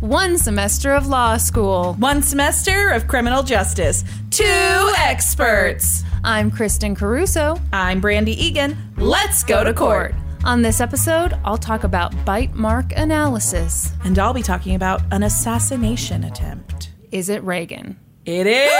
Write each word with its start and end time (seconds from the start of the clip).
One 0.00 0.38
semester 0.38 0.92
of 0.94 1.06
law 1.08 1.36
school. 1.36 1.94
One 1.94 2.22
semester 2.22 2.88
of 2.90 3.06
criminal 3.06 3.42
justice. 3.42 4.02
Two 4.30 4.92
experts. 4.98 6.04
I'm 6.24 6.50
Kristen 6.50 6.94
Caruso. 6.94 7.60
I'm 7.72 8.00
Brandy 8.00 8.32
Egan. 8.42 8.76
Let's 8.96 9.42
go 9.44 9.62
to 9.62 9.74
court. 9.74 10.14
On 10.44 10.62
this 10.62 10.80
episode, 10.80 11.34
I'll 11.44 11.58
talk 11.58 11.84
about 11.84 12.14
bite 12.24 12.54
mark 12.54 12.92
analysis. 12.96 13.92
And 14.04 14.18
I'll 14.18 14.32
be 14.32 14.42
talking 14.42 14.74
about 14.74 15.02
an 15.10 15.22
assassination 15.22 16.24
attempt. 16.24 16.92
Is 17.12 17.28
it 17.28 17.42
Reagan? 17.42 17.98
It 18.24 18.46
is. 18.46 18.66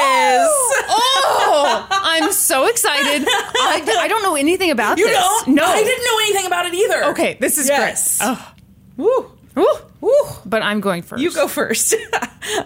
oh, 0.89 1.87
I'm 1.91 2.33
so 2.33 2.67
excited. 2.67 3.27
I, 3.29 3.83
I 4.01 4.09
don't 4.09 4.23
know 4.23 4.37
anything 4.37 4.71
about 4.71 4.99
you 4.99 5.07
this. 5.07 5.15
You 5.15 5.21
don't? 5.21 5.49
No. 5.57 5.65
I 5.67 5.83
didn't 5.83 6.05
know 6.05 6.19
anything 6.23 6.47
about 6.47 6.65
it 6.67 6.75
either. 6.75 7.05
Okay, 7.11 7.37
this 7.41 7.59
is 7.59 7.69
Yes. 7.69 8.19
great. 8.19 8.29
Oh, 8.31 8.53
Woo. 8.97 9.33
Woo. 9.61 9.67
Woo. 10.01 10.25
But 10.45 10.63
I'm 10.63 10.81
going 10.81 11.03
first. 11.03 11.23
You 11.23 11.33
go 11.33 11.47
first. 11.47 11.95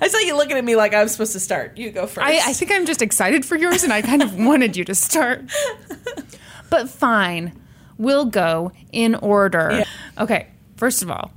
I 0.00 0.08
saw 0.08 0.18
you 0.18 0.36
looking 0.36 0.56
at 0.56 0.64
me 0.64 0.76
like 0.76 0.94
I'm 0.94 1.08
supposed 1.08 1.32
to 1.32 1.40
start. 1.40 1.76
You 1.76 1.90
go 1.90 2.06
first. 2.06 2.26
I, 2.26 2.50
I 2.50 2.52
think 2.52 2.70
I'm 2.72 2.86
just 2.86 3.02
excited 3.02 3.44
for 3.44 3.56
yours, 3.56 3.82
and 3.82 3.92
I 3.92 4.02
kind 4.02 4.22
of 4.22 4.34
wanted 4.38 4.76
you 4.76 4.84
to 4.84 4.94
start. 4.94 5.42
But 6.70 6.88
fine, 6.88 7.58
we'll 7.98 8.24
go 8.26 8.72
in 8.92 9.14
order. 9.16 9.84
Okay, 10.18 10.48
first 10.76 11.02
of 11.02 11.10
all, 11.10 11.32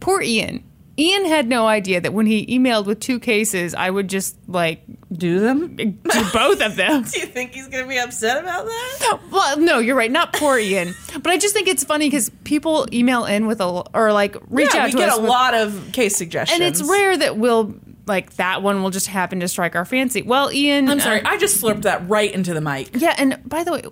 poor 0.00 0.20
Ian. 0.22 0.64
Ian 1.00 1.24
had 1.24 1.48
no 1.48 1.66
idea 1.66 2.00
that 2.00 2.12
when 2.12 2.26
he 2.26 2.44
emailed 2.46 2.84
with 2.84 3.00
two 3.00 3.18
cases, 3.18 3.74
I 3.74 3.88
would 3.88 4.08
just 4.08 4.36
like 4.46 4.82
do 5.10 5.40
them. 5.40 5.74
do 5.74 5.92
both 6.32 6.60
of 6.60 6.76
them. 6.76 7.02
Do 7.12 7.18
you 7.20 7.26
think 7.26 7.52
he's 7.52 7.68
going 7.68 7.82
to 7.84 7.88
be 7.88 7.98
upset 7.98 8.36
about 8.42 8.66
that? 8.66 9.18
Well, 9.32 9.58
no, 9.58 9.78
you're 9.78 9.96
right. 9.96 10.10
Not 10.10 10.32
poor 10.34 10.58
Ian, 10.58 10.94
but 11.14 11.28
I 11.28 11.38
just 11.38 11.54
think 11.54 11.68
it's 11.68 11.84
funny 11.84 12.06
because 12.08 12.30
people 12.44 12.86
email 12.92 13.24
in 13.24 13.46
with 13.46 13.60
a 13.60 13.64
or 13.94 14.12
like 14.12 14.36
reach 14.50 14.74
yeah, 14.74 14.82
out 14.82 14.86
we 14.86 14.92
to 14.92 14.98
get 14.98 15.08
us 15.08 15.18
a 15.18 15.20
with- 15.22 15.30
lot 15.30 15.54
of 15.54 15.90
case 15.92 16.16
suggestions. 16.16 16.60
and 16.60 16.68
it's 16.68 16.82
rare 16.82 17.16
that 17.16 17.36
we'll 17.38 17.74
like 18.06 18.34
that 18.36 18.62
one 18.62 18.82
will 18.82 18.90
just 18.90 19.06
happen 19.06 19.40
to 19.40 19.48
strike 19.48 19.76
our 19.76 19.84
fancy. 19.84 20.22
Well, 20.22 20.52
Ian, 20.52 20.88
I'm 20.88 21.00
sorry, 21.00 21.22
uh, 21.22 21.28
I 21.30 21.36
just 21.36 21.62
slurped 21.62 21.82
that 21.82 22.08
right 22.08 22.32
into 22.32 22.54
the 22.54 22.60
mic. 22.60 22.90
yeah, 22.94 23.14
and 23.18 23.40
by 23.44 23.64
the 23.64 23.72
way, 23.72 23.82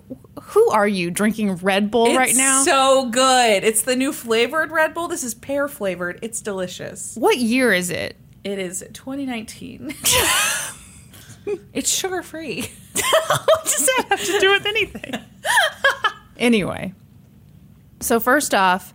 who 0.41 0.69
are 0.69 0.87
you 0.87 1.11
drinking 1.11 1.55
Red 1.57 1.91
Bull 1.91 2.15
right 2.15 2.35
now? 2.35 2.63
so 2.63 3.09
good. 3.09 3.63
It's 3.63 3.83
the 3.83 3.95
new 3.95 4.11
flavored 4.13 4.71
Red 4.71 4.93
Bull. 4.93 5.07
This 5.07 5.23
is 5.23 5.33
pear 5.33 5.67
flavored. 5.67 6.19
It's 6.21 6.41
delicious. 6.41 7.15
what 7.15 7.37
year 7.37 7.73
is 7.73 7.89
it? 7.89 8.15
It 8.43 8.57
is 8.57 8.85
2019. 8.93 9.93
it's 11.73 11.89
sugar 11.89 12.23
free. 12.23 12.61
what 12.93 13.63
does 13.63 13.85
that 13.85 14.05
have 14.09 14.23
to 14.25 14.39
do 14.39 14.51
with 14.51 14.65
anything? 14.65 15.13
anyway, 16.37 16.93
so 17.99 18.19
first 18.19 18.53
off, 18.53 18.93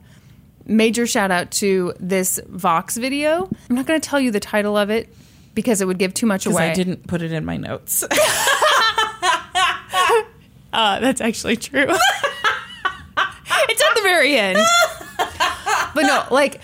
major 0.67 1.07
shout 1.07 1.31
out 1.31 1.51
to 1.53 1.95
this 2.01 2.41
Vox 2.49 2.97
video. 2.97 3.49
I'm 3.69 3.77
not 3.77 3.87
going 3.87 4.01
to 4.01 4.09
tell 4.09 4.21
you 4.21 4.31
the 4.31 4.41
title 4.41 4.77
of 4.77 4.91
it 4.91 5.15
because 5.55 5.81
it 5.81 5.87
would 5.87 5.99
give 5.99 6.15
too 6.15 6.27
much 6.27 6.47
away. 6.47 6.71
I 6.71 6.75
didn't 6.75 7.07
put 7.07 7.23
it 7.23 7.33
in 7.33 7.45
my 7.45 7.57
notes. 7.57 8.05
Uh, 10.75 10.99
that's 10.99 11.21
actually 11.21 11.57
true. 11.57 11.87
it's 11.89 13.83
at 13.83 13.95
the 13.95 14.01
very 14.03 14.37
end. 14.37 14.59
but 15.95 16.03
no, 16.03 16.27
like 16.33 16.61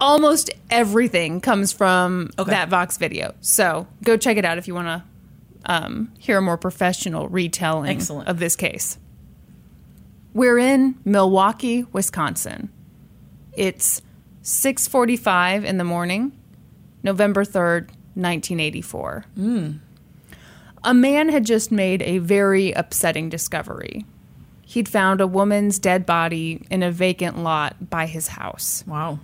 almost 0.00 0.50
everything 0.70 1.40
comes 1.40 1.70
from 1.70 2.30
that 2.38 2.70
Vox 2.70 2.96
video. 2.96 3.34
So 3.42 3.86
go 4.02 4.16
check 4.16 4.38
it 4.38 4.46
out 4.46 4.56
if 4.56 4.66
you 4.66 4.74
want 4.74 4.88
to 4.88 5.04
um, 5.66 6.12
hear 6.18 6.38
a 6.38 6.42
more 6.42 6.56
professional 6.56 7.28
retelling 7.28 7.90
Excellent. 7.90 8.28
of 8.28 8.38
this 8.38 8.56
case. 8.56 8.98
We're 10.32 10.56
in 10.56 10.98
Milwaukee, 11.04 11.84
Wisconsin. 11.92 12.70
It's 13.54 14.02
6:45 14.42 15.64
in 15.64 15.78
the 15.78 15.84
morning, 15.84 16.32
November 17.02 17.44
3rd, 17.44 17.90
1984 18.14 19.24
hmm. 19.34 19.72
a 20.84 20.92
man 20.92 21.30
had 21.30 21.46
just 21.46 21.72
made 21.72 22.02
a 22.02 22.18
very 22.18 22.72
upsetting 22.72 23.30
discovery. 23.30 24.04
He'd 24.62 24.88
found 24.88 25.20
a 25.20 25.26
woman's 25.26 25.78
dead 25.78 26.04
body 26.04 26.62
in 26.70 26.82
a 26.82 26.90
vacant 26.90 27.38
lot 27.38 27.88
by 27.88 28.06
his 28.06 28.28
house. 28.28 28.84
wow. 28.86 29.18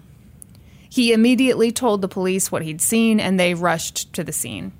He 0.91 1.12
immediately 1.12 1.71
told 1.71 2.00
the 2.00 2.09
police 2.09 2.50
what 2.50 2.62
he'd 2.62 2.81
seen 2.81 3.21
and 3.21 3.38
they 3.38 3.55
rushed 3.55 4.12
to 4.15 4.25
the 4.25 4.33
scene. 4.33 4.72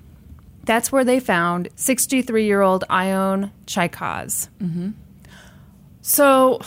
That's 0.63 0.91
where 0.91 1.03
they 1.03 1.19
found 1.19 1.69
63 1.75 2.45
year 2.45 2.61
old 2.61 2.83
Ione 2.89 3.51
Cychosz. 3.67 4.49
Mm-hmm. 4.59 4.89
So, 6.01 6.61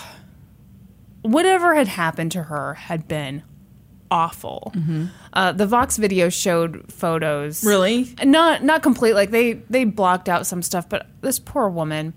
whatever 1.23 1.75
had 1.75 1.89
happened 1.89 2.33
to 2.33 2.45
her 2.45 2.75
had 2.75 3.09
been 3.09 3.43
awful. 4.11 4.73
Uh, 5.33 5.53
the 5.53 5.67
Vox 5.67 5.97
video 5.97 6.29
showed 6.29 6.93
photos. 6.93 7.65
Really? 7.65 8.15
Not 8.23 8.63
not 8.63 8.83
complete. 8.83 9.15
Like 9.15 9.31
they 9.31 9.55
they 9.71 9.85
blocked 9.85 10.29
out 10.29 10.47
some 10.47 10.63
stuff, 10.63 10.89
but 10.89 11.07
this 11.23 11.39
poor 11.39 11.69
woman. 11.69 12.13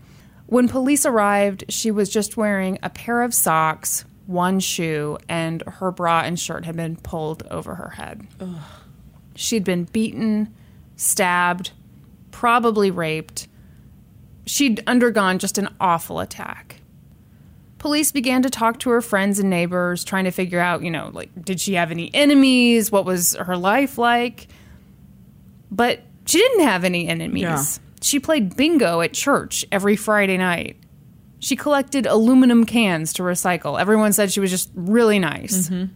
When 0.47 0.67
police 0.67 1.05
arrived, 1.07 1.63
she 1.69 1.89
was 1.89 2.09
just 2.09 2.37
wearing 2.37 2.77
a 2.83 2.89
pair 2.89 3.23
of 3.23 3.33
socks, 3.33 4.05
one 4.27 4.59
shoe, 4.59 5.17
and 5.27 5.63
her 5.65 5.89
bra 5.91 6.21
and 6.21 6.39
shirt 6.39 6.65
had 6.65 6.75
been 6.75 6.97
pulled 6.97 7.43
over 7.49 7.75
her 7.75 7.89
head. 7.91 8.27
She'd 9.33 9.63
been 9.63 9.85
beaten, 9.85 10.53
stabbed, 10.97 11.71
probably 12.29 12.91
raped. 12.91 13.47
She'd 14.45 14.83
undergone 14.85 15.39
just 15.39 15.57
an 15.57 15.69
awful 15.79 16.19
attack. 16.19 16.74
Police 17.77 18.11
began 18.11 18.41
to 18.41 18.49
talk 18.49 18.79
to 18.79 18.89
her 18.89 19.01
friends 19.01 19.39
and 19.39 19.49
neighbors, 19.49 20.03
trying 20.03 20.23
to 20.23 20.31
figure 20.31 20.59
out, 20.59 20.81
you 20.81 20.89
know, 20.89 21.11
like, 21.13 21.29
did 21.43 21.59
she 21.59 21.73
have 21.73 21.91
any 21.91 22.09
enemies? 22.13 22.91
What 22.91 23.05
was 23.05 23.35
her 23.35 23.57
life 23.57 23.97
like? 23.97 24.47
But 25.69 26.01
she 26.25 26.39
didn't 26.39 26.61
have 26.61 26.83
any 26.83 27.07
enemies. 27.07 27.43
Yeah. 27.43 27.63
She 28.01 28.19
played 28.19 28.55
bingo 28.55 29.01
at 29.01 29.13
church 29.13 29.65
every 29.71 29.95
Friday 29.95 30.37
night. 30.37 30.77
She 31.39 31.55
collected 31.55 32.05
aluminum 32.05 32.65
cans 32.65 33.13
to 33.13 33.23
recycle. 33.23 33.79
Everyone 33.79 34.13
said 34.13 34.31
she 34.31 34.39
was 34.39 34.49
just 34.49 34.71
really 34.73 35.19
nice. 35.19 35.69
Mm-hmm. 35.69 35.93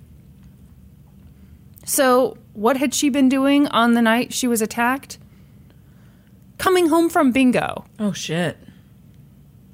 So, 1.85 2.37
what 2.53 2.77
had 2.77 2.93
she 2.93 3.09
been 3.09 3.29
doing 3.29 3.67
on 3.67 3.93
the 3.93 4.01
night 4.01 4.31
she 4.33 4.47
was 4.47 4.61
attacked? 4.61 5.17
Coming 6.59 6.89
home 6.89 7.09
from 7.09 7.31
bingo. 7.31 7.85
Oh, 7.99 8.11
shit. 8.11 8.57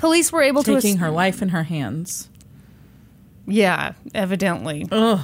Police 0.05 0.31
were 0.31 0.43
able 0.43 0.61
to. 0.61 0.75
Taking 0.75 0.97
her 0.97 1.09
life 1.09 1.41
in 1.41 1.49
her 1.49 1.63
hands. 1.63 2.29
Yeah, 3.47 3.93
evidently. 4.13 4.87
Ugh. 4.91 5.19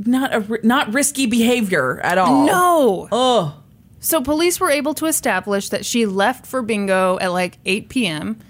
Not 0.00 0.34
a 0.34 0.66
not 0.66 0.92
risky 0.92 1.26
behavior 1.26 2.00
at 2.00 2.18
all. 2.18 2.44
No. 2.44 3.08
Oh. 3.12 3.62
So 4.00 4.20
police 4.20 4.58
were 4.58 4.68
able 4.68 4.94
to 4.94 5.06
establish 5.06 5.68
that 5.68 5.86
she 5.86 6.06
left 6.06 6.44
for 6.44 6.60
bingo 6.60 7.20
at 7.20 7.28
like 7.28 7.58
8 7.64 7.88
p.m. 7.88 8.40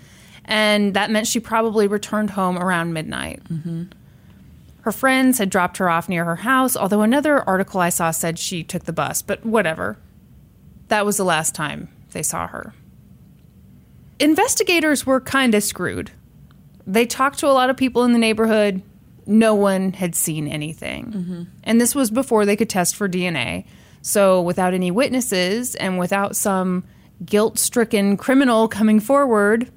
and 0.47 0.95
that 0.95 1.11
meant 1.11 1.27
she 1.27 1.39
probably 1.39 1.87
returned 1.87 2.31
home 2.31 2.57
around 2.57 2.95
midnight. 2.95 3.45
Mm-hmm. 3.45 3.83
Her 4.81 4.93
friends 4.93 5.37
had 5.37 5.51
dropped 5.51 5.77
her 5.77 5.91
off 5.91 6.09
near 6.09 6.25
her 6.25 6.37
house, 6.37 6.75
although 6.75 7.03
another 7.03 7.47
article 7.47 7.83
I 7.83 7.91
saw 7.91 8.11
said 8.13 8.39
she 8.39 8.65
took 8.65 8.85
the 8.85 8.95
bus, 8.95 9.21
but 9.21 9.45
whatever. 9.45 9.99
That 10.89 11.05
was 11.05 11.19
the 11.19 11.25
last 11.25 11.55
time 11.55 11.91
they 12.13 12.23
saw 12.23 12.47
her. 12.47 12.73
Investigators 14.19 15.07
were 15.07 15.21
kind 15.21 15.55
of 15.55 15.63
screwed. 15.63 16.11
They 16.87 17.07
talked 17.07 17.39
to 17.41 17.47
a 17.47 17.53
lot 17.53 17.71
of 17.71 17.77
people 17.77 18.05
in 18.05 18.13
the 18.13 18.19
neighborhood. 18.19 18.83
No 19.27 19.55
one 19.55 19.93
had 19.93 20.15
seen 20.15 20.49
anything. 20.49 21.13
Mm-hmm. 21.13 21.43
And 21.65 21.81
this 21.81 21.95
was 21.95 22.11
before 22.11 22.45
they 22.45 22.57
could 22.57 22.71
test 22.71 22.97
for 22.97 23.09
DNA. 23.09 23.67
So, 24.03 24.43
without 24.43 24.75
any 24.75 24.91
witnesses 24.91 25.77
and 25.77 25.99
without 25.99 26.35
some 26.35 26.85
guilt 27.25 27.59
stricken 27.59 28.17
criminal 28.17 28.67
coming 28.67 28.99
forward, 28.99 29.71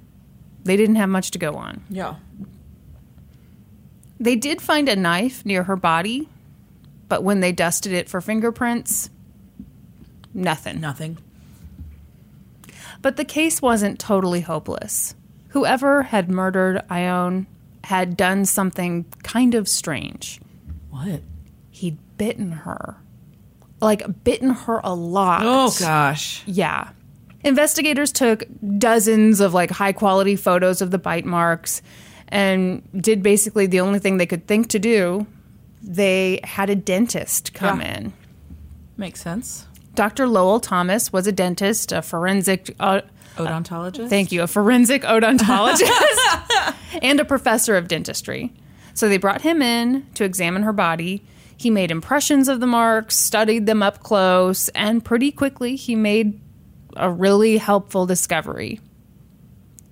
they 0.63 0.75
didn't 0.75 0.95
have 0.95 1.09
much 1.09 1.31
to 1.31 1.37
go 1.37 1.55
on. 1.55 1.83
Yeah. 1.89 2.15
They 4.19 4.35
did 4.35 4.61
find 4.61 4.89
a 4.89 4.95
knife 4.95 5.45
near 5.45 5.63
her 5.63 5.75
body, 5.75 6.27
but 7.07 7.23
when 7.23 7.41
they 7.41 7.51
dusted 7.51 7.91
it 7.91 8.09
for 8.09 8.19
fingerprints, 8.19 9.09
nothing. 10.33 10.81
Nothing. 10.81 11.19
But 13.05 13.17
the 13.17 13.23
case 13.23 13.61
wasn't 13.61 13.99
totally 13.99 14.41
hopeless. 14.41 15.13
Whoever 15.49 16.01
had 16.01 16.27
murdered 16.27 16.81
Ione 16.89 17.45
had 17.83 18.17
done 18.17 18.45
something 18.45 19.05
kind 19.21 19.53
of 19.53 19.67
strange. 19.67 20.41
What? 20.89 21.21
he'd 21.69 21.99
bitten 22.17 22.51
her. 22.51 22.97
Like, 23.79 24.23
bitten 24.23 24.49
her 24.49 24.81
a 24.83 24.95
lot. 24.95 25.43
Oh 25.45 25.71
gosh. 25.79 26.41
Yeah. 26.47 26.89
Investigators 27.43 28.11
took 28.11 28.43
dozens 28.79 29.39
of 29.39 29.53
like 29.53 29.69
high 29.69 29.93
quality 29.93 30.35
photos 30.35 30.81
of 30.81 30.89
the 30.89 30.97
bite 30.97 31.25
marks 31.25 31.83
and 32.29 32.81
did 32.99 33.21
basically 33.21 33.67
the 33.67 33.81
only 33.81 33.99
thing 33.99 34.17
they 34.17 34.25
could 34.25 34.47
think 34.47 34.69
to 34.69 34.79
do. 34.79 35.27
They 35.83 36.39
had 36.43 36.71
a 36.71 36.75
dentist 36.75 37.53
come 37.53 37.81
Yeah. 37.81 37.97
in. 37.99 38.13
Makes 38.97 39.21
sense. 39.21 39.67
Dr. 39.95 40.27
Lowell 40.27 40.59
Thomas 40.59 41.11
was 41.11 41.27
a 41.27 41.31
dentist, 41.31 41.91
a 41.91 42.01
forensic 42.01 42.75
uh, 42.79 43.01
Odontologist. 43.35 44.09
Thank 44.09 44.31
you. 44.31 44.43
A 44.43 44.47
forensic 44.47 45.03
odontologist 45.03 46.75
and 47.01 47.19
a 47.19 47.25
professor 47.25 47.75
of 47.75 47.87
dentistry. 47.87 48.53
So 48.93 49.09
they 49.09 49.17
brought 49.17 49.41
him 49.41 49.61
in 49.61 50.07
to 50.13 50.23
examine 50.23 50.63
her 50.63 50.73
body. 50.73 51.25
He 51.57 51.69
made 51.69 51.91
impressions 51.91 52.47
of 52.47 52.59
the 52.59 52.67
marks, 52.67 53.15
studied 53.15 53.65
them 53.65 53.83
up 53.83 54.01
close, 54.01 54.69
and 54.69 55.03
pretty 55.03 55.31
quickly 55.31 55.75
he 55.75 55.95
made 55.95 56.39
a 56.95 57.11
really 57.11 57.57
helpful 57.57 58.05
discovery. 58.05 58.79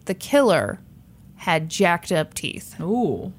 The 0.06 0.14
killer 0.14 0.80
had 1.36 1.70
jacked 1.70 2.12
up 2.12 2.34
teeth. 2.34 2.80
Ooh. 2.80 3.34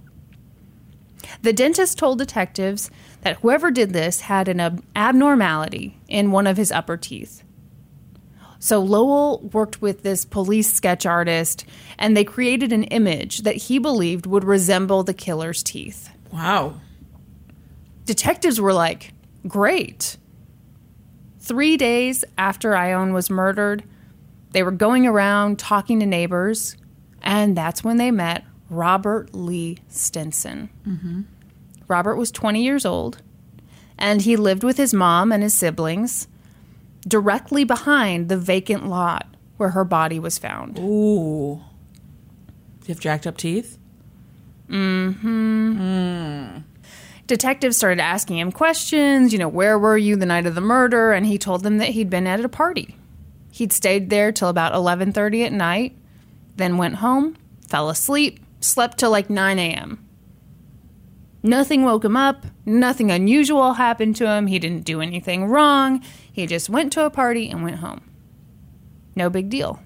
The 1.41 1.53
dentist 1.55 1.99
told 1.99 2.19
detectives 2.19 2.91
that 3.25 3.39
whoever 3.39 3.71
did 3.71 3.93
this 3.93 4.21
had 4.21 4.49
an 4.49 4.61
ab- 4.61 4.85
abnormality 4.95 5.99
in 6.09 6.31
one 6.31 6.47
of 6.47 6.57
his 6.57 6.71
upper 6.71 6.97
teeth. 6.97 7.43
So 8.59 8.81
Lowell 8.81 9.41
worked 9.53 9.83
with 9.83 10.03
this 10.03 10.25
police 10.25 10.73
sketch 10.73 11.05
artist, 11.05 11.65
and 11.99 12.17
they 12.17 12.25
created 12.25 12.73
an 12.73 12.85
image 12.85 13.39
that 13.41 13.57
he 13.57 13.79
believed 13.79 14.27
would 14.27 14.45
resemble 14.45 15.03
the 15.03 15.13
killer's 15.13 15.63
teeth. 15.63 16.11
Wow. 16.33 16.81
Detectives 18.05 18.61
were 18.61 18.73
like, 18.73 19.13
great. 19.47 20.17
Three 21.41 21.77
days 21.77 22.25
after 22.39 22.75
Ione 22.77 23.13
was 23.13 23.29
murdered, 23.29 23.85
they 24.53 24.63
were 24.63 24.71
going 24.71 25.07
around 25.07 25.59
talking 25.59 26.01
to 26.01 26.07
neighbors, 26.07 26.77
and 27.23 27.57
that's 27.57 27.85
when 27.85 27.97
they 27.97 28.11
met 28.11 28.45
Robert 28.71 29.35
Lee 29.35 29.79
Stinson. 29.89 30.71
Mm-hmm. 30.87 31.23
Robert 31.89 32.17
was 32.17 32.31
20 32.31 32.63
years 32.63 32.85
old, 32.85 33.23
and 33.99 34.23
he 34.23 34.37
lived 34.37 34.65
with 34.65 34.77
his 34.77 34.95
mom 34.95 35.33
and 35.33 35.43
his 35.43 35.55
siblings 35.55 36.29
directly 37.07 37.65
behind 37.65 38.29
the 38.29 38.37
vacant 38.37 38.89
lot 38.89 39.27
where 39.57 39.71
her 39.71 39.85
body 39.85 40.19
was 40.19 40.39
found. 40.39 40.79
Ooh. 40.79 41.63
Do 42.81 42.89
you 42.89 42.95
have 42.95 43.01
jacked 43.01 43.27
up 43.27 43.37
teeth? 43.37 43.79
Mm-hmm. 44.69 45.81
Mm. 45.81 46.63
Detectives 47.27 47.77
started 47.77 48.01
asking 48.01 48.39
him 48.39 48.53
questions, 48.53 49.33
you 49.33 49.39
know, 49.39 49.49
where 49.49 49.79
were 49.79 49.97
you 49.97 50.17
the 50.17 50.27
night 50.27 50.47
of 50.47 50.55
the 50.55 50.61
murder? 50.61 51.13
And 51.13 51.25
he 51.25 51.39
told 51.39 51.63
them 51.63 51.79
that 51.79 51.91
he'd 51.91 52.11
been 52.11 52.27
at 52.27 52.45
a 52.45 52.49
party. 52.49 52.97
He'd 53.51 53.73
stayed 53.73 54.11
there 54.11 54.33
till 54.33 54.49
about 54.49 54.75
11:30 54.75 55.47
at 55.47 55.53
night, 55.53 55.97
then 56.57 56.77
went 56.77 56.97
home, 56.97 57.37
fell 57.69 57.89
asleep, 57.89 58.41
slept 58.61 58.99
till 58.99 59.11
like 59.11 59.31
9 59.31 59.59
a.m. 59.59 60.04
Nothing 61.45 61.85
woke 61.85 62.07
him 62.07 62.17
up, 62.17 62.47
nothing 62.65 63.11
unusual 63.11 63.75
happened 63.75 64.17
to 64.17 64.27
him, 64.27 64.47
he 64.47 64.59
didn't 64.59 64.87
do 64.87 65.03
anything 65.03 65.45
wrong. 65.45 66.03
He 66.33 66.47
just 66.47 66.71
went 66.71 66.91
to 66.95 67.05
a 67.05 67.11
party 67.11 67.51
and 67.51 67.63
went 67.63 67.77
home. 67.77 68.11
No 69.15 69.29
big 69.29 69.51
deal. 69.51 69.81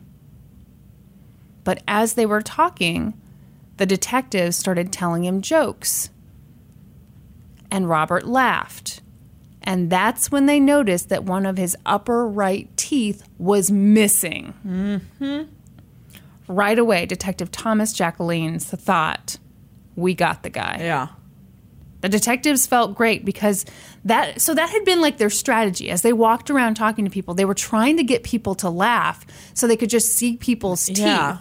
But 1.64 1.82
as 1.88 2.14
they 2.14 2.24
were 2.24 2.42
talking, 2.42 3.20
the 3.76 3.86
detectives 3.86 4.56
started 4.56 4.92
telling 4.92 5.24
him 5.24 5.42
jokes 5.42 6.10
and 7.70 7.88
Robert 7.88 8.26
laughed. 8.26 9.00
And 9.62 9.90
that's 9.90 10.30
when 10.30 10.46
they 10.46 10.60
noticed 10.60 11.08
that 11.08 11.24
one 11.24 11.44
of 11.44 11.58
his 11.58 11.76
upper 11.84 12.26
right 12.26 12.74
teeth 12.76 13.28
was 13.36 13.70
missing. 13.70 14.54
Mm-hmm. 14.66 15.42
Right 16.46 16.78
away, 16.78 17.04
Detective 17.04 17.50
Thomas 17.50 17.92
Jacqueline's 17.92 18.64
thought, 18.64 19.38
we 19.96 20.14
got 20.14 20.42
the 20.42 20.50
guy. 20.50 20.78
Yeah. 20.80 21.08
The 22.00 22.08
detectives 22.08 22.66
felt 22.66 22.94
great 22.94 23.24
because 23.24 23.64
that 24.04 24.40
so 24.40 24.54
that 24.54 24.70
had 24.70 24.84
been 24.84 25.00
like 25.00 25.18
their 25.18 25.30
strategy 25.30 25.90
as 25.90 26.02
they 26.02 26.12
walked 26.12 26.48
around 26.48 26.74
talking 26.74 27.04
to 27.04 27.10
people. 27.10 27.34
They 27.34 27.44
were 27.44 27.54
trying 27.54 27.96
to 27.96 28.04
get 28.04 28.22
people 28.22 28.54
to 28.56 28.70
laugh 28.70 29.26
so 29.54 29.66
they 29.66 29.76
could 29.76 29.90
just 29.90 30.12
see 30.12 30.36
people's 30.36 30.86
teeth. 30.86 30.98
Yeah. 30.98 31.38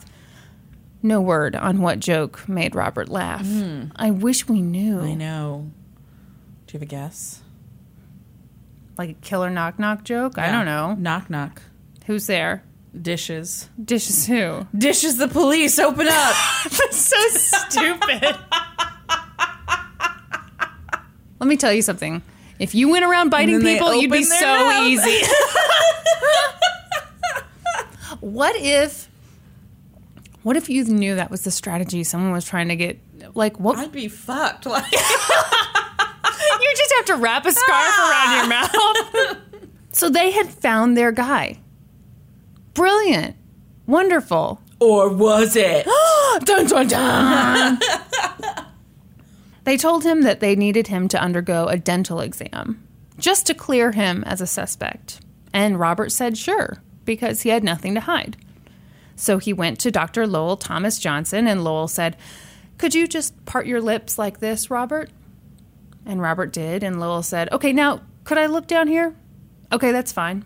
No 1.03 1.21
word 1.21 1.55
on 1.55 1.81
what 1.81 1.99
joke 1.99 2.49
made 2.49 2.73
Robert 2.73 3.07
laugh. 3.07 3.45
Hmm. 3.45 3.85
I 3.95 4.09
wish 4.09 4.47
we 4.47 4.61
knew. 4.61 4.99
I 4.99 5.13
know. 5.13 5.71
Do 6.65 6.73
you 6.73 6.79
have 6.79 6.81
a 6.81 6.85
guess? 6.85 7.41
Like 8.97 9.11
a 9.11 9.13
killer 9.13 9.51
knock 9.51 9.77
knock 9.77 10.03
joke? 10.03 10.39
I 10.39 10.51
don't 10.51 10.65
know. 10.65 10.95
Knock 10.95 11.29
knock. 11.29 11.61
Who's 12.07 12.25
there? 12.25 12.63
Dishes. 12.99 13.69
Dishes 13.83 14.25
who? 14.25 14.65
Dishes 14.75 15.17
the 15.17 15.27
police. 15.27 15.77
Open 15.77 16.07
up. 16.07 16.35
That's 16.63 16.97
so 16.97 17.17
stupid. 17.29 18.35
Let 21.39 21.47
me 21.47 21.57
tell 21.57 21.73
you 21.73 21.81
something. 21.81 22.21
If 22.59 22.73
you 22.73 22.89
went 22.89 23.05
around 23.05 23.29
biting 23.29 23.55
And 23.55 23.65
then 23.65 23.73
they 23.73 23.79
people, 23.79 23.95
you'd 23.95 24.11
be 24.11 24.23
so 24.23 24.45
mouth. 24.45 24.87
easy. 24.87 25.25
what 28.19 28.55
if 28.55 29.09
what 30.43 30.55
if 30.57 30.69
you 30.69 30.83
knew 30.85 31.15
that 31.15 31.29
was 31.29 31.43
the 31.43 31.51
strategy 31.51 32.03
someone 32.03 32.31
was 32.31 32.45
trying 32.45 32.69
to 32.69 32.75
get 32.75 32.99
like 33.35 33.59
what 33.59 33.77
I'd 33.77 33.91
be 33.91 34.07
fucked. 34.07 34.65
Like, 34.65 34.91
you 34.91 34.97
just 36.75 36.93
have 36.97 37.05
to 37.05 37.15
wrap 37.17 37.45
a 37.45 37.51
scarf 37.51 37.67
ah! 37.69 38.09
around 38.09 38.37
your 38.37 38.47
mouth. 38.49 39.37
so 39.91 40.09
they 40.09 40.31
had 40.31 40.49
found 40.49 40.97
their 40.97 41.11
guy. 41.11 41.59
Brilliant. 42.73 43.35
Wonderful. 43.85 44.61
or 44.79 45.09
was 45.09 45.55
it? 45.55 45.85
dun, 46.45 46.67
dun, 46.67 46.87
dun. 46.87 47.79
they 49.67 49.75
told 49.75 50.05
him 50.05 50.21
that 50.21 50.39
they 50.39 50.55
needed 50.55 50.87
him 50.87 51.09
to 51.09 51.21
undergo 51.21 51.67
a 51.67 51.75
dental 51.75 52.21
exam 52.21 52.81
just 53.19 53.45
to 53.47 53.53
clear 53.53 53.91
him 53.91 54.23
as 54.23 54.39
a 54.39 54.47
suspect. 54.47 55.19
And 55.51 55.77
Robert 55.77 56.13
said 56.13 56.37
sure, 56.37 56.81
because 57.03 57.41
he 57.41 57.49
had 57.49 57.65
nothing 57.65 57.93
to 57.95 57.99
hide. 57.99 58.37
So 59.17 59.39
he 59.39 59.51
went 59.51 59.77
to 59.81 59.91
Dr. 59.91 60.25
Lowell 60.25 60.55
Thomas 60.55 60.97
Johnson, 60.99 61.47
and 61.47 61.65
Lowell 61.65 61.89
said, 61.89 62.15
Could 62.77 62.95
you 62.95 63.07
just 63.07 63.43
part 63.43 63.67
your 63.67 63.81
lips 63.81 64.17
like 64.17 64.39
this, 64.39 64.71
Robert? 64.71 65.09
And 66.05 66.21
Robert 66.21 66.53
did, 66.53 66.81
and 66.81 66.97
Lowell 66.97 67.21
said, 67.21 67.51
Okay, 67.51 67.73
now, 67.73 68.03
could 68.23 68.37
I 68.37 68.45
look 68.45 68.67
down 68.67 68.87
here? 68.87 69.17
Okay, 69.73 69.91
that's 69.91 70.13
fine. 70.13 70.45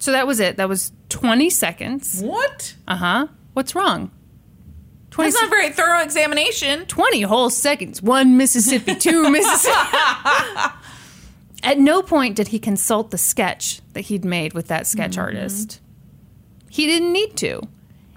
So 0.00 0.10
that 0.10 0.26
was 0.26 0.40
it. 0.40 0.56
That 0.56 0.68
was 0.68 0.90
20 1.10 1.48
seconds. 1.48 2.22
what? 2.22 2.74
Uh 2.88 2.96
huh. 2.96 3.26
What's 3.52 3.76
wrong? 3.76 4.10
20, 5.10 5.30
That's 5.30 5.40
not 5.40 5.46
a 5.48 5.50
very 5.50 5.70
thorough 5.70 6.00
examination. 6.02 6.86
20 6.86 7.22
whole 7.22 7.50
seconds. 7.50 8.00
One 8.00 8.36
Mississippi, 8.36 8.94
two 8.94 9.28
Mississippi. 9.30 9.76
At 11.62 11.78
no 11.78 12.00
point 12.02 12.36
did 12.36 12.48
he 12.48 12.58
consult 12.58 13.10
the 13.10 13.18
sketch 13.18 13.80
that 13.92 14.02
he'd 14.02 14.24
made 14.24 14.54
with 14.54 14.68
that 14.68 14.86
sketch 14.86 15.12
Mm-hmm. 15.12 15.20
artist. 15.20 15.80
He 16.70 16.86
didn't 16.86 17.12
need 17.12 17.36
to. 17.38 17.62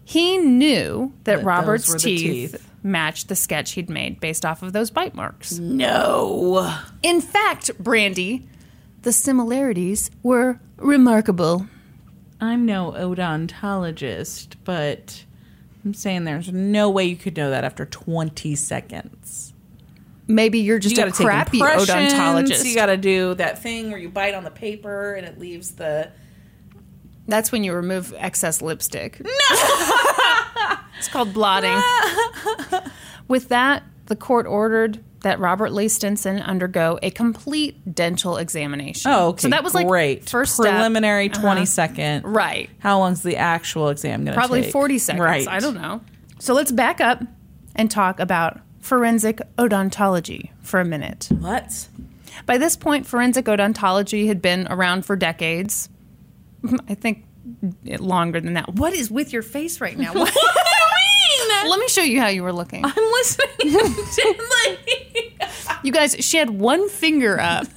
He 0.06 0.38
knew 0.38 1.12
that, 1.24 1.38
those 1.38 1.44
Robert's 1.46 1.94
teeth, 2.04 2.52
teeth. 2.52 2.70
matched 2.84 3.28
the 3.28 3.36
sketch 3.36 3.72
he'd 3.72 3.90
made 3.90 4.20
based 4.20 4.46
off 4.46 4.62
of 4.62 4.72
those 4.74 4.92
bite 4.92 5.16
marks. 5.16 5.58
No. 5.60 6.74
In 7.02 7.20
fact, 7.20 7.72
Brandy, 7.80 8.48
the 9.02 9.12
similarities 9.12 10.12
were 10.22 10.60
remarkable. 10.78 11.66
I'm 12.40 12.66
no 12.66 12.92
odontologist, 12.92 14.56
but 14.64 15.24
I'm 15.86 15.94
saying 15.94 16.24
there's 16.24 16.52
no 16.52 16.90
way 16.90 17.06
you 17.06 17.16
could 17.16 17.36
know 17.36 17.50
that 17.50 17.63
after 17.63 17.86
20 17.86 18.56
seconds. 18.56 19.54
Maybe 20.28 20.60
you're 20.60 20.80
just 20.80 20.96
you 20.96 21.04
a 21.04 21.06
got 21.06 21.13
to 21.13 21.18
take 21.18 21.28
crappy 21.28 21.60
odontologist. 21.60 22.63
You 22.63 22.75
got 22.75 22.86
to 22.86 22.98
do 22.98 23.34
that 23.36 23.62
thing 23.62 23.92
where 23.92 24.00
you 24.00 24.08
bite 24.08 24.34
on 24.34 24.46
the 24.46 24.52
paper 24.52 25.13
and 25.13 25.28
it 25.28 25.38
leaves 25.38 25.72
the. 25.72 26.12
That's 27.28 27.52
when 27.52 27.63
you 27.63 27.74
remove 27.74 28.13
excess 28.18 28.62
lipstick. 28.62 29.20
No! 29.20 29.30
it's 30.98 31.10
called 31.10 31.34
blotting. 31.34 31.82
With 33.28 33.50
that, 33.50 33.84
the 34.06 34.16
court 34.16 34.46
ordered 34.46 35.04
that 35.24 35.39
Robert 35.39 35.72
Lee 35.74 35.88
Stinson 35.88 36.39
undergo 36.39 37.00
a 37.01 37.10
complete 37.10 37.96
dental 37.96 38.38
examination. 38.38 39.10
Oh, 39.12 39.30
okay. 39.30 39.42
So 39.44 39.50
that 39.50 39.63
was 39.63 39.74
like 39.74 39.88
great. 39.88 40.30
first 40.30 40.56
step. 40.56 40.72
preliminary 40.72 41.30
Uh-huh. 41.30 41.42
20 41.42 41.65
second. 41.65 42.24
Right. 42.25 42.70
How 42.80 43.00
long's 43.00 43.24
the 43.24 43.38
actual 43.38 43.89
exam 43.89 44.25
going 44.25 44.25
to 44.25 44.32
take? 44.32 44.38
Probably 44.39 44.70
40 44.70 44.98
seconds. 45.00 45.22
Right. 45.22 45.48
I 45.48 45.60
don't 45.60 45.75
know. 45.75 46.01
So 46.39 46.53
let's 46.53 46.72
back 46.72 47.01
up 47.01 47.24
and 47.75 47.89
talk 47.89 48.20
about 48.20 48.60
forensic 48.82 49.39
odontology 49.58 50.51
for 50.62 50.80
a 50.80 50.86
minute. 50.86 51.30
Let's. 51.32 51.89
By 52.46 52.58
this 52.58 52.75
point, 52.75 53.06
forensic 53.06 53.46
odontology 53.46 54.27
had 54.27 54.42
been 54.42 54.68
around 54.70 55.06
for 55.06 55.15
decades. 55.15 55.88
I 56.89 56.96
think 56.96 57.25
longer 58.00 58.42
than 58.42 58.53
that. 58.53 58.74
What 58.75 58.94
is 58.94 59.10
with 59.10 59.32
your 59.32 59.42
face 59.42 59.80
right 59.82 59.98
now? 59.98 60.13
What- 60.13 60.34
What 61.63 61.63
do 61.63 61.63
you 61.63 61.65
mean? 61.65 61.72
Let 61.72 61.79
me 61.79 61.88
show 61.88 62.01
you 62.01 62.22
how 62.22 62.27
you 62.27 62.43
were 62.43 62.53
looking. 62.53 62.86
I'm 62.86 62.93
listening. 62.96 63.77
You 65.84 65.91
guys, 65.91 66.15
she 66.20 66.38
had 66.38 66.50
one 66.50 66.88
finger 66.88 67.38
up 67.39 67.67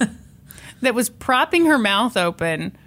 that 0.81 0.95
was 0.95 1.09
propping 1.09 1.65
her 1.65 1.77
mouth 1.77 2.15
open. 2.15 2.77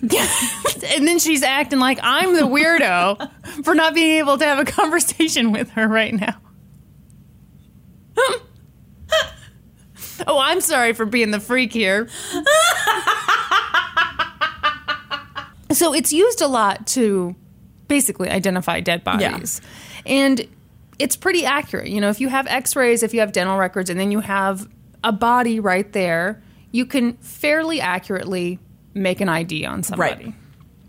and 0.00 1.08
then 1.08 1.18
she's 1.18 1.42
acting 1.42 1.80
like 1.80 1.98
I'm 2.02 2.34
the 2.34 2.42
weirdo 2.42 3.30
for 3.64 3.74
not 3.74 3.94
being 3.94 4.18
able 4.18 4.38
to 4.38 4.44
have 4.44 4.60
a 4.60 4.64
conversation 4.70 5.50
with 5.50 5.70
her 5.70 5.88
right 5.88 6.14
now. 6.14 6.36
oh, 10.26 10.38
I'm 10.38 10.60
sorry 10.60 10.92
for 10.92 11.06
being 11.06 11.30
the 11.32 11.40
freak 11.40 11.72
here. 11.72 12.08
so 15.72 15.92
it's 15.94 16.12
used 16.12 16.42
a 16.42 16.48
lot 16.48 16.86
to 16.88 17.34
basically 17.88 18.28
identify 18.30 18.80
dead 18.80 19.02
bodies. 19.04 19.60
And 20.06 20.46
it's 20.98 21.16
pretty 21.16 21.44
accurate. 21.44 21.88
You 21.88 22.00
know, 22.00 22.10
if 22.10 22.20
you 22.20 22.28
have 22.28 22.46
x 22.46 22.76
rays, 22.76 23.02
if 23.02 23.14
you 23.14 23.20
have 23.20 23.32
dental 23.32 23.58
records, 23.58 23.90
and 23.90 23.98
then 23.98 24.10
you 24.10 24.20
have 24.20 24.68
a 25.02 25.12
body 25.12 25.60
right 25.60 25.90
there, 25.92 26.42
you 26.72 26.86
can 26.86 27.14
fairly 27.14 27.80
accurately 27.80 28.58
make 28.94 29.20
an 29.20 29.28
ID 29.28 29.66
on 29.66 29.82
somebody. 29.82 30.24
Right. 30.26 30.34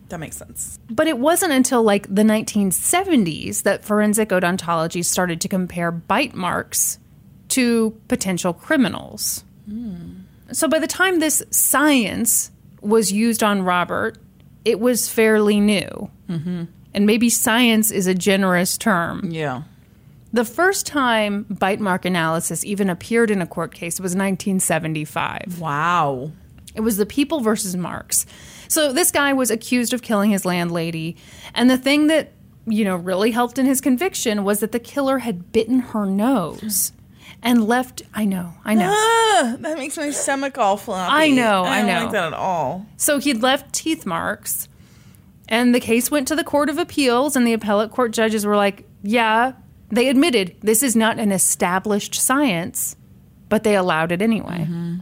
That 0.10 0.20
makes 0.20 0.38
sense. 0.38 0.80
But 0.90 1.08
it 1.08 1.18
wasn't 1.18 1.52
until 1.52 1.82
like 1.82 2.04
the 2.14 2.22
1970s 2.22 3.64
that 3.64 3.84
forensic 3.84 4.30
odontology 4.30 5.04
started 5.04 5.42
to 5.42 5.48
compare 5.48 5.92
bite 5.92 6.36
marks 6.36 7.00
to 7.50 8.00
potential 8.08 8.54
criminals. 8.54 9.44
So 10.52 10.68
by 10.68 10.78
the 10.78 10.88
time 10.88 11.20
this 11.20 11.42
science 11.50 12.52
was 12.82 13.12
used 13.12 13.42
on 13.42 13.64
Robert, 13.64 14.20
it 14.64 14.80
was 14.80 15.10
fairly 15.10 15.60
new. 15.60 16.12
Mm-hmm. 16.30 16.64
And 16.96 17.06
maybe 17.06 17.30
science 17.30 17.92
is 17.92 18.08
a 18.08 18.16
generous 18.16 18.78
term. 18.78 19.30
Yeah. 19.30 19.64
The 20.32 20.46
first 20.46 20.88
time 20.88 21.44
bite 21.50 21.82
mark 21.82 22.06
analysis 22.06 22.64
even 22.64 22.90
appeared 22.90 23.30
in 23.30 23.42
a 23.42 23.46
court 23.46 23.74
case 23.74 24.00
was 24.00 24.16
1975. 24.16 25.60
Wow. 25.60 26.32
It 26.74 26.82
was 26.82 26.96
the 26.96 27.06
People 27.06 27.42
versus 27.42 27.76
Marks. 27.76 28.26
So 28.70 28.94
this 28.94 29.12
guy 29.12 29.34
was 29.34 29.52
accused 29.52 29.94
of 29.94 30.02
killing 30.02 30.32
his 30.32 30.46
landlady, 30.46 31.18
and 31.54 31.70
the 31.70 31.78
thing 31.78 32.08
that 32.08 32.32
you 32.66 32.84
know 32.84 32.96
really 32.96 33.32
helped 33.32 33.60
in 33.60 33.66
his 33.66 33.82
conviction 33.82 34.44
was 34.44 34.60
that 34.62 34.72
the 34.72 34.80
killer 34.80 35.20
had 35.20 35.52
bitten 35.52 35.80
her 35.80 36.06
nose 36.06 36.94
and 37.44 37.68
left. 37.68 38.02
I 38.14 38.26
know, 38.26 38.54
I 38.64 38.74
know. 38.74 38.90
Ah, 38.94 39.56
that 39.60 39.78
makes 39.78 39.98
my 39.98 40.12
stomach 40.12 40.58
all 40.58 40.78
floppy. 40.78 41.14
I 41.14 41.30
know, 41.30 41.64
I 41.64 41.80
don't 41.80 41.88
know. 41.88 42.04
like 42.04 42.12
that 42.12 42.28
at 42.28 42.34
all. 42.34 42.86
So 42.98 43.20
he'd 43.20 43.42
left 43.42 43.74
teeth 43.74 44.06
marks, 44.06 44.68
and 45.48 45.74
the 45.74 45.80
case 45.80 46.10
went 46.12 46.28
to 46.30 46.36
the 46.36 46.44
Court 46.44 46.70
of 46.70 46.78
Appeals, 46.78 47.36
and 47.36 47.46
the 47.46 47.54
appellate 47.54 47.92
court 47.92 48.12
judges 48.12 48.46
were 48.46 48.56
like, 48.56 48.86
"Yeah." 49.04 49.54
They 49.90 50.10
admitted 50.10 50.56
this 50.62 50.82
is 50.82 50.96
not 50.96 51.20
an 51.20 51.32
established 51.32 52.16
science, 52.16 52.96
but 53.50 53.64
they 53.64 53.76
allowed 53.76 54.12
it 54.12 54.22
anyway. 54.22 54.62
Mm-hmm. 54.68 54.98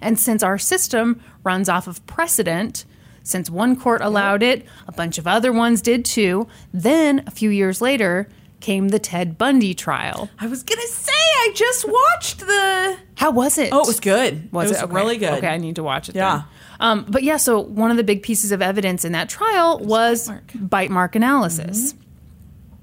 And 0.00 0.18
since 0.18 0.42
our 0.42 0.58
system 0.58 1.20
runs 1.44 1.68
off 1.68 1.86
of 1.86 2.04
precedent, 2.06 2.84
since 3.22 3.48
one 3.48 3.74
court 3.74 4.02
allowed 4.02 4.42
it, 4.42 4.66
a 4.86 4.92
bunch 4.92 5.16
of 5.16 5.26
other 5.26 5.52
ones 5.52 5.80
did 5.80 6.04
too, 6.04 6.46
then 6.74 7.22
a 7.26 7.30
few 7.30 7.48
years 7.50 7.80
later 7.80 8.28
came 8.60 8.90
the 8.90 8.98
Ted 8.98 9.38
Bundy 9.38 9.74
trial. 9.74 10.28
I 10.38 10.46
was 10.46 10.62
gonna 10.62 10.80
say 10.88 11.12
I 11.12 11.52
just 11.54 11.88
watched 11.88 12.40
the. 12.40 12.98
How 13.14 13.30
was 13.30 13.58
it? 13.58 13.70
Oh, 13.72 13.80
it 13.80 13.86
was 13.86 14.00
good. 14.00 14.52
Was 14.52 14.70
it 14.70 14.74
it, 14.76 14.82
Okay. 14.84 14.94
really 14.94 15.16
good. 15.18 15.38
Okay, 15.38 15.48
I 15.48 15.56
need 15.58 15.76
to 15.76 15.82
watch 15.82 16.08
it. 16.08 16.14
Yeah. 16.14 16.36
Then. 16.36 16.44
Um, 16.82 17.06
but 17.08 17.22
yeah, 17.22 17.36
so 17.38 17.60
one 17.60 17.90
of 17.90 17.96
the 17.96 18.04
big 18.04 18.22
pieces 18.22 18.52
of 18.52 18.60
evidence 18.60 19.04
in 19.04 19.12
that 19.12 19.28
trial 19.28 19.78
was 19.78 20.26
bite 20.28 20.34
mark. 20.34 20.52
bite 20.70 20.90
mark 20.90 21.14
analysis. 21.16 21.94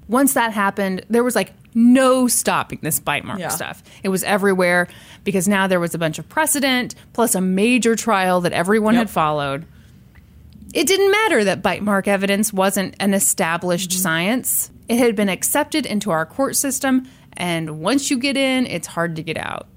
Once 0.08 0.34
that 0.34 0.54
happened, 0.54 1.06
there 1.10 1.24
was 1.24 1.36
like 1.36 1.54
no 1.76 2.28
stopping 2.28 2.80
this 2.82 3.00
bite 3.00 3.24
mark 3.26 3.40
Yeah. 3.40 3.50
stuff. 3.50 3.84
It 4.02 4.10
was 4.10 4.24
everywhere 4.24 4.88
because 5.24 5.48
now 5.48 5.68
there 5.68 5.80
was 5.80 5.94
a 5.94 5.98
bunch 6.00 6.18
of 6.18 6.28
precedent 6.30 6.96
plus 7.14 7.36
a 7.36 7.42
major 7.42 7.96
trial 7.96 8.42
that 8.42 8.54
everyone 8.54 8.96
Yep. 8.96 9.02
had 9.02 9.10
followed. 9.12 9.66
It 10.74 10.88
didn't 10.88 11.12
matter 11.12 11.44
that 11.44 11.62
bite 11.62 11.84
mark 11.84 12.08
evidence 12.08 12.54
wasn't 12.54 12.96
an 13.00 13.14
established 13.14 13.92
Mm-hmm. 13.92 14.02
science. 14.02 14.72
It 14.88 14.98
had 14.98 15.16
been 15.16 15.30
accepted 15.30 15.86
into 15.86 16.10
our 16.10 16.26
court 16.26 16.56
system, 16.56 17.06
and 17.34 17.80
once 17.80 18.10
you 18.10 18.18
get 18.18 18.36
in, 18.38 18.66
it's 18.66 18.88
hard 18.88 19.16
to 19.18 19.22
get 19.24 19.38
out. 19.38 19.68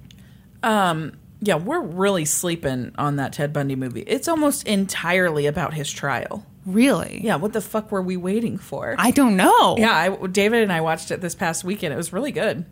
Um, 0.62 1.12
yeah, 1.44 1.56
we're 1.56 1.80
really 1.80 2.24
sleeping 2.24 2.92
on 2.96 3.16
that 3.16 3.32
Ted 3.32 3.52
Bundy 3.52 3.74
movie. 3.74 4.02
It's 4.06 4.28
almost 4.28 4.66
entirely 4.66 5.46
about 5.46 5.74
his 5.74 5.90
trial. 5.90 6.46
Really? 6.64 7.20
Yeah, 7.24 7.34
what 7.34 7.52
the 7.52 7.60
fuck 7.60 7.90
were 7.90 8.00
we 8.00 8.16
waiting 8.16 8.58
for? 8.58 8.94
I 8.96 9.10
don't 9.10 9.36
know. 9.36 9.76
yeah, 9.76 9.92
I, 9.92 10.26
David 10.28 10.62
and 10.62 10.72
I 10.72 10.80
watched 10.82 11.10
it 11.10 11.20
this 11.20 11.34
past 11.34 11.64
weekend. 11.64 11.92
It 11.92 11.96
was 11.96 12.12
really 12.12 12.30
good. 12.30 12.64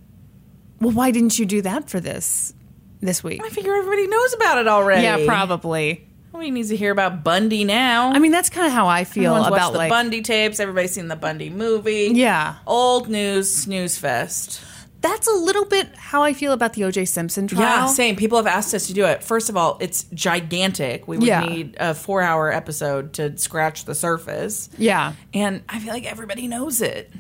Well, 0.81 0.93
why 0.93 1.11
didn't 1.11 1.37
you 1.37 1.47
do 1.47 1.63
that 1.63 1.91
for 1.91 1.99
this 1.99 2.55
this 3.01 3.25
week? 3.25 3.43
I 3.45 3.49
figure 3.49 3.75
everybody 3.75 4.07
knows 4.07 4.35
about 4.35 4.59
it 4.59 4.69
already. 4.69 5.03
Yeah, 5.03 5.27
probably. 5.27 6.07
Nobody 6.33 6.53
needs 6.53 6.69
to 6.69 6.77
hear 6.77 6.93
about 6.93 7.25
Bundy 7.25 7.65
now. 7.65 8.13
I 8.13 8.21
mean, 8.21 8.31
that's 8.31 8.51
kind 8.51 8.69
of 8.69 8.73
how 8.73 8.87
I 8.87 9.03
feel 9.03 9.35
Everyone's 9.35 9.51
watched 9.51 9.63
about 9.63 9.73
the 9.73 9.79
like 9.79 9.91
Bundy 9.91 10.23
tapes. 10.23 10.61
Everybody's 10.61 10.93
seen 10.93 11.09
the 11.09 11.17
Bundy 11.17 11.51
movie. 11.51 12.13
Yeah. 12.15 12.55
Old 12.69 13.09
news, 13.09 13.53
snooze 13.53 13.99
fest. 13.99 14.61
That's 15.01 15.27
a 15.27 15.33
little 15.33 15.65
bit 15.65 15.95
how 15.97 16.23
I 16.23 16.33
feel 16.35 16.53
about 16.53 16.75
the 16.75 16.85
O.J. 16.85 17.07
Simpson 17.07 17.47
trial. 17.47 17.63
Yeah, 17.63 17.87
same. 17.87 18.17
People 18.17 18.37
have 18.39 18.47
asked 18.47 18.75
us 18.75 18.87
to 18.89 18.95
do 18.95 19.05
it. 19.07 19.23
First 19.25 19.49
of 19.49 19.57
all, 19.57 19.79
it's 19.81 20.05
gigantic. 20.15 21.09
We 21.09 21.17
would 21.19 21.27
Yeah. 21.27 21.41
need 21.41 21.77
a 21.81 21.95
four 21.95 22.21
hour 22.23 22.53
episode 22.53 23.15
to 23.15 23.37
scratch 23.39 23.85
the 23.87 23.95
surface. 23.95 24.69
Yeah, 24.79 25.15
And 25.33 25.63
I 25.69 25.79
feel 25.79 25.93
like 25.95 26.05
everybody 26.05 26.49
knows 26.49 26.81
it. 26.83 27.11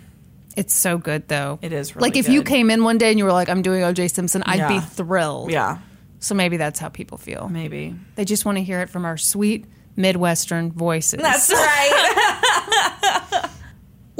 it's 0.56 0.74
so 0.74 0.98
good 0.98 1.26
though. 1.28 1.58
It 1.62 1.72
is 1.72 1.94
really 1.96 2.08
like 2.08 2.16
if 2.16 2.28
you 2.28 2.42
came 2.42 2.70
in 2.70 2.84
one 2.84 2.98
day 2.98 3.08
and 3.10 3.18
you 3.18 3.24
were 3.24 3.32
like, 3.32 3.48
"I'm 3.48 3.62
doing 3.62 3.82
O.J. 3.82 4.08
Simpson," 4.08 4.42
I'd 4.44 4.68
be 4.68 4.80
thrilled. 4.80 5.50
Yeah, 5.50 5.78
So 6.18 6.34
maybe 6.34 6.56
that's 6.58 6.78
how 6.80 6.88
people 6.90 7.16
feel. 7.18 7.48
maybe. 7.48 7.94
They 8.16 8.24
just 8.26 8.44
want 8.44 8.58
to 8.58 8.64
hear 8.64 8.80
it 8.80 8.90
from 8.90 9.04
our 9.06 9.16
sweet 9.16 9.64
Midwestern 9.96 10.70
voices. 10.72 11.20
That's 11.22 11.50
right. 11.50 13.48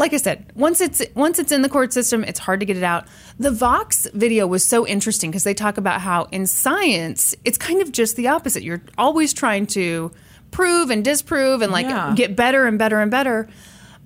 like 0.01 0.15
I 0.15 0.17
said, 0.17 0.51
once 0.57 0.81
it's 0.81 1.03
once 1.15 1.39
it's 1.39 1.53
in 1.53 1.61
the 1.63 1.69
court 1.69 1.93
system, 1.93 2.25
it's 2.25 2.41
hard 2.41 2.59
to 2.61 2.67
get 2.67 2.77
it 2.79 2.83
out. 2.83 3.05
The 3.39 3.51
Vox 3.51 4.09
video 4.15 4.47
was 4.47 4.65
so 4.65 4.87
interesting 4.87 5.31
because 5.31 5.45
they 5.45 5.53
talk 5.55 5.77
about 5.77 6.01
how 6.01 6.25
in 6.33 6.47
science 6.47 7.35
it's 7.45 7.59
kind 7.59 7.83
of 7.83 7.93
just 7.93 8.17
the 8.17 8.27
opposite. 8.29 8.63
You're 8.63 8.83
always 8.97 9.35
trying 9.35 9.67
to 9.69 10.11
prove 10.51 10.91
and 10.91 11.05
disprove 11.05 11.61
and 11.63 11.71
like 11.71 11.87
Yeah. 11.87 12.15
get 12.17 12.35
better 12.35 12.67
and 12.67 12.79
better 12.79 13.01
and 13.01 13.11
better. 13.11 13.47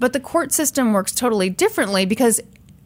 But 0.01 0.13
the 0.13 0.21
court 0.21 0.51
system 0.53 0.93
works 0.93 1.13
totally 1.13 1.49
differently 1.49 2.05
because 2.07 2.41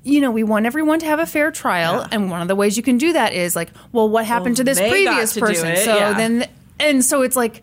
you 0.05 0.21
know, 0.21 0.31
we 0.31 0.43
want 0.45 0.65
everyone 0.65 0.99
to 1.01 1.07
have 1.07 1.19
a 1.19 1.27
fair 1.27 1.51
trial, 1.51 1.97
Yeah. 2.01 2.09
and 2.13 2.31
one 2.31 2.41
of 2.41 2.49
the 2.49 2.55
ways 2.55 2.77
you 2.77 2.83
can 2.83 2.99
do 2.99 3.13
that 3.15 3.33
is 3.33 3.57
like, 3.57 3.71
well, 3.93 4.09
what 4.09 4.25
happened 4.27 4.51
Well, 4.57 4.65
to 4.65 4.65
this 4.65 4.79
previous 4.79 5.35
to 5.35 5.41
person? 5.41 5.77
so 5.77 5.97
yeah. 5.97 6.13
then, 6.15 6.47
and 6.79 7.05
so 7.05 7.23
it's 7.23 7.37
like, 7.37 7.63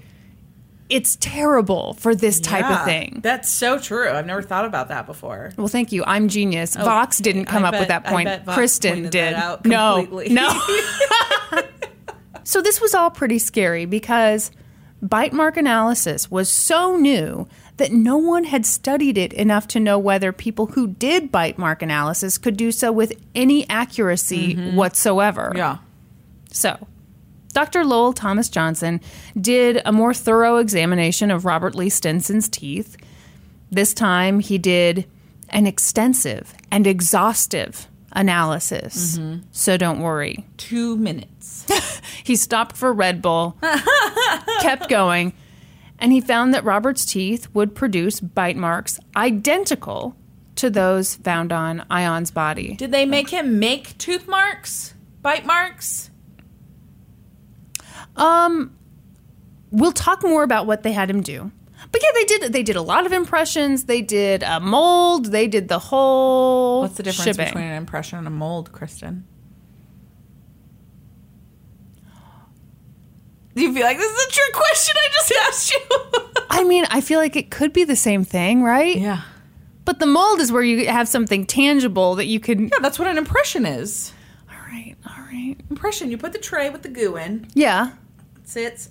it's 0.89 1.17
terrible 1.19 1.93
for 1.95 2.13
this 2.13 2.39
type 2.39 2.69
of 2.69 2.85
thing. 2.85 3.19
That's 3.23 3.49
so 3.49 3.79
true. 3.79 4.09
I've 4.09 4.25
never 4.25 4.41
thought 4.41 4.65
about 4.65 4.89
that 4.89 5.05
before. 5.05 5.51
Well, 5.57 5.67
thank 5.67 5.91
you. 5.91 6.03
I'm 6.05 6.27
genius. 6.27 6.75
Vox 6.75 7.17
didn't 7.17 7.45
come 7.45 7.65
I 7.65 7.69
up 7.69 7.73
with 7.73 7.87
bet- 7.87 8.03
that 8.03 8.07
I 8.07 8.11
point. 8.11 8.45
Kristen 8.47 9.03
did. 9.09 9.33
that 9.35 9.65
no, 9.65 10.07
no. 10.29 10.61
so 12.43 12.61
this 12.61 12.79
was 12.79 12.93
all 12.93 13.09
pretty 13.09 13.39
scary 13.39 13.85
because 13.85 14.51
bite 15.01 15.33
mark 15.33 15.57
analysis 15.57 16.29
was 16.29 16.49
so 16.49 16.95
new 16.95 17.47
that 17.77 17.91
no 17.91 18.17
one 18.17 18.45
had 18.45 18.65
studied 18.65 19.17
it 19.17 19.33
enough 19.33 19.67
to 19.67 19.79
know 19.79 19.99
whether 19.99 20.31
people 20.31 20.67
who 20.67 20.87
did 20.87 21.31
bite 21.31 21.57
mark 21.57 21.81
analysis 21.81 22.37
could 22.37 22.55
do 22.55 22.71
so 22.71 22.91
with 22.91 23.13
any 23.33 23.67
accuracy 23.69 24.55
whatsoever. 24.71 25.49
Mm-hmm. 25.49 25.57
Yeah. 25.57 25.77
So, 26.51 26.87
Dr. 27.55 27.85
Lowell 27.85 28.11
Thomas 28.11 28.49
Johnson 28.49 28.99
did 29.39 29.81
a 29.85 29.93
more 29.93 30.13
thorough 30.13 30.57
examination 30.57 31.31
of 31.31 31.45
Robert 31.45 31.73
Lee 31.73 31.89
Stinson's 31.89 32.49
teeth. 32.49 32.97
This 33.71 33.93
time, 33.93 34.41
he 34.41 34.57
did 34.57 35.05
an 35.49 35.65
extensive 35.65 36.53
and 36.69 36.85
exhaustive 36.85 37.87
analysis. 38.11 39.17
Mm-hmm. 39.17 39.43
So, 39.53 39.77
don't 39.77 40.01
worry. 40.01 40.45
Two 40.57 40.97
minutes. 40.97 41.65
He 42.23 42.35
stopped 42.35 42.75
for 42.75 42.91
Red 42.91 43.21
Bull, 43.21 43.55
kept 44.61 44.89
going, 44.89 45.33
and 45.99 46.11
he 46.11 46.21
found 46.21 46.55
that 46.55 46.63
Robert's 46.63 47.05
teeth 47.05 47.47
would 47.53 47.75
produce 47.75 48.19
bite 48.19 48.57
marks 48.57 48.99
identical 49.15 50.15
to 50.55 50.71
those 50.71 51.13
found 51.13 51.51
on 51.51 51.85
Ione's 51.91 52.31
body. 52.31 52.73
Did 52.77 52.91
they 52.91 53.05
make 53.05 53.29
him 53.29 53.59
make 53.59 53.95
tooth 53.99 54.27
marks? 54.27 54.95
Bite 55.21 55.45
marks? 55.45 56.09
Um, 58.15 58.75
we'll 59.71 59.91
talk 59.91 60.23
more 60.23 60.43
about 60.43 60.65
what 60.67 60.83
they 60.83 60.91
had 60.93 61.09
him 61.09 61.21
do. 61.21 61.51
But 61.91 62.01
yeah, 62.01 62.09
they 62.13 62.23
did. 62.25 62.53
They 62.53 62.63
did 62.63 62.75
a 62.75 62.81
lot 62.81 63.05
of 63.05 63.11
impressions. 63.13 63.85
They 63.85 64.01
did 64.01 64.43
a 64.43 64.59
mold. 64.59 65.27
They 65.27 65.47
did 65.47 65.67
the 65.67 65.79
whole. 65.79 66.81
What's 66.81 66.97
the 66.97 67.03
difference 67.03 67.31
shebang. 67.31 67.47
between 67.47 67.65
an 67.65 67.75
impression 67.77 68.17
and 68.19 68.27
a 68.27 68.31
mold, 68.31 68.71
Kristen? 68.71 69.25
Do 73.55 73.61
you 73.61 73.73
feel 73.73 73.83
like 73.83 73.97
this 73.97 74.11
is 74.11 74.27
a 74.27 74.31
trick 74.31 74.53
question 74.53 74.95
I 74.97 75.09
just 75.13 75.31
asked 75.47 75.71
you? 75.73 76.35
I 76.49 76.63
mean, 76.65 76.85
I 76.89 76.99
feel 77.01 77.19
like 77.19 77.35
it 77.35 77.49
could 77.51 77.71
be 77.71 77.83
the 77.85 77.95
same 77.95 78.23
thing, 78.25 78.63
right? 78.63 78.97
yeah. 78.97 79.21
But 79.85 79.99
the 79.99 80.07
mold 80.07 80.39
is 80.39 80.51
where 80.51 80.63
you 80.63 80.87
have 80.87 81.07
something 81.07 81.45
tangible 81.45 82.15
that 82.15 82.25
you 82.25 82.39
can. 82.39 82.63
Yeah, 82.69 82.79
that's 82.81 82.97
what 82.97 83.07
an 83.07 83.19
impression 83.19 83.67
is. 83.67 84.11
All 84.49 84.57
right, 84.67 84.95
all 85.07 85.23
right. 85.25 85.55
Impression. 85.69 86.09
You 86.09 86.17
put 86.17 86.33
the 86.33 86.39
tray 86.39 86.71
with 86.71 86.81
the 86.81 86.89
goo 86.89 87.15
in, 87.17 87.47
Yeah. 87.53 87.91
It 88.45 88.49
sits, 88.49 88.89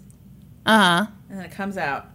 Uh 0.67 0.79
huh. 0.79 1.07
and 1.31 1.39
then 1.39 1.45
it 1.47 1.53
comes 1.53 1.77
out. 1.79 2.07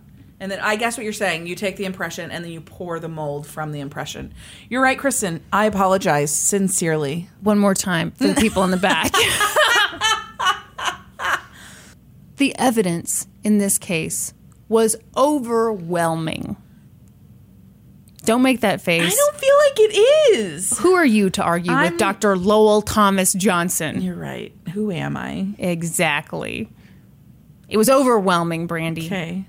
And 0.42 0.50
then 0.52 0.60
I 0.62 0.76
guess 0.78 0.96
what 0.98 1.04
you're 1.04 1.12
saying, 1.14 1.48
you 1.48 1.56
take 1.56 1.76
the 1.78 1.84
impression 1.86 2.32
and 2.32 2.44
then 2.46 2.52
you 2.52 2.62
pour 2.62 3.00
the 3.00 3.10
mold 3.10 3.46
from 3.48 3.72
the 3.74 3.80
impression. 3.82 4.34
You're 4.70 4.82
right, 4.82 4.98
Kristen. 4.98 5.42
I 5.52 5.66
apologize 5.66 6.32
sincerely. 6.32 7.30
One 7.42 7.60
more 7.60 7.74
time 7.74 8.12
for 8.12 8.28
the 8.28 8.36
people 8.36 8.64
in 8.64 8.72
the 8.72 8.78
back. 8.78 9.12
the 12.38 12.58
evidence 12.58 13.28
in 13.44 13.58
this 13.58 13.78
case 13.78 14.34
was 14.70 14.96
overwhelming. 15.18 16.56
Don't 18.24 18.42
make 18.42 18.62
that 18.62 18.80
face. 18.82 19.12
I 19.12 19.16
don't 19.16 19.36
feel 19.36 19.56
like 19.58 19.80
it 19.80 20.38
is. 20.38 20.78
Who 20.80 20.94
are 20.94 21.06
you 21.06 21.30
to 21.32 21.44
argue 21.44 21.72
I'm- 21.74 21.92
with 21.94 22.00
Dr. 22.00 22.38
Lowell 22.38 22.82
Thomas 22.82 23.34
Johnson? 23.34 24.02
You're 24.02 24.16
right. 24.16 24.54
Who 24.74 24.92
am 24.92 25.18
I? 25.18 25.48
Exactly. 25.58 26.70
It 27.70 27.78
was 27.78 27.90
overwhelming, 27.90 28.68
Brandy. 28.68 29.06
Okay. 29.06 29.46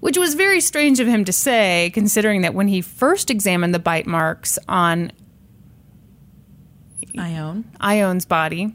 Which 0.00 0.18
was 0.18 0.34
very 0.34 0.60
strange 0.60 0.98
of 0.98 1.06
him 1.06 1.24
to 1.24 1.32
say, 1.32 1.90
considering 1.94 2.42
that 2.42 2.54
when 2.54 2.68
he 2.68 2.80
first 2.80 3.30
examined 3.30 3.72
the 3.72 3.78
bite 3.78 4.06
marks 4.06 4.58
on 4.68 5.12
I 7.16 7.36
own. 7.36 7.64
Ione's 7.80 8.24
body, 8.24 8.74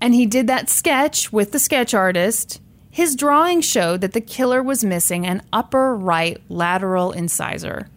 and 0.00 0.14
he 0.14 0.24
did 0.24 0.46
that 0.46 0.70
sketch 0.70 1.32
with 1.32 1.52
the 1.52 1.58
sketch 1.58 1.92
artist, 1.94 2.60
his 2.90 3.16
drawing 3.16 3.60
showed 3.60 4.00
that 4.00 4.12
the 4.12 4.20
killer 4.20 4.62
was 4.62 4.84
missing 4.84 5.26
an 5.26 5.42
upper 5.52 5.96
right 5.96 6.40
lateral 6.48 7.12
incisor. 7.12 7.88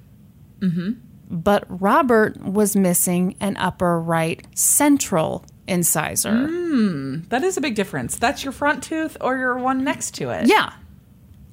Mm-hmm. 0.59 0.93
But 1.29 1.65
Robert 1.69 2.37
was 2.41 2.75
missing 2.75 3.35
an 3.39 3.55
upper 3.57 4.01
right 4.01 4.45
central 4.55 5.45
incisor. 5.69 6.47
That 7.29 7.43
is 7.43 7.55
a 7.57 7.61
big 7.61 7.75
difference. 7.75 8.17
That's 8.17 8.43
your 8.43 8.51
front 8.51 8.83
tooth 8.83 9.15
or 9.21 9.37
your 9.37 9.57
one 9.57 9.83
next 9.83 10.11
to 10.15 10.29
it. 10.31 10.47
Yeah. 10.47 10.73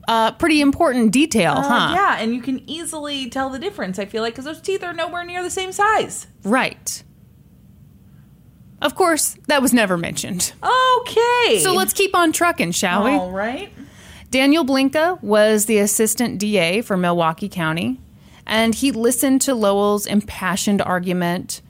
Uh, 0.08 0.30
pretty 0.32 0.60
important 0.60 1.10
detail, 1.12 1.52
Uh, 1.54 1.62
huh? 1.62 1.94
Yeah, 1.94 2.16
and 2.20 2.32
you 2.34 2.40
can 2.40 2.68
easily 2.70 3.28
tell 3.28 3.50
the 3.50 3.58
difference, 3.58 3.98
I 3.98 4.04
feel 4.04 4.22
like, 4.22 4.34
because 4.34 4.44
those 4.44 4.60
teeth 4.60 4.84
are 4.84 4.92
nowhere 4.92 5.24
near 5.24 5.42
the 5.42 5.50
same 5.50 5.72
size. 5.72 6.28
Right. 6.44 7.02
Of 8.80 8.94
course, 8.94 9.36
that 9.48 9.62
was 9.62 9.72
never 9.72 9.96
mentioned. 9.96 10.52
Okay. 10.62 11.60
So 11.60 11.72
let's 11.74 11.92
keep 11.92 12.14
on 12.14 12.30
trucking, 12.32 12.72
shall 12.72 13.04
we? 13.04 13.10
All 13.10 13.32
right. 13.32 13.72
Daniel 14.30 14.64
Blinka 14.64 15.20
was 15.22 15.66
the 15.66 15.78
assistant 15.78 16.38
DA 16.38 16.82
for 16.82 16.96
Milwaukee 16.96 17.48
County, 17.48 18.00
and 18.46 18.74
he 18.74 18.92
listened 18.92 19.40
to 19.42 19.54
Lowell's 19.54 20.06
impassioned 20.06 20.82
argument. 20.82 21.62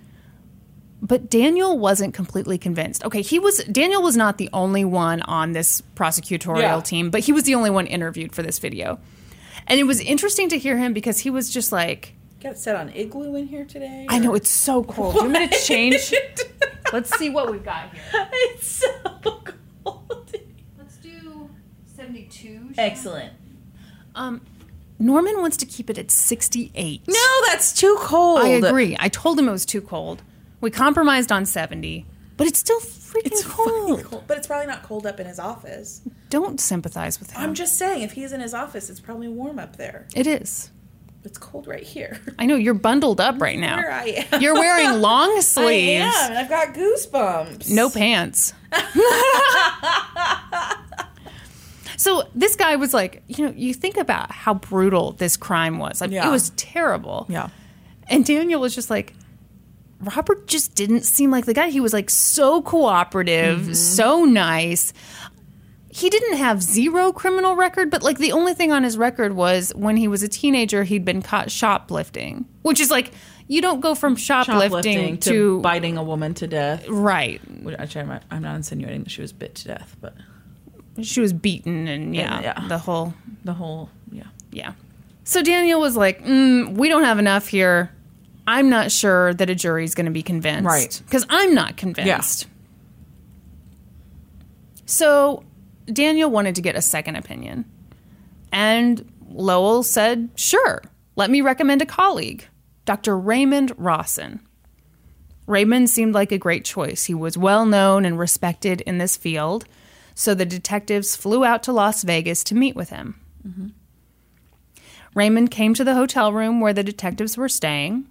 But 1.02 1.28
Daniel 1.30 1.78
wasn't 1.78 2.14
completely 2.14 2.56
convinced. 2.58 3.04
Okay, 3.04 3.20
he 3.22 3.38
was 3.38 3.58
Daniel 3.64 4.02
was 4.02 4.16
not 4.16 4.38
the 4.38 4.48
only 4.52 4.84
one 4.84 5.22
on 5.22 5.52
this 5.52 5.82
prosecutorial 5.94 6.60
Yeah. 6.60 6.80
team, 6.80 7.10
but 7.10 7.20
he 7.20 7.32
was 7.32 7.44
the 7.44 7.54
only 7.54 7.70
one 7.70 7.86
interviewed 7.86 8.34
for 8.34 8.42
this 8.42 8.58
video. 8.58 8.98
And 9.66 9.78
it 9.78 9.84
was 9.84 10.00
interesting 10.00 10.48
to 10.50 10.58
hear 10.58 10.78
him 10.78 10.92
because 10.92 11.18
he 11.20 11.30
was 11.30 11.50
just 11.50 11.70
like, 11.72 12.14
Got 12.42 12.56
set 12.58 12.76
on 12.76 12.90
igloo 12.90 13.34
in 13.34 13.46
here 13.46 13.64
today? 13.64 14.06
I 14.08 14.18
know 14.18 14.34
it's 14.34 14.50
so 14.50 14.84
cold. 14.84 15.14
Do 15.14 15.24
you 15.24 15.30
want 15.32 15.40
me 15.40 15.48
to 15.48 15.64
change? 15.64 16.14
Let's 16.92 17.16
see 17.18 17.28
what 17.30 17.50
we've 17.50 17.64
got 17.64 17.92
here. 17.92 18.28
it's 18.32 18.66
so 18.66 19.42
cold. 19.84 20.34
Let's 20.78 20.96
do 20.98 21.50
72. 21.96 22.70
Excellent. 22.78 23.32
Um, 24.14 24.40
Norman 24.98 25.40
wants 25.40 25.56
to 25.58 25.66
keep 25.66 25.90
it 25.90 25.98
at 25.98 26.10
68. 26.10 27.02
No, 27.08 27.14
that's 27.46 27.72
too 27.72 27.96
cold. 28.00 28.40
I 28.40 28.48
agree. 28.48 28.96
I 28.98 29.08
told 29.08 29.38
him 29.38 29.48
it 29.48 29.52
was 29.52 29.66
too 29.66 29.80
cold. 29.82 30.22
We 30.60 30.70
compromised 30.70 31.30
on 31.32 31.46
70, 31.46 32.06
but 32.36 32.46
it's 32.46 32.58
still 32.58 32.80
freaking 32.80 33.26
It's 33.26 33.44
cold. 33.44 33.68
cold. 33.68 34.04
cold. 34.04 34.25
But 34.26 34.38
it's 34.38 34.46
probably 34.46 34.66
not 34.66 34.82
cold 34.82 35.06
up 35.06 35.20
in 35.20 35.26
his 35.26 35.38
office. 35.38 36.02
Don't 36.30 36.60
sympathize 36.60 37.18
with 37.20 37.32
him. 37.32 37.42
I'm 37.42 37.54
just 37.54 37.76
saying, 37.78 38.02
if 38.02 38.12
he's 38.12 38.33
in 38.33 38.40
his 38.40 38.54
office, 38.54 38.90
it's 38.90 39.00
probably 39.00 39.28
warm 39.28 39.59
up 39.59 39.76
there. 39.76 40.07
it 40.14 40.26
is. 40.26 40.70
It's 41.24 41.38
cold 41.38 41.66
right 41.66 41.83
here. 41.83 42.20
I 42.38 42.46
know 42.46 42.54
you're 42.54 42.72
bundled 42.72 43.20
up 43.20 43.40
right 43.40 43.59
now. 43.59 43.76
Here 43.78 43.90
I 43.90 44.26
am. 44.33 44.40
You're 44.40 44.54
wearing 44.54 45.00
long 45.00 45.40
sleeves. 45.42 46.04
I 46.14 46.24
am, 46.24 46.31
and 46.31 46.38
I've 46.38 46.48
got 46.48 46.72
goosebumps. 46.72 47.68
no 47.68 47.90
pants. 47.90 48.52
so 51.96 52.28
this 52.35 52.57
guy 52.57 52.76
was 52.76 52.94
like, 52.94 53.22
you 53.26 53.44
know, 53.44 53.52
you 53.57 53.74
think 53.74 53.96
about 53.96 54.31
how 54.31 54.54
brutal 54.54 55.12
this 55.12 55.37
crime 55.37 55.78
was. 55.78 56.00
Like 56.00 56.11
Yeah. 56.11 56.28
it 56.28 56.31
was 56.31 56.50
terrible. 56.50 57.26
Yeah. 57.28 57.48
And 58.09 58.24
Daniel 58.24 58.61
was 58.61 58.74
just 58.74 58.90
like, 58.90 59.14
Robert 60.00 60.46
just 60.46 60.74
didn't 60.74 61.02
seem 61.02 61.30
like 61.30 61.46
the 61.46 61.54
guy. 61.54 61.68
He 61.70 61.80
was 61.80 61.92
like 61.92 62.11
so 62.11 62.61
cooperative, 62.62 63.61
Mm-hmm. 63.61 63.72
so 63.72 64.24
nice. 64.24 64.92
He 65.88 66.11
didn't 66.11 66.37
have 66.37 66.62
zero 66.62 67.11
criminal 67.12 67.56
record, 67.56 67.90
but 67.90 68.02
like 68.02 68.18
the 68.18 68.32
only 68.32 68.52
thing 68.52 68.70
on 68.72 68.82
his 68.82 68.98
record 68.98 69.35
was 69.35 69.72
when 69.74 69.96
he 69.96 70.09
was 70.09 70.22
a 70.22 70.28
teenager, 70.28 70.85
he'd 70.85 71.06
been 71.06 71.22
caught 71.22 71.50
shoplifting, 71.50 72.44
which 72.62 72.80
is 72.80 72.90
like, 72.90 73.12
you 73.48 73.62
don't 73.62 73.80
go 73.80 73.94
from 73.94 74.14
shoplifting, 74.16 74.68
Shoplifting 74.68 75.18
to, 75.18 75.30
to, 75.30 75.61
biting 75.62 75.96
a 75.96 76.02
woman 76.02 76.35
to 76.35 76.46
death. 76.46 76.87
right. 76.88 77.40
Which 77.62 77.76
actually, 77.78 78.02
I'm 78.02 78.09
not, 78.09 78.22
I'm 78.30 78.42
not 78.42 78.56
insinuating 78.56 79.04
that 79.04 79.11
she 79.11 79.22
was 79.22 79.32
bit 79.32 79.54
to 79.54 79.68
death, 79.68 79.96
but 80.02 80.14
She 81.00 81.20
was 81.20 81.32
beaten 81.32 81.88
and 81.88 82.14
yeah, 82.14 82.42
Yeah. 82.42 82.68
the 82.68 82.76
whole 82.78 83.14
the 83.44 83.54
whole, 83.54 83.88
yeah. 84.12 84.24
Yeah. 84.50 84.72
So 85.24 85.42
Daniel 85.42 85.80
was 85.80 85.96
like, 85.96 86.22
mm, 86.24 86.76
we 86.76 86.88
don't 86.88 87.04
have 87.04 87.18
enough 87.18 87.46
here. 87.48 87.90
I'm 88.46 88.68
not 88.70 88.92
sure 88.92 89.35
that 89.35 89.50
a 89.50 89.54
jury's 89.54 89.94
going 89.94 90.06
to 90.06 90.12
be 90.12 90.22
convinced. 90.22 90.66
Right. 90.66 91.02
Because 91.04 91.26
I'm 91.28 91.54
not 91.54 91.76
convinced. 91.76 92.46
So 94.87 95.42
Daniel 95.87 96.30
wanted 96.30 96.54
to 96.54 96.62
get 96.62 96.76
a 96.76 96.82
second 96.82 97.16
opinion. 97.16 97.64
And 98.52 99.11
Lowell 99.28 99.82
said, 99.82 100.30
sure, 100.37 100.82
let 101.16 101.30
me 101.30 101.40
recommend 101.40 101.82
a 101.82 101.87
colleague, 101.87 102.46
Dr. 102.85 103.18
Raymond 103.18 103.72
Rawson. 103.76 104.40
Raymond 105.46 105.90
seemed 105.90 106.14
like 106.14 106.32
a 106.32 106.38
great 106.38 106.64
choice. 106.64 107.04
He 107.04 107.14
was 107.14 107.37
well 107.37 107.66
known 107.66 108.04
and 108.04 108.18
respected 108.18 108.80
in 108.82 108.98
this 108.98 109.16
field, 109.16 109.64
so 110.14 110.35
the 110.35 110.46
detectives 110.46 111.14
flew 111.16 111.44
out 111.44 111.62
to 111.64 111.72
Las 111.72 112.02
Vegas 112.02 112.42
to 112.44 112.54
meet 112.54 112.74
with 112.74 112.90
him. 112.90 113.20
Mm-hmm. 113.46 113.68
Raymond 115.14 115.50
came 115.50 115.74
to 115.74 115.85
the 115.85 115.94
hotel 115.94 116.32
room 116.32 116.61
where 116.61 116.72
the 116.72 116.85
detectives 116.85 117.37
were 117.37 117.48
staying. 117.48 118.06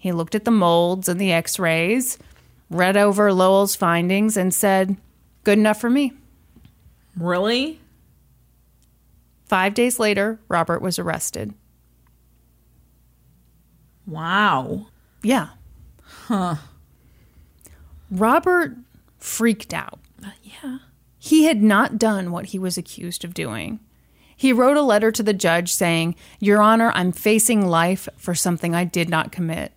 He 0.00 0.12
looked 0.12 0.34
at 0.34 0.46
the 0.46 0.50
molds 0.50 1.10
and 1.10 1.20
the 1.20 1.30
x 1.30 1.58
rays, 1.58 2.16
read 2.70 2.96
over 2.96 3.34
Lowell's 3.34 3.76
findings, 3.76 4.34
and 4.34 4.52
said, 4.52 4.96
Good 5.44 5.58
enough 5.58 5.78
for 5.78 5.90
me. 5.90 6.14
Really? 7.18 7.78
Five 9.44 9.74
days 9.74 9.98
later, 9.98 10.40
Robert 10.48 10.80
was 10.80 10.98
arrested. 10.98 11.52
Wow. 14.06 14.86
Yeah. 15.22 15.48
Huh. 16.02 16.56
Robert 18.10 18.78
freaked 19.18 19.74
out. 19.74 20.00
Uh, 20.24 20.30
yeah. 20.42 20.78
He 21.18 21.44
had 21.44 21.62
not 21.62 21.98
done 21.98 22.32
what 22.32 22.46
he 22.46 22.58
was 22.58 22.78
accused 22.78 23.22
of 23.22 23.34
doing. 23.34 23.80
He 24.34 24.54
wrote 24.54 24.78
a 24.78 24.82
letter 24.82 25.12
to 25.12 25.22
the 25.22 25.34
judge 25.34 25.70
saying, 25.70 26.14
Your 26.38 26.62
Honor, 26.62 26.90
I'm 26.94 27.12
facing 27.12 27.66
life 27.68 28.08
for 28.16 28.34
something 28.34 28.74
I 28.74 28.84
did 28.84 29.10
not 29.10 29.30
commit. 29.30 29.74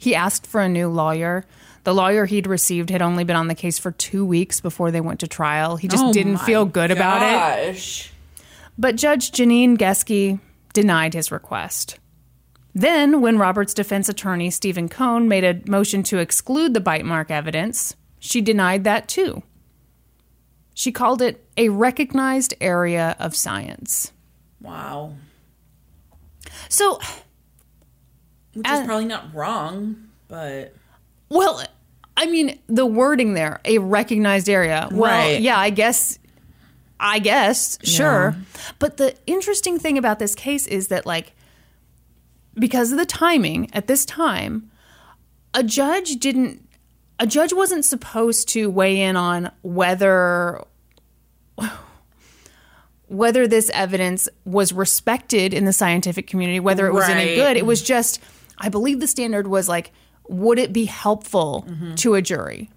He 0.00 0.14
asked 0.14 0.46
for 0.46 0.62
a 0.62 0.68
new 0.68 0.88
lawyer. 0.88 1.44
The 1.84 1.92
lawyer 1.92 2.24
he'd 2.24 2.46
received 2.46 2.88
had 2.88 3.02
only 3.02 3.22
been 3.22 3.36
on 3.36 3.48
the 3.48 3.54
case 3.54 3.78
for 3.78 3.90
two 3.92 4.24
weeks 4.24 4.58
before 4.58 4.90
they 4.90 5.02
went 5.02 5.20
to 5.20 5.28
trial. 5.28 5.76
He 5.76 5.88
just 5.88 6.04
Oh 6.06 6.12
didn't 6.12 6.38
feel 6.38 6.64
good 6.64 6.90
about 6.90 7.22
it. 7.22 8.10
But 8.78 8.96
Judge 8.96 9.30
Janine 9.30 9.76
Geske 9.76 10.40
denied 10.72 11.12
his 11.12 11.30
request. 11.30 11.98
Then, 12.74 13.20
when 13.20 13.36
Robert's 13.36 13.74
defense 13.74 14.08
attorney, 14.08 14.48
Stephen 14.48 14.88
Cohn, 14.88 15.28
made 15.28 15.44
a 15.44 15.60
motion 15.68 16.02
to 16.04 16.16
exclude 16.18 16.72
the 16.72 16.80
bite 16.80 17.04
mark 17.04 17.30
evidence, 17.30 17.94
she 18.18 18.40
denied 18.40 18.84
that 18.84 19.06
too. 19.06 19.42
She 20.72 20.92
called 20.92 21.20
it 21.20 21.44
a 21.58 21.68
recognized 21.68 22.54
area 22.58 23.16
of 23.18 23.36
science. 23.36 24.12
Wow. 24.62 25.16
So, 26.70 27.00
Which 28.54 28.66
Uh, 28.68 28.74
is 28.80 28.86
probably 28.86 29.04
not 29.04 29.34
wrong, 29.34 30.08
but 30.28 30.74
well, 31.28 31.62
I 32.16 32.26
mean, 32.26 32.58
the 32.68 32.84
wording 32.86 33.34
there, 33.34 33.60
a 33.64 33.78
recognized 33.78 34.48
area. 34.48 34.88
Well, 34.90 35.10
Right. 35.30 35.40
yeah, 35.40 35.58
I 35.58 35.70
guess, 35.70 36.18
I 36.98 37.18
guess, 37.20 37.78
sure. 37.84 38.36
But 38.78 38.96
the 38.96 39.14
interesting 39.26 39.78
thing 39.78 39.96
about 39.96 40.18
this 40.18 40.34
case 40.34 40.66
is 40.66 40.88
that, 40.88 41.06
like, 41.06 41.32
because 42.54 42.90
of 42.92 42.98
the 42.98 43.06
timing 43.06 43.70
at 43.72 43.86
this 43.86 44.04
time, 44.04 44.70
a 45.54 45.62
judge 45.62 46.16
didn't, 46.16 46.68
a 47.18 47.26
judge 47.26 47.52
wasn't 47.52 47.84
supposed 47.84 48.48
to 48.50 48.68
weigh 48.70 49.00
in 49.00 49.16
on 49.16 49.50
whether. 49.62 50.64
Whether 53.08 53.48
this 53.48 53.70
evidence 53.74 54.28
was 54.44 54.72
respected 54.72 55.52
in 55.52 55.64
the 55.64 55.72
scientific 55.72 56.28
community, 56.28 56.60
whether 56.60 56.86
it 56.86 56.92
was 56.92 57.08
any 57.08 57.34
good, 57.34 57.56
it 57.56 57.66
was 57.66 57.82
just, 57.82 58.20
I 58.60 58.68
believe 58.68 59.00
the 59.00 59.06
standard 59.06 59.46
was 59.46 59.68
like, 59.68 59.92
would 60.28 60.58
it 60.58 60.72
be 60.72 60.84
helpful 60.84 61.66
to 61.96 62.14
a 62.14 62.22
jury? 62.22 62.70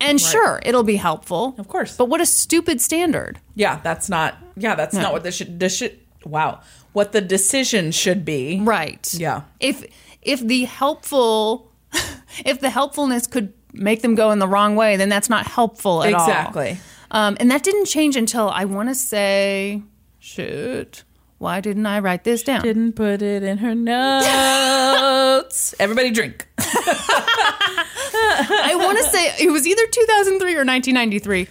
And 0.00 0.20
sure, 0.20 0.60
it'll 0.64 0.82
be 0.82 0.96
helpful. 0.96 1.54
Of 1.58 1.68
course. 1.68 1.96
But 1.96 2.06
what 2.06 2.20
a 2.20 2.26
stupid 2.26 2.80
standard. 2.80 3.38
Yeah, 3.54 3.80
that's 3.82 4.08
not. 4.08 4.36
Yeah, 4.56 4.74
that's 4.74 4.94
not 4.94 5.12
what 5.12 5.22
this 5.22 5.36
should. 5.36 5.60
This 5.60 5.76
should. 5.76 5.98
Wow, 6.24 6.60
what 6.92 7.12
the 7.12 7.20
decision 7.20 7.92
should 7.92 8.24
be. 8.24 8.60
Right. 8.60 9.12
Yeah. 9.14 9.42
If 9.58 9.84
if 10.22 10.40
the 10.40 10.64
helpful 10.64 11.70
if 12.44 12.60
the 12.60 12.70
helpfulness 12.70 13.26
could 13.26 13.52
make 13.72 14.02
them 14.02 14.14
go 14.14 14.30
in 14.30 14.38
the 14.38 14.48
wrong 14.48 14.74
way, 14.76 14.96
then 14.96 15.08
that's 15.08 15.28
not 15.30 15.46
helpful 15.46 16.02
at 16.02 16.14
all. 16.14 16.26
Exactly. 16.26 16.78
Um, 17.10 17.36
and 17.40 17.50
that 17.50 17.62
didn't 17.62 17.86
change 17.86 18.16
until 18.16 18.48
I 18.50 18.64
want 18.64 18.88
to 18.88 18.94
say, 18.94 19.82
shoot, 20.18 21.04
why 21.40 21.60
didn't 21.62 21.86
I 21.86 22.00
write 22.00 22.22
this 22.24 22.42
down? 22.42 22.60
Didn't 22.62 22.92
put 22.92 23.22
it 23.22 23.42
in 23.42 23.56
her 23.58 23.74
notes. 23.74 25.74
Everybody 25.80 26.10
drink. 26.10 26.46
I 28.12 28.74
want 28.76 28.98
to 28.98 29.04
say 29.04 29.32
it 29.42 29.50
was 29.50 29.66
either 29.66 29.86
2003 29.86 30.52
or 30.54 30.64
1993. 30.66 31.48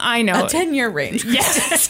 I 0.00 0.22
know. 0.22 0.46
A 0.46 0.48
ten-year 0.48 0.88
range. 0.88 1.24
Yes. 1.26 1.88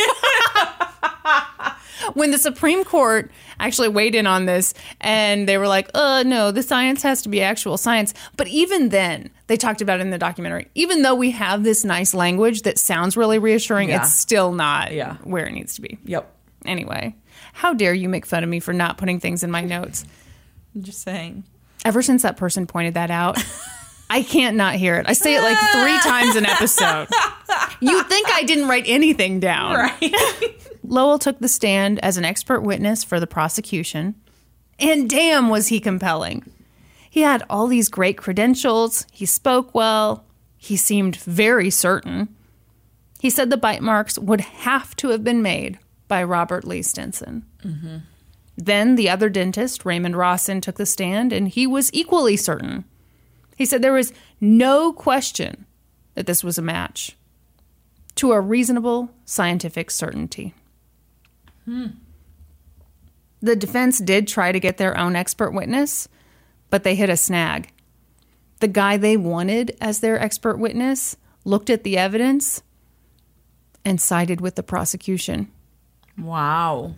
when 2.15 2.33
the 2.33 2.39
Supreme 2.39 2.83
Court 2.83 3.31
actually 3.61 3.89
weighed 3.89 4.17
in 4.17 4.27
on 4.27 4.47
this 4.47 4.75
and 5.01 5.49
they 5.49 5.59
were 5.59 5.69
like, 5.69 5.89
uh, 5.95 6.25
no, 6.27 6.51
the 6.51 6.65
science 6.65 7.05
has 7.05 7.23
to 7.23 7.29
be 7.29 7.41
actual 7.41 7.77
science. 7.77 8.13
But 8.37 8.49
even 8.49 8.89
then, 8.89 9.31
they 9.47 9.57
talked 9.57 9.81
about 9.81 10.01
it 10.01 10.03
in 10.03 10.11
the 10.11 10.19
documentary. 10.19 10.67
Even 10.75 11.03
though 11.03 11.15
we 11.15 11.31
have 11.31 11.63
this 11.63 11.85
nice 11.85 12.15
language 12.15 12.63
that 12.63 12.81
sounds 12.81 13.17
really 13.17 13.39
reassuring, 13.39 13.91
Yeah. 13.91 14.03
it's 14.03 14.13
still 14.13 14.51
not 14.53 14.93
Yeah. 14.93 15.19
where 15.23 15.47
it 15.47 15.53
needs 15.53 15.77
to 15.77 15.83
be. 15.83 15.99
Yep. 16.05 16.29
Anyway, 16.67 17.17
how 17.53 17.75
dare 17.75 17.95
you 17.95 18.09
make 18.09 18.27
fun 18.27 18.43
of 18.43 18.49
me 18.49 18.61
for 18.61 18.73
not 18.73 18.99
putting 18.99 19.21
things 19.21 19.43
in 19.43 19.51
my 19.51 19.63
notes? 19.63 20.05
I'm 20.75 20.83
just 20.83 21.03
saying. 21.03 21.45
Ever 21.85 22.03
since 22.03 22.23
that 22.23 22.37
person 22.37 22.67
pointed 22.67 22.95
that 22.95 23.11
out, 23.11 23.43
I 24.09 24.23
can't 24.23 24.57
not 24.57 24.75
hear 24.77 24.97
it. 24.97 25.07
I 25.09 25.13
say 25.13 25.35
it 25.35 25.43
like 25.43 25.59
three 25.73 25.99
times 26.11 26.37
an 26.37 26.47
episode. 26.47 27.09
You 27.81 28.03
think 28.05 28.29
I 28.31 28.45
didn't 28.45 28.69
write 28.69 28.85
anything 28.87 29.41
down. 29.41 29.75
Right. 29.75 30.15
Lowell 30.85 31.19
took 31.19 31.39
the 31.39 31.49
stand 31.49 31.99
as 32.01 32.17
an 32.17 32.25
expert 32.25 32.61
witness 32.61 33.05
for 33.05 33.19
the 33.19 33.27
prosecution, 33.27 34.15
and 34.79 35.09
damn, 35.09 35.49
was 35.49 35.69
he 35.69 35.81
compelling. 35.81 36.45
He 37.09 37.21
had 37.21 37.43
all 37.49 37.67
these 37.67 37.89
great 37.89 38.17
credentials, 38.17 39.07
he 39.13 39.27
spoke 39.27 39.75
well, 39.75 40.25
he 40.57 40.77
seemed 40.77 41.17
very 41.17 41.71
certain. 41.71 42.35
He 43.21 43.31
said 43.31 43.51
the 43.51 43.57
bite 43.57 43.83
marks 43.83 44.19
would 44.19 44.41
have 44.41 44.97
to 44.97 45.09
have 45.09 45.23
been 45.23 45.43
made 45.43 45.79
by 46.09 46.23
Robert 46.23 46.65
Lee 46.67 46.83
Stinson. 46.83 47.45
Then 48.57 48.97
the 48.97 49.09
other 49.09 49.29
dentist, 49.31 49.85
Raymond 49.85 50.17
Rawson, 50.17 50.61
took 50.61 50.77
the 50.77 50.87
stand, 50.87 51.33
and 51.33 51.49
he 51.49 51.67
was 51.67 51.91
equally 51.93 52.37
certain. 52.37 52.85
He 53.57 53.65
said 53.65 53.81
there 53.81 53.93
was 53.93 54.13
no 54.41 54.93
question 54.93 55.67
that 56.15 56.27
this 56.27 56.43
was 56.43 56.59
a 56.59 56.63
match 56.63 57.17
to 58.17 58.33
a 58.33 58.41
reasonable 58.41 59.11
scientific 59.25 59.91
certainty. 59.91 60.55
Hmm. 61.65 61.87
The 63.41 63.57
defense 63.57 63.99
did 63.99 64.29
try 64.29 64.53
to 64.53 64.61
get 64.61 64.77
their 64.77 64.97
own 64.97 65.17
expert 65.17 65.53
witness, 65.53 66.09
but 66.71 66.85
they 66.85 66.95
hit 66.95 67.09
a 67.11 67.17
snag. 67.17 67.73
The 68.61 68.69
guy 68.69 68.97
they 68.97 69.17
wanted 69.17 69.77
as 69.81 70.01
their 70.01 70.21
expert 70.21 70.59
witness 70.59 71.17
looked 71.45 71.71
at 71.71 71.85
the 71.85 71.99
evidence 71.99 72.63
and 73.85 74.01
sided 74.01 74.41
with 74.41 74.55
the 74.55 74.63
prosecution. 74.63 75.51
Wow. 76.19 76.95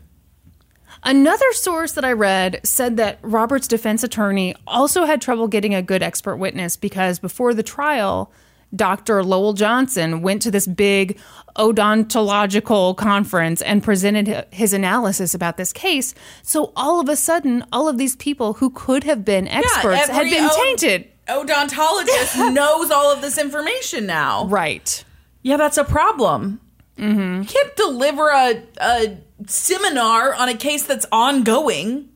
Another 1.02 1.52
source 1.52 1.92
that 1.92 2.04
I 2.04 2.12
read 2.12 2.60
said 2.64 2.96
that 2.96 3.18
Robert's 3.22 3.68
defense 3.68 4.02
attorney 4.02 4.54
also 4.66 5.04
had 5.04 5.20
trouble 5.20 5.48
getting 5.48 5.74
a 5.74 5.82
good 5.82 6.02
expert 6.02 6.36
witness 6.36 6.76
because 6.76 7.18
before 7.18 7.52
the 7.52 7.62
trial, 7.62 8.32
Dr. 8.74 9.22
Lowell 9.22 9.52
Johnson 9.52 10.22
went 10.22 10.42
to 10.42 10.50
this 10.50 10.66
big 10.66 11.18
odontological 11.56 12.96
conference 12.96 13.62
and 13.62 13.82
presented 13.82 14.46
his 14.50 14.72
analysis 14.72 15.34
about 15.34 15.56
this 15.56 15.72
case. 15.72 16.14
So 16.42 16.72
all 16.74 17.00
of 17.00 17.08
a 17.08 17.16
sudden, 17.16 17.64
all 17.72 17.88
of 17.88 17.98
these 17.98 18.16
people 18.16 18.54
who 18.54 18.70
could 18.70 19.04
have 19.04 19.24
been 19.24 19.46
experts 19.48 20.08
had 20.08 20.10
every 20.10 20.30
been 20.30 20.44
od- 20.44 20.56
tainted. 20.56 21.08
Odontologist 21.28 22.52
knows 22.52 22.90
all 22.90 23.12
of 23.12 23.20
this 23.20 23.38
information 23.38 24.06
now. 24.06 24.46
Right. 24.46 25.04
Yeah, 25.42 25.56
that's 25.56 25.76
a 25.76 25.84
problem. 25.84 26.60
Mm-hmm. 26.98 27.42
You 27.42 27.48
can't 27.48 27.76
deliver 27.76 28.28
a, 28.28 28.62
a 28.80 29.18
seminar 29.46 30.34
on 30.34 30.48
a 30.48 30.54
case 30.54 30.86
that's 30.86 31.06
ongoing. 31.10 32.08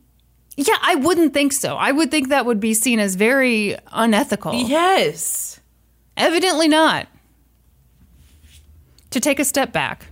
Yeah, 0.57 0.77
I 0.83 0.97
wouldn't 0.97 1.35
think 1.35 1.53
so. 1.53 1.77
I 1.77 1.93
would 1.93 2.11
think 2.11 2.29
that 2.29 2.47
would 2.47 2.61
be 2.61 2.75
seen 2.75 2.99
as 2.99 3.15
very 3.15 3.77
unethical. 3.93 4.55
Yes. 4.55 5.61
Evidently 6.17 6.69
not. 6.69 7.07
To 9.11 9.21
take 9.21 9.39
a 9.39 9.45
step 9.45 9.73
back, 9.73 10.09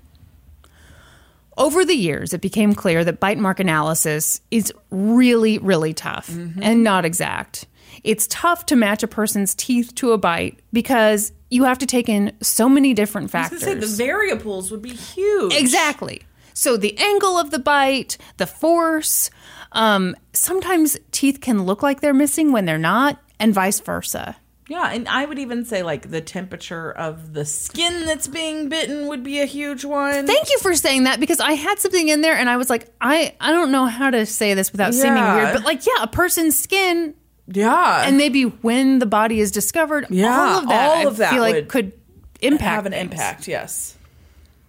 over 1.59 1.85
the 1.85 1.95
years, 1.95 2.33
it 2.33 2.41
became 2.41 2.75
clear 2.75 3.05
that 3.05 3.19
bite 3.19 3.39
mark 3.39 3.61
analysis 3.61 4.41
is 4.51 4.73
really, 4.91 5.59
really 5.59 5.95
tough 5.95 6.29
and 6.29 6.85
not 6.85 7.05
exact. 7.05 7.67
It's 8.05 8.27
tough 8.29 8.67
to 8.67 8.77
match 8.77 9.03
a 9.03 9.09
person's 9.09 9.55
teeth 9.55 9.95
to 9.97 10.13
a 10.13 10.19
bite 10.19 10.61
because 10.73 11.33
you 11.51 11.65
have 11.65 11.79
to 11.79 11.87
take 11.87 12.09
in 12.09 12.33
so 12.43 12.69
many 12.69 12.95
different 12.95 13.31
factors. 13.31 13.63
say 13.63 13.75
the 13.75 13.87
variables 13.87 14.71
would 14.71 14.83
be 14.83 14.91
huge. 14.93 15.55
Exactly. 15.55 16.23
So 16.55 16.77
the 16.77 16.97
angle 16.99 17.39
of 17.39 17.51
the 17.51 17.59
bite, 17.59 18.17
the 18.39 18.47
force, 18.47 19.31
um, 19.73 20.17
sometimes 20.33 20.97
teeth 21.11 21.41
can 21.41 21.65
look 21.65 21.83
like 21.83 22.01
they're 22.01 22.15
missing 22.15 22.51
when 22.51 22.65
they're 22.65 22.79
not, 22.79 23.21
and 23.39 23.53
vice 23.53 23.81
versa. 23.81 24.37
Yeah, 24.69 24.91
and 24.91 25.07
I 25.07 25.25
would 25.25 25.39
even 25.39 25.65
say 25.65 25.85
like 25.85 26.11
the 26.11 26.21
temperature 26.21 26.91
of 26.91 27.35
the 27.35 27.45
skin 27.45 28.05
that's 28.05 28.27
being 28.27 28.69
bitten 28.69 29.07
would 29.07 29.23
be 29.23 29.41
a 29.41 29.45
huge 29.45 29.85
one. 29.85 30.27
Thank 30.27 30.51
you 30.51 30.59
for 30.59 30.75
saying 30.75 31.05
that 31.05 31.21
because 31.21 31.39
I 31.39 31.53
had 31.53 31.79
something 31.79 32.09
in 32.09 32.21
there 32.21 32.35
and 32.35 32.51
I 32.51 32.57
was 32.57 32.69
like, 32.69 32.89
I, 33.01 33.37
I 33.41 33.53
don't 33.53 33.71
know 33.71 33.87
how 33.87 34.11
to 34.11 34.27
say 34.27 34.55
this 34.55 34.73
without 34.73 34.93
seeming 34.93 35.23
weird, 35.23 35.55
but 35.55 35.65
like, 35.65 35.87
yeah, 35.87 36.03
a 36.03 36.09
person's 36.09 36.59
skin 36.59 37.15
yeah, 37.49 38.03
and 38.07 38.17
maybe 38.17 38.43
when 38.45 38.99
the 38.99 39.07
body 39.07 39.41
is 39.41 39.51
discovered, 39.51 40.07
Yeah, 40.11 40.37
all 40.39 40.59
of 40.59 40.69
that, 40.69 40.91
all 40.91 40.97
I 40.97 41.03
of 41.05 41.17
that 41.19 41.33
feel 41.33 41.43
like 41.43 41.69
could 41.69 41.93
impact 42.41 42.63
have 42.63 42.87
an 42.87 42.93
things. 42.93 43.13
impact. 43.13 43.49
Yes. 43.49 43.97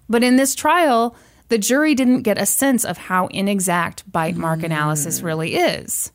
But 0.09 0.23
in 0.23 0.37
this 0.37 0.55
trial, 0.55 1.15
the 1.49 1.57
jury 1.57 1.95
didn't 1.95 2.21
get 2.21 2.37
a 2.37 2.45
sense 2.45 2.85
of 2.85 2.97
how 2.97 3.27
inexact 3.27 4.09
bite 4.11 4.35
mark 4.37 4.59
Mm. 4.59 4.65
analysis 4.65 5.21
really 5.21 5.55
is. 5.55 6.11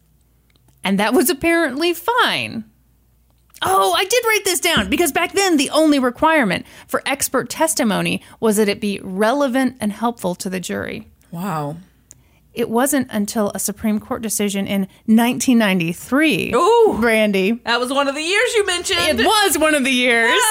And 0.84 0.98
that 0.98 1.14
was 1.14 1.30
apparently 1.30 1.92
fine. 1.94 2.64
Oh, 3.64 3.92
I 3.92 4.04
did 4.04 4.24
write 4.26 4.44
this 4.44 4.58
down 4.60 4.90
because 4.90 5.12
back 5.12 5.32
then 5.32 5.56
the 5.56 5.70
only 5.70 5.98
requirement 6.00 6.66
for 6.88 7.00
expert 7.06 7.48
testimony 7.48 8.20
was 8.40 8.56
that 8.56 8.68
it 8.68 8.80
be 8.80 8.98
relevant 9.02 9.76
and 9.80 9.92
helpful 9.92 10.34
to 10.36 10.50
the 10.50 10.58
jury. 10.58 11.06
Wow. 11.30 11.76
It 12.54 12.68
wasn't 12.68 13.08
until 13.10 13.50
a 13.54 13.58
Supreme 13.58 13.98
Court 13.98 14.20
decision 14.22 14.66
in 14.66 14.82
1993, 15.06 16.52
Ooh. 16.54 16.98
Brandy, 17.00 17.52
That 17.64 17.80
was 17.80 17.92
one 17.92 18.08
of 18.08 18.14
the 18.14 18.20
years 18.22 18.54
you 18.54 18.66
mentioned. 18.66 18.98
it 19.20 19.24
was 19.24 19.56
one 19.58 19.74
of 19.74 19.84
the 19.84 19.90
years 19.90 20.30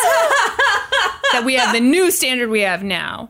that 1.32 1.44
we 1.46 1.56
have 1.56 1.74
the 1.74 1.80
new 1.80 2.12
standard 2.12 2.50
we 2.50 2.62
have 2.62 2.84
now 2.84 3.30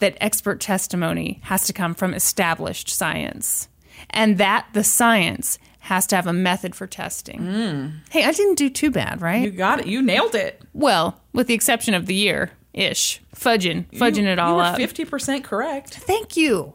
that 0.00 0.16
expert 0.20 0.60
testimony 0.60 1.40
has 1.44 1.66
to 1.66 1.72
come 1.72 1.94
from 1.94 2.14
established 2.14 2.88
science 2.90 3.68
and 4.10 4.38
that 4.38 4.66
the 4.74 4.84
science 4.84 5.58
has 5.80 6.06
to 6.06 6.16
have 6.16 6.26
a 6.26 6.32
method 6.32 6.74
for 6.74 6.86
testing. 6.86 7.38
Hmm. 7.40 7.88
Hey, 8.10 8.24
I 8.24 8.32
didn't 8.32 8.56
do 8.56 8.68
too 8.70 8.90
bad, 8.90 9.20
right? 9.22 9.42
You 9.42 9.50
got 9.50 9.80
it. 9.80 9.86
You 9.86 10.02
nailed 10.02 10.34
it. 10.34 10.60
well, 10.74 11.20
with 11.32 11.46
the 11.46 11.54
exception 11.54 11.94
of 11.94 12.06
the 12.06 12.14
year 12.14 12.50
ish, 12.74 13.20
fudging, 13.34 13.86
fudging 13.92 14.24
it 14.24 14.38
all 14.38 14.50
you 14.50 14.56
were 14.56 14.62
up. 14.62 14.76
Fifty 14.76 15.04
percent 15.04 15.42
correct. 15.44 15.94
Thank 15.94 16.36
you. 16.36 16.74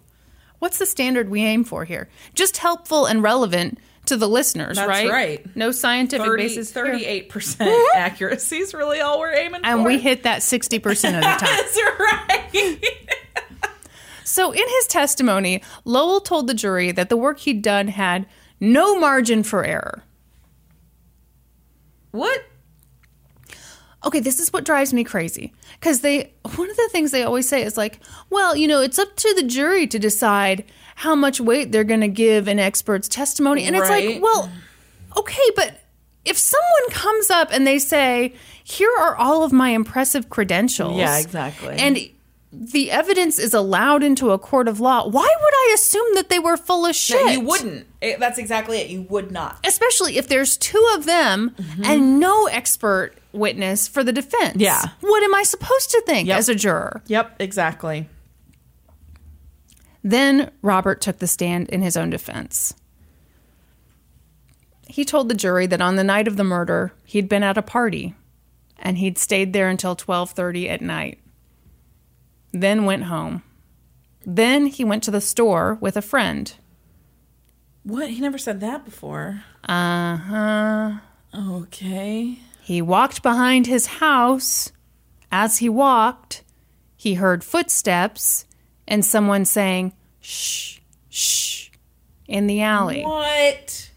What's 0.63 0.77
the 0.77 0.85
standard 0.85 1.27
we 1.27 1.43
aim 1.43 1.65
for 1.65 1.83
here? 1.83 2.07
Just 2.35 2.55
helpful 2.55 3.05
and 3.05 3.21
relevant 3.21 3.79
to 4.05 4.15
the 4.15 4.29
listeners, 4.29 4.77
That's 4.77 4.87
right? 4.87 5.09
right. 5.09 5.55
No 5.57 5.73
scientific 5.73 6.25
30, 6.25 6.41
basis. 6.41 6.73
here. 6.73 6.85
38% 6.85 7.85
accuracy 7.95 8.59
is 8.59 8.73
really 8.73 9.01
all 9.01 9.19
we're 9.19 9.33
aiming 9.33 9.59
for. 9.59 9.67
And 9.67 9.83
we 9.83 9.99
hit 9.99 10.23
that 10.23 10.39
60% 10.39 10.77
of 10.77 11.15
the 11.15 11.19
time. 11.19 11.39
That's 11.41 11.81
right. 11.99 12.85
So, 14.23 14.53
in 14.53 14.63
his 14.65 14.87
testimony, 14.87 15.61
Lowell 15.83 16.21
told 16.21 16.47
the 16.47 16.53
jury 16.53 16.93
that 16.93 17.09
the 17.09 17.17
work 17.17 17.39
he'd 17.39 17.61
done 17.61 17.89
had 17.89 18.25
no 18.61 18.97
margin 18.97 19.43
for 19.43 19.65
error. 19.65 20.01
what? 22.11 22.41
Okay, 24.05 24.19
this 24.19 24.39
is 24.39 24.51
what 24.51 24.65
drives 24.65 24.93
me 24.93 25.03
crazy. 25.03 25.53
Because 25.79 26.01
they, 26.01 26.33
one 26.55 26.69
of 26.69 26.75
the 26.75 26.89
things 26.91 27.11
they 27.11 27.23
always 27.23 27.47
say 27.47 27.63
is 27.63 27.77
like, 27.77 27.99
well, 28.29 28.55
you 28.55 28.67
know, 28.67 28.81
it's 28.81 28.99
up 28.99 29.15
to 29.15 29.33
the 29.35 29.43
jury 29.43 29.87
to 29.87 29.99
decide 29.99 30.65
how 30.95 31.15
much 31.15 31.39
weight 31.39 31.71
they're 31.71 31.83
going 31.83 32.01
to 32.01 32.07
give 32.07 32.47
an 32.47 32.59
expert's 32.59 33.07
testimony. 33.07 33.65
And 33.65 33.75
it's 33.75 33.89
like, 33.89 34.21
well, 34.21 34.51
okay, 35.17 35.49
but 35.55 35.79
if 36.25 36.37
someone 36.37 36.89
comes 36.91 37.29
up 37.29 37.49
and 37.51 37.65
they 37.65 37.79
say, 37.79 38.33
here 38.63 38.91
are 38.99 39.15
all 39.15 39.43
of 39.43 39.51
my 39.51 39.69
impressive 39.69 40.29
credentials. 40.29 40.97
Yeah, 40.97 41.17
exactly. 41.19 41.75
And 41.77 41.97
the 42.51 42.91
evidence 42.91 43.39
is 43.39 43.53
allowed 43.53 44.03
into 44.03 44.31
a 44.31 44.37
court 44.37 44.67
of 44.67 44.79
law, 44.79 45.07
why 45.07 45.21
would 45.41 45.53
I 45.53 45.71
assume 45.73 46.15
that 46.15 46.29
they 46.29 46.39
were 46.39 46.55
full 46.55 46.85
of 46.85 46.95
shit? 46.95 47.25
No, 47.25 47.31
you 47.31 47.41
wouldn't. 47.41 47.87
It- 47.99 48.19
that's 48.19 48.37
exactly 48.37 48.77
it. 48.79 48.89
You 48.89 49.01
would 49.03 49.31
not. 49.31 49.57
especially 49.65 50.17
if 50.17 50.27
there's 50.27 50.57
two 50.57 50.85
of 50.95 51.05
them 51.05 51.55
mm-hmm. 51.57 51.83
and 51.83 52.19
no 52.19 52.45
expert 52.47 53.15
witness 53.33 53.87
for 53.87 54.03
the 54.03 54.13
defense. 54.13 54.55
Yeah. 54.57 54.81
What 55.01 55.23
am 55.23 55.35
I 55.35 55.43
supposed 55.43 55.91
to 55.91 56.01
think 56.05 56.27
Yep. 56.27 56.37
as 56.39 56.49
a 56.49 56.55
juror? 56.55 57.01
Yep, 57.07 57.35
exactly. 57.39 58.07
Then 60.03 60.51
Robert 60.61 61.01
took 61.01 61.19
the 61.19 61.27
stand 61.27 61.69
in 61.69 61.81
his 61.81 61.95
own 61.97 62.09
defense. 62.09 62.73
He 64.87 65.05
told 65.05 65.29
the 65.29 65.35
jury 65.35 65.65
that 65.67 65.81
on 65.81 65.95
the 65.95 66.03
night 66.03 66.27
of 66.27 66.35
the 66.37 66.43
murder, 66.43 66.93
he'd 67.05 67.29
been 67.29 67.43
at 67.43 67.57
a 67.57 67.61
party 67.61 68.15
and 68.77 68.97
he'd 68.97 69.17
stayed 69.17 69.53
there 69.53 69.69
until 69.69 69.95
12:30 69.95 70.69
at 70.69 70.81
night. 70.81 71.19
Then 72.51 72.85
went 72.85 73.03
home. 73.05 73.43
Then 74.25 74.67
he 74.67 74.83
went 74.83 75.03
to 75.03 75.11
the 75.11 75.21
store 75.21 75.77
with 75.81 75.97
a 75.97 76.01
friend. 76.01 76.53
What? 77.83 78.09
He 78.11 78.21
never 78.21 78.37
said 78.37 78.59
that 78.59 78.85
before. 78.85 79.43
Uh-huh. 79.67 80.97
Okay. 81.35 82.39
He 82.63 82.81
walked 82.81 83.21
behind 83.21 83.67
his 83.67 83.85
house. 83.85 84.71
As 85.31 85.57
he 85.57 85.67
walked, 85.67 86.43
he 86.95 87.15
heard 87.15 87.43
footsteps 87.43 88.45
and 88.87 89.03
someone 89.03 89.45
saying, 89.45 89.93
shh, 90.21 90.79
shh, 91.09 91.69
in 92.27 92.47
the 92.47 92.61
alley. 92.61 93.03
What? 93.03 93.89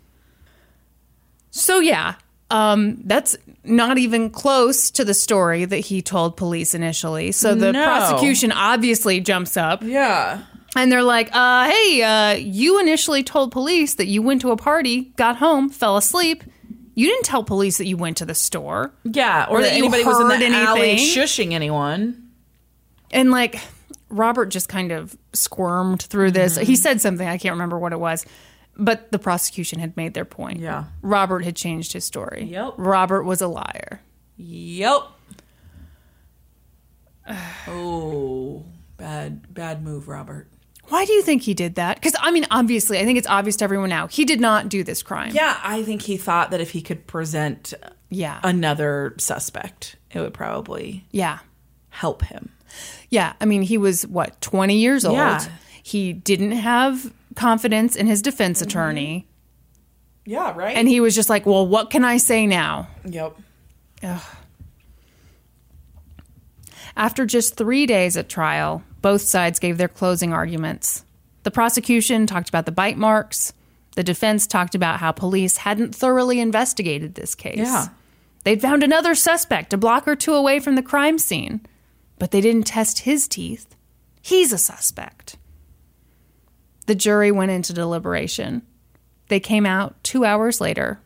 So, 1.50 1.78
yeah, 1.80 2.14
um, 2.50 3.00
that's 3.04 3.36
not 3.64 3.98
even 3.98 4.30
close 4.30 4.90
to 4.92 5.04
the 5.04 5.14
story 5.14 5.64
that 5.64 5.78
he 5.78 6.02
told 6.02 6.36
police 6.36 6.74
initially. 6.74 7.32
So 7.32 7.54
the 7.54 7.72
No. 7.72 7.84
prosecution 7.84 8.50
obviously 8.52 9.20
jumps 9.20 9.56
up 9.56 9.82
Yeah. 9.82 10.40
and 10.74 10.90
they're 10.90 11.02
like, 11.02 11.28
uh, 11.32 11.68
hey, 11.70 12.02
uh, 12.02 12.32
you 12.36 12.78
initially 12.80 13.22
told 13.22 13.52
police 13.52 13.94
that 13.94 14.06
you 14.06 14.22
went 14.22 14.40
to 14.42 14.50
a 14.52 14.56
party, 14.56 15.12
got 15.16 15.36
home, 15.36 15.68
fell 15.70 15.96
asleep. 15.96 16.44
You 16.96 17.08
didn't 17.08 17.26
tell 17.26 17.44
police 17.44 17.76
that 17.76 17.86
you 17.86 17.98
went 17.98 18.16
to 18.16 18.24
the 18.24 18.34
store. 18.34 18.90
Yeah, 19.04 19.46
or, 19.50 19.58
Or 19.58 19.62
that, 19.62 19.68
that 19.68 19.74
anybody 19.74 20.02
was 20.02 20.18
in 20.18 20.28
the 20.28 20.56
alley 20.56 20.96
shushing 20.96 21.52
anyone. 21.52 22.30
And 23.10 23.30
like 23.30 23.60
Robert 24.08 24.46
just 24.46 24.70
kind 24.70 24.90
of 24.90 25.14
squirmed 25.34 26.02
through 26.02 26.30
this. 26.30 26.56
Mm-hmm. 26.56 26.64
He 26.64 26.74
said 26.74 27.02
something, 27.02 27.28
I 27.28 27.36
can't 27.36 27.52
remember 27.52 27.78
what 27.78 27.92
it 27.92 28.00
was, 28.00 28.24
but 28.78 29.12
the 29.12 29.18
prosecution 29.18 29.78
had 29.78 29.94
made 29.94 30.14
their 30.14 30.24
point. 30.24 30.60
Yeah. 30.60 30.84
Robert 31.02 31.44
had 31.44 31.54
changed 31.54 31.92
his 31.92 32.06
story. 32.06 32.44
Yep. 32.44 32.74
Robert 32.78 33.24
was 33.24 33.42
a 33.42 33.48
liar. 33.48 34.00
Yep. 34.38 35.02
oh, 37.68 38.64
bad, 38.96 39.52
bad 39.52 39.84
move, 39.84 40.08
Robert. 40.08 40.48
Why 40.88 41.04
do 41.04 41.12
you 41.12 41.22
think 41.22 41.42
he 41.42 41.54
did 41.54 41.74
that? 41.76 41.96
Because, 41.96 42.14
I 42.20 42.30
mean, 42.30 42.46
obviously, 42.50 42.98
I 42.98 43.04
think 43.04 43.18
it's 43.18 43.26
obvious 43.26 43.56
to 43.56 43.64
everyone 43.64 43.88
now. 43.88 44.06
He 44.06 44.24
did 44.24 44.40
not 44.40 44.68
do 44.68 44.84
this 44.84 45.02
crime. 45.02 45.32
Yeah, 45.34 45.58
I 45.62 45.82
think 45.82 46.02
he 46.02 46.16
thought 46.16 46.50
that 46.52 46.60
if 46.60 46.70
he 46.70 46.80
could 46.82 47.06
present 47.06 47.74
Yeah. 48.08 48.40
another 48.44 49.14
suspect, 49.18 49.96
it 50.12 50.20
would 50.20 50.34
probably 50.34 51.04
yeah. 51.10 51.38
help 51.90 52.22
him. 52.22 52.50
Yeah. 53.10 53.32
I 53.40 53.44
mean, 53.46 53.62
he 53.62 53.78
was, 53.78 54.06
what, 54.06 54.40
20 54.40 54.76
years 54.76 55.04
old? 55.04 55.16
Yeah. 55.16 55.44
He 55.82 56.12
didn't 56.12 56.52
have 56.52 57.12
confidence 57.34 57.96
in 57.96 58.06
his 58.06 58.22
defense 58.22 58.58
Mm-hmm. 58.60 58.68
attorney. 58.68 59.26
Yeah, 60.24 60.52
right. 60.56 60.76
And 60.76 60.88
he 60.88 61.00
was 61.00 61.14
just 61.14 61.28
like, 61.30 61.46
well, 61.46 61.66
what 61.66 61.90
can 61.90 62.04
I 62.04 62.16
say 62.16 62.46
now? 62.46 62.88
yep. 63.04 63.36
After 66.96 67.26
just 67.26 67.56
three 67.56 67.86
days 67.86 68.16
at 68.16 68.28
trial, 68.28 68.82
both 69.06 69.22
sides 69.22 69.60
gave 69.60 69.78
their 69.78 69.86
closing 69.86 70.32
arguments. 70.32 71.04
The 71.44 71.52
prosecution 71.52 72.26
talked 72.26 72.48
about 72.48 72.66
the 72.66 72.72
bite 72.72 72.98
marks. 72.98 73.52
The 73.94 74.02
defense 74.02 74.48
talked 74.48 74.74
about 74.74 74.98
how 74.98 75.12
police 75.12 75.58
hadn't 75.58 75.94
thoroughly 75.94 76.40
investigated 76.40 77.14
this 77.14 77.36
case. 77.36 77.58
Yeah. 77.58 77.86
They'd 78.42 78.60
found 78.60 78.82
another 78.82 79.14
suspect 79.14 79.72
a 79.72 79.76
block 79.76 80.08
or 80.08 80.16
two 80.16 80.34
away 80.34 80.58
from 80.58 80.74
the 80.74 80.82
crime 80.82 81.20
scene, 81.20 81.64
but 82.18 82.32
they 82.32 82.40
didn't 82.40 82.66
test 82.66 82.98
his 82.98 83.28
teeth. 83.28 83.76
He's 84.22 84.52
a 84.52 84.58
suspect. 84.58 85.36
The 86.86 86.96
jury 86.96 87.30
went 87.30 87.52
into 87.52 87.72
deliberation. 87.72 88.62
They 89.28 89.38
came 89.38 89.66
out 89.66 90.02
two 90.02 90.24
hours 90.24 90.60
later, 90.60 90.98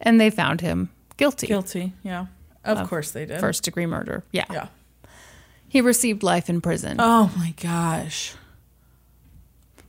and 0.00 0.20
they 0.20 0.28
found 0.28 0.60
him 0.60 0.90
guilty. 1.16 1.46
Guilty. 1.46 1.94
Yeah. 2.02 2.26
Of 2.62 2.86
course 2.90 3.12
they 3.12 3.24
did. 3.24 3.40
First 3.40 3.62
degree 3.62 3.86
murder. 3.86 4.22
Yeah. 4.32 4.44
Yeah. 4.52 4.66
He 5.68 5.80
received 5.80 6.22
life 6.22 6.48
in 6.48 6.60
prison. 6.60 6.96
Oh 7.00 7.32
my 7.36 7.54
gosh. 7.60 8.34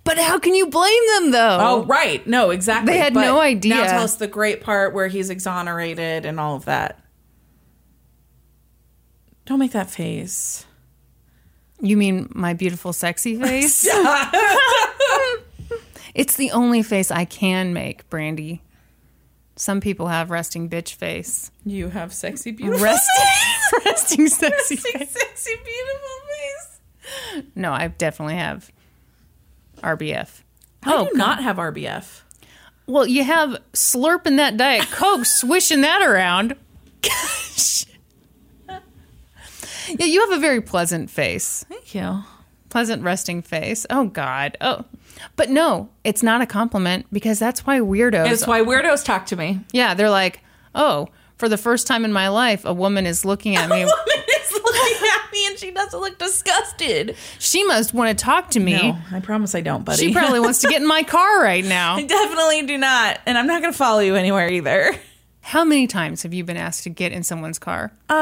But 0.03 0.17
how 0.17 0.39
can 0.39 0.55
you 0.55 0.67
blame 0.67 1.03
them 1.15 1.31
though? 1.31 1.57
Oh, 1.59 1.83
right. 1.83 2.25
No, 2.25 2.51
exactly. 2.51 2.93
They 2.93 2.99
had 2.99 3.13
But 3.13 3.25
no 3.25 3.41
idea. 3.41 3.75
Now 3.75 3.83
tell 3.83 4.03
us 4.03 4.15
the 4.15 4.27
great 4.27 4.61
part 4.61 4.93
where 4.93 5.07
he's 5.07 5.29
exonerated 5.29 6.25
and 6.25 6.39
all 6.39 6.55
of 6.55 6.65
that. 6.65 6.99
Don't 9.45 9.59
make 9.59 9.73
that 9.73 9.89
face. 9.89 10.65
You 11.81 11.97
mean 11.97 12.29
my 12.33 12.53
beautiful 12.53 12.93
sexy 12.93 13.35
face? 13.41 13.85
it's 16.15 16.37
the 16.37 16.51
only 16.51 16.83
face 16.83 17.11
I 17.11 17.25
can 17.25 17.73
make, 17.73 18.09
Brandy. 18.09 18.61
Some 19.57 19.81
people 19.81 20.07
have 20.07 20.29
resting 20.29 20.69
bitch 20.69 20.93
face. 20.93 21.51
You 21.65 21.89
have 21.89 22.13
sexy, 22.13 22.51
beautiful 22.53 22.83
Resting, 22.83 23.25
resting 23.85 24.27
sexy 24.27 24.75
sexy, 24.77 24.97
face. 24.97 25.11
sexy, 25.11 25.51
beautiful 25.55 26.09
face. 26.29 27.47
No, 27.55 27.73
I 27.73 27.87
definitely 27.87 28.35
have 28.35 28.71
RBF. 29.81 30.41
I 30.83 30.91
do 31.03 31.09
oh, 31.11 31.17
not 31.17 31.41
have 31.43 31.57
RBF. 31.57 32.21
Well, 32.85 33.07
you 33.07 33.23
have 33.23 33.57
slurping 33.73 34.37
that 34.37 34.57
Diet 34.57 34.87
Coke, 34.91 35.25
swishing 35.25 35.81
that 35.81 36.01
around. 36.01 36.55
Gosh. 37.01 37.85
Yeah, 39.89 40.05
you 40.05 40.19
have 40.21 40.37
a 40.37 40.41
very 40.41 40.61
pleasant 40.61 41.09
face. 41.09 41.65
Thank 41.69 41.95
you. 41.95 42.23
pleasant 42.69 43.03
resting 43.03 43.41
face. 43.41 43.85
Oh 43.89 44.05
God. 44.05 44.57
Oh, 44.61 44.85
but 45.36 45.49
no, 45.49 45.89
it's 46.03 46.23
not 46.23 46.41
a 46.41 46.45
compliment 46.45 47.06
because 47.12 47.39
that's 47.39 47.65
why 47.65 47.80
weirdos. 47.80 48.32
It's 48.32 48.47
why 48.47 48.62
weirdos 48.62 49.03
talk 49.03 49.25
to 49.27 49.36
me. 49.36 49.60
yeah, 49.71 49.93
they're 49.93 50.10
like, 50.10 50.41
oh, 50.75 51.08
for 51.38 51.47
the 51.49 51.58
first 51.58 51.86
time 51.88 52.03
in 52.06 52.12
my 52.12 52.30
life, 52.30 52.65
a 52.65 52.73
woman 52.73 53.06
is 53.06 53.23
looking 53.25 53.56
at 53.56 53.69
me. 53.69 53.86
woman 53.86 54.23
is 54.41 54.51
looking 54.53 55.08
at 55.08 55.32
me 55.32 55.47
and 55.47 55.58
she 55.60 55.71
doesn't 55.71 55.99
look 55.99 56.17
disgusted. 56.17 57.15
she 57.39 57.63
must 57.63 57.93
want 57.93 58.17
to 58.17 58.23
talk 58.25 58.49
to 58.51 58.60
me. 58.60 58.73
No, 58.73 58.97
I 59.12 59.19
promise 59.19 59.53
I 59.53 59.62
don't, 59.62 59.86
buddy. 59.86 60.08
She 60.08 60.13
probably 60.13 60.39
wants 60.39 60.60
to 60.62 60.67
get 60.67 60.82
in 60.82 60.88
my 60.88 61.03
car 61.08 61.41
right 61.43 61.63
now. 61.65 61.95
I 61.95 62.03
definitely 62.03 62.63
do 62.65 62.77
not, 62.77 63.19
and 63.25 63.38
I'm 63.38 63.45
not 63.47 63.62
going 63.62 63.71
to 63.71 63.77
follow 63.77 63.99
you 63.99 64.15
anywhere 64.15 64.49
either. 64.49 64.95
How 65.41 65.63
many 65.63 65.88
times 65.88 66.23
have 66.23 66.34
you 66.34 66.43
been 66.43 66.58
asked 66.58 66.84
to 66.84 66.89
get 66.89 67.12
in 67.13 67.23
someone's 67.23 67.60
car? 67.60 67.91
Uh, 68.10 68.13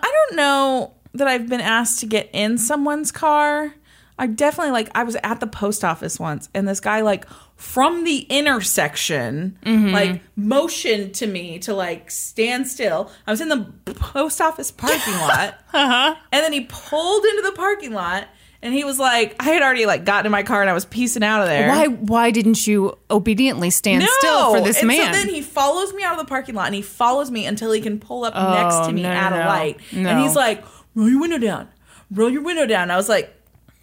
I 0.00 0.26
don't 0.28 0.36
know 0.36 0.94
that 1.12 1.26
I've 1.28 1.48
been 1.48 1.60
asked 1.60 2.00
to 2.00 2.06
get 2.06 2.30
in 2.32 2.56
someone's 2.56 3.10
car. 3.12 3.74
I 4.20 4.26
definitely 4.26 4.72
like 4.72 4.90
I 4.94 5.02
was 5.04 5.16
at 5.22 5.40
the 5.40 5.46
post 5.46 5.82
office 5.82 6.20
once 6.20 6.50
and 6.54 6.68
this 6.68 6.78
guy 6.78 7.00
like 7.00 7.26
from 7.56 8.04
the 8.04 8.18
intersection 8.28 9.58
mm-hmm. 9.64 9.94
like 9.94 10.20
motioned 10.36 11.14
to 11.14 11.26
me 11.26 11.58
to 11.60 11.72
like 11.72 12.10
stand 12.10 12.68
still. 12.68 13.10
I 13.26 13.30
was 13.30 13.40
in 13.40 13.48
the 13.48 13.64
post 13.94 14.42
office 14.42 14.70
parking 14.70 15.14
lot. 15.20 15.58
Uh-huh. 15.72 16.14
And 16.32 16.44
then 16.44 16.52
he 16.52 16.66
pulled 16.68 17.24
into 17.24 17.40
the 17.40 17.52
parking 17.52 17.94
lot 17.94 18.28
and 18.60 18.74
he 18.74 18.84
was 18.84 18.98
like 18.98 19.36
I 19.40 19.44
had 19.44 19.62
already 19.62 19.86
like 19.86 20.04
gotten 20.04 20.26
in 20.26 20.32
my 20.32 20.42
car 20.42 20.60
and 20.60 20.68
I 20.68 20.74
was 20.74 20.84
piecing 20.84 21.22
out 21.22 21.40
of 21.40 21.48
there. 21.48 21.70
Why? 21.70 21.86
Why 21.86 22.30
didn't 22.30 22.66
you 22.66 22.98
obediently 23.10 23.70
stand 23.70 24.04
still 24.18 24.54
for 24.54 24.60
this 24.60 24.80
and 24.80 24.88
man? 24.88 25.14
So 25.14 25.18
then 25.18 25.30
he 25.30 25.40
follows 25.40 25.94
me 25.94 26.02
out 26.02 26.12
of 26.12 26.18
the 26.18 26.28
parking 26.28 26.54
lot 26.54 26.66
and 26.66 26.74
he 26.74 26.82
follows 26.82 27.30
me 27.30 27.46
until 27.46 27.72
he 27.72 27.80
can 27.80 27.98
pull 27.98 28.24
up 28.24 28.34
next 28.34 28.74
oh, 28.74 28.88
to 28.88 28.92
me 28.92 29.00
Oh, 29.06 29.08
no, 29.08 29.14
at 29.14 29.30
no, 29.30 29.36
a 29.36 29.44
light. 29.46 29.80
No. 29.94 30.10
And 30.10 30.20
he's 30.20 30.36
like, 30.36 30.62
roll 30.94 31.08
your 31.08 31.22
window 31.22 31.38
down. 31.38 31.70
Roll 32.10 32.28
your 32.28 32.42
window 32.42 32.66
down. 32.66 32.90
I 32.90 32.96
was 32.96 33.08
like, 33.08 33.34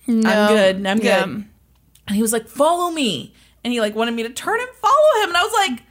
I'm 0.08 0.22
good. 0.24 0.88
I'm 0.88 0.98
good. 0.98 1.04
Yeah. 1.06 1.24
And 1.24 2.16
he 2.16 2.22
was 2.22 2.32
like, 2.34 2.48
follow 2.48 2.92
me. 2.92 3.34
And 3.64 3.74
he 3.74 3.82
like 3.82 3.96
wanted 3.96 4.14
me 4.14 4.24
to 4.24 4.30
turn 4.30 4.60
and 4.60 4.70
follow 4.70 5.24
him. 5.24 5.30
And 5.30 5.38
I 5.38 5.44
was 5.44 5.54
like, 5.70 5.84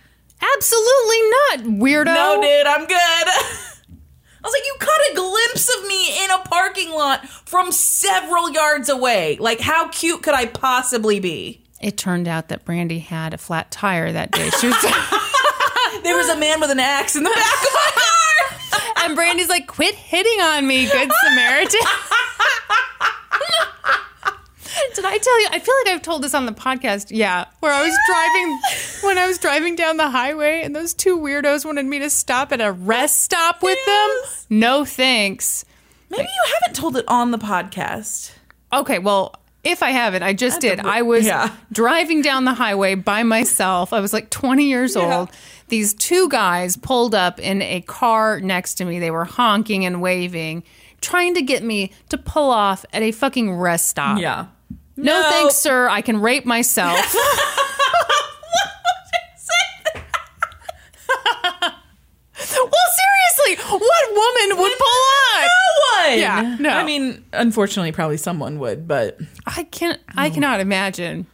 Absolutely 0.57 1.20
not, 1.31 1.81
weirdo. 1.81 2.05
no, 2.07 2.40
dude, 2.42 2.66
I'm 2.66 2.87
good. 2.87 2.94
I 2.98 4.42
was 4.42 4.52
like, 4.52 4.62
you 4.66 4.74
caught 4.79 5.00
a 5.12 5.14
glimpse 5.14 5.76
of 5.76 5.87
me 5.88 6.24
in 6.24 6.31
a 6.31 6.38
parking 6.40 6.90
lot 6.90 7.26
from 7.26 7.72
several 7.72 8.50
yards 8.50 8.88
away. 8.88 9.38
Like, 9.40 9.61
how 9.61 9.88
cute 9.88 10.22
could 10.22 10.35
I 10.35 10.46
possibly 10.46 11.20
be? 11.20 11.64
It 11.81 11.96
turned 11.96 12.29
out 12.29 12.48
that 12.48 12.64
Brandy 12.64 12.98
had 13.00 13.35
a 13.35 13.38
flat 13.38 13.70
tire 13.70 14.12
that 14.12 14.31
day. 14.31 14.50
She 14.61 14.68
was. 14.68 14.76
There 16.02 16.16
was 16.16 16.29
a 16.29 16.37
man 16.37 16.61
with 16.61 16.70
an 16.70 16.79
axe 16.79 17.16
in 17.16 17.24
the 17.24 17.31
back 17.31 17.38
of 17.64 17.72
my 17.72 17.90
car. 17.94 19.05
And 19.07 19.16
Brandy's 19.16 19.48
like, 19.48 19.66
quit 19.66 19.94
hitting 19.96 20.40
on 20.40 20.64
me, 20.66 20.85
good 20.87 21.11
Samaritan. 21.24 21.81
Did 24.95 25.05
I 25.05 25.19
tell 25.19 25.41
you? 25.43 25.49
I 25.53 25.59
feel 25.59 25.75
like 25.85 25.95
I've 25.95 26.03
told 26.03 26.23
this 26.23 26.35
on 26.35 26.47
the 26.47 26.53
podcast. 26.53 27.07
Yeah, 27.11 27.45
where 27.61 27.73
I 27.73 27.83
was 27.83 27.97
driving 28.09 28.59
when 29.09 29.19
I 29.19 29.27
was 29.27 29.39
driving 29.39 29.77
down 29.77 29.97
the 29.97 30.09
highway, 30.11 30.62
and 30.62 30.75
those 30.75 30.95
two 30.95 31.19
weirdos 31.19 31.65
wanted 31.65 31.87
me 31.87 31.99
to 32.01 32.11
stop 32.11 32.53
at 32.53 32.61
a 32.61 32.73
rest 32.73 33.23
stop 33.23 33.62
with 33.62 33.79
Yes. 33.87 34.45
them. 34.47 34.59
No 34.59 34.85
thanks. 34.85 35.65
Maybe 36.11 36.23
you 36.23 36.53
haven't 36.61 36.77
told 36.77 36.97
it 36.97 37.05
on 37.09 37.31
the 37.33 37.39
podcast. 37.39 38.33
Okay, 38.73 38.99
well, 38.99 39.35
If 39.65 39.83
I 39.83 39.91
haven't, 39.91 40.23
I 40.23 40.33
just 40.33 40.61
did. 40.61 40.79
I 40.79 41.03
was 41.03 41.27
yeah. 41.27 41.51
driving 41.73 42.23
down 42.23 42.45
the 42.45 42.55
highway 42.55 42.95
by 42.95 43.25
myself. 43.25 43.93
I 43.93 43.99
was 43.99 44.12
like 44.12 44.31
20 44.31 44.65
years 44.65 44.95
old. 44.97 45.29
These 45.69 45.95
two 45.95 46.29
guys 46.29 46.77
pulled 46.77 47.17
up 47.17 47.41
in 47.41 47.61
a 47.62 47.81
car 47.81 48.39
next 48.39 48.75
to 48.75 48.85
me. 48.85 49.01
They 49.01 49.11
were 49.11 49.25
honking 49.25 49.85
and 49.85 50.01
waving, 50.01 50.62
trying 51.01 51.35
to 51.35 51.43
get 51.43 51.65
me 51.65 51.91
to 52.11 52.17
pull 52.19 52.51
off 52.53 52.85
at 52.93 53.03
a 53.03 53.11
fucking 53.11 53.53
rest 53.57 53.89
stop. 53.89 54.21
Yeah. 54.21 54.47
No, 54.97 55.21
No. 55.21 55.31
thanks, 55.31 55.57
sir. 55.57 55.89
I 55.89 56.01
can 56.01 56.21
rape 56.21 56.45
myself. 56.47 56.99
well, 62.49 62.89
seriously, 63.39 63.65
what 63.79 64.11
woman 64.13 64.59
would 64.63 64.73
pull 64.79 65.03
on? 65.35 65.43
No 65.43 65.49
one. 66.11 66.19
Yeah, 66.19 66.57
no. 66.61 66.71
I 66.71 66.85
mean, 66.85 67.25
unfortunately, 67.33 67.93
probably 67.93 68.17
someone 68.17 68.59
would, 68.59 68.87
but 68.89 69.19
I 69.47 69.65
can't. 69.65 70.01
I 70.17 70.31
cannot 70.31 70.61
imagine. 70.61 71.27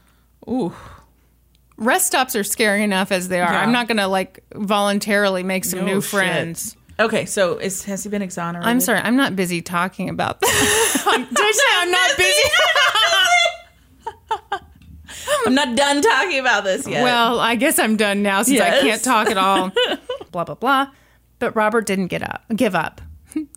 ooh, 0.49 0.75
Rest 1.77 2.07
stops 2.07 2.37
are 2.37 2.45
scary 2.45 2.83
enough 2.85 3.11
as 3.13 3.29
they 3.29 3.41
are. 3.41 3.53
Yeah. 3.53 3.61
I'm 3.63 3.73
not 3.73 3.89
gonna 3.89 4.09
like 4.09 4.45
voluntarily 4.55 5.43
make 5.43 5.65
some 5.65 5.81
No 5.81 5.87
new 5.87 6.01
shit. 6.01 6.11
friends. 6.11 6.77
Okay, 7.01 7.25
so 7.25 7.57
is 7.59 7.85
has 7.85 8.05
he 8.05 8.11
been 8.11 8.23
exonerated? 8.23 8.69
I'm 8.69 8.81
sorry, 8.81 9.01
I'm 9.01 9.17
not 9.17 9.35
busy 9.35 9.63
talking 9.63 10.09
about 10.09 10.41
that. 10.41 11.03
I'm, 11.07 11.25
did 11.25 11.39
I 11.39 11.53
say 11.53 11.65
I'm 11.81 11.91
not 11.91 12.11
busy? 12.19 12.43
I'm 15.47 15.55
not 15.55 15.77
done 15.77 16.01
talking 16.01 16.39
about 16.39 16.65
this 16.65 16.87
yet. 16.87 17.03
well, 17.03 17.39
I 17.39 17.55
guess 17.55 17.79
I'm 17.79 17.97
done 17.97 18.23
now 18.23 18.43
since 18.43 18.61
I 18.61 18.81
can't 18.81 19.03
talk 19.03 19.29
at 19.29 19.37
all. 19.37 19.71
blah 20.33 20.45
blah 20.45 20.55
blah. 20.55 20.89
But 21.39 21.55
Robert 21.57 21.87
didn't 21.87 22.07
get 22.07 22.23
up, 22.23 22.45
give 22.55 22.75
up, 22.75 23.01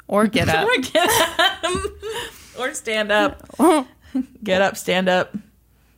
or 0.08 0.28
get 0.28 0.50
up. 0.50 0.68
or 0.68 0.78
get 0.82 1.10
up, 1.10 1.82
or 2.60 2.74
stand 2.74 3.12
up. 3.12 3.48
Get 4.44 4.62
up, 4.62 4.76
stand 4.78 5.08
up, 5.10 5.36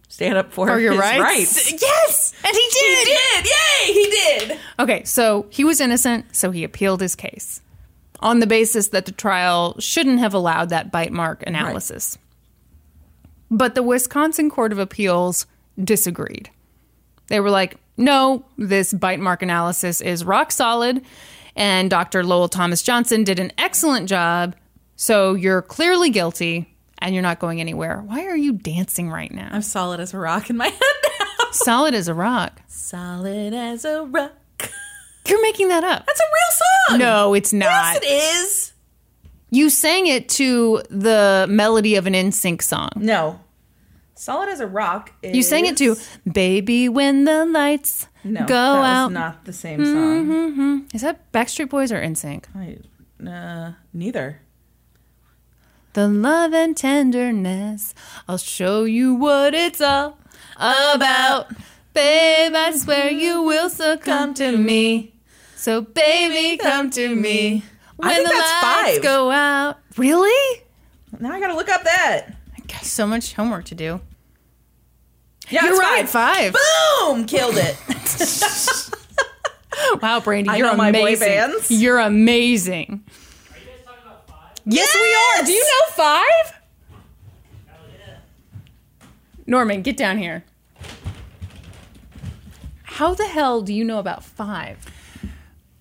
stand 0.09 0.37
up 0.37 0.51
for 0.51 0.67
For 0.67 0.79
your 0.79 0.93
his 0.93 1.01
rights. 1.01 1.21
rights. 1.21 1.81
Yes, 1.81 2.33
and 2.43 2.53
he 2.55 2.69
did. 2.71 3.07
He 3.07 3.13
did. 3.13 3.43
did, 3.43 3.45
yay, 3.45 3.93
he 3.93 4.05
did. 4.49 4.59
Okay, 4.79 5.03
so 5.05 5.45
he 5.49 5.63
was 5.63 5.79
innocent, 5.79 6.35
so 6.35 6.51
he 6.51 6.63
appealed 6.63 6.99
his 7.01 7.15
case 7.15 7.61
on 8.19 8.39
the 8.39 8.47
basis 8.47 8.87
that 8.89 9.05
the 9.05 9.11
trial 9.11 9.75
shouldn't 9.79 10.19
have 10.19 10.33
allowed 10.33 10.69
that 10.69 10.91
bite 10.91 11.11
mark 11.13 11.43
analysis. 11.47 12.17
But 13.49 13.75
the 13.75 13.83
Wisconsin 13.83 14.49
Court 14.49 14.71
of 14.71 14.79
Appeals 14.79 15.45
disagreed. 15.81 16.49
They 17.27 17.39
were 17.39 17.49
like, 17.49 17.77
no, 17.97 18.45
this 18.57 18.93
bite 18.93 19.19
mark 19.19 19.41
analysis 19.41 20.01
is 20.01 20.23
rock 20.23 20.51
solid, 20.51 21.01
and 21.55 21.89
Dr. 21.89 22.23
Lowell 22.23 22.47
Thomas 22.49 22.81
Johnson 22.81 23.23
did 23.23 23.39
an 23.39 23.51
excellent 23.57 24.07
job, 24.07 24.55
so 24.95 25.33
you're 25.33 25.61
clearly 25.61 26.09
guilty 26.09 26.73
and 26.99 27.13
you're 27.13 27.23
not 27.23 27.39
going 27.39 27.59
anywhere. 27.59 28.01
Why 28.05 28.25
are 28.25 28.35
you 28.37 28.53
dancing 28.53 29.09
right 29.09 29.31
now? 29.31 29.49
I'm 29.51 29.61
solid 29.61 29.99
as 29.99 30.13
a 30.13 30.19
rock 30.19 30.49
in 30.49 30.57
my 30.57 30.67
head 30.67 30.81
now. 31.19 31.51
Solid 31.51 31.93
as 31.93 32.07
a 32.07 32.13
rock. 32.13 32.61
Solid 32.67 33.53
as 33.53 33.85
a 33.85 34.03
rock. 34.03 34.31
You're 35.27 35.41
making 35.41 35.67
that 35.69 35.83
up. 35.83 36.05
That's 36.05 36.19
a 36.19 36.23
real 36.23 36.59
song. 36.89 36.99
No, 36.99 37.33
it's 37.33 37.51
not. 37.51 37.65
Yes, 37.65 37.97
it 37.97 38.05
is. 38.05 38.73
You 39.49 39.69
sang 39.69 40.07
it 40.07 40.27
to 40.29 40.81
the 40.89 41.45
melody 41.49 41.95
of 41.95 42.05
an 42.05 42.13
NSYNC 42.13 42.61
song. 42.61 42.89
No. 42.97 43.39
Solid 44.15 44.49
as 44.49 44.59
a 44.59 44.67
rock. 44.67 45.13
Is... 45.21 45.35
You 45.35 45.43
sang 45.43 45.65
it 45.65 45.77
to 45.77 45.95
"Baby 46.29 46.89
When 46.89 47.23
the 47.23 47.45
Lights 47.45 48.07
no, 48.23 48.41
Go 48.41 48.55
that 48.55 48.83
Out." 48.83 49.11
Not 49.11 49.45
the 49.45 49.53
same 49.53 49.85
song. 49.85 50.87
Is 50.93 51.01
that 51.01 51.31
Backstreet 51.31 51.69
Boys 51.69 51.91
or 51.91 52.01
NSYNC? 52.01 52.45
I, 52.55 53.29
uh, 53.29 53.73
neither. 53.93 54.41
The 55.93 56.07
love 56.07 56.53
and 56.53 56.75
tenderness, 56.75 57.95
I'll 58.27 58.37
show 58.37 58.83
you 58.83 59.15
what 59.15 59.53
it's 59.53 59.81
all 59.81 60.17
about. 60.57 61.51
Babe, 61.93 62.53
I 62.53 62.71
swear 62.75 63.09
you 63.09 63.41
will 63.41 63.69
succumb 63.69 64.33
to 64.35 64.57
me. 64.57 65.13
So, 65.55 65.81
baby, 65.81 66.57
come 66.57 66.91
to 66.91 67.15
me 67.15 67.63
when 67.97 68.09
I 68.09 68.15
think 68.15 68.27
the 68.27 68.33
that's 68.33 68.63
lights 68.63 68.93
five. 68.95 69.03
go 69.03 69.29
out. 69.31 69.77
Really? 69.97 70.61
Now 71.19 71.31
I 71.31 71.39
gotta 71.39 71.55
look 71.55 71.69
up 71.69 71.83
that. 71.83 72.27
I 72.55 72.59
got 72.67 72.83
so 72.83 73.05
much 73.05 73.33
homework 73.33 73.65
to 73.65 73.75
do. 73.75 74.01
Yeah, 75.49 75.65
You're 75.65 75.77
right, 75.77 76.07
five. 76.07 76.53
Boom! 77.01 77.25
Killed 77.25 77.55
it. 77.57 77.77
Wow, 80.01 80.19
Brandy, 80.21 80.49
I 80.49 80.55
you're 80.57 80.67
know 80.71 80.75
my 80.75 80.91
boy 80.91 81.01
amazing. 81.13 81.27
bands. 81.27 81.69
You're 81.71 81.99
amazing. 81.99 83.03
Yes, 84.65 84.95
we 84.95 85.39
are. 85.41 85.45
Do 85.45 85.51
you 85.51 85.61
know 85.63 85.93
five? 85.93 86.59
Norman, 89.45 89.81
get 89.83 89.95
down 89.95 90.17
here. 90.17 90.43
How 92.83 93.13
the 93.13 93.27
hell 93.27 93.61
do 93.61 93.73
you 93.73 93.83
know 93.83 93.99
about 93.99 94.23
five? 94.23 94.83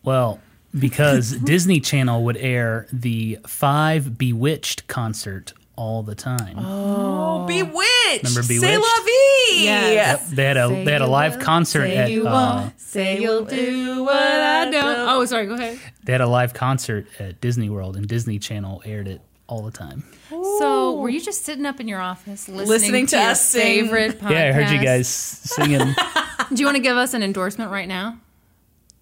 Well, 0.02 0.40
because 0.79 1.31
Disney 1.45 1.81
Channel 1.81 2.25
would 2.25 2.37
air 2.37 2.87
the 2.93 3.39
Five 3.47 4.17
Bewitched 4.19 4.87
concert 4.89 5.53
all 5.77 6.03
the 6.03 6.15
time. 6.15 6.55
Oh, 6.59 7.47
Bewitched. 7.47 8.25
Remember 8.25 8.43
Say 8.43 8.55
Bewitched? 8.61 8.73
la 8.83 9.05
vie. 9.05 9.65
Yes. 9.65 10.31
They 10.31 10.45
had 10.45 10.57
a 10.57 10.69
Say 10.69 10.85
they 10.85 10.93
had 10.93 11.03
a 11.03 11.07
live 11.07 11.37
will, 11.37 11.43
concert 11.43 11.87
say 11.89 11.97
at 11.97 12.11
you 12.11 12.27
uh, 12.27 12.33
won't, 12.61 12.81
say 12.81 13.21
you'll 13.21 13.45
do 13.45 14.05
what 14.05 14.17
I 14.17 14.71
don't. 14.71 15.09
Oh, 15.09 15.25
sorry. 15.27 15.47
Go 15.47 15.55
ahead. 15.55 15.79
they 16.05 16.12
had 16.12 16.21
a 16.23 16.27
live 16.27 16.55
concert 16.55 17.07
at 17.19 17.41
Disney 17.41 17.69
World, 17.71 17.97
and 17.97 18.07
Disney 18.09 18.39
Channel 18.39 18.83
aired 18.87 19.07
it 19.09 19.21
all 19.49 19.62
the 19.62 19.71
time. 19.71 20.03
So, 20.31 20.95
were 20.97 21.09
you 21.09 21.21
just 21.21 21.45
sitting 21.45 21.67
up 21.67 21.79
in 21.79 21.87
your 21.87 22.01
office 22.01 22.49
listening, 22.49 22.69
Listening 22.69 23.07
to 23.09 23.17
your 23.17 23.27
us 23.31 23.47
sing. 23.49 23.62
favorite 23.85 24.19
podcast? 24.19 24.31
Yeah, 24.31 24.49
I 24.49 24.53
heard 24.53 24.71
you 24.71 24.83
guys 24.83 25.07
singing. 25.09 25.79
Do 26.49 26.57
you 26.57 26.65
want 26.67 26.77
to 26.77 26.83
give 26.83 26.97
us 26.97 27.15
an 27.15 27.23
endorsement 27.23 27.71
right 27.71 27.87
now? 27.87 28.19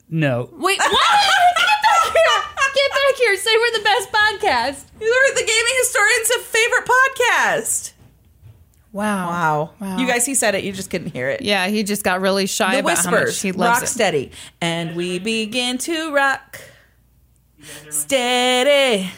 No, 0.09 0.49
Wait, 0.53 0.79
what? 0.79 0.79
Get 1.59 1.83
back 1.83 2.12
here! 2.12 2.43
Get 2.75 2.90
back 2.90 3.17
here! 3.19 3.37
Say 3.37 3.51
we're 3.57 3.79
the 3.79 3.85
best 3.85 4.12
podcast. 4.12 4.85
You 5.01 5.07
are 5.09 5.35
the 5.35 5.40
gaming 5.40 5.75
historian's 5.79 6.49
favorite 6.49 6.88
podcast. 6.88 7.93
Wow. 8.93 9.29
Wow. 9.29 9.71
Wow. 9.81 9.99
You 9.99 10.07
guys, 10.07 10.25
he 10.25 10.35
said 10.35 10.55
it. 10.55 10.62
You 10.62 10.73
just 10.73 10.88
couldn't 10.90 11.11
hear 11.12 11.29
it. 11.29 11.43
Yeah, 11.43 11.67
he 11.67 11.83
just 11.83 12.05
got 12.05 12.21
really 12.21 12.47
shy 12.47 12.75
The 12.75 12.79
about 12.81 12.99
how 12.99 13.11
much 13.11 13.21
whispers. 13.25 13.43
he 13.43 13.51
loves 13.53 13.79
rock 13.79 13.83
it. 13.83 13.87
steady. 13.88 14.31
And 14.61 14.95
we 14.95 15.19
begin 15.19 15.79
to 15.79 16.12
rock. 16.14 16.61
Steady. 17.90 19.11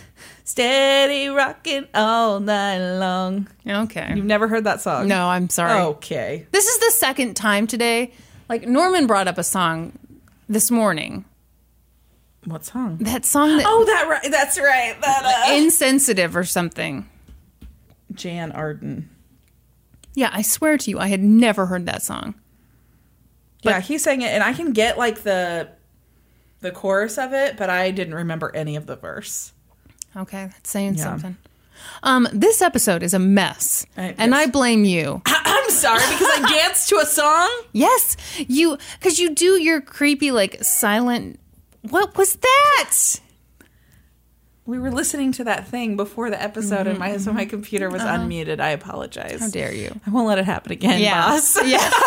Steady 0.45 1.29
rocking 1.29 1.87
all 1.95 2.41
night 2.41 2.99
long. 2.99 3.49
Okay. 3.69 4.13
You've 4.15 4.25
never 4.25 4.49
heard 4.49 4.65
that 4.65 4.81
song? 4.81 5.09
No, 5.09 5.29
I'm 5.29 5.49
sorry. 5.51 5.81
Okay. 5.81 6.47
This 6.53 6.67
is 6.67 6.79
the 6.79 6.91
second 6.93 7.35
time 7.35 7.67
today. 7.67 8.13
Like 8.49 8.67
Norman 8.67 9.07
brought 9.07 9.29
up 9.29 9.39
a 9.39 9.45
song 9.45 9.93
this 10.49 10.71
morning. 10.71 11.25
What 12.45 12.65
song? 12.65 12.99
That 12.99 13.25
song 13.25 13.57
that 13.57 13.65
Oh, 13.67 13.85
that 13.85 14.07
right. 14.09 14.31
That's 14.31 14.59
right. 14.59 14.97
That 15.01 15.49
uh, 15.49 15.53
insensitive 15.55 16.37
or 16.37 16.45
something. 16.45 17.09
Jann 18.15 18.53
Arden. 18.53 19.11
Yeah, 20.15 20.31
I 20.33 20.43
swear 20.43 20.79
to 20.79 20.91
you, 20.91 20.99
I 20.99 21.09
had 21.09 21.23
never 21.23 21.67
heard 21.67 21.87
that 21.87 22.03
song. 22.03 22.35
yeah, 23.63 23.81
he 23.81 23.99
sang 23.99 24.23
it, 24.23 24.29
and 24.29 24.43
I 24.45 24.53
can 24.53 24.73
get 24.73 24.97
like 24.97 25.23
the 25.23 25.69
the 26.61 26.71
chorus 26.71 27.19
of 27.19 27.33
it, 27.33 27.57
but 27.57 27.69
I 27.69 27.91
didn't 27.91 28.15
remember 28.15 28.55
any 28.55 28.77
of 28.77 28.87
the 28.87 28.97
verse. 28.97 29.53
Okay, 30.17 30.47
that's 30.47 30.71
saying 30.71 30.95
Yeah. 30.95 31.03
something. 31.05 31.37
Um, 32.03 32.27
this 32.33 32.63
episode 32.63 33.03
is 33.03 33.13
a 33.13 33.19
mess, 33.19 33.85
I- 33.97 34.15
and 34.17 34.31
yes. 34.33 34.47
I 34.49 34.51
blame 34.51 34.85
you. 34.85 35.21
I'm 35.67 35.73
sorry 35.73 36.03
because 36.13 36.29
I 36.29 36.49
danced 36.63 36.89
to 36.91 36.97
a 36.99 37.07
song. 37.07 37.51
Yes, 37.73 38.17
you 38.37 38.79
because 38.99 39.19
you 39.19 39.35
do 39.35 39.61
your 39.61 39.81
creepy 39.81 40.31
like 40.31 40.63
silent. 40.63 41.41
What 41.83 42.17
was 42.17 42.37
that? 42.37 43.21
We 44.65 44.79
were 44.79 44.91
listening 44.91 45.33
to 45.33 45.45
that 45.45 45.69
thing 45.69 45.97
before 45.97 46.31
the 46.31 46.41
episode, 46.41 46.87
and 46.87 46.99
my 46.99 47.17
so 47.17 47.33
my 47.33 47.45
computer 47.45 47.89
was 47.91 48.03
unmuted. 48.03 48.61
I 48.61 48.71
apologize. 48.71 49.35
Mm-hmm. 49.35 49.45
How 49.45 49.51
dare 49.51 49.75
you? 49.75 50.01
I 50.07 50.11
won't 50.11 50.27
let 50.29 50.39
it 50.39 50.45
happen 50.45 50.73
again, 50.73 51.03
boss. 51.03 51.63
yeah. 51.65 51.91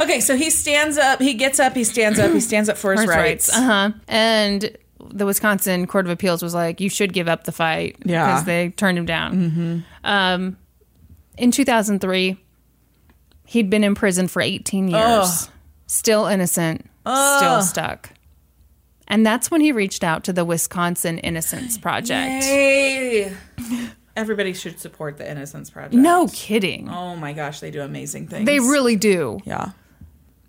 Okay, 0.00 0.18
so 0.18 0.36
he 0.36 0.50
stands 0.50 0.98
up, 0.98 1.20
he 1.20 1.34
gets 1.34 1.60
up, 1.60 1.76
he 1.76 1.84
stands 1.84 2.18
up, 2.18 2.32
he 2.32 2.40
stands 2.50 2.68
up 2.68 2.76
for 2.76 2.92
his 2.92 3.06
rights. 3.06 3.48
Uh 3.48 3.62
huh. 3.62 3.90
And 4.08 4.76
the 4.98 5.24
Wisconsin 5.24 5.86
Court 5.86 6.06
of 6.06 6.10
Appeals 6.10 6.42
was 6.42 6.54
like, 6.54 6.80
you 6.80 6.88
should 6.88 7.12
give 7.12 7.28
up 7.28 7.44
the 7.44 7.52
fight. 7.52 7.96
Yeah. 8.04 8.26
Because 8.26 8.44
they 8.44 8.70
turned 8.70 8.98
him 8.98 9.06
down. 9.06 9.34
Mm-hmm. 9.36 9.78
Um, 10.02 10.56
in 11.42 11.50
2003, 11.50 12.36
he'd 13.46 13.68
been 13.68 13.82
in 13.82 13.94
prison 13.94 14.28
for 14.28 14.40
18 14.40 14.88
years. 14.88 14.96
Ugh. 15.02 15.48
Still 15.86 16.26
innocent. 16.26 16.88
Still 17.00 17.62
stuck. 17.62 18.10
And 19.08 19.26
that's 19.26 19.50
when 19.50 19.60
he 19.60 19.72
reached 19.72 20.04
out 20.04 20.24
to 20.24 20.32
the 20.32 20.44
Wisconsin 20.44 21.18
Innocence 21.18 21.76
Project. 21.76 22.44
Yay. 22.44 23.32
Everybody 24.16 24.52
should 24.52 24.78
support 24.78 25.18
the 25.18 25.28
Innocence 25.28 25.68
Project. 25.68 25.94
No 25.94 26.28
kidding. 26.28 26.88
Oh 26.88 27.16
my 27.16 27.32
gosh, 27.32 27.60
they 27.60 27.70
do 27.70 27.82
amazing 27.82 28.28
things. 28.28 28.46
They 28.46 28.60
really 28.60 28.96
do. 28.96 29.40
Yeah. 29.44 29.72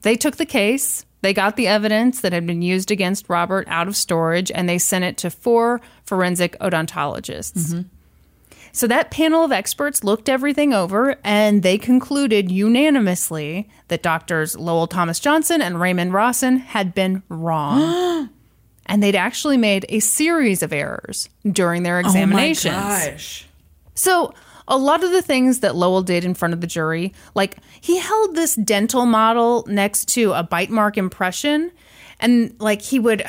They 0.04 0.16
took 0.16 0.36
the 0.36 0.46
case, 0.46 1.06
they 1.22 1.34
got 1.34 1.56
the 1.56 1.68
evidence 1.68 2.22
that 2.22 2.34
had 2.34 2.46
been 2.46 2.62
used 2.62 2.92
against 2.92 3.30
Robert 3.30 3.68
out 3.68 3.88
of 3.88 3.96
storage, 3.96 4.52
and 4.52 4.70
they 4.70 4.78
sent 4.78 5.06
it 5.06 5.18
to 5.18 5.30
four 5.32 5.82
forensic 6.06 6.58
odontologists. 6.60 7.54
Mm-hmm. 7.54 7.82
So 8.74 8.88
that 8.88 9.12
panel 9.12 9.44
of 9.44 9.52
experts 9.52 10.04
looked 10.04 10.28
everything 10.28 10.74
over 10.74 11.16
and 11.24 11.62
they 11.62 11.78
concluded 11.78 12.52
unanimously 12.52 13.70
that 13.88 14.02
doctors 14.02 14.58
Lowell 14.58 14.88
Thomas 14.88 15.20
Johnson 15.20 15.62
and 15.62 15.80
Raymond 15.80 16.12
Rawson 16.12 16.58
had 16.58 16.96
been 16.96 17.22
wrong. 17.30 18.30
and 18.88 19.02
they'd 19.02 19.16
actually 19.16 19.58
made 19.58 19.86
a 19.90 20.00
series 20.00 20.64
of 20.64 20.74
errors 20.74 21.30
during 21.50 21.84
their 21.84 22.00
examinations. 22.00 22.74
Oh 22.76 22.80
my 22.80 23.10
gosh. 23.12 23.46
So, 23.96 24.34
a 24.68 24.78
lot 24.78 25.04
of 25.04 25.12
the 25.12 25.22
things 25.22 25.60
that 25.60 25.76
Lowell 25.76 26.04
did 26.04 26.24
in 26.24 26.34
front 26.34 26.54
of 26.54 26.62
the 26.62 26.68
jury, 26.68 27.14
like 27.36 27.58
he 27.82 28.00
held 28.00 28.36
this 28.36 28.56
dental 28.56 29.06
model 29.06 29.66
next 29.68 30.08
to 30.10 30.32
a 30.34 30.42
bite 30.42 30.70
mark 30.70 30.98
impression, 30.98 31.72
and 32.20 32.56
like 32.60 32.82
he 32.82 32.98
would. 32.98 33.26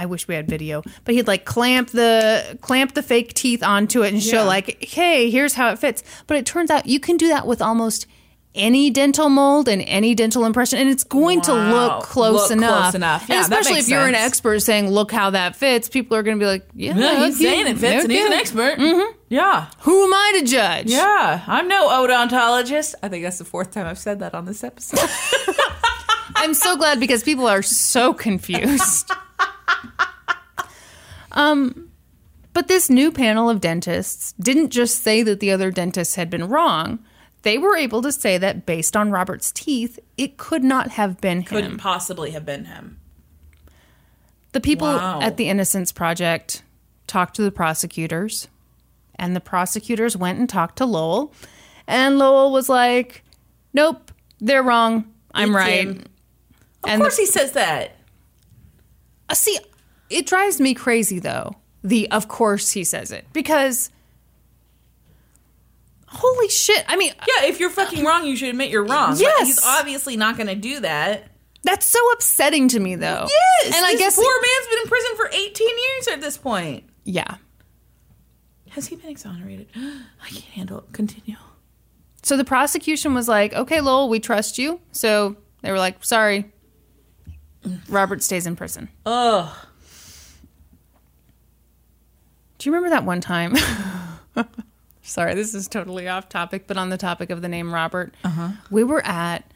I 0.00 0.06
wish 0.06 0.26
we 0.26 0.34
had 0.34 0.48
video, 0.48 0.82
but 1.04 1.14
he'd 1.14 1.26
like 1.26 1.44
clamp 1.44 1.90
the 1.90 2.58
clamp 2.62 2.94
the 2.94 3.02
fake 3.02 3.34
teeth 3.34 3.62
onto 3.62 4.02
it 4.02 4.12
and 4.14 4.22
show 4.22 4.38
Yeah. 4.38 4.42
like, 4.44 4.82
"Hey, 4.82 5.30
here's 5.30 5.52
how 5.54 5.70
it 5.70 5.78
fits." 5.78 6.02
But 6.26 6.38
it 6.38 6.46
turns 6.46 6.70
out 6.70 6.86
you 6.86 6.98
can 7.00 7.16
do 7.18 7.28
that 7.28 7.46
with 7.46 7.60
almost 7.60 8.06
any 8.52 8.90
dental 8.90 9.28
mold 9.28 9.68
and 9.68 9.80
any 9.82 10.12
dental 10.14 10.44
impression, 10.44 10.78
and 10.80 10.88
it's 10.90 11.04
going 11.04 11.40
to 11.42 11.52
look 11.52 12.02
close 12.02 12.32
Look 12.32 12.40
close 12.40 12.50
enough. 12.50 12.94
enough. 12.96 13.20
And 13.22 13.30
Yeah, 13.30 13.40
especially 13.42 13.78
if 13.78 13.88
you're 13.88 14.06
an 14.08 14.14
expert 14.16 14.58
saying, 14.60 14.90
"Look 14.90 15.12
how 15.12 15.30
that 15.30 15.54
fits," 15.54 15.88
people 15.88 16.16
are 16.16 16.22
going 16.24 16.36
to 16.38 16.42
be 16.42 16.46
like, 16.48 16.66
"Yeah, 16.74 16.96
Yeah, 16.96 17.26
he's 17.26 17.38
saying 17.38 17.66
it 17.68 17.78
fits, 17.78 18.04
and 18.04 18.10
he's 18.12 18.26
an 18.26 18.32
expert. 18.32 18.78
Mm-hmm. 18.78 19.12
Yeah. 19.28 19.66
Who 19.80 20.04
am 20.04 20.12
I 20.14 20.38
to 20.40 20.46
judge?" 20.46 20.86
Yeah. 20.86 21.42
I'm 21.46 21.68
no 21.68 21.88
odontologist. 21.88 22.94
I 23.02 23.08
think 23.08 23.22
that's 23.22 23.38
the 23.38 23.44
fourth 23.44 23.70
time 23.70 23.86
I've 23.86 23.98
said 23.98 24.18
that 24.20 24.34
on 24.34 24.46
this 24.46 24.64
episode. 24.64 24.98
I'm 26.36 26.54
so 26.54 26.76
glad 26.76 26.98
because 27.00 27.22
people 27.22 27.46
are 27.46 27.62
so 27.62 28.12
confused. 28.26 29.10
Um, 31.32 31.90
but 32.52 32.68
this 32.68 32.90
new 32.90 33.12
panel 33.12 33.48
of 33.48 33.60
dentists 33.60 34.32
didn't 34.40 34.70
just 34.70 35.02
say 35.02 35.22
that 35.22 35.40
the 35.40 35.50
other 35.52 35.70
dentists 35.70 36.16
had 36.16 36.28
been 36.30 36.48
wrong. 36.48 36.98
They 37.42 37.56
were 37.58 37.76
able 37.76 38.02
to 38.02 38.12
say 38.12 38.36
that 38.38 38.66
based 38.66 38.96
on 38.96 39.10
Robert's 39.10 39.50
teeth, 39.52 39.98
it 40.18 40.36
could 40.36 40.62
not 40.64 40.90
have 40.92 41.20
been 41.20 41.38
him. 41.38 41.44
Couldn't 41.44 41.78
possibly 41.78 42.32
have 42.32 42.44
been 42.44 42.66
him. 42.66 42.98
The 44.52 44.60
people 44.60 44.88
Wow. 44.88 45.20
at 45.20 45.36
the 45.36 45.48
Innocence 45.48 45.92
Project 45.92 46.62
talked 47.06 47.36
to 47.36 47.42
the 47.42 47.52
prosecutors, 47.52 48.48
and 49.14 49.34
the 49.36 49.40
prosecutors 49.40 50.16
went 50.16 50.38
and 50.38 50.48
talked 50.48 50.76
to 50.78 50.84
Lowell, 50.84 51.32
and 51.86 52.18
Lowell 52.18 52.50
was 52.52 52.68
like, 52.68 53.22
"Nope, 53.72 54.10
they're 54.40 54.62
wrong. 54.62 55.12
I'm 55.32 55.50
It's 55.50 55.56
right." 55.56 55.80
him. 55.88 56.04
Of 56.82 56.90
And 56.90 57.00
the- 57.00 57.04
course 57.04 57.16
he 57.16 57.26
says 57.26 57.52
that. 57.52 57.96
Uh, 59.28 59.34
See, 59.34 59.58
it 60.10 60.26
drives 60.26 60.60
me 60.60 60.74
crazy 60.74 61.18
though. 61.18 61.56
The 61.82 62.10
of 62.10 62.28
course 62.28 62.72
he 62.72 62.84
says 62.84 63.10
it 63.10 63.24
because 63.32 63.90
holy 66.06 66.48
shit. 66.48 66.84
I 66.88 66.96
mean, 66.96 67.12
Yeah, 67.20 67.46
if 67.48 67.60
you're 67.60 67.70
fucking 67.70 68.04
wrong, 68.04 68.26
you 68.26 68.36
should 68.36 68.48
admit 68.48 68.70
you're 68.70 68.84
wrong. 68.84 69.10
But 69.12 69.20
Yes. 69.20 69.46
he's 69.46 69.64
obviously 69.64 70.16
not 70.16 70.36
going 70.36 70.48
to 70.48 70.54
do 70.56 70.80
that. 70.80 71.28
that's 71.62 71.84
so 71.86 71.98
upsetting 72.12 72.68
to 72.68 72.80
me 72.80 72.96
though. 72.96 73.26
Yes. 73.28 73.76
And 73.76 73.84
I 73.86 73.94
guess 73.96 74.16
poor 74.16 74.24
man's 74.24 74.68
been 74.68 74.78
in 74.82 74.88
prison 74.88 75.10
for 75.16 75.28
18 75.32 75.68
years 75.68 76.08
at 76.08 76.20
this 76.20 76.36
point. 76.36 76.84
yeah. 77.04 77.36
Has 78.70 78.86
he 78.86 78.94
been 78.96 79.10
exonerated? 79.10 79.66
I 79.76 80.28
can't 80.28 80.44
handle 80.44 80.78
it. 80.78 80.92
Continue. 80.92 81.36
So 82.22 82.36
the 82.36 82.44
prosecution 82.44 83.14
was 83.14 83.26
like, 83.26 83.52
"Okay, 83.52 83.80
Lowell, 83.80 84.08
we 84.08 84.20
trust 84.20 84.58
you." 84.58 84.80
So 84.92 85.36
they 85.62 85.72
were 85.72 85.78
like, 85.78 86.04
"Sorry. 86.04 86.52
Robert 87.88 88.22
stays 88.22 88.46
in 88.46 88.54
prison." 88.54 88.88
Ugh. 89.06 89.48
Do 92.60 92.68
you 92.68 92.74
remember 92.74 92.94
that 92.94 93.06
one 93.06 93.22
time? 93.22 93.56
Sorry, 95.02 95.34
this 95.34 95.54
is 95.54 95.66
totally 95.66 96.08
off 96.08 96.28
topic, 96.28 96.66
but 96.66 96.76
on 96.76 96.90
the 96.90 96.98
topic 96.98 97.30
of 97.30 97.40
the 97.40 97.48
name 97.48 97.72
Robert, 97.72 98.14
uh-huh. 98.22 98.50
we 98.70 98.84
were 98.84 99.02
at 99.04 99.50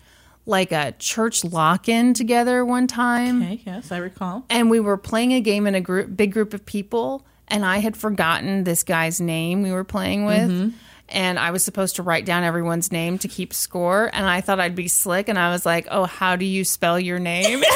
like 0.47 0.73
a 0.73 0.95
church 0.99 1.45
lock-in 1.45 2.15
together 2.15 2.65
one 2.65 2.87
time. 2.87 3.43
Okay, 3.43 3.61
yes, 3.67 3.93
I 3.93 3.99
recall. 3.99 4.47
and 4.49 4.71
we 4.71 4.81
were 4.81 4.97
playing 4.97 5.35
a 5.35 5.43
game 5.43 5.67
in 5.67 5.75
a 5.75 5.83
group, 5.83 6.17
big 6.17 6.33
group 6.33 6.55
of 6.55 6.65
people, 6.65 7.27
and 7.47 7.63
I 7.63 7.77
had 7.77 7.95
forgotten 7.95 8.65
this 8.65 8.83
guy's 8.83 9.21
name 9.21 9.63
we 9.63 9.71
were 9.71 9.85
playing 9.85 10.25
with. 10.25 10.51
Mm-hmm. 10.51 10.77
And 11.11 11.39
I 11.39 11.51
was 11.51 11.63
supposed 11.63 11.97
to 11.97 12.03
write 12.03 12.25
down 12.25 12.45
everyone's 12.45 12.91
name 12.91 13.19
to 13.19 13.29
keep 13.29 13.53
score. 13.53 14.09
And 14.15 14.25
I 14.25 14.41
thought 14.41 14.59
I'd 14.59 14.75
be 14.75 14.89
slick. 14.89 15.29
And 15.29 15.39
I 15.39 15.51
was 15.51 15.67
like, 15.67 15.87
Oh, 15.91 16.07
how 16.07 16.35
do 16.35 16.47
you 16.47 16.65
spell 16.65 16.99
your 16.99 17.19
name? 17.19 17.45
and 17.63 17.63
he 17.63 17.69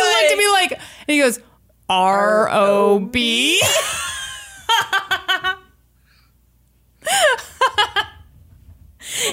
looked 0.00 0.32
at 0.32 0.38
me 0.38 0.48
like, 0.48 0.72
and 0.72 0.80
he 1.06 1.18
goes, 1.18 1.38
R 1.88 2.48
O 2.50 2.98
B. 3.00 3.60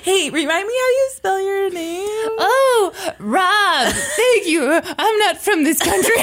Hey, 0.03 0.30
remind 0.30 0.68
me 0.68 0.74
how 0.74 0.89
you 0.89 1.10
spell 1.16 1.41
your 1.41 1.70
name. 1.72 2.08
Oh, 2.08 3.14
Rob, 3.20 3.93
thank 3.93 4.47
you. 4.47 4.72
I'm 4.72 5.20
not 5.20 5.38
from 5.38 5.64
this 5.64 5.80
country. 5.80 6.16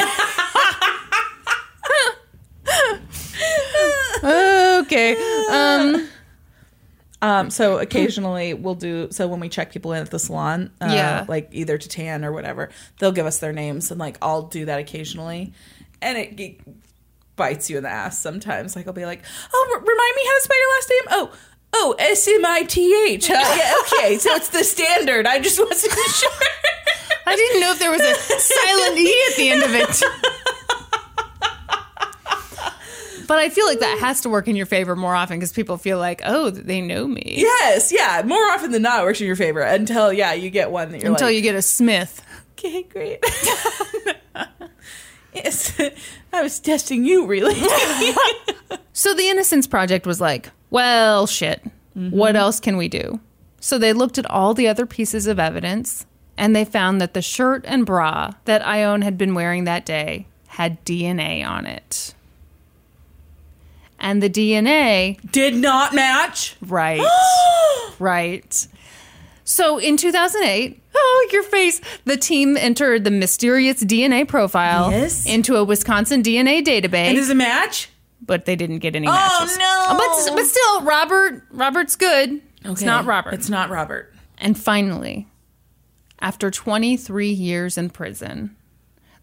okay. 4.24 5.16
Um, 5.50 6.08
Um, 7.20 7.50
so 7.50 7.78
occasionally 7.78 8.52
we'll 8.52 8.74
do 8.74 9.06
so 9.12 9.28
when 9.28 9.38
we 9.38 9.48
check 9.48 9.70
people 9.70 9.92
in 9.92 10.02
at 10.02 10.10
the 10.10 10.18
salon, 10.18 10.72
uh, 10.80 10.90
Yeah. 10.92 11.24
like 11.28 11.48
either 11.52 11.78
to 11.78 11.88
tan 11.88 12.24
or 12.24 12.32
whatever, 12.32 12.70
they'll 12.98 13.12
give 13.12 13.26
us 13.26 13.38
their 13.38 13.52
names, 13.52 13.92
and 13.92 14.00
like 14.00 14.18
I'll 14.20 14.42
do 14.42 14.64
that 14.64 14.80
occasionally, 14.80 15.52
and 16.02 16.18
it, 16.18 16.38
it 16.40 16.60
bites 17.36 17.70
you 17.70 17.76
in 17.78 17.82
the 17.84 17.88
ass 17.90 18.20
sometimes. 18.20 18.76
Like 18.76 18.86
I'll 18.86 18.92
be 18.92 19.06
like, 19.06 19.22
"Oh, 19.52 19.70
r- 19.74 19.80
remind 19.80 20.16
me 20.16 20.22
how 20.26 20.34
to 20.34 20.40
spell 20.42 20.60
your 20.60 20.70
last 20.70 20.90
name." 20.90 21.02
Oh, 21.10 21.32
oh, 21.74 21.94
S 21.98 22.28
M 22.28 22.44
I 22.44 22.62
T 22.64 23.06
H. 23.10 23.28
Yeah, 23.30 23.72
okay, 23.82 24.18
so 24.18 24.30
it's 24.32 24.48
the 24.50 24.64
standard. 24.64 25.26
I 25.26 25.38
just 25.40 25.58
wasn't 25.58 25.92
sure. 26.14 26.30
I 27.26 27.36
didn't 27.36 27.60
know 27.60 27.72
if 27.72 27.78
there 27.78 27.90
was 27.90 28.00
a 28.02 28.14
silent 28.40 28.98
E 28.98 29.22
at 29.30 29.36
the 29.36 29.48
end 29.50 29.62
of 29.62 29.74
it. 29.74 30.02
But 33.28 33.38
I 33.38 33.48
feel 33.48 33.64
like 33.66 33.78
that 33.80 33.98
has 34.00 34.20
to 34.22 34.28
work 34.28 34.46
in 34.48 34.56
your 34.56 34.66
favor 34.66 34.94
more 34.94 35.14
often 35.14 35.38
because 35.38 35.52
people 35.52 35.78
feel 35.78 35.96
like, 35.96 36.20
oh, 36.24 36.50
they 36.50 36.82
know 36.82 37.06
me. 37.06 37.22
yes, 37.38 37.90
yeah. 37.90 38.20
More 38.26 38.42
often 38.50 38.72
than 38.72 38.82
not, 38.82 39.00
it 39.02 39.04
works 39.06 39.20
in 39.22 39.26
your 39.26 39.36
favor 39.36 39.60
until 39.60 40.12
yeah, 40.12 40.34
you 40.34 40.50
get 40.50 40.70
one 40.70 40.90
that 40.90 41.00
you're 41.00 41.12
Until 41.12 41.28
like, 41.28 41.36
you 41.36 41.40
get 41.40 41.54
a 41.54 41.62
Smith. 41.62 42.22
okay, 42.58 42.82
great. 42.82 43.24
yes, 45.34 45.78
I 46.32 46.42
was 46.42 46.58
testing 46.60 47.04
you, 47.04 47.26
really. 47.26 47.54
So 48.94 49.14
the 49.14 49.28
Innocence 49.28 49.66
Project 49.66 50.06
was 50.06 50.20
like, 50.20 50.50
well, 50.70 51.26
shit. 51.26 51.64
Mm-hmm. 51.96 52.10
What 52.16 52.36
else 52.36 52.60
can 52.60 52.76
we 52.76 52.88
do? 52.88 53.20
So 53.58 53.78
they 53.78 53.92
looked 53.94 54.18
at 54.18 54.30
all 54.30 54.52
the 54.52 54.68
other 54.68 54.84
pieces 54.84 55.26
of 55.26 55.38
evidence 55.38 56.04
and 56.36 56.54
they 56.54 56.64
found 56.66 57.00
that 57.00 57.14
the 57.14 57.22
shirt 57.22 57.64
and 57.66 57.86
bra 57.86 58.32
that 58.44 58.66
Ione 58.66 59.00
had 59.02 59.16
been 59.16 59.34
wearing 59.34 59.64
that 59.64 59.86
day 59.86 60.26
had 60.48 60.84
DNA 60.84 61.42
on 61.46 61.64
it. 61.64 62.14
And 63.98 64.22
the 64.22 64.28
DNA, 64.30 65.18
Did 65.30 65.54
not 65.54 65.94
match. 65.94 66.56
right, 66.60 67.00
right. 67.98 68.66
So 69.52 69.76
in 69.76 69.98
2008, 69.98 70.80
oh, 70.94 71.28
your 71.30 71.42
face, 71.42 71.80
the 72.06 72.16
team 72.16 72.56
entered 72.56 73.04
the 73.04 73.10
mysterious 73.10 73.84
DNA 73.84 74.26
profile 74.26 74.90
Yes. 74.90 75.26
into 75.26 75.56
a 75.56 75.64
Wisconsin 75.64 76.22
DNA 76.22 76.62
database 76.64 77.08
And 77.08 77.16
does 77.18 77.28
it 77.28 77.36
match? 77.36 77.90
but 78.24 78.46
they 78.46 78.56
didn't 78.56 78.78
get 78.78 78.96
any 78.96 79.06
oh, 79.06 79.10
matches. 79.10 79.54
Oh, 79.54 79.58
no. 79.58 79.94
Uh, 79.94 79.98
but 79.98 80.36
but 80.36 80.46
still, 80.46 80.82
Robert 80.82 81.42
Robert's 81.50 81.96
good. 81.96 82.40
It's 82.64 82.80
not 82.82 83.04
Robert. 83.04 83.34
It's 83.34 83.50
not 83.50 83.68
Robert. 83.68 84.14
and 84.38 84.58
finally, 84.58 85.26
after 86.20 86.50
23 86.50 87.28
years 87.28 87.76
in 87.76 87.90
prison, 87.90 88.56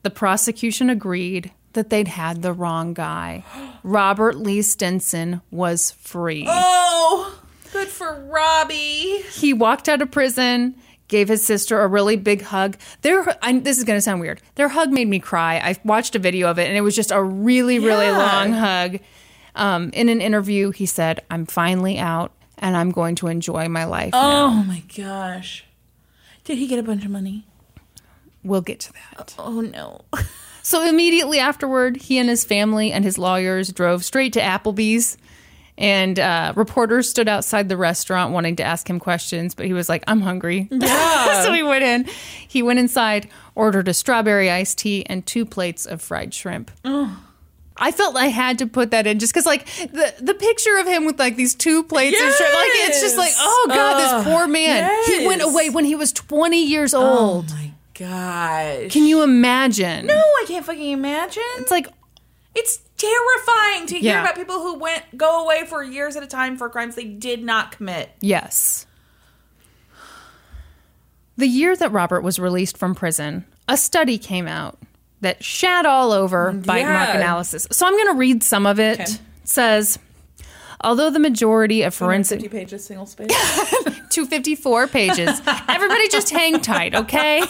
the 0.03 0.09
prosecution 0.11 0.89
agreed 0.91 1.51
that 1.73 1.89
they'd 1.89 2.09
had 2.09 2.41
the 2.43 2.53
wrong 2.53 2.93
guy. 2.93 3.43
Robert 3.84 4.36
Lee 4.38 4.61
Stinson 4.61 5.41
was 5.49 5.91
free. 5.91 6.45
Oh, 6.47 7.38
good 7.72 7.88
for 7.88 8.13
Robbie. 8.30 9.22
He 9.32 9.53
walked 9.53 9.88
out 9.89 10.01
of 10.01 10.11
prison, 10.11 10.76
gave 11.07 11.28
his 11.28 11.45
sister 11.45 11.80
a 11.82 11.88
really 11.88 12.15
big 12.15 12.41
hug. 12.41 12.78
Their 13.01 13.26
I, 13.43 13.59
this 13.59 13.78
is 13.78 13.84
going 13.84 13.97
to 13.97 14.01
sound 14.01 14.22
weird. 14.22 14.41
Their 14.55 14.70
hug 14.70 14.91
made 14.91 15.07
me 15.07 15.20
cry. 15.20 15.55
I 15.57 15.76
watched 15.84 16.15
a 16.15 16.20
video 16.20 16.49
of 16.49 16.59
it, 16.59 16.67
and 16.67 16.78
it 16.78 16.82
was 16.82 16.95
just 16.95 17.11
a 17.11 17.22
really, 17.22 17.80
really 17.80 18.05
Yeah. 18.05 18.17
long 18.17 18.53
hug. 18.53 18.99
Um, 19.55 19.89
in 19.93 20.09
an 20.09 20.22
interview, 20.22 20.72
he 20.72 20.86
said, 20.86 21.22
"I'm 21.30 21.45
finally 21.45 21.97
out, 21.97 22.32
and 22.57 22.78
I'm 22.78 22.91
going 22.91 23.15
to 23.15 23.28
enjoy 23.28 23.67
my 23.67 23.86
life." 23.86 24.13
now." 24.13 24.45
Oh 24.45 24.49
my 24.63 24.84
gosh. 24.95 25.65
Did 26.43 26.57
he 26.57 26.67
get 26.67 26.80
a 26.80 26.84
bunch 26.84 27.03
of 27.05 27.11
money? 27.11 27.45
We'll 28.43 28.61
get 28.61 28.80
to 28.82 28.93
that. 28.93 29.36
Oh 29.38 29.61
no. 29.61 30.01
So 30.61 30.88
immediately 30.88 31.39
afterward, 31.39 31.97
he 31.97 32.20
and 32.20 32.30
his 32.30 32.45
family 32.45 32.91
and 32.91 33.03
his 33.03 33.17
lawyers 33.17 33.72
drove 33.72 34.05
straight 34.05 34.34
to 34.34 34.39
Applebee's. 34.39 35.17
And 35.80 36.19
uh, 36.19 36.51
reporters 36.57 37.09
stood 37.09 37.30
outside 37.30 37.69
the 37.69 37.77
restaurant 37.77 38.34
wanting 38.34 38.57
to 38.57 38.63
ask 38.63 38.88
him 38.89 38.99
questions, 38.99 39.55
but 39.55 39.65
he 39.65 39.71
was 39.71 39.88
like, 39.88 40.03
I'm 40.07 40.21
hungry. 40.21 40.67
Yeah. 40.80 41.43
so 41.43 41.53
he 41.53 41.63
went 41.63 41.84
in. 41.84 42.05
He 42.47 42.61
went 42.61 42.80
inside, 42.80 43.30
ordered 43.55 43.88
a 43.88 43.93
strawberry 43.93 44.51
iced 44.51 44.77
tea 44.80 45.05
and 45.05 45.25
two 45.25 45.45
plates 45.45 45.86
of 45.86 46.01
fried 46.01 46.34
shrimp. 46.34 46.69
I 47.82 47.91
felt 47.93 48.17
I 48.17 48.25
had 48.27 48.59
to 48.59 48.67
put 48.67 48.91
that 48.91 49.07
in 49.07 49.19
just 49.19 49.32
because, 49.34 49.45
like, 49.45 49.65
the 49.77 50.13
the 50.19 50.34
picture 50.34 50.77
of 50.80 50.86
him 50.88 51.05
with 51.05 51.17
like 51.17 51.38
these 51.38 51.55
two 51.55 51.84
plates 51.84 52.19
of 52.19 52.36
shrimp, 52.36 52.53
like, 52.53 52.69
it's 52.89 52.99
just 53.01 53.17
like, 53.17 53.32
oh 53.38 53.65
god, 53.69 54.01
Ugh, 54.01 54.25
this 54.25 54.34
poor 54.34 54.47
man. 54.47 54.91
He 55.05 55.25
went 55.25 55.41
away 55.41 55.69
when 55.69 55.86
he 55.86 55.95
was 55.95 56.11
20 56.11 56.65
years 56.65 56.93
old. 56.93 57.45
Oh 57.49 57.55
my 57.55 57.71
gosh. 57.93 58.91
Can 58.91 59.05
you 59.05 59.23
imagine? 59.23 60.07
No, 60.07 60.13
I 60.17 60.45
can't 60.47 60.65
fucking 60.65 60.91
imagine. 60.91 61.43
It's 61.57 61.71
like, 61.71 61.88
It's 62.56 62.80
terrifying 62.97 63.86
to 63.88 63.95
hear 64.00 64.14
Yeah. 64.14 64.22
about 64.24 64.36
people 64.36 64.60
who 64.60 64.78
went 64.80 65.04
go 65.18 65.43
away 65.43 65.66
for 65.66 65.84
years 65.84 66.16
at 66.16 66.24
a 66.24 66.28
time 66.28 66.58
for 66.58 66.68
crimes 66.70 66.95
they 66.95 67.06
did 67.06 67.43
not 67.43 67.72
commit. 67.72 68.12
yes. 68.22 68.86
The 71.38 71.47
year 71.47 71.74
that 71.78 71.91
Robert 71.93 72.22
was 72.22 72.38
released 72.38 72.78
from 72.78 72.93
prison, 72.95 73.45
a 73.70 73.78
study 73.78 74.18
came 74.18 74.45
out 74.45 74.78
that 75.22 75.41
shat 75.41 75.86
all 75.86 76.12
over 76.12 76.52
bite 76.52 76.84
mark 76.86 77.16
analysis. 77.16 77.66
So 77.72 77.86
I'm 77.88 77.93
going 77.93 78.08
to 78.08 78.18
read 78.18 78.43
some 78.43 78.66
of 78.66 78.78
it. 78.78 79.00
Okay. 79.00 79.04
It 79.14 79.20
says, 79.45 80.00
although 80.82 81.10
the 81.10 81.20
majority 81.20 81.84
of 81.84 81.93
forensic 81.93 82.41
50 82.41 82.58
pages, 82.58 82.84
single 82.86 83.06
space. 83.06 83.30
254 84.10 84.88
pages. 84.88 85.41
Everybody 85.70 86.10
just 86.10 86.30
hang 86.30 86.60
tight, 86.60 86.93
okay? 86.93 87.41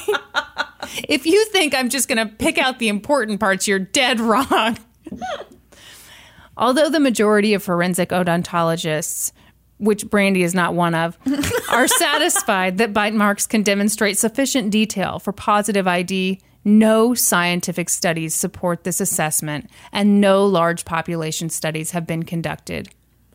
if 1.08 1.26
you 1.26 1.44
think 1.46 1.74
I'm 1.74 1.90
just 1.90 2.08
going 2.08 2.18
to 2.28 2.32
pick 2.32 2.60
out 2.60 2.78
the 2.78 2.90
important 2.90 3.40
parts, 3.40 3.68
you're 3.68 3.80
dead 3.80 4.20
wrong. 4.20 4.78
Although 6.58 6.90
the 6.90 7.00
majority 7.00 7.54
of 7.54 7.64
forensic 7.64 8.10
odontologists, 8.10 9.32
which 9.78 10.10
Brandy 10.10 10.44
is 10.44 10.54
not 10.54 10.74
one 10.74 10.94
of, 10.94 11.18
are 11.70 11.88
satisfied 11.88 12.78
that 12.78 12.94
bite 12.94 13.14
marks 13.14 13.48
can 13.48 13.64
demonstrate 13.64 14.18
sufficient 14.18 14.72
detail 14.72 15.20
for 15.20 15.32
positive 15.32 15.88
ID, 15.88 16.42
no 16.66 17.14
scientific 17.14 17.90
studies 17.90 18.36
support 18.36 18.84
this 18.84 19.00
assessment, 19.00 19.70
and 19.94 20.20
no 20.20 20.46
large 20.46 20.84
population 20.84 21.50
studies 21.50 21.92
have 21.92 22.06
been 22.06 22.24
conducted. 22.24 22.90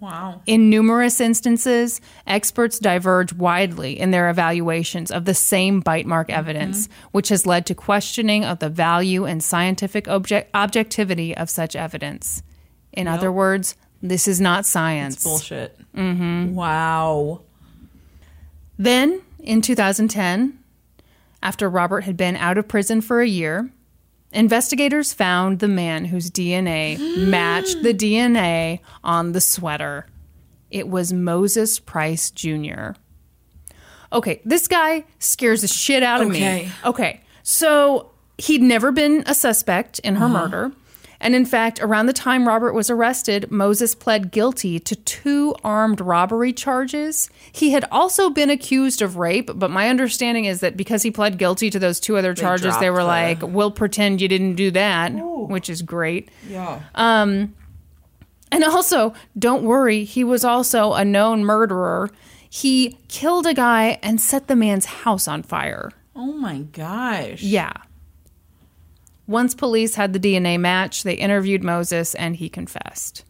Wow. 0.04 0.42
In 0.46 0.70
numerous 0.70 1.20
instances, 1.20 2.00
experts 2.26 2.78
diverge 2.78 3.32
widely 3.32 3.98
in 3.98 4.10
their 4.10 4.30
evaluations 4.30 5.10
of 5.10 5.24
the 5.24 5.34
same 5.34 5.80
bite 5.80 6.06
mark 6.06 6.30
evidence, 6.30 6.88
which 7.12 7.30
has 7.30 7.46
led 7.46 7.66
to 7.66 7.74
questioning 7.74 8.44
of 8.44 8.58
the 8.58 8.68
value 8.68 9.24
and 9.24 9.42
scientific 9.42 10.06
object- 10.06 10.50
objectivity 10.54 11.36
of 11.36 11.50
such 11.50 11.74
evidence. 11.74 12.42
In 12.92 13.08
other 13.08 13.32
words, 13.32 13.76
this 14.02 14.28
is 14.28 14.40
not 14.40 14.66
science. 14.66 15.22
Bullshit. 15.22 15.78
Mm-hmm. 15.96 16.54
Wow. 16.54 17.40
Then, 18.78 19.22
in 19.40 19.62
2010, 19.62 20.58
after 21.42 21.68
Robert 21.68 22.02
had 22.02 22.16
been 22.16 22.36
out 22.36 22.58
of 22.58 22.68
prison 22.68 23.00
for 23.00 23.20
a 23.20 23.26
year, 23.26 23.70
investigators 24.34 25.12
found 25.12 25.60
the 25.60 25.68
man 25.68 26.04
whose 26.06 26.30
DNA 26.30 26.98
matched 27.28 27.82
the 27.82 27.94
DNA 27.94 28.80
on 29.02 29.32
the 29.32 29.40
sweater. 29.40 30.06
It 30.70 30.88
was 30.88 31.12
Moses 31.12 31.78
Price 31.78 32.30
Jr. 32.30 32.92
Okay, 34.12 34.40
this 34.44 34.68
guy 34.68 35.04
scares 35.18 35.62
the 35.62 35.68
shit 35.68 36.02
out 36.02 36.20
of 36.20 36.28
Okay. 36.28 36.64
me. 36.66 36.72
Okay, 36.84 37.20
so 37.42 38.10
he'd 38.38 38.62
never 38.62 38.92
been 38.92 39.22
a 39.26 39.34
suspect 39.34 39.98
in 40.00 40.16
her 40.16 40.26
uh-huh. 40.26 40.48
murder. 40.48 40.72
And 41.24 41.34
in 41.34 41.44
fact, 41.46 41.80
around 41.80 42.06
the 42.06 42.12
time 42.12 42.46
Robert 42.46 42.74
was 42.74 42.90
arrested, 42.90 43.50
Moses 43.50 43.94
pled 43.94 44.30
guilty 44.30 44.78
to 44.78 44.94
two 44.94 45.56
armed 45.64 46.00
robbery 46.00 46.52
charges. 46.52 47.30
He 47.50 47.70
had 47.70 47.84
also 47.90 48.28
been 48.30 48.50
accused 48.50 49.00
of 49.02 49.16
rape, 49.16 49.50
but 49.54 49.70
my 49.70 49.88
understanding 49.88 50.44
is 50.44 50.60
that 50.60 50.76
because 50.76 51.02
he 51.02 51.10
pled 51.10 51.38
guilty 51.38 51.70
to 51.70 51.78
those 51.78 51.98
two 51.98 52.16
other 52.18 52.34
charges, 52.34 52.74
they 52.76 52.86
dropped 52.86 52.92
were 52.92 52.98
the- 53.00 53.04
like, 53.06 53.42
we'll 53.42 53.70
pretend 53.70 54.20
you 54.20 54.28
didn't 54.28 54.54
do 54.54 54.70
that, 54.72 55.12
which 55.14 55.70
is 55.70 55.80
great. 55.82 56.28
Yeah. 56.48 56.80
Um, 56.94 57.54
and 58.52 58.62
also, 58.62 59.14
don't 59.38 59.64
worry, 59.64 60.04
he 60.04 60.22
was 60.22 60.44
also 60.44 60.92
a 60.92 61.04
known 61.04 61.42
murderer. 61.44 62.10
He 62.48 62.98
killed 63.08 63.46
a 63.46 63.54
guy 63.54 63.98
and 64.02 64.20
set 64.20 64.46
the 64.46 64.54
man's 64.54 64.84
house 64.84 65.26
on 65.26 65.42
fire. 65.42 65.90
oh 66.14 66.32
my 66.34 66.58
gosh. 66.58 67.42
Yeah. 67.42 67.72
Once 69.26 69.54
police 69.54 69.94
had 69.94 70.12
the 70.12 70.20
DNA 70.20 70.58
match, 70.58 71.02
they 71.02 71.14
interviewed 71.14 71.62
Moses 71.62 72.14
and 72.14 72.36
he 72.36 72.48
confessed. 72.48 73.24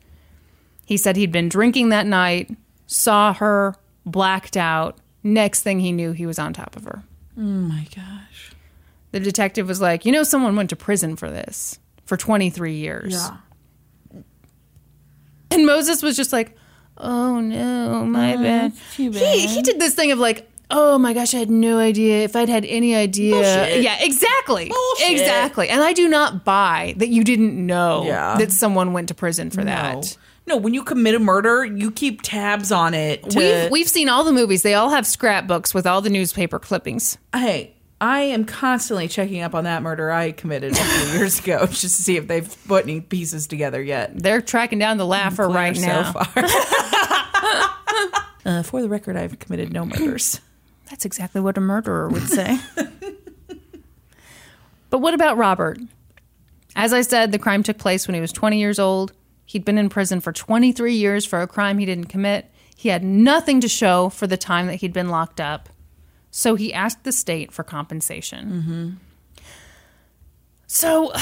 He 0.84 0.97
said 0.97 1.16
he'd 1.16 1.32
been 1.32 1.49
drinking 1.49 1.90
that 1.90 2.07
night, 2.07 2.51
saw 2.86 3.32
her, 3.34 3.76
blacked 4.05 4.57
out. 4.57 4.99
Next 5.22 5.62
thing 5.62 5.80
he 5.80 5.92
knew, 5.92 6.12
he 6.12 6.26
was 6.26 6.38
on 6.38 6.53
top 6.53 6.76
of 6.76 6.84
her. 6.84 7.03
Oh 7.38 7.40
my 7.40 7.86
gosh. 7.95 8.53
The 9.12 9.20
detective 9.20 9.68
was 9.68 9.80
like, 9.80 10.05
You 10.05 10.12
know, 10.12 10.24
someone 10.24 10.57
went 10.57 10.70
to 10.70 10.76
prison 10.76 11.16
for 11.16 11.30
this 11.30 11.78
for 12.05 12.16
23 12.16 12.74
years. 12.74 13.14
Yeah. 13.14 13.36
And 15.55 15.66
Moses 15.66 16.03
was 16.03 16.16
just 16.16 16.32
like, 16.32 16.57
"Oh 16.99 17.40
no, 17.40 18.05
my 18.05 18.34
oh, 18.34 18.42
bad." 18.42 18.72
too 18.92 19.12
He 19.12 19.47
he 19.47 19.62
did 19.62 19.78
this 19.78 19.95
thing 19.95 20.11
of 20.11 20.18
like, 20.18 20.51
"Oh 20.70 20.98
my 20.98 21.12
gosh, 21.12 21.34
I 21.34 21.38
had 21.38 21.50
no 21.50 21.78
idea. 21.78 22.24
If 22.24 22.34
I'd 22.36 22.48
had 22.48 22.64
any 22.64 22.94
idea." 22.94 23.34
Bullshit. 23.34 23.82
Yeah, 23.82 23.96
exactly. 24.00 24.68
Bullshit. 24.68 25.12
Exactly. 25.12 25.68
And 25.68 25.82
I 25.82 25.92
do 25.92 26.08
not 26.08 26.44
buy 26.44 26.94
that 26.98 27.08
you 27.08 27.24
didn't 27.24 27.54
know 27.64 28.04
Yeah. 28.06 28.36
that 28.38 28.52
someone 28.52 28.92
went 28.92 29.08
to 29.08 29.14
prison 29.14 29.50
for 29.50 29.60
No. 29.60 29.64
that. 29.66 30.16
No, 30.46 30.56
when 30.58 30.74
you 30.74 30.82
commit 30.84 31.14
a 31.14 31.18
murder, 31.18 31.64
you 31.64 31.90
keep 31.90 32.20
tabs 32.20 32.70
on 32.70 32.92
it. 32.92 33.30
To, 33.30 33.38
We've 33.38 33.70
we've 33.70 33.88
seen 33.88 34.08
all 34.10 34.24
the 34.24 34.32
movies. 34.32 34.62
They 34.62 34.74
all 34.74 34.90
have 34.90 35.06
scrapbooks 35.06 35.72
with 35.72 35.86
all 35.86 36.00
the 36.02 36.10
newspaper 36.10 36.58
clippings. 36.58 37.16
hey, 37.34 37.70
I 38.00 38.20
am 38.22 38.44
constantly 38.44 39.08
checking 39.08 39.40
up 39.40 39.54
on 39.54 39.64
that 39.64 39.82
murder 39.82 40.10
I 40.10 40.32
committed 40.32 40.72
a 40.72 40.76
few 40.76 41.12
years 41.18 41.38
ago 41.38 41.64
just 41.66 41.80
to 41.96 42.02
see 42.02 42.16
if 42.18 42.26
they've 42.28 42.54
put 42.68 42.84
any 42.84 43.00
pieces 43.00 43.46
together 43.46 43.80
yet. 43.82 44.10
They're 44.14 44.42
tracking 44.42 44.78
down 44.78 44.98
the 44.98 45.06
laugher 45.06 45.48
right 45.48 45.78
now. 45.80 46.12
So 46.12 46.20
far. 46.24 46.44
uh, 48.44 48.62
for 48.64 48.82
the 48.82 48.88
record, 48.90 49.16
I've 49.16 49.38
committed 49.38 49.72
no 49.72 49.86
murders. 49.86 50.40
That's 50.91 51.05
exactly 51.05 51.41
what 51.41 51.57
a 51.57 51.61
murderer 51.61 52.09
would 52.09 52.28
say. 52.28 52.59
but 54.91 54.99
what 54.99 55.14
about 55.14 55.37
Robert? 55.37 55.78
As 56.76 56.93
I 56.93 57.03
said, 57.03 57.32
the 57.32 57.39
crime 57.39 57.62
took 57.62 57.78
place 57.78 58.07
when 58.07 58.14
he 58.14 58.20
was 58.20 58.32
20 58.32 58.59
years 58.59 58.78
old. 58.78 59.12
He'd 59.47 59.64
been 59.64 59.78
in 59.78 59.89
prison 59.89 60.20
for 60.20 60.32
23 60.32 60.95
years 60.95 61.24
for 61.24 61.41
a 61.41 61.47
crime 61.47 61.78
he 61.78 61.87
didn't 61.87 62.07
commit. 62.07 62.51
He 62.76 62.89
had 62.89 63.05
nothing 63.05 63.61
to 63.61 63.68
show 63.68 64.09
for 64.09 64.26
the 64.26 64.37
time 64.37 64.66
that 64.66 64.76
he'd 64.76 64.93
been 64.93 65.09
locked 65.09 65.41
up. 65.41 65.68
So 66.30 66.57
he 66.57 66.72
asked 66.72 67.05
the 67.05 67.12
state 67.12 67.53
for 67.53 67.62
compensation. 67.62 68.51
Mm-hmm. 68.51 68.91
So, 70.66 71.12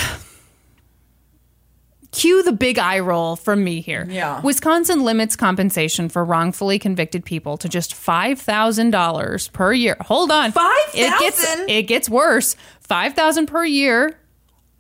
cue 2.12 2.42
the 2.42 2.52
big 2.52 2.78
eye 2.78 3.00
roll 3.00 3.34
from 3.36 3.64
me 3.64 3.80
here. 3.80 4.06
Yeah. 4.08 4.40
Wisconsin 4.42 5.02
limits 5.02 5.34
compensation 5.34 6.08
for 6.08 6.24
wrongfully 6.24 6.78
convicted 6.78 7.24
people 7.24 7.56
to 7.56 7.68
just 7.68 7.92
$5,000 7.94 9.52
per 9.52 9.72
year. 9.72 9.96
Hold 10.02 10.30
on. 10.30 10.50
It 10.94 11.18
gets 11.18 11.44
5,000? 11.44 11.70
it 11.70 11.82
gets 11.84 12.08
worse. 12.08 12.54
5,000 12.80 13.46
per 13.46 13.64
year 13.64 14.18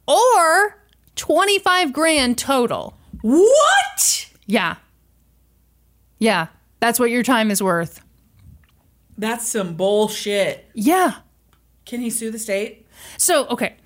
or 0.06 0.78
25 1.16 1.92
grand 1.92 2.38
total. 2.38 2.98
What? 3.22 4.30
Yeah. 4.46 4.76
Yeah. 6.18 6.48
That's 6.80 7.00
what 7.00 7.10
your 7.10 7.22
time 7.22 7.50
is 7.50 7.62
worth. 7.62 8.02
That's 9.16 9.46
some 9.46 9.74
bullshit. 9.74 10.68
Yeah. 10.74 11.16
Can 11.86 12.00
he 12.00 12.10
sue 12.10 12.30
the 12.30 12.38
state? 12.38 12.86
So, 13.16 13.46
okay. 13.46 13.76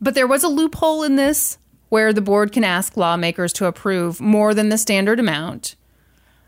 But 0.00 0.14
there 0.14 0.26
was 0.26 0.42
a 0.42 0.48
loophole 0.48 1.04
in 1.04 1.16
this 1.16 1.58
where 1.92 2.10
the 2.14 2.22
board 2.22 2.52
can 2.52 2.64
ask 2.64 2.96
lawmakers 2.96 3.52
to 3.52 3.66
approve 3.66 4.18
more 4.18 4.54
than 4.54 4.70
the 4.70 4.78
standard 4.78 5.20
amount. 5.20 5.76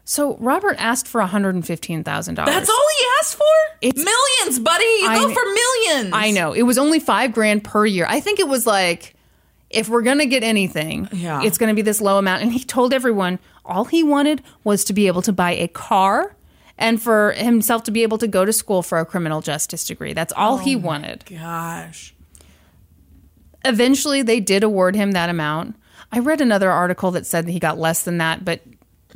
So 0.07 0.39
Robert 0.39 0.75
asked 0.79 1.07
for 1.07 1.21
$115,000. 1.21 2.03
That's 2.47 2.71
all 2.71 2.89
he 2.99 3.05
asked 3.21 3.35
for? 3.35 3.45
It's- 3.83 4.03
millions, 4.03 4.59
buddy. 4.59 4.85
You 4.85 5.07
I 5.09 5.19
go 5.19 5.29
for 5.35 5.43
millions. 5.45 6.15
I 6.15 6.31
know. 6.31 6.55
It 6.55 6.63
was 6.63 6.79
only 6.79 6.99
five 6.99 7.35
grand 7.35 7.63
per 7.63 7.85
year. 7.85 8.07
I 8.09 8.21
think 8.21 8.41
it 8.41 8.49
was 8.49 8.67
like, 8.67 9.15
if 9.69 9.91
we're 9.91 10.01
going 10.01 10.17
to 10.21 10.25
get 10.27 10.43
anything, 10.43 11.11
Yeah. 11.13 11.43
it's 11.43 11.59
going 11.59 11.69
to 11.69 11.75
be 11.75 11.83
this 11.83 12.01
low 12.01 12.17
amount. 12.17 12.41
And 12.43 12.51
he 12.51 12.61
told 12.65 12.95
everyone 12.95 13.39
all 13.67 13.85
he 13.85 14.03
wanted 14.03 14.43
was 14.63 14.83
to 14.85 14.95
be 14.95 15.09
able 15.09 15.21
to 15.23 15.33
buy 15.35 15.53
a 15.53 15.69
car 15.69 16.35
and 16.79 17.03
for 17.03 17.33
himself 17.33 17.83
to 17.83 17.91
be 17.91 18.03
able 18.03 18.17
to 18.17 18.27
go 18.27 18.47
to 18.47 18.53
school 18.53 18.83
for 18.83 18.99
a 18.99 19.05
criminal 19.05 19.43
justice 19.43 19.87
degree. 19.87 20.15
That's 20.15 20.33
all 20.39 20.55
Oh 20.55 20.57
he 20.57 20.75
wanted. 20.75 21.25
Gosh. 21.29 22.14
Eventually, 23.65 24.23
they 24.23 24.41
did 24.41 24.63
award 24.63 24.95
him 24.95 25.13
that 25.13 25.31
amount. 25.31 25.77
I 26.13 26.19
read 26.21 26.41
another 26.41 26.71
article 26.71 27.11
that 27.13 27.27
said 27.27 27.47
that 27.47 27.53
he 27.53 27.59
got 27.59 27.79
less 27.79 28.03
than 28.03 28.19
that, 28.19 28.45
but 28.45 28.61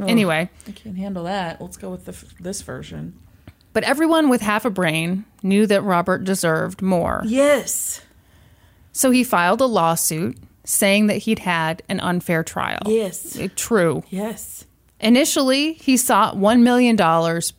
anyway. 0.01 0.49
I 0.67 0.71
can't 0.73 0.97
handle 0.97 1.25
that. 1.25 1.61
Let's 1.61 1.77
go 1.77 1.91
with 1.91 2.05
the, 2.07 2.43
this 2.43 2.63
version. 2.63 3.19
But 3.73 3.85
everyone 3.85 4.29
with 4.29 4.41
half 4.41 4.65
a 4.65 4.71
brain 4.71 5.25
knew 5.43 5.67
that 5.67 5.83
Robert 5.83 6.25
deserved 6.25 6.83
more. 6.83 7.23
Yes. 7.27 8.01
So 8.93 9.11
he 9.11 9.23
filed 9.23 9.61
a 9.61 9.67
lawsuit 9.67 10.39
saying 10.65 11.07
that 11.07 11.19
he'd 11.19 11.39
had 11.41 11.83
an 11.89 12.01
unfair 12.01 12.43
trial. 12.43 12.81
Yes. 12.87 13.39
Uh, 13.39 13.49
True. 13.55 14.03
Yes. 14.11 14.65
Initially, 15.01 15.75
he 15.75 15.97
sought 15.97 16.37
$1 16.37 16.63
million 16.63 16.97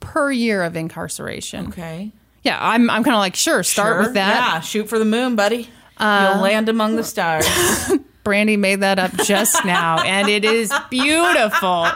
per 0.02 0.32
year 0.32 0.64
of 0.64 0.76
incarceration. 0.76 1.68
Okay. 1.68 2.12
Yeah, 2.44 2.58
I'm, 2.60 2.90
I'm 2.90 3.04
kind 3.04 3.16
of 3.16 3.20
like, 3.20 3.36
sure, 3.36 3.64
start 3.64 3.96
Sure. 3.96 4.02
with 4.02 4.14
that. 4.16 4.54
Yeah, 4.56 4.60
shoot 4.60 4.90
for 4.90 5.00
the 5.00 5.06
moon, 5.06 5.36
buddy. 5.38 5.70
You'll 6.00 6.42
land 6.42 6.70
among 6.70 6.96
the 6.96 7.04
stars. 7.04 7.46
Brandy 8.24 8.58
made 8.58 8.82
that 8.82 9.00
up 9.00 9.12
just 9.24 9.66
now, 9.66 10.00
and 10.04 10.28
it 10.30 10.46
is 10.46 10.72
beautiful. 10.90 11.88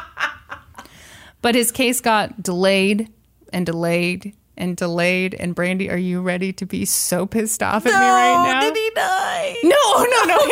But 1.41 1.55
his 1.55 1.71
case 1.71 2.01
got 2.01 2.41
delayed 2.41 3.09
and 3.51 3.65
delayed 3.65 4.33
and 4.57 4.77
delayed. 4.77 5.33
And 5.33 5.53
Brandy, 5.53 5.89
are 5.89 5.97
you 5.97 6.21
ready 6.21 6.53
to 6.53 6.65
be 6.65 6.85
so 6.85 7.25
pissed 7.25 7.61
off 7.61 7.85
at 7.85 7.89
me 7.89 7.93
right 7.93 8.53
now? 8.53 8.61
did 8.61 8.75
he 8.75 8.91
die? 8.95 9.55
No, 9.63 10.03
no, 10.03 10.23
no. 10.25 10.37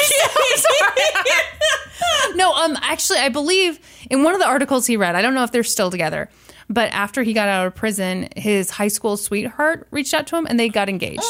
Sorry. 0.56 2.36
no, 2.36 2.54
um, 2.54 2.78
actually, 2.82 3.20
I 3.20 3.30
believe 3.30 3.80
in 4.10 4.24
one 4.24 4.34
of 4.34 4.40
the 4.40 4.48
articles 4.48 4.86
he 4.86 4.98
read, 4.98 5.16
I 5.16 5.22
don't 5.22 5.34
know 5.34 5.44
if 5.44 5.52
they're 5.52 5.64
still 5.64 5.90
together, 5.92 6.30
but 6.70 6.92
after 6.92 7.24
he 7.24 7.34
got 7.34 7.48
out 7.48 7.68
of 7.68 7.76
prison, 7.76 8.28
his 8.36 8.70
high 8.70 8.88
school 8.88 9.18
sweetheart 9.18 9.88
reached 9.92 10.14
out 10.14 10.28
to 10.28 10.36
him 10.36 10.46
and 10.48 10.60
they 10.60 10.70
got 10.70 10.90
engaged. 10.90 11.24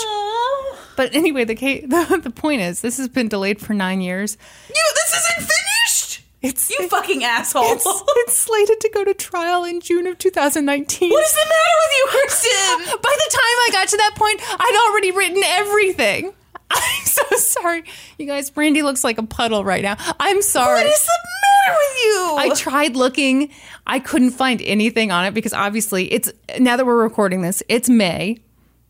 But 1.02 1.16
anyway, 1.16 1.45
the, 1.45 1.56
ca- 1.56 1.82
the 1.88 2.22
the 2.24 2.30
point 2.30 2.62
is, 2.62 2.82
this 2.82 2.97
has 2.97 3.08
been 3.10 3.28
delayed 3.28 3.60
for 3.60 3.74
nine 3.74 4.02
years. 4.02 4.38
You, 4.70 4.84
this 4.93 5.18
isn't 5.18 5.49
finished. 5.49 6.22
It's 6.43 6.70
You 6.70 6.88
fucking 6.89 7.24
asshole. 7.36 7.64
it's, 7.74 7.84
it's 7.88 8.38
slated 8.38 8.80
to 8.82 8.89
go 8.93 9.04
to 9.04 9.16
trial 9.16 9.64
in 9.64 9.82
June 9.82 10.06
of 10.06 10.20
2019. 10.20 11.10
what 11.10 11.24
is 11.26 11.34
the 11.34 11.39
matter 11.39 11.76
with 11.82 11.97
you, 11.97 12.06
Kristen? 12.10 12.99
By 13.02 13.16
the 13.18 13.30
time 13.32 13.41
I 13.41 13.70
got 13.72 13.88
to 13.88 13.97
that 13.97 14.14
point, 14.16 14.41
I'd 14.43 14.89
already 14.91 15.10
written 15.10 15.41
everything. 15.43 16.34
I'm 16.70 17.06
so 17.06 17.24
sorry. 17.36 17.84
You 18.20 18.28
guys, 18.28 18.52
Brandy 18.52 18.84
looks 18.84 19.04
like 19.04 19.18
a 19.18 19.24
puddle 19.24 19.66
right 19.66 19.82
now. 19.82 19.97
I'm 20.20 20.43
sorry. 20.43 20.84
What 20.84 20.86
is 20.86 21.04
the 21.04 21.18
matter 21.66 21.80
with 21.80 21.97
you? 22.04 22.36
I 22.38 22.54
tried 22.56 22.95
looking. 22.95 23.49
I 23.88 23.97
couldn't 23.97 24.32
find 24.32 24.62
anything 24.62 25.12
on 25.12 25.26
it 25.26 25.34
because 25.34 25.54
obviously 25.54 26.14
it's 26.14 26.32
now 26.60 26.78
that 26.78 26.86
we're 26.86 27.02
recording 27.02 27.41
this, 27.41 27.64
it's 27.70 27.89
May. 27.89 28.38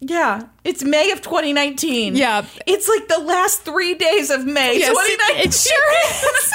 Yeah, 0.01 0.47
it's 0.63 0.83
May 0.83 1.11
of 1.11 1.21
2019. 1.21 2.15
Yeah. 2.15 2.45
It's 2.65 2.87
like 2.89 3.07
the 3.07 3.19
last 3.19 3.61
three 3.61 3.93
days 3.93 4.29
of 4.29 4.45
May 4.45 4.79
Yes, 4.79 4.89
2019. 4.89 5.39
it, 5.39 5.45
it 5.45 5.53
sure 5.53 6.35
is. 6.35 6.51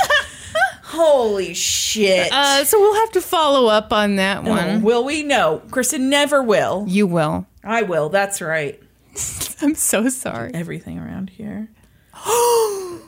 Holy 0.85 1.55
shit. 1.55 2.33
uh, 2.33 2.65
so 2.65 2.79
we'll 2.81 2.95
have 2.95 3.13
to 3.13 3.21
follow 3.21 3.69
up 3.69 3.93
on 3.93 4.17
that 4.17 4.45
one. 4.45 4.83
will 4.83 5.05
we? 5.05 5.23
No. 5.23 5.63
Kristen 5.71 6.09
never 6.11 6.43
will. 6.43 6.85
You 6.89 7.07
will. 7.07 7.47
I 7.65 7.83
will. 7.83 8.09
That's 8.09 8.41
right. 8.41 8.81
I'm 9.63 9.75
so 9.75 10.09
sorry. 10.09 10.53
Everything 10.55 10.99
around 10.99 11.31
here. 11.31 11.69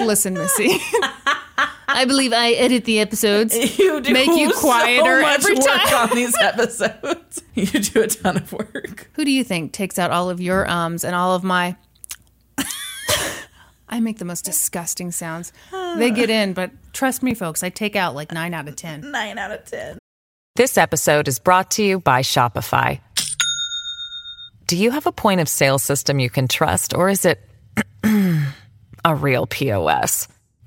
Listen, 0.00 0.34
Missy. 0.34 0.78
I 1.88 2.04
believe 2.06 2.32
I 2.32 2.52
edit 2.52 2.84
the 2.84 3.00
episodes. 3.00 3.54
You 3.78 4.00
do 4.00 4.12
Make 4.12 4.28
you 4.30 4.52
quieter 4.52 5.20
so 5.20 5.22
much 5.22 5.38
every 5.40 5.54
work 5.56 5.64
time. 5.82 6.10
on 6.10 6.16
these 6.16 6.36
episodes. 6.38 7.42
you 7.54 7.66
do 7.66 8.02
a 8.02 8.06
ton 8.06 8.36
of 8.36 8.52
work. 8.52 9.10
Who 9.14 9.24
do 9.24 9.30
you 9.30 9.42
think 9.44 9.72
takes 9.72 9.98
out 9.98 10.10
all 10.10 10.30
of 10.30 10.40
your 10.40 10.68
ums 10.68 11.04
and 11.04 11.14
all 11.14 11.34
of 11.34 11.42
my? 11.44 11.76
I 13.88 14.00
make 14.00 14.18
the 14.18 14.24
most 14.24 14.44
disgusting 14.44 15.10
sounds. 15.10 15.52
They 15.96 16.10
get 16.10 16.30
in, 16.30 16.52
but 16.52 16.70
trust 16.92 17.22
me, 17.22 17.34
folks, 17.34 17.62
I 17.62 17.70
take 17.70 17.96
out 17.96 18.14
like 18.14 18.32
nine 18.32 18.54
out 18.54 18.68
of 18.68 18.76
ten. 18.76 19.10
Nine 19.10 19.38
out 19.38 19.50
of 19.50 19.64
ten. 19.64 19.98
This 20.56 20.78
episode 20.78 21.26
is 21.26 21.38
brought 21.38 21.70
to 21.72 21.82
you 21.82 22.00
by 22.00 22.22
Shopify. 22.22 23.00
Do 24.66 24.76
you 24.76 24.90
have 24.92 25.06
a 25.06 25.12
point 25.12 25.40
of 25.40 25.48
sale 25.48 25.78
system 25.78 26.20
you 26.20 26.30
can 26.30 26.46
trust, 26.46 26.94
or 26.94 27.08
is 27.08 27.24
it 27.24 27.40
a 29.04 29.14
real 29.14 29.46
POS? 29.46 30.28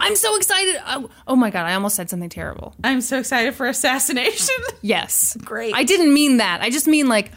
I'm 0.00 0.16
so 0.16 0.36
excited. 0.36 0.76
Oh, 0.86 1.10
oh 1.26 1.36
my 1.36 1.50
god, 1.50 1.66
I 1.66 1.74
almost 1.74 1.96
said 1.96 2.08
something 2.10 2.28
terrible. 2.28 2.74
I'm 2.84 3.00
so 3.00 3.18
excited 3.18 3.54
for 3.54 3.66
assassination. 3.66 4.54
Yes. 4.80 5.36
Great. 5.44 5.74
I 5.74 5.82
didn't 5.82 6.14
mean 6.14 6.36
that. 6.36 6.60
I 6.62 6.70
just 6.70 6.86
mean 6.86 7.08
like 7.08 7.32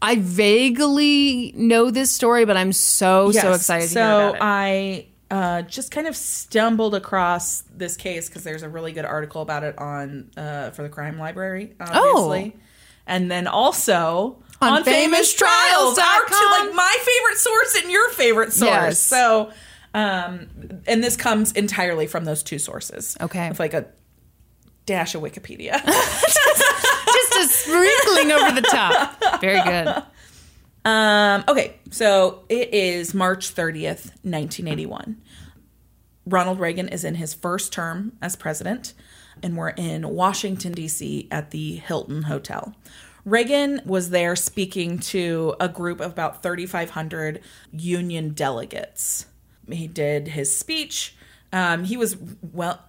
I 0.00 0.16
vaguely 0.16 1.52
know 1.56 1.90
this 1.90 2.10
story, 2.10 2.44
but 2.44 2.56
I'm 2.56 2.72
so 2.72 3.30
so 3.32 3.48
Yes. 3.50 3.56
excited 3.60 3.88
to 3.88 3.92
so 3.92 4.00
hear 4.00 4.28
about 4.30 4.34
it. 4.36 4.38
I 4.42 5.06
uh, 5.30 5.62
just 5.62 5.90
kind 5.90 6.06
of 6.06 6.16
stumbled 6.16 6.94
across 6.94 7.62
this 7.74 7.96
case 7.96 8.28
because 8.28 8.44
there's 8.44 8.62
a 8.62 8.68
really 8.68 8.92
good 8.92 9.04
article 9.04 9.42
about 9.42 9.64
it 9.64 9.76
on 9.78 10.30
uh, 10.36 10.70
for 10.70 10.82
the 10.82 10.88
Crime 10.88 11.18
Library, 11.18 11.74
obviously, 11.80 12.56
and 13.06 13.30
then 13.30 13.46
also 13.46 14.36
Oh. 14.62 14.66
On 14.68 14.72
on, 14.72 14.84
Famous 14.84 15.34
Trials, 15.34 15.98
our 15.98 16.24
two, 16.24 16.48
like 16.52 16.74
my 16.74 16.96
favorite 17.00 17.36
source 17.38 17.74
and 17.82 17.90
your 17.92 18.08
favorite 18.08 18.54
source. 18.54 18.70
Yes. 18.70 18.98
So, 19.00 19.50
um, 19.96 20.48
and 20.86 21.02
this 21.02 21.16
comes 21.16 21.52
entirely 21.52 22.06
from 22.06 22.26
those 22.26 22.42
two 22.42 22.58
sources. 22.58 23.16
Okay. 23.18 23.48
with 23.48 23.58
like 23.58 23.72
a 23.72 23.86
dash 24.84 25.14
of 25.14 25.22
Wikipedia. 25.22 25.82
just 25.86 27.34
a 27.34 27.48
sprinkling 27.48 28.30
over 28.30 28.60
the 28.60 28.68
top. 28.70 29.40
Very 29.40 29.62
good. 29.62 30.02
Um, 30.84 31.44
okay, 31.48 31.80
so 31.90 32.44
it 32.50 32.74
is 32.74 33.14
March 33.14 33.54
30th, 33.54 34.10
1981. 34.22 35.16
Ronald 36.26 36.60
Reagan 36.60 36.88
is 36.88 37.02
in 37.02 37.14
his 37.14 37.32
first 37.32 37.72
term 37.72 38.12
as 38.20 38.36
president, 38.36 38.92
and 39.42 39.56
we're 39.56 39.70
in 39.70 40.06
Washington, 40.06 40.72
D.C. 40.72 41.26
at 41.30 41.52
the 41.52 41.76
Hilton 41.76 42.24
Hotel. 42.24 42.74
Reagan 43.24 43.80
was 43.86 44.10
there 44.10 44.36
speaking 44.36 44.98
to 44.98 45.54
a 45.58 45.68
group 45.70 46.00
of 46.00 46.12
about 46.12 46.42
3,500 46.42 47.40
union 47.72 48.34
delegates. 48.34 49.26
He 49.70 49.86
did 49.86 50.28
his 50.28 50.56
speech. 50.56 51.14
Um, 51.52 51.84
he 51.84 51.96
was 51.96 52.16
well, 52.52 52.80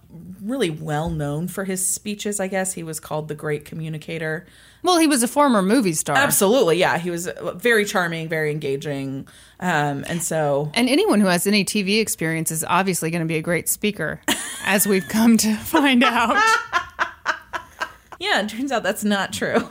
really 0.42 0.68
well 0.68 1.10
known 1.10 1.48
for 1.48 1.64
his 1.64 1.86
speeches. 1.86 2.40
I 2.40 2.48
guess 2.48 2.72
he 2.74 2.82
was 2.82 3.00
called 3.00 3.28
the 3.28 3.34
Great 3.34 3.64
Communicator. 3.64 4.46
Well, 4.82 4.98
he 4.98 5.06
was 5.06 5.22
a 5.22 5.28
former 5.28 5.62
movie 5.62 5.92
star. 5.92 6.16
Absolutely, 6.16 6.76
yeah. 6.76 6.98
He 6.98 7.10
was 7.10 7.28
uh, 7.28 7.54
very 7.54 7.84
charming, 7.84 8.28
very 8.28 8.50
engaging, 8.50 9.26
um, 9.60 10.04
and 10.08 10.22
so 10.22 10.70
And 10.74 10.88
anyone 10.88 11.20
who 11.20 11.26
has 11.26 11.46
any 11.46 11.64
TV 11.64 12.00
experience 12.00 12.50
is 12.50 12.64
obviously 12.64 13.10
going 13.10 13.22
to 13.22 13.26
be 13.28 13.36
a 13.36 13.42
great 13.42 13.68
speaker, 13.68 14.20
as 14.64 14.86
we've 14.86 15.08
come 15.08 15.36
to 15.38 15.54
find 15.64 16.04
out. 16.04 16.36
yeah. 18.18 18.42
It 18.42 18.48
turns 18.50 18.70
out 18.70 18.82
that's 18.82 19.04
not 19.04 19.32
true. 19.32 19.66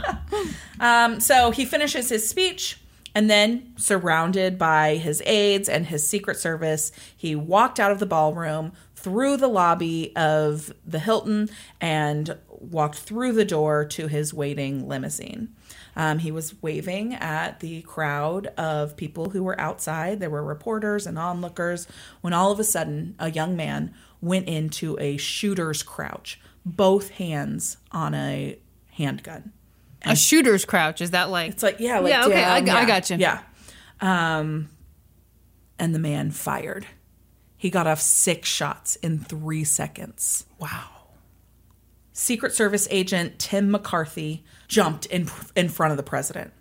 um, 0.80 1.20
so 1.20 1.50
he 1.50 1.64
finishes 1.64 2.08
his 2.08 2.28
speech, 2.28 2.78
and 3.14 3.30
then, 3.30 3.72
surrounded 3.76 4.58
by 4.58 4.96
his 4.96 5.22
aides 5.24 5.68
and 5.68 5.86
his 5.86 6.06
Secret 6.06 6.36
Service, 6.36 6.90
he 7.16 7.36
walked 7.36 7.78
out 7.78 7.92
of 7.92 8.00
the 8.00 8.06
ballroom 8.06 8.72
through 8.96 9.36
the 9.36 9.48
lobby 9.48 10.14
of 10.16 10.72
the 10.84 10.98
Hilton 10.98 11.48
and 11.80 12.36
walked 12.48 12.98
through 12.98 13.32
the 13.32 13.44
door 13.44 13.84
to 13.84 14.08
his 14.08 14.32
waiting 14.32 14.88
limousine. 14.88 15.54
Um, 15.94 16.18
he 16.18 16.32
was 16.32 16.60
waving 16.62 17.14
at 17.14 17.60
the 17.60 17.82
crowd 17.82 18.48
of 18.58 18.96
people 18.96 19.30
who 19.30 19.44
were 19.44 19.60
outside. 19.60 20.18
There 20.18 20.30
were 20.30 20.42
reporters 20.42 21.06
and 21.06 21.18
onlookers 21.18 21.86
when 22.20 22.32
all 22.32 22.50
of 22.50 22.58
a 22.58 22.64
sudden 22.64 23.14
a 23.18 23.30
young 23.30 23.54
man 23.54 23.94
went 24.20 24.48
into 24.48 24.98
a 24.98 25.18
shooter's 25.18 25.82
crouch, 25.82 26.40
both 26.64 27.10
hands 27.10 27.76
on 27.92 28.14
a 28.14 28.58
handgun. 28.92 29.52
A 30.06 30.16
shooter's 30.16 30.64
crouch. 30.64 31.00
Is 31.00 31.12
that 31.12 31.30
like? 31.30 31.50
It's 31.52 31.62
like 31.62 31.80
yeah, 31.80 31.98
like 32.00 32.10
Yeah, 32.10 32.24
okay, 32.26 32.44
I- 32.44 32.60
down, 32.60 32.76
I 32.76 32.80
yeah, 32.80 32.86
gotcha. 32.86 33.16
Yeah, 33.16 33.40
um, 34.00 34.68
and 35.78 35.94
the 35.94 35.98
man 35.98 36.30
fired. 36.30 36.86
He 37.56 37.70
got 37.70 37.86
off 37.86 38.00
six 38.00 38.48
shots 38.48 38.96
in 38.96 39.18
three 39.18 39.64
seconds. 39.64 40.44
Wow. 40.58 40.90
Secret 42.12 42.52
Service 42.54 42.86
agent 42.90 43.38
Tim 43.38 43.70
McCarthy 43.70 44.44
jumped 44.68 45.06
in 45.06 45.28
in 45.56 45.68
front 45.68 45.90
of 45.92 45.96
the 45.96 46.02
president, 46.02 46.52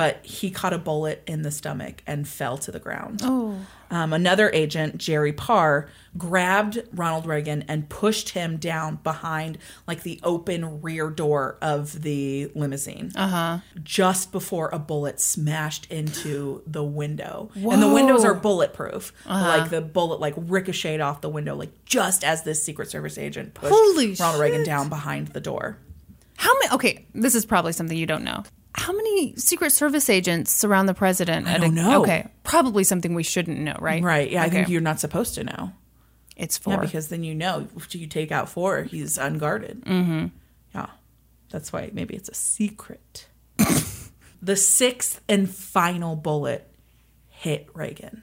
but 0.00 0.24
he 0.24 0.50
caught 0.50 0.72
a 0.72 0.78
bullet 0.78 1.22
in 1.26 1.42
the 1.42 1.50
stomach 1.50 2.02
and 2.06 2.26
fell 2.26 2.56
to 2.56 2.70
the 2.70 2.78
ground. 2.78 3.20
Oh. 3.22 3.58
Um, 3.90 4.14
another 4.14 4.50
agent, 4.50 4.96
Jerry 4.96 5.34
Parr, 5.34 5.90
grabbed 6.16 6.82
Ronald 6.94 7.26
Reagan 7.26 7.66
and 7.68 7.86
pushed 7.86 8.30
him 8.30 8.56
down 8.56 8.96
behind 9.02 9.58
like 9.86 10.02
the 10.02 10.18
open 10.22 10.80
rear 10.80 11.10
door 11.10 11.58
of 11.60 12.00
the 12.00 12.50
limousine. 12.54 13.12
Uh-huh. 13.14 13.58
Just 13.82 14.32
before 14.32 14.70
a 14.72 14.78
bullet 14.78 15.20
smashed 15.20 15.84
into 15.92 16.62
the 16.66 16.82
window. 16.82 17.50
And 17.54 17.82
the 17.82 17.92
windows 17.92 18.24
are 18.24 18.32
bulletproof. 18.32 19.12
Like 19.26 19.68
the 19.68 19.82
bullet 19.82 20.18
like 20.18 20.32
ricocheted 20.34 21.02
off 21.02 21.20
the 21.20 21.28
window, 21.28 21.56
like 21.56 21.84
just 21.84 22.24
as 22.24 22.42
this 22.42 22.62
Secret 22.62 22.88
Service 22.88 23.18
agent 23.18 23.52
pushed 23.52 23.74
Holy 23.74 24.14
Ronald 24.14 24.40
Reagan 24.40 24.64
down 24.64 24.88
behind 24.88 25.28
the 25.28 25.40
door. 25.42 25.76
How 26.38 26.54
many? 26.54 26.72
Okay, 26.72 27.04
this 27.12 27.34
is 27.34 27.44
probably 27.44 27.74
something 27.74 27.98
you 27.98 28.06
don't 28.06 28.24
know. 28.24 28.44
How 28.74 28.92
many 28.92 29.34
Secret 29.36 29.70
Service 29.70 30.08
agents 30.08 30.50
surround 30.52 30.88
the 30.88 30.94
president? 30.94 31.46
I 31.48 31.58
don't 31.58 31.74
know. 31.74 32.02
Okay, 32.02 32.28
probably 32.44 32.84
something 32.84 33.14
we 33.14 33.22
shouldn't 33.22 33.58
know, 33.58 33.76
right? 33.80 34.02
Right. 34.02 34.30
Yeah, 34.30 34.42
I 34.42 34.48
think 34.48 34.68
you're 34.68 34.80
not 34.80 35.00
supposed 35.00 35.34
to 35.34 35.44
know. 35.44 35.72
It's 36.36 36.56
four. 36.56 36.74
Yeah, 36.74 36.80
because 36.80 37.08
then 37.08 37.24
you 37.24 37.34
know 37.34 37.68
if 37.76 37.94
you 37.94 38.06
take 38.06 38.32
out 38.32 38.48
four, 38.48 38.84
he's 38.84 39.18
unguarded. 39.18 39.84
Mm-hmm. 39.84 40.26
Yeah, 40.74 40.86
that's 41.50 41.72
why 41.72 41.90
maybe 41.92 42.14
it's 42.14 42.28
a 42.28 42.34
secret. 42.34 43.26
the 44.42 44.56
sixth 44.56 45.20
and 45.28 45.50
final 45.50 46.16
bullet 46.16 46.72
hit 47.28 47.68
Reagan. 47.74 48.22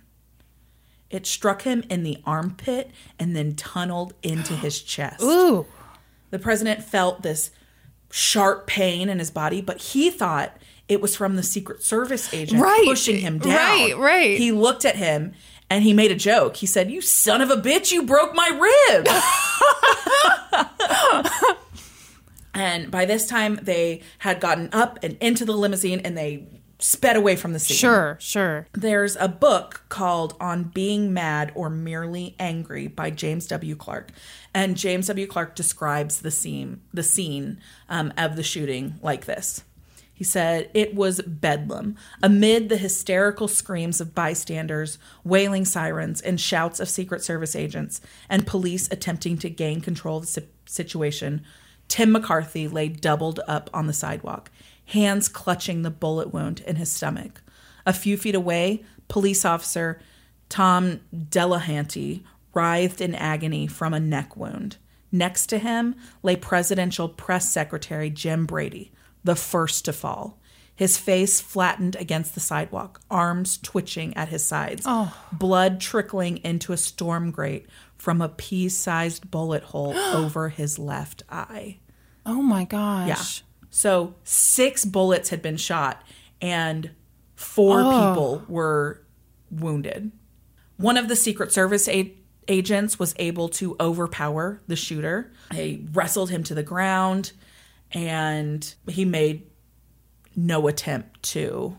It 1.10 1.26
struck 1.26 1.62
him 1.62 1.84
in 1.89 2.04
the 2.04 2.18
armpit 2.26 2.91
and 3.20 3.36
then 3.36 3.56
tunneled 3.56 4.14
into 4.24 4.54
his 4.56 4.82
chest. 4.82 5.22
Ooh. 5.24 5.66
The 6.30 6.39
president 6.39 6.84
felt 6.84 7.22
this 7.22 7.52
sharp 8.12 8.68
pain 8.68 9.10
in 9.10 9.20
his 9.20 9.32
body, 9.32 9.62
but 9.62 9.82
he 9.82 10.10
thought 10.10 10.55
it 10.88 11.01
was 11.01 11.16
from 11.16 11.36
the 11.36 11.43
Secret 11.43 11.84
Service 11.84 12.34
agent 12.34 12.62
Right. 12.62 12.86
pushing 12.86 13.20
him 13.20 13.39
down. 13.39 13.53
Right, 13.55 13.97
right. 13.97 14.38
He 14.38 14.51
looked 14.51 14.86
at 14.86 14.95
him 14.95 15.34
and 15.70 15.84
he 15.84 15.93
made 15.93 16.12
a 16.12 16.16
joke. 16.16 16.58
He 16.58 16.66
said, 16.66 16.89
You 16.89 17.01
son 17.01 17.41
of 17.41 17.49
a 17.49 17.58
bitch, 17.58 17.91
you 17.91 18.03
broke 18.03 18.34
my 18.34 18.47
rib. 18.89 19.08
and 22.53 22.89
by 22.89 23.05
this 23.05 23.28
time, 23.28 23.60
they 23.62 24.01
had 24.20 24.39
gotten 24.39 24.70
up 24.72 24.99
and 25.03 25.18
into 25.20 25.45
the 25.45 25.53
limousine 25.53 25.99
and 26.01 26.18
they 26.18 26.47
sped 26.80 27.16
away 27.16 27.36
from 27.36 27.53
the 27.53 27.60
scene. 27.60 27.76
Sure, 27.76 28.18
sure. 28.20 28.68
There's 28.74 29.16
a 29.16 29.28
book 29.28 29.84
called 29.89 30.36
On 30.39 30.64
Being 30.64 31.14
Mad 31.14 31.51
or 31.55 31.70
Merely 31.70 32.36
Angry 32.39 32.88
by 32.88 33.10
James 33.10 33.47
W. 33.47 33.76
Clarke. 33.76 34.12
And 34.58 34.76
James 34.76 35.05
W. 35.05 35.28
Clarke 35.28 35.53
describes 35.53 36.22
the 36.22 36.32
scene, 36.32 36.82
the 36.91 37.03
scene 37.03 37.60
um, 37.89 38.12
of 38.18 38.36
the 38.36 38.41
shooting 38.41 38.95
like 39.03 39.26
this. 39.26 39.64
He 40.12 40.24
said, 40.24 40.72
It 40.74 40.95
was 40.95 41.22
bedlam. 41.22 41.95
Amid 42.24 42.68
the 42.68 42.78
hysterical 42.78 43.47
screams 43.47 44.01
of 44.01 44.16
bystanders, 44.16 44.97
wailing 45.24 45.64
sirens, 45.64 46.22
and 46.22 46.41
shouts 46.41 46.80
of 46.80 46.89
Secret 46.89 47.22
Service 47.22 47.55
agents 47.55 48.01
and 48.30 48.47
police 48.47 48.89
attempting 48.89 49.38
to 49.38 49.49
gain 49.51 49.80
control 49.80 50.18
of 50.18 50.34
the 50.34 50.47
situation, 50.66 51.45
Tim 51.88 52.12
McCarthy 52.12 52.68
lay 52.68 52.88
doubled 52.88 53.39
up 53.47 53.70
on 53.76 53.86
the 53.86 53.93
sidewalk, 53.93 54.49
hands 54.88 55.28
clutching 55.28 55.84
the 55.84 55.91
bullet 55.91 56.34
wound 56.34 56.62
in 56.62 56.78
his 56.78 56.91
stomach. 56.91 57.43
A 57.86 57.93
few 57.93 58.18
feet 58.18 58.34
away, 58.34 58.84
police 59.08 59.45
officer 59.45 60.01
Tom 60.49 61.01
Delahanty 61.14 62.24
writhed 62.58 63.01
in 63.01 63.14
agony 63.14 63.68
from 63.68 63.93
a 63.93 63.99
neck 63.99 64.36
wound. 64.36 64.78
Next 65.12 65.45
to 65.47 65.60
him 65.60 65.95
lay 66.24 66.36
presidential 66.36 67.08
press 67.08 67.51
secretary 67.51 68.10
Jim 68.10 68.47
Brady, 68.47 68.91
the 69.24 69.36
first 69.36 69.86
to 69.86 69.93
fall. 69.93 70.39
His 70.76 70.97
face 70.97 71.39
flattened 71.39 71.95
against 71.95 72.34
the 72.34 72.39
sidewalk, 72.39 73.01
arms 73.10 73.58
twitching 73.58 74.16
at 74.18 74.30
his 74.30 74.43
sides, 74.45 74.84
oh. 74.86 75.16
blood 75.32 75.80
trickling 75.80 76.38
into 76.38 76.74
a 76.74 76.78
storm 76.78 77.32
grate 77.32 77.68
from 77.95 78.22
a 78.22 78.30
pea 78.30 78.70
sized 78.70 79.30
bullet 79.30 79.64
hole 79.64 79.95
over 80.14 80.49
his 80.49 80.80
left 80.80 81.24
eye. 81.30 81.78
Oh 82.26 82.41
my 82.41 82.66
gosh. 82.66 83.08
Yeah. 83.08 83.43
So 83.70 84.16
six 84.24 84.84
bullets 84.84 85.30
had 85.30 85.41
been 85.41 85.58
shot 85.58 86.03
and 86.41 86.89
four 87.36 87.82
oh. 87.82 88.10
people 88.10 88.43
were 88.47 89.03
wounded. 89.51 90.12
One 90.78 90.97
of 90.97 91.08
the 91.08 91.16
Secret 91.16 91.51
Service 91.51 91.88
a- 91.88 92.14
agents 92.48 92.98
was 92.98 93.14
able 93.18 93.50
to 93.50 93.76
overpower 93.80 94.62
the 94.68 94.76
shooter. 94.76 95.32
They 95.52 95.82
wrestled 95.91 96.30
him 96.30 96.43
to 96.43 96.56
the 96.56 96.64
ground 96.64 97.32
and 97.91 98.74
he 98.88 99.06
made 99.06 99.48
no 100.36 100.68
attempt 100.68 101.24
to 101.24 101.78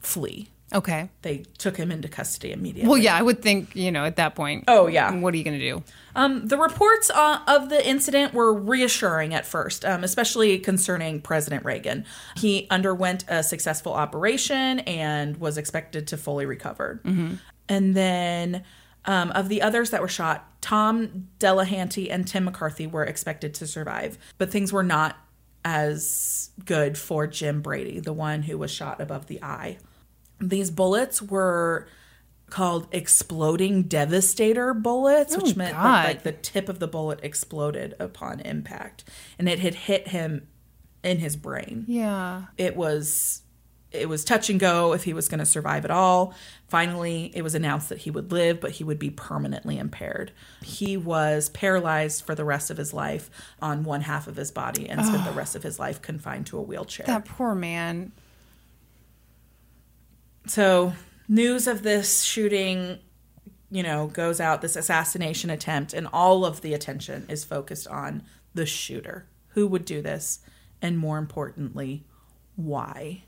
flee. 0.00 0.48
Okay. 0.74 1.10
They 1.20 1.44
took 1.58 1.76
him 1.76 1.92
into 1.92 2.08
custody 2.08 2.50
immediately. 2.50 2.88
Well, 2.88 2.98
yeah, 2.98 3.14
I 3.14 3.20
would 3.20 3.42
think, 3.42 3.76
you 3.76 3.92
know, 3.92 4.06
at 4.06 4.16
that 4.16 4.34
point. 4.34 4.64
Oh, 4.68 4.86
yeah. 4.86 5.14
What 5.14 5.34
are 5.34 5.36
you 5.36 5.44
going 5.44 5.58
to 5.58 5.64
do? 5.64 5.82
Um, 6.16 6.48
the 6.48 6.56
reports 6.56 7.10
uh, 7.10 7.40
of 7.46 7.68
the 7.68 7.86
incident 7.86 8.32
were 8.32 8.54
reassuring 8.54 9.34
at 9.34 9.44
first, 9.44 9.84
um, 9.84 10.02
especially 10.02 10.58
concerning 10.58 11.20
President 11.20 11.64
Reagan. 11.66 12.06
He 12.36 12.66
underwent 12.70 13.26
a 13.28 13.42
successful 13.42 13.92
operation 13.92 14.78
and 14.80 15.36
was 15.36 15.58
expected 15.58 16.06
to 16.08 16.16
fully 16.16 16.46
recover. 16.46 17.02
And 17.68 17.94
then 17.94 18.64
um, 19.04 19.30
of 19.32 19.48
the 19.48 19.62
others 19.62 19.90
that 19.90 20.00
were 20.00 20.08
shot, 20.08 20.48
Tom 20.60 21.28
Delahanty 21.38 22.08
and 22.10 22.26
Tim 22.26 22.44
McCarthy 22.44 22.86
were 22.86 23.04
expected 23.04 23.54
to 23.54 23.66
survive, 23.66 24.18
but 24.38 24.50
things 24.50 24.72
were 24.72 24.82
not 24.82 25.16
as 25.64 26.50
good 26.64 26.98
for 26.98 27.26
Jim 27.26 27.62
Brady, 27.62 28.00
the 28.00 28.12
one 28.12 28.42
who 28.42 28.58
was 28.58 28.70
shot 28.70 29.00
above 29.00 29.26
the 29.26 29.42
eye. 29.42 29.78
These 30.40 30.70
bullets 30.70 31.22
were 31.22 31.86
called 32.50 32.86
exploding 32.92 33.84
devastator 33.84 34.74
bullets, 34.74 35.36
which 35.36 35.56
meant 35.56 35.74
that 35.74 36.04
like 36.04 36.22
the 36.22 36.32
tip 36.32 36.68
of 36.68 36.80
the 36.80 36.88
bullet 36.88 37.20
exploded 37.22 37.94
upon 37.98 38.40
impact, 38.40 39.04
and 39.38 39.48
it 39.48 39.60
had 39.60 39.74
hit 39.74 40.08
him 40.08 40.46
in 41.02 41.18
his 41.18 41.36
brain. 41.36 41.84
Yeah. 41.88 42.44
It 42.58 42.76
was 42.76 43.41
it 43.92 44.08
was 44.08 44.24
touch 44.24 44.50
and 44.50 44.58
go 44.58 44.92
if 44.92 45.04
he 45.04 45.12
was 45.12 45.28
going 45.28 45.38
to 45.38 45.46
survive 45.46 45.84
at 45.84 45.90
all. 45.90 46.34
Finally, 46.68 47.30
it 47.34 47.42
was 47.42 47.54
announced 47.54 47.88
that 47.90 47.98
he 47.98 48.10
would 48.10 48.32
live, 48.32 48.60
but 48.60 48.72
he 48.72 48.84
would 48.84 48.98
be 48.98 49.10
permanently 49.10 49.78
impaired. 49.78 50.32
He 50.62 50.96
was 50.96 51.50
paralyzed 51.50 52.24
for 52.24 52.34
the 52.34 52.44
rest 52.44 52.70
of 52.70 52.76
his 52.76 52.94
life 52.94 53.30
on 53.60 53.84
one 53.84 54.02
half 54.02 54.26
of 54.26 54.36
his 54.36 54.50
body 54.50 54.88
and 54.88 55.04
spent 55.04 55.24
the 55.24 55.32
rest 55.32 55.54
of 55.54 55.62
his 55.62 55.78
life 55.78 56.00
confined 56.00 56.46
to 56.46 56.58
a 56.58 56.62
wheelchair. 56.62 57.06
That 57.06 57.24
poor 57.24 57.54
man. 57.54 58.12
So, 60.46 60.94
news 61.28 61.66
of 61.66 61.82
this 61.82 62.22
shooting, 62.22 62.98
you 63.70 63.82
know, 63.82 64.06
goes 64.08 64.40
out, 64.40 64.62
this 64.62 64.76
assassination 64.76 65.50
attempt, 65.50 65.92
and 65.92 66.08
all 66.12 66.44
of 66.44 66.62
the 66.62 66.74
attention 66.74 67.26
is 67.28 67.44
focused 67.44 67.86
on 67.86 68.22
the 68.54 68.66
shooter. 68.66 69.26
Who 69.48 69.66
would 69.68 69.84
do 69.84 70.02
this? 70.02 70.40
And 70.80 70.98
more 70.98 71.18
importantly, 71.18 72.04
why? 72.56 73.24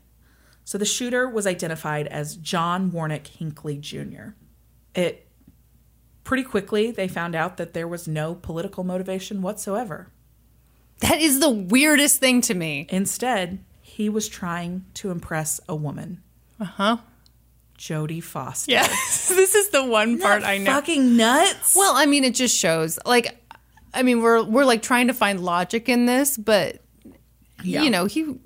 So, 0.65 0.77
the 0.77 0.85
shooter 0.85 1.29
was 1.29 1.45
identified 1.47 2.07
as 2.07 2.35
John 2.35 2.91
Warnock 2.91 3.27
Hinckley 3.27 3.77
Jr. 3.77 4.29
It 4.95 5.27
pretty 6.23 6.43
quickly 6.43 6.89
they 6.91 7.07
found 7.07 7.35
out 7.35 7.57
that 7.57 7.73
there 7.73 7.87
was 7.87 8.07
no 8.07 8.33
political 8.35 8.83
motivation 8.83 9.41
whatsoever. 9.43 10.09
That 11.01 11.21
is 11.21 11.39
the 11.39 11.49
weirdest 11.51 12.19
thing 12.19 12.41
to 12.41 12.53
me. 12.55 12.87
Instead, 12.89 13.63
he 13.81 14.09
was 14.09 14.27
trying 14.27 14.85
to 14.95 15.11
impress 15.11 15.59
a 15.69 15.75
woman. 15.75 16.23
Uh 16.59 16.65
huh. 16.65 16.97
Jodie 17.77 18.23
Foster. 18.23 18.71
Yes. 18.71 19.27
this 19.29 19.53
is 19.53 19.69
the 19.69 19.83
one 19.85 20.17
part 20.19 20.43
I 20.43 20.57
know. 20.57 20.71
Fucking 20.71 21.15
nuts. 21.17 21.75
Well, 21.75 21.93
I 21.95 22.05
mean, 22.05 22.23
it 22.23 22.33
just 22.33 22.57
shows. 22.57 22.97
Like, 23.05 23.37
I 23.93 24.01
mean, 24.01 24.21
we're 24.21 24.41
we're 24.43 24.65
like 24.65 24.81
trying 24.81 25.07
to 25.07 25.13
find 25.13 25.41
logic 25.41 25.89
in 25.89 26.05
this, 26.05 26.37
but 26.37 26.81
Yeah. 27.63 27.83
you 27.83 27.89
know, 27.89 28.05
he 28.05 28.39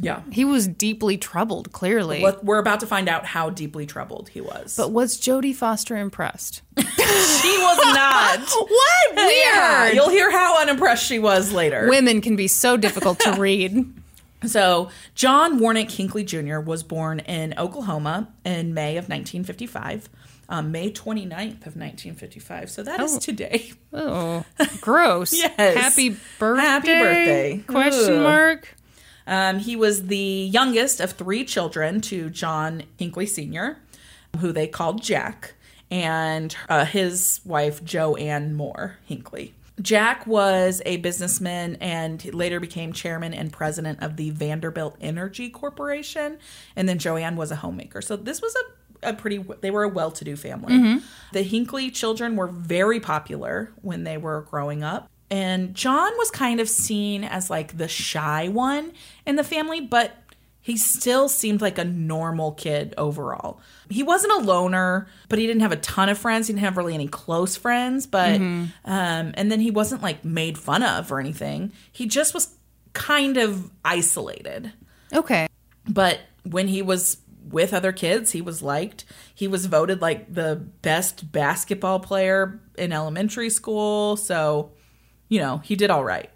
yeah. 0.00 0.22
he 0.32 0.44
was 0.44 0.66
deeply 0.68 1.16
troubled. 1.18 1.72
Clearly, 1.72 2.22
Let- 2.22 2.44
We're 2.44 2.58
about 2.58 2.80
to 2.80 2.86
find 2.86 3.08
out 3.08 3.24
how 3.26 3.50
deeply 3.50 3.86
troubled 3.86 4.28
he 4.28 4.40
was. 4.40 4.76
but 4.76 4.90
was 4.92 5.18
Jodie 5.20 5.54
Foster 5.54 5.96
impressed? 5.96 6.62
she 6.78 6.84
was 6.84 7.94
not. 7.94 8.40
what 8.68 9.16
weird? 9.16 9.32
Yeah, 9.36 9.90
you'll 9.92 10.10
hear 10.10 10.30
how 10.30 10.60
unimpressed 10.60 11.04
she 11.06 11.18
was 11.18 11.52
later. 11.52 11.88
Women 11.88 12.20
can 12.20 12.36
be 12.36 12.48
so 12.48 12.76
difficult 12.76 13.18
to 13.20 13.32
read. 13.32 13.92
So, 14.46 14.90
John 15.14 15.58
Warnock 15.58 15.88
Hinckley 15.90 16.22
Jr. 16.22 16.58
was 16.60 16.82
born 16.82 17.20
in 17.20 17.54
Oklahoma 17.56 18.28
in 18.44 18.74
May 18.74 18.98
of 18.98 19.04
1955. 19.08 20.10
um, 20.50 20.70
May 20.70 20.90
29th 20.92 21.66
of 21.66 21.76
1955. 21.76 22.68
So 22.70 22.82
that 22.82 23.00
is 23.00 23.16
Oh. 23.16 23.18
today. 23.20 23.72
Oh, 23.90 24.44
gross. 24.82 25.32
Yes. 25.32 25.56
Happy 25.78 26.16
birthday. 26.38 26.62
Happy 26.62 26.86
birthday. 26.88 27.58
Question 27.66 28.14
Ugh. 28.16 28.22
mark. 28.22 28.74
Um, 29.26 29.58
he 29.58 29.76
was 29.76 30.06
the 30.06 30.16
youngest 30.16 31.00
of 31.00 31.12
three 31.12 31.44
children 31.44 32.00
to 32.02 32.30
John 32.30 32.82
Hinckley 32.98 33.26
Sr., 33.26 33.78
who 34.38 34.52
they 34.52 34.66
called 34.66 35.02
Jack, 35.02 35.54
and 35.90 36.54
uh, 36.68 36.84
his 36.84 37.40
wife, 37.44 37.84
Joanne 37.84 38.54
Moore 38.54 38.98
Hinckley. 39.04 39.54
Jack 39.80 40.26
was 40.26 40.80
a 40.86 40.98
businessman 40.98 41.76
and 41.80 42.32
later 42.32 42.60
became 42.60 42.92
chairman 42.92 43.34
and 43.34 43.52
president 43.52 44.00
of 44.02 44.16
the 44.16 44.30
Vanderbilt 44.30 44.96
Energy 45.00 45.50
Corporation. 45.50 46.38
And 46.76 46.88
then 46.88 46.98
Joanne 46.98 47.36
was 47.36 47.50
a 47.50 47.56
homemaker. 47.56 48.00
So 48.00 48.14
this 48.16 48.40
was 48.40 48.54
a, 49.02 49.10
a 49.10 49.14
pretty, 49.14 49.44
they 49.62 49.72
were 49.72 49.82
a 49.82 49.88
well 49.88 50.12
to 50.12 50.24
do 50.24 50.36
family. 50.36 50.74
The 51.32 51.42
Hinckley 51.42 51.90
children 51.90 52.36
were 52.36 52.46
very 52.46 53.00
popular 53.00 53.72
when 53.82 54.04
they 54.04 54.16
were 54.16 54.42
growing 54.42 54.84
up. 54.84 55.10
And 55.34 55.74
John 55.74 56.12
was 56.16 56.30
kind 56.30 56.60
of 56.60 56.68
seen 56.68 57.24
as 57.24 57.50
like 57.50 57.76
the 57.76 57.88
shy 57.88 58.46
one 58.46 58.92
in 59.26 59.34
the 59.34 59.42
family, 59.42 59.80
but 59.80 60.12
he 60.60 60.76
still 60.76 61.28
seemed 61.28 61.60
like 61.60 61.76
a 61.76 61.84
normal 61.84 62.52
kid 62.52 62.94
overall. 62.96 63.60
He 63.90 64.04
wasn't 64.04 64.32
a 64.34 64.44
loner, 64.44 65.08
but 65.28 65.40
he 65.40 65.48
didn't 65.48 65.62
have 65.62 65.72
a 65.72 65.76
ton 65.76 66.08
of 66.08 66.18
friends. 66.18 66.46
He 66.46 66.52
didn't 66.52 66.64
have 66.64 66.76
really 66.76 66.94
any 66.94 67.08
close 67.08 67.56
friends, 67.56 68.06
but 68.06 68.36
um 68.36 68.72
and 68.84 69.50
then 69.50 69.58
he 69.58 69.72
wasn't 69.72 70.02
like 70.02 70.24
made 70.24 70.56
fun 70.56 70.84
of 70.84 71.10
or 71.10 71.18
anything. 71.18 71.72
He 71.90 72.06
just 72.06 72.32
was 72.32 72.56
kind 72.92 73.36
of 73.36 73.72
isolated. 73.84 74.72
Okay. 75.12 75.48
But 75.88 76.20
when 76.44 76.68
he 76.68 76.80
was 76.80 77.16
with 77.50 77.74
other 77.74 77.90
kids, 77.90 78.30
he 78.30 78.40
was 78.40 78.62
liked. 78.62 79.04
He 79.34 79.48
was 79.48 79.66
voted 79.66 80.00
like 80.00 80.32
the 80.32 80.64
best 80.82 81.32
basketball 81.32 81.98
player 81.98 82.60
in 82.78 82.92
elementary 82.92 83.50
school, 83.50 84.16
so 84.16 84.70
you 85.28 85.40
know, 85.40 85.58
he 85.58 85.76
did 85.76 85.90
all 85.90 86.04
right. 86.04 86.30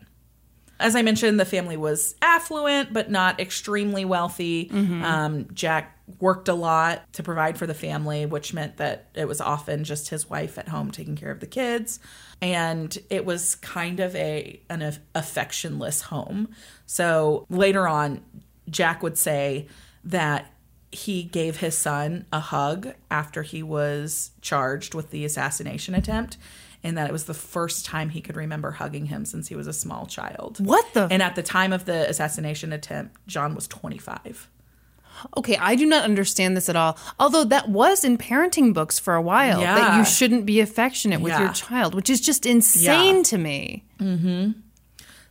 As 0.80 0.94
I 0.94 1.02
mentioned, 1.02 1.40
the 1.40 1.44
family 1.44 1.76
was 1.76 2.14
affluent, 2.22 2.92
but 2.92 3.10
not 3.10 3.40
extremely 3.40 4.04
wealthy. 4.04 4.70
Um, 5.04 5.48
Jack 5.52 5.98
worked 6.20 6.48
a 6.48 6.54
lot 6.54 7.12
to 7.14 7.22
provide 7.22 7.58
for 7.58 7.66
the 7.66 7.74
family, 7.74 8.26
which 8.26 8.54
meant 8.54 8.76
that 8.76 9.08
it 9.14 9.26
was 9.26 9.40
often 9.40 9.82
just 9.84 10.08
his 10.10 10.30
wife 10.30 10.56
at 10.56 10.68
home 10.68 10.90
taking 10.92 11.16
care 11.16 11.32
of 11.32 11.40
the 11.40 11.46
kids. 11.46 11.98
And 12.40 12.96
it 13.10 13.24
was 13.24 13.56
kind 13.56 13.98
of 13.98 14.14
a 14.14 14.60
an 14.70 14.80
affectionless 15.14 16.02
home. 16.02 16.48
So 16.86 17.44
later 17.50 17.88
on, 17.88 18.22
Jack 18.70 19.02
would 19.02 19.18
say 19.18 19.66
that 20.04 20.46
he 20.92 21.24
gave 21.24 21.58
his 21.58 21.76
son 21.76 22.24
a 22.32 22.40
hug 22.40 22.94
after 23.10 23.42
he 23.42 23.62
was 23.62 24.30
charged 24.40 24.94
with 24.94 25.10
the 25.10 25.24
assassination 25.24 25.94
attempt 25.94 26.38
and 26.84 26.96
that 26.96 27.08
it 27.08 27.12
was 27.12 27.24
the 27.24 27.34
first 27.34 27.84
time 27.84 28.10
he 28.10 28.20
could 28.20 28.36
remember 28.36 28.70
hugging 28.72 29.06
him 29.06 29.24
since 29.24 29.48
he 29.48 29.56
was 29.56 29.66
a 29.66 29.72
small 29.72 30.06
child. 30.06 30.58
What 30.64 30.86
the? 30.94 31.08
And 31.10 31.22
at 31.22 31.34
the 31.34 31.42
time 31.42 31.72
of 31.72 31.84
the 31.86 32.08
assassination 32.08 32.72
attempt, 32.72 33.16
John 33.26 33.54
was 33.54 33.66
25. 33.68 34.48
okay, 35.36 35.56
I 35.56 35.74
do 35.74 35.84
not 35.86 36.04
understand 36.04 36.56
this 36.56 36.68
at 36.68 36.76
all. 36.76 36.96
Although 37.18 37.44
that 37.44 37.68
was 37.68 38.04
in 38.04 38.16
parenting 38.18 38.72
books 38.72 38.98
for 39.00 39.14
a 39.14 39.22
while 39.22 39.60
that 39.60 39.98
you 39.98 40.04
shouldn't 40.04 40.46
be 40.46 40.60
affectionate 40.60 41.20
with 41.20 41.36
your 41.38 41.52
child, 41.52 41.94
which 41.94 42.08
is 42.08 42.20
just 42.20 42.46
insane 42.46 43.16
Yeah. 43.16 43.22
to 43.24 43.38
me. 43.38 43.84
Mm-hmm. 43.98 44.50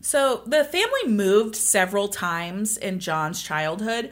So 0.02 0.44
the 0.46 0.64
family 0.64 1.08
moved 1.08 1.56
several 1.56 2.08
times 2.10 2.78
in 2.78 3.00
John's 3.00 3.42
childhood 3.42 4.12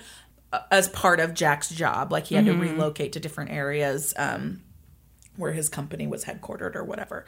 uh, 0.52 0.62
as 0.72 0.90
part 0.90 1.20
of 1.20 1.34
Jack's 1.34 1.70
job. 1.70 2.12
Like 2.12 2.26
he 2.28 2.36
had 2.36 2.46
to 2.46 2.54
relocate 2.54 3.14
to 3.14 3.20
different 3.20 3.52
areas 3.52 4.14
um, 4.18 4.62
where 5.38 5.52
his 5.54 5.70
company 5.70 6.08
was 6.08 6.26
headquartered 6.26 6.76
or 6.76 6.84
whatever. 6.84 7.26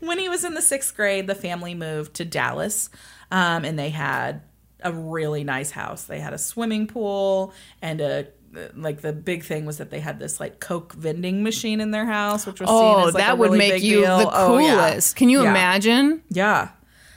When 0.00 0.18
he 0.18 0.28
was 0.28 0.44
in 0.44 0.54
the 0.54 0.62
sixth 0.62 0.94
grade, 0.94 1.26
the 1.26 1.34
family 1.34 1.74
moved 1.74 2.14
to 2.14 2.24
Dallas 2.24 2.90
um, 3.30 3.64
and 3.64 3.78
they 3.78 3.90
had 3.90 4.42
a 4.82 4.92
really 4.92 5.42
nice 5.42 5.70
house. 5.70 6.04
They 6.04 6.20
had 6.20 6.32
a 6.34 6.38
swimming 6.38 6.86
pool 6.86 7.52
and 7.80 8.00
a 8.00 8.28
like 8.74 9.02
the 9.02 9.12
big 9.12 9.42
thing 9.44 9.66
was 9.66 9.76
that 9.78 9.90
they 9.90 10.00
had 10.00 10.18
this 10.18 10.40
like 10.40 10.60
Coke 10.60 10.94
vending 10.94 11.42
machine 11.42 11.78
in 11.80 11.90
their 11.90 12.06
house, 12.06 12.46
which 12.46 12.58
was 12.60 12.68
seen 12.70 12.78
Oh, 12.78 13.08
as 13.08 13.14
like 13.14 13.22
that 13.24 13.32
a 13.34 13.36
would 13.36 13.46
really 13.52 13.58
make 13.58 13.82
you 13.82 14.00
deal. 14.00 14.18
the 14.18 14.30
Oh, 14.32 14.56
yeah. 14.58 14.74
coolest. 14.88 15.14
Can 15.16 15.28
you 15.28 15.42
Yeah. 15.42 15.50
imagine? 15.50 16.22
Yeah. 16.30 16.68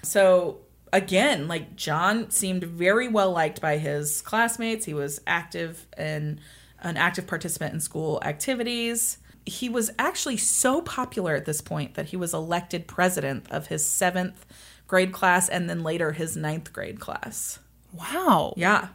So 0.04 0.58
again, 0.92 1.48
like 1.48 1.76
John 1.78 2.30
seemed 2.30 2.64
very 2.66 3.08
well 3.08 3.32
liked 3.32 3.62
by 3.62 3.78
his 3.78 4.22
classmates. 4.22 4.86
He 4.86 4.94
was 4.94 5.22
active 5.28 5.86
and 5.98 6.40
an 6.82 6.98
active 6.98 7.26
participant 7.28 7.74
in 7.74 7.80
school 7.80 8.20
activities. 8.24 9.18
He 9.50 9.68
was 9.70 9.92
actually 10.00 10.38
so 10.38 10.82
popular 10.82 11.36
at 11.36 11.46
this 11.46 11.62
point 11.62 11.96
that 11.96 12.08
he 12.08 12.18
was 12.18 12.34
elected 12.34 12.88
president 12.88 13.46
of 13.52 13.68
his 13.68 13.86
seventh 13.86 14.46
grade 14.88 15.12
class 15.12 15.50
and 15.50 15.70
then 15.70 15.84
later 15.84 16.12
his 16.14 16.36
ninth 16.38 16.72
grade 16.74 17.00
class. 17.00 17.60
Wow. 17.94 18.54
Yeah. 18.58 18.90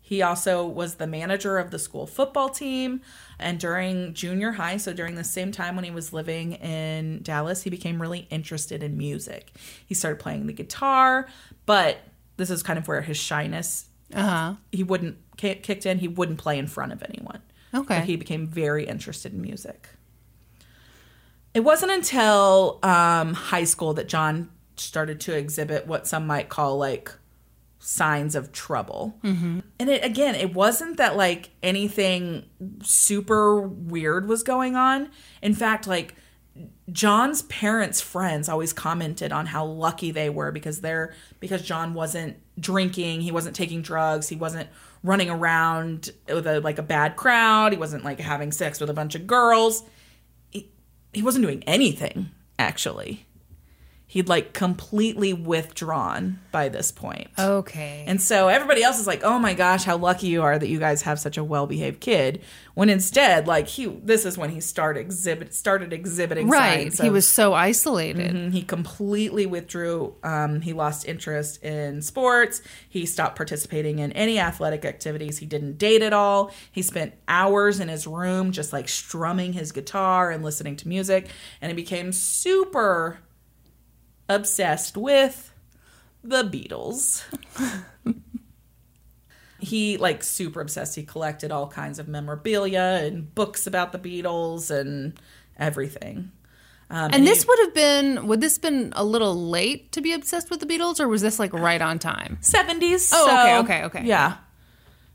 He 0.00 0.20
also 0.20 0.66
was 0.66 0.96
the 0.96 1.06
manager 1.06 1.56
of 1.58 1.70
the 1.70 1.78
school 1.78 2.06
football 2.06 2.50
team. 2.50 3.00
And 3.38 3.58
during 3.58 4.12
junior 4.12 4.52
high, 4.52 4.76
so 4.76 4.92
during 4.92 5.14
the 5.14 5.24
same 5.24 5.50
time 5.50 5.76
when 5.76 5.84
he 5.84 5.90
was 5.90 6.12
living 6.12 6.52
in 6.54 7.22
Dallas, 7.22 7.62
he 7.62 7.70
became 7.70 8.00
really 8.02 8.26
interested 8.30 8.82
in 8.82 8.98
music. 8.98 9.50
He 9.86 9.94
started 9.94 10.20
playing 10.20 10.46
the 10.46 10.52
guitar, 10.52 11.26
but 11.64 11.98
this 12.36 12.50
is 12.50 12.62
kind 12.62 12.78
of 12.78 12.86
where 12.86 13.00
his 13.00 13.16
shyness 13.16 13.86
Uh-huh. 14.12 14.54
he 14.72 14.82
wouldn't 14.82 15.16
ki- 15.38 15.54
kicked 15.56 15.86
in. 15.86 15.98
He 15.98 16.08
wouldn't 16.08 16.38
play 16.38 16.58
in 16.58 16.66
front 16.66 16.92
of 16.92 17.02
anyone. 17.02 17.40
Okay. 17.74 18.00
He 18.02 18.16
became 18.16 18.46
very 18.46 18.84
interested 18.86 19.32
in 19.32 19.40
music. 19.40 19.88
It 21.52 21.60
wasn't 21.60 21.92
until 21.92 22.78
um, 22.82 23.34
high 23.34 23.64
school 23.64 23.94
that 23.94 24.08
John 24.08 24.50
started 24.76 25.20
to 25.20 25.36
exhibit 25.36 25.86
what 25.86 26.06
some 26.06 26.26
might 26.26 26.48
call 26.48 26.78
like 26.78 27.12
signs 27.78 28.34
of 28.34 28.50
trouble. 28.50 29.18
And 29.78 29.90
it 29.90 30.04
again, 30.04 30.34
it 30.34 30.54
wasn't 30.54 30.96
that 30.96 31.16
like 31.16 31.50
anything 31.62 32.46
super 32.82 33.60
weird 33.60 34.26
was 34.26 34.42
going 34.42 34.74
on. 34.74 35.10
In 35.42 35.54
fact, 35.54 35.86
like 35.86 36.14
John's 36.90 37.42
parents' 37.42 38.00
friends 38.00 38.48
always 38.48 38.72
commented 38.72 39.32
on 39.32 39.46
how 39.46 39.64
lucky 39.64 40.10
they 40.10 40.30
were 40.30 40.50
because 40.50 40.80
they're 40.80 41.14
because 41.40 41.62
John 41.62 41.94
wasn't 41.94 42.38
drinking, 42.58 43.20
he 43.20 43.30
wasn't 43.30 43.54
taking 43.54 43.82
drugs, 43.82 44.28
he 44.28 44.36
wasn't 44.36 44.68
running 45.04 45.30
around 45.30 46.10
with 46.26 46.46
a 46.46 46.60
like 46.60 46.78
a 46.78 46.82
bad 46.82 47.14
crowd, 47.14 47.72
he 47.72 47.78
wasn't 47.78 48.04
like 48.04 48.18
having 48.18 48.50
sex 48.50 48.80
with 48.80 48.90
a 48.90 48.94
bunch 48.94 49.14
of 49.14 49.26
girls. 49.26 49.84
He, 50.50 50.72
he 51.12 51.22
wasn't 51.22 51.44
doing 51.44 51.62
anything 51.64 52.30
actually. 52.58 53.26
He'd 54.14 54.28
like 54.28 54.52
completely 54.52 55.32
withdrawn 55.32 56.38
by 56.52 56.68
this 56.68 56.92
point. 56.92 57.26
Okay. 57.36 58.04
And 58.06 58.22
so 58.22 58.46
everybody 58.46 58.80
else 58.84 59.00
is 59.00 59.08
like, 59.08 59.24
"Oh 59.24 59.40
my 59.40 59.54
gosh, 59.54 59.82
how 59.82 59.96
lucky 59.96 60.28
you 60.28 60.40
are 60.42 60.56
that 60.56 60.68
you 60.68 60.78
guys 60.78 61.02
have 61.02 61.18
such 61.18 61.36
a 61.36 61.42
well-behaved 61.42 61.98
kid." 61.98 62.40
When 62.74 62.90
instead, 62.90 63.48
like 63.48 63.66
he, 63.66 63.86
this 63.86 64.24
is 64.24 64.38
when 64.38 64.50
he 64.50 64.60
started 64.60 65.00
exhibit 65.00 65.52
started 65.52 65.92
exhibiting 65.92 66.48
right. 66.48 66.92
He 66.96 67.08
of- 67.08 67.12
was 67.12 67.26
so 67.26 67.54
isolated. 67.54 68.36
Mhm. 68.36 68.52
He 68.52 68.62
completely 68.62 69.46
withdrew. 69.46 70.14
Um, 70.22 70.60
he 70.60 70.72
lost 70.72 71.08
interest 71.08 71.60
in 71.64 72.00
sports. 72.00 72.62
He 72.88 73.06
stopped 73.06 73.34
participating 73.34 73.98
in 73.98 74.12
any 74.12 74.38
athletic 74.38 74.84
activities. 74.84 75.38
He 75.38 75.46
didn't 75.46 75.76
date 75.76 76.02
at 76.02 76.12
all. 76.12 76.52
He 76.70 76.82
spent 76.82 77.14
hours 77.26 77.80
in 77.80 77.88
his 77.88 78.06
room 78.06 78.52
just 78.52 78.72
like 78.72 78.88
strumming 78.88 79.54
his 79.54 79.72
guitar 79.72 80.30
and 80.30 80.44
listening 80.44 80.76
to 80.76 80.86
music. 80.88 81.26
And 81.60 81.70
he 81.72 81.74
became 81.74 82.12
super 82.12 83.18
obsessed 84.28 84.96
with 84.96 85.52
the 86.22 86.42
Beatles. 86.44 87.22
he 89.58 89.96
like 89.96 90.22
super 90.22 90.60
obsessed. 90.60 90.94
He 90.96 91.02
collected 91.04 91.50
all 91.50 91.68
kinds 91.68 91.98
of 91.98 92.08
memorabilia 92.08 93.00
and 93.02 93.34
books 93.34 93.66
about 93.66 93.92
the 93.92 93.98
Beatles 93.98 94.70
and 94.70 95.18
everything. 95.58 96.30
Um, 96.90 97.10
And 97.14 97.26
this 97.26 97.42
he- 97.42 97.48
would 97.48 97.58
have 97.60 97.74
been 97.74 98.26
would 98.26 98.40
this 98.40 98.58
been 98.58 98.92
a 98.94 99.04
little 99.04 99.48
late 99.48 99.90
to 99.92 100.00
be 100.00 100.12
obsessed 100.12 100.50
with 100.50 100.60
the 100.60 100.66
Beatles 100.66 101.00
or 101.00 101.08
was 101.08 101.22
this 101.22 101.38
like 101.38 101.52
right 101.52 101.80
on 101.80 101.98
time? 101.98 102.38
70s. 102.42 103.10
Oh, 103.12 103.26
so- 103.26 103.32
okay, 103.40 103.58
okay, 103.58 103.84
okay. 103.84 104.06
Yeah. 104.06 104.36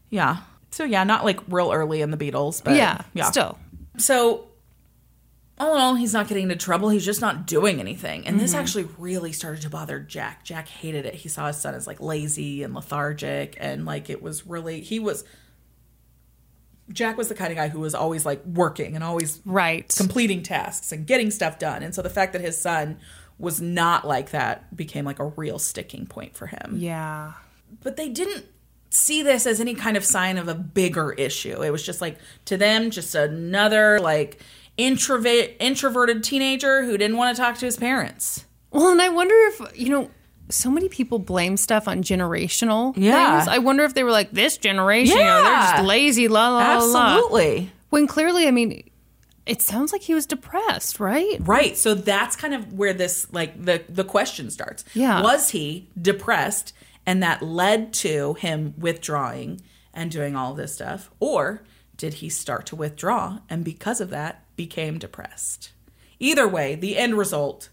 Yeah. 0.09 0.37
So 0.71 0.83
yeah, 0.83 1.03
not 1.03 1.25
like 1.25 1.39
real 1.47 1.71
early 1.71 2.01
in 2.01 2.11
the 2.11 2.17
Beatles, 2.17 2.63
but 2.63 2.75
yeah, 2.75 3.01
yeah. 3.13 3.25
Still. 3.31 3.57
So 3.97 4.47
all 5.59 5.75
in 5.75 5.81
all, 5.81 5.95
he's 5.95 6.13
not 6.13 6.27
getting 6.27 6.43
into 6.43 6.55
trouble. 6.55 6.89
He's 6.89 7.05
just 7.05 7.21
not 7.21 7.45
doing 7.45 7.79
anything. 7.79 8.25
And 8.25 8.39
this 8.39 8.51
mm-hmm. 8.51 8.61
actually 8.61 8.87
really 8.97 9.33
started 9.33 9.61
to 9.63 9.69
bother 9.69 9.99
Jack. 9.99 10.43
Jack 10.43 10.67
hated 10.69 11.05
it. 11.05 11.15
He 11.15 11.27
saw 11.29 11.47
his 11.47 11.57
son 11.57 11.75
as 11.75 11.85
like 11.85 11.99
lazy 11.99 12.63
and 12.63 12.73
lethargic 12.73 13.57
and 13.59 13.85
like 13.85 14.09
it 14.09 14.21
was 14.21 14.45
really 14.45 14.81
he 14.81 14.99
was 14.99 15.25
Jack 16.91 17.17
was 17.17 17.27
the 17.27 17.35
kind 17.35 17.51
of 17.51 17.57
guy 17.57 17.67
who 17.67 17.81
was 17.81 17.93
always 17.93 18.25
like 18.25 18.43
working 18.45 18.95
and 18.95 19.03
always 19.03 19.41
Right. 19.45 19.93
completing 19.95 20.41
tasks 20.41 20.91
and 20.91 21.05
getting 21.05 21.29
stuff 21.29 21.59
done. 21.59 21.83
And 21.83 21.93
so 21.93 22.01
the 22.01 22.09
fact 22.09 22.33
that 22.33 22.41
his 22.41 22.57
son 22.57 22.97
was 23.37 23.61
not 23.61 24.07
like 24.07 24.31
that 24.31 24.75
became 24.75 25.05
like 25.05 25.19
a 25.19 25.25
real 25.25 25.59
sticking 25.59 26.05
point 26.05 26.35
for 26.35 26.47
him 26.47 26.73
yeah. 26.75 27.33
but 27.81 27.95
they 27.95 28.09
didn't 28.09 28.45
see 28.89 29.21
this 29.21 29.45
as 29.45 29.61
any 29.61 29.73
kind 29.75 29.95
of 29.95 30.03
sign 30.03 30.37
of 30.37 30.47
a 30.47 30.55
bigger 30.55 31.11
issue. 31.11 31.61
It 31.61 31.71
was 31.71 31.83
just 31.83 32.01
like 32.01 32.17
to 32.45 32.57
them 32.57 32.89
just 32.89 33.15
another 33.15 33.99
like 33.99 34.41
introvert 34.79 35.51
introverted 35.59 36.23
teenager 36.23 36.83
who 36.83 36.97
didn't 36.97 37.17
want 37.17 37.35
to 37.35 37.41
talk 37.41 37.57
to 37.59 37.65
his 37.65 37.77
parents. 37.77 38.45
Well, 38.71 38.89
and 38.89 39.01
I 39.01 39.09
wonder 39.09 39.33
if, 39.35 39.77
you 39.79 39.89
know, 39.89 40.09
so 40.49 40.69
many 40.71 40.89
people 40.89 41.19
blame 41.19 41.57
stuff 41.57 41.87
on 41.87 42.01
generational 42.01 42.93
Yeah. 42.95 43.37
things. 43.39 43.47
I 43.47 43.57
wonder 43.59 43.83
if 43.83 43.93
they 43.93 44.03
were 44.03 44.11
like, 44.11 44.31
this 44.31 44.57
generation, 44.57 45.17
you 45.17 45.23
know, 45.23 45.43
they're 45.43 45.53
just 45.71 45.83
lazy, 45.83 46.27
la 46.27 46.49
la 46.49 46.57
la, 46.57 46.83
la. 46.85 47.05
Absolutely. 47.15 47.71
When 47.89 48.07
clearly, 48.07 48.47
I 48.47 48.51
mean, 48.51 48.83
it 49.45 49.61
sounds 49.61 49.91
like 49.91 50.01
he 50.01 50.13
was 50.13 50.25
depressed, 50.27 50.99
right? 50.99 51.37
Right. 51.39 51.75
So 51.77 51.93
that's 51.95 52.35
kind 52.35 52.53
of 52.53 52.73
where 52.73 52.93
this 52.93 53.27
like 53.31 53.63
the 53.63 53.83
the 53.89 54.03
question 54.03 54.51
starts. 54.51 54.85
Yeah. 54.93 55.21
Was 55.23 55.49
he 55.49 55.89
depressed 55.99 56.73
and 57.05 57.23
that 57.23 57.41
led 57.41 57.91
to 57.93 58.35
him 58.35 58.75
withdrawing 58.77 59.61
and 59.93 60.11
doing 60.11 60.35
all 60.35 60.53
this 60.53 60.73
stuff 60.75 61.09
or 61.19 61.63
did 61.99 62.15
he 62.15 62.29
start 62.29 62.65
to 62.65 62.75
withdraw 62.77 63.39
and 63.49 63.63
because 63.63 64.01
of 64.01 64.09
that 64.09 64.43
became 64.55 64.97
depressed? 64.97 65.73
Either 66.17 66.47
way, 66.47 66.73
the 66.73 66.97
end 66.97 67.17
result 67.17 67.69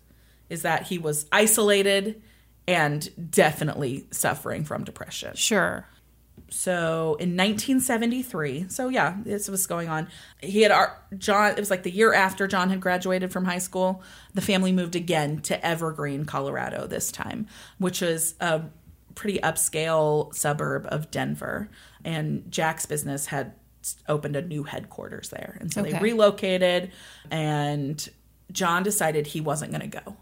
is 0.51 0.63
that 0.63 0.89
he 0.89 0.99
was 0.99 1.27
isolated 1.31 2.21
and 2.69 3.31
definitely 3.31 4.07
suffering 4.11 4.65
from 4.65 4.83
depression. 4.83 5.35
Sure. 5.37 5.87
So 6.51 7.17
in 7.21 7.37
1973, 7.37 8.67
so 8.69 8.89
yeah, 8.89 9.17
this 9.25 9.49
was 9.49 9.67
going 9.67 9.89
on. 9.89 10.09
He 10.41 10.63
had 10.63 10.73
our 10.73 11.01
John. 11.17 11.53
It 11.53 11.59
was 11.59 11.71
like 11.71 11.85
the 11.85 11.91
year 11.91 12.13
after 12.13 12.47
John 12.49 12.69
had 12.71 12.81
graduated 12.81 13.33
from 13.33 13.45
high 13.45 13.59
school. 13.59 14.03
The 14.35 14.41
family 14.41 14.73
moved 14.73 14.97
again 14.97 15.41
to 15.43 15.65
Evergreen, 15.65 16.25
Colorado. 16.25 16.87
This 16.87 17.11
time, 17.13 17.47
which 17.79 18.03
is 18.03 18.35
a 18.41 18.63
pretty 19.15 19.39
upscale 19.39 20.35
suburb 20.35 20.87
of 20.89 21.11
Denver, 21.11 21.69
and 22.05 22.51
Jack's 22.51 22.87
business 22.87 23.27
had 23.27 23.55
opened 24.09 24.37
a 24.37 24.43
new 24.43 24.65
headquarters 24.65 25.31
there, 25.31 25.57
and 25.61 25.73
so 25.73 25.83
they 25.83 25.99
relocated. 25.99 26.91
And 27.31 28.09
John 28.53 28.83
decided 28.83 29.29
he 29.29 29.41
wasn't 29.41 29.73
going 29.73 29.89
to 29.91 30.01
go. 30.01 30.17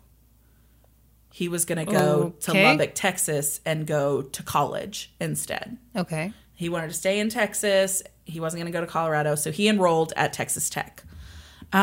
He 1.33 1.49
was 1.49 1.65
going 1.65 1.85
to 1.85 1.93
go 1.93 2.35
to 2.43 2.53
Lubbock, 2.53 2.93
Texas, 2.95 3.61
and 3.67 3.87
go 3.87 4.23
to 4.23 4.43
college 4.43 5.13
instead. 5.21 5.79
Okay. 5.97 6.33
He 6.55 6.69
wanted 6.69 6.89
to 6.89 6.95
stay 6.95 7.19
in 7.19 7.29
Texas. 7.29 8.03
He 8.25 8.39
wasn't 8.39 8.63
going 8.63 8.73
to 8.73 8.77
go 8.77 8.81
to 8.85 8.91
Colorado, 8.91 9.35
so 9.35 9.51
he 9.51 9.67
enrolled 9.69 10.13
at 10.17 10.33
Texas 10.33 10.71
Tech. 10.71 11.03
Um, 11.73 11.81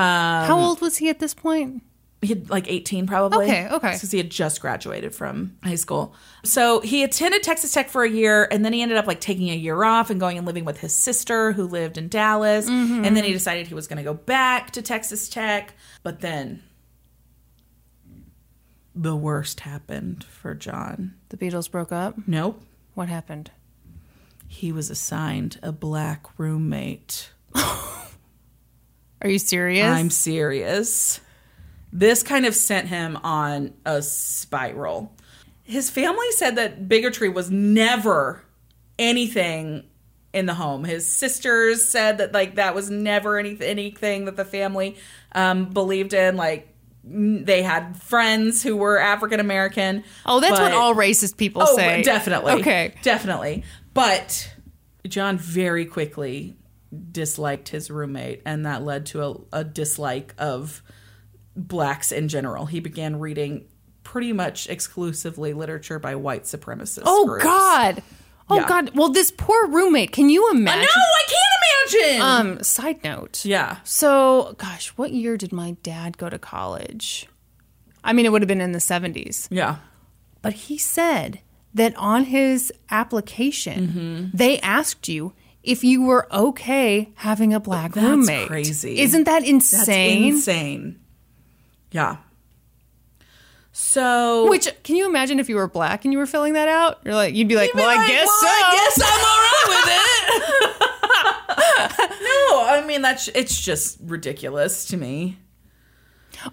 How 0.48 0.58
old 0.58 0.80
was 0.80 0.98
he 0.98 1.10
at 1.10 1.20
this 1.20 1.34
point? 1.34 1.84
He 2.22 2.28
had 2.28 2.50
like 2.52 2.70
18 2.70 3.08
probably. 3.08 3.46
Okay, 3.46 3.68
okay. 3.68 3.94
Because 3.94 4.12
he 4.12 4.18
had 4.18 4.30
just 4.30 4.62
graduated 4.62 5.16
from 5.16 5.58
high 5.64 5.76
school. 5.76 6.16
So 6.44 6.80
he 6.80 7.04
attended 7.04 7.42
Texas 7.42 7.74
Tech 7.74 7.90
for 7.90 8.04
a 8.04 8.10
year 8.10 8.48
and 8.52 8.64
then 8.64 8.74
he 8.74 8.82
ended 8.84 8.98
up 9.00 9.08
like 9.08 9.20
taking 9.20 9.50
a 9.50 9.56
year 9.56 9.84
off 9.84 10.12
and 10.12 10.20
going 10.20 10.38
and 10.38 10.46
living 10.46 10.64
with 10.64 10.80
his 10.80 10.96
sister 10.96 11.52
who 11.52 11.66
lived 11.66 11.98
in 11.98 12.10
Dallas. 12.10 12.70
Mm-hmm. 12.70 13.06
And 13.06 13.18
then 13.18 13.24
he 13.24 13.34
decided 13.34 13.66
he 13.66 13.74
was 13.74 13.88
going 13.88 13.98
to 13.98 14.04
go 14.04 14.14
back 14.14 14.70
to 14.72 14.84
Texas 14.84 15.30
Tech. 15.30 15.74
But 16.04 16.20
then 16.20 16.62
the 18.94 19.16
worst 19.16 19.62
happened 19.62 20.24
for 20.24 20.54
John. 20.54 21.16
The 21.30 21.38
Beatles 21.38 21.72
broke 21.72 21.92
up. 21.92 22.16
Nope. 22.28 22.62
What 22.94 23.10
happened? 23.10 23.50
He 24.48 24.72
was 24.72 24.90
assigned 24.90 25.60
a 25.64 25.72
black 25.72 26.28
roommate. 26.38 27.32
Are 27.56 29.30
you 29.30 29.40
serious? 29.40 29.88
I'm 29.88 30.10
serious. 30.10 31.20
This 31.94 32.24
kind 32.24 32.46
of 32.46 32.56
sent 32.56 32.88
him 32.88 33.18
on 33.24 33.74
a 33.86 34.02
spiral. 34.02 35.14
His 35.64 35.90
family 35.90 36.32
said 36.32 36.56
that 36.56 36.88
bigotry 36.88 37.30
was 37.30 37.52
never 37.52 38.44
anything 38.98 39.84
in 40.34 40.46
the 40.46 40.54
home. 40.54 40.84
His 40.84 41.06
sisters 41.06 41.88
said 41.90 42.20
that 42.20 42.34
like 42.34 42.56
that 42.56 42.74
was 42.76 42.90
never 42.90 43.38
any, 43.38 43.58
anything 43.62 44.26
that 44.26 44.38
the 44.38 44.46
family 44.46 44.96
um, 45.34 45.66
believed 45.66 46.14
in. 46.14 46.38
Like 46.38 46.74
they 47.04 47.62
had 47.62 47.98
friends 48.02 48.64
who 48.64 48.78
were 48.78 48.98
African 49.00 49.40
American. 49.40 50.04
oh, 50.26 50.40
that's 50.40 50.60
what 50.60 50.72
all 50.72 50.96
racist 50.96 51.36
people 51.38 51.64
Oh, 51.64 51.76
say. 51.76 52.04
definitely. 52.04 52.54
Okay. 52.54 52.94
Definitely. 53.02 53.64
But 53.94 54.50
John 55.08 55.38
very 55.38 55.86
quickly 55.86 56.56
disliked 57.12 57.70
his 57.70 57.90
roommate, 57.90 58.42
and 58.46 58.66
that 58.66 58.84
led 58.84 59.08
to 59.08 59.24
a, 59.24 59.36
a 59.60 59.64
dislike 59.64 60.34
of 60.38 60.82
blacks 61.56 62.12
in 62.12 62.28
general. 62.28 62.66
He 62.66 62.80
began 62.80 63.20
reading 63.20 63.66
pretty 64.04 64.34
much 64.34 64.68
exclusively 64.70 65.54
literature 65.54 66.00
by 66.00 66.16
white 66.16 66.44
supremacists. 66.44 67.04
Oh 67.06 67.26
groups. 67.26 67.44
God. 67.44 68.04
Oh 68.50 68.56
Yeah. 68.56 68.68
God. 68.68 68.92
Well, 68.96 69.10
this 69.10 69.32
poor 69.32 69.68
roommate. 69.68 70.12
Can 70.12 70.30
you 70.30 70.48
I 70.48 70.52
imagine? 70.56 70.82
no, 70.82 71.02
I 71.02 71.24
can't 71.28 72.04
imagine. 72.12 72.22
Um. 72.58 72.64
Side 72.64 73.04
note. 73.04 73.46
yeah. 73.46 73.78
So, 73.84 74.56
gosh, 74.58 74.90
what 74.98 75.12
year 75.12 75.38
did 75.38 75.52
my 75.54 75.72
dad 75.84 76.18
go 76.18 76.30
to 76.30 76.40
college? 76.40 77.28
I 78.04 78.14
mean, 78.14 78.26
it 78.26 78.32
would 78.32 78.42
have 78.42 78.48
been 78.50 78.62
in 78.62 78.72
the 78.72 78.80
seventies. 78.80 79.48
Yeah. 79.52 79.78
But 80.42 80.54
he 80.54 80.78
said 80.78 81.40
that 81.74 81.96
on 81.98 82.26
his 82.26 82.74
application, 82.90 83.88
Mm-hmm. 83.88 84.38
they 84.38 84.60
asked 84.62 85.08
you 85.08 85.34
if 85.64 85.84
you 85.84 86.02
were 86.02 86.28
okay 86.34 87.10
having 87.16 87.54
a 87.54 87.60
black 87.60 87.94
That's 87.94 88.06
roommate. 88.08 88.48
crazy. 88.48 89.00
Isn't 89.00 89.26
that 89.26 89.42
That's 89.42 89.50
insane? 89.50 91.00
Yeah. 91.92 92.18
So 93.74 94.50
Which 94.50 94.68
can 94.84 94.96
you 94.96 95.06
imagine 95.08 95.40
if 95.40 95.48
you 95.48 95.56
were 95.56 95.68
black 95.68 96.04
and 96.04 96.12
you 96.12 96.20
were 96.20 96.26
filling 96.26 96.54
that 96.54 96.68
out? 96.68 97.00
You're 97.06 97.16
like, 97.16 97.36
you'd 97.36 97.48
be 97.48 97.56
like, 97.56 97.74
well, 97.74 97.88
I 97.90 98.06
guess 98.08 98.28
well, 98.28 98.42
so. 98.42 98.48
I 98.48 98.72
guess 98.74 99.02
I'm 99.06 99.26
all 99.26 99.40
right 99.48 99.66
with 99.70 99.88
it. 99.88 100.02
no, 102.22 102.64
I 102.66 102.84
mean 102.86 103.02
that's 103.02 103.28
it's 103.30 103.60
just 103.60 103.98
ridiculous 104.02 104.86
to 104.88 104.98
me. 104.98 105.38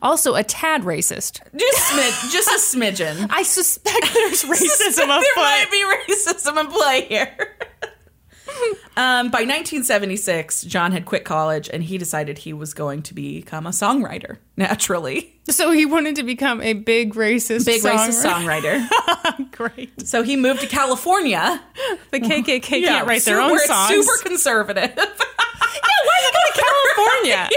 Also, 0.03 0.35
a 0.35 0.43
tad 0.45 0.83
racist. 0.83 1.41
Just 1.57 1.79
smid, 1.79 2.31
just 2.33 2.49
a 2.49 2.59
smidgen. 2.77 3.27
I 3.31 3.43
suspect 3.43 4.13
there's 4.13 4.43
racism 4.45 5.07
there 5.07 5.37
might 5.37 5.67
be 5.71 5.83
racism 6.13 6.61
in 6.61 6.67
play 6.69 7.07
here. 7.07 7.57
Um, 8.99 9.31
by 9.31 9.41
1976, 9.41 10.63
John 10.65 10.93
had 10.93 11.05
quit 11.07 11.25
college 11.25 11.71
and 11.73 11.83
he 11.83 11.97
decided 11.99 12.39
he 12.39 12.53
was 12.53 12.75
going 12.75 13.03
to 13.05 13.15
become 13.15 13.67
a 13.67 13.71
songwriter. 13.71 14.39
Naturally, 14.57 15.41
So 15.49 15.71
he 15.71 15.87
wanted 15.87 16.17
to 16.17 16.23
become 16.25 16.61
a 16.61 16.73
big 16.75 17.15
racist, 17.15 17.65
big 17.65 17.81
racist 17.83 18.25
songwriter. 18.27 18.87
songwriter. 18.89 19.51
Great. 19.53 20.07
so 20.07 20.23
he 20.23 20.37
moved 20.37 20.61
to 20.61 20.67
California. 20.67 21.63
The 22.11 22.21
KKK 22.21 22.81
Yeah, 22.83 22.89
can't 22.89 23.07
write 23.09 23.23
their 23.25 23.37
su- 23.37 23.43
own 23.53 23.59
songs. 23.61 23.89
Super 24.07 24.19
conservative. 24.29 24.93
yeah, 24.97 25.05
Why 26.05 26.31
go 26.33 26.41
to 26.53 26.63
California? 26.63 27.49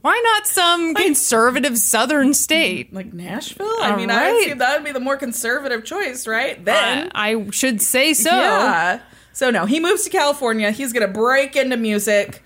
Why 0.00 0.20
not 0.24 0.46
some 0.46 0.94
conservative 0.94 1.76
southern 1.76 2.32
state? 2.32 2.94
like 2.94 3.12
Nashville. 3.12 3.66
I 3.80 3.96
mean, 3.96 4.10
I 4.10 4.32
would 4.32 4.42
see 4.44 4.52
that 4.54 4.76
would 4.78 4.84
be 4.84 4.92
the 4.92 5.00
more 5.00 5.16
conservative 5.16 5.84
choice, 5.84 6.26
right? 6.26 6.64
Then, 6.64 7.10
I, 7.14 7.34
I 7.34 7.50
should 7.50 7.82
say 7.82 8.14
so. 8.14 8.30
yeah. 8.30 9.00
So 9.38 9.52
no, 9.52 9.66
he 9.66 9.78
moves 9.78 10.02
to 10.02 10.10
California. 10.10 10.72
He's 10.72 10.92
gonna 10.92 11.06
break 11.06 11.54
into 11.54 11.76
music, 11.76 12.42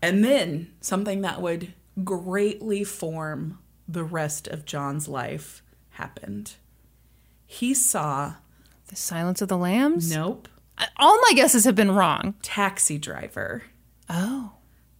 and 0.00 0.22
then 0.22 0.70
something 0.80 1.22
that 1.22 1.42
would 1.42 1.74
greatly 2.04 2.84
form 2.84 3.58
the 3.88 4.04
rest 4.04 4.46
of 4.46 4.64
John's 4.64 5.08
life 5.08 5.64
happened. 5.90 6.54
He 7.44 7.74
saw 7.74 8.34
The 8.86 8.94
Silence 8.94 9.42
of 9.42 9.48
the 9.48 9.56
Lambs? 9.58 10.08
nope 10.14 10.46
All 10.96 11.18
my 11.22 11.32
guesses 11.34 11.64
have 11.64 11.74
been 11.74 11.90
wrong. 11.90 12.34
taxi 12.40 12.98
driver. 12.98 13.64
Oh. 14.08 14.52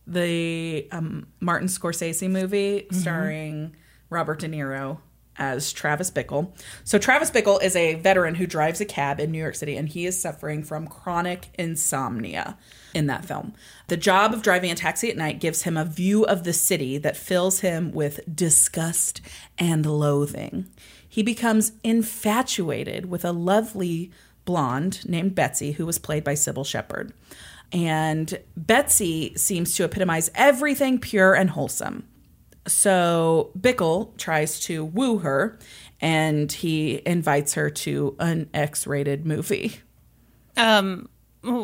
the 0.08 0.88
um, 0.90 1.28
Martin 1.38 1.68
Scorsese 1.68 2.28
movie 2.28 2.88
starring 2.90 3.76
Robert 4.10 4.40
De 4.40 4.48
Niro 4.48 4.98
as 5.38 5.72
Travis 5.72 6.10
Bickle. 6.10 6.50
So 6.84 6.98
Travis 6.98 7.30
Bickle 7.30 7.62
is 7.62 7.76
a 7.76 7.94
veteran 7.94 8.36
who 8.36 8.46
drives 8.46 8.80
a 8.80 8.84
cab 8.84 9.20
in 9.20 9.30
New 9.30 9.38
York 9.38 9.54
City 9.54 9.76
and 9.76 9.88
he 9.88 10.06
is 10.06 10.20
suffering 10.20 10.62
from 10.62 10.86
chronic 10.86 11.48
insomnia 11.54 12.56
in 12.94 13.06
that 13.06 13.24
film. 13.24 13.54
The 13.88 13.96
job 13.96 14.32
of 14.32 14.42
driving 14.42 14.70
a 14.70 14.74
taxi 14.74 15.10
at 15.10 15.16
night 15.16 15.40
gives 15.40 15.62
him 15.62 15.76
a 15.76 15.84
view 15.84 16.24
of 16.24 16.44
the 16.44 16.52
city 16.52 16.98
that 16.98 17.16
fills 17.16 17.60
him 17.60 17.92
with 17.92 18.20
disgust 18.34 19.20
and 19.58 19.84
loathing. 19.84 20.66
He 21.08 21.22
becomes 21.22 21.72
infatuated 21.82 23.06
with 23.06 23.24
a 23.24 23.32
lovely 23.32 24.10
blonde 24.44 25.06
named 25.08 25.34
Betsy 25.34 25.72
who 25.72 25.86
was 25.86 25.98
played 25.98 26.24
by 26.24 26.34
Cybill 26.34 26.66
Shepherd. 26.66 27.12
And 27.72 28.38
Betsy 28.56 29.34
seems 29.36 29.74
to 29.74 29.84
epitomize 29.84 30.30
everything 30.34 30.98
pure 30.98 31.34
and 31.34 31.50
wholesome. 31.50 32.06
So 32.66 33.50
Bickle 33.58 34.16
tries 34.18 34.60
to 34.60 34.84
woo 34.84 35.18
her 35.18 35.58
and 36.00 36.50
he 36.50 37.00
invites 37.06 37.54
her 37.54 37.70
to 37.70 38.16
an 38.18 38.48
X 38.52 38.86
rated 38.86 39.24
movie 39.26 39.80
Um, 40.56 41.08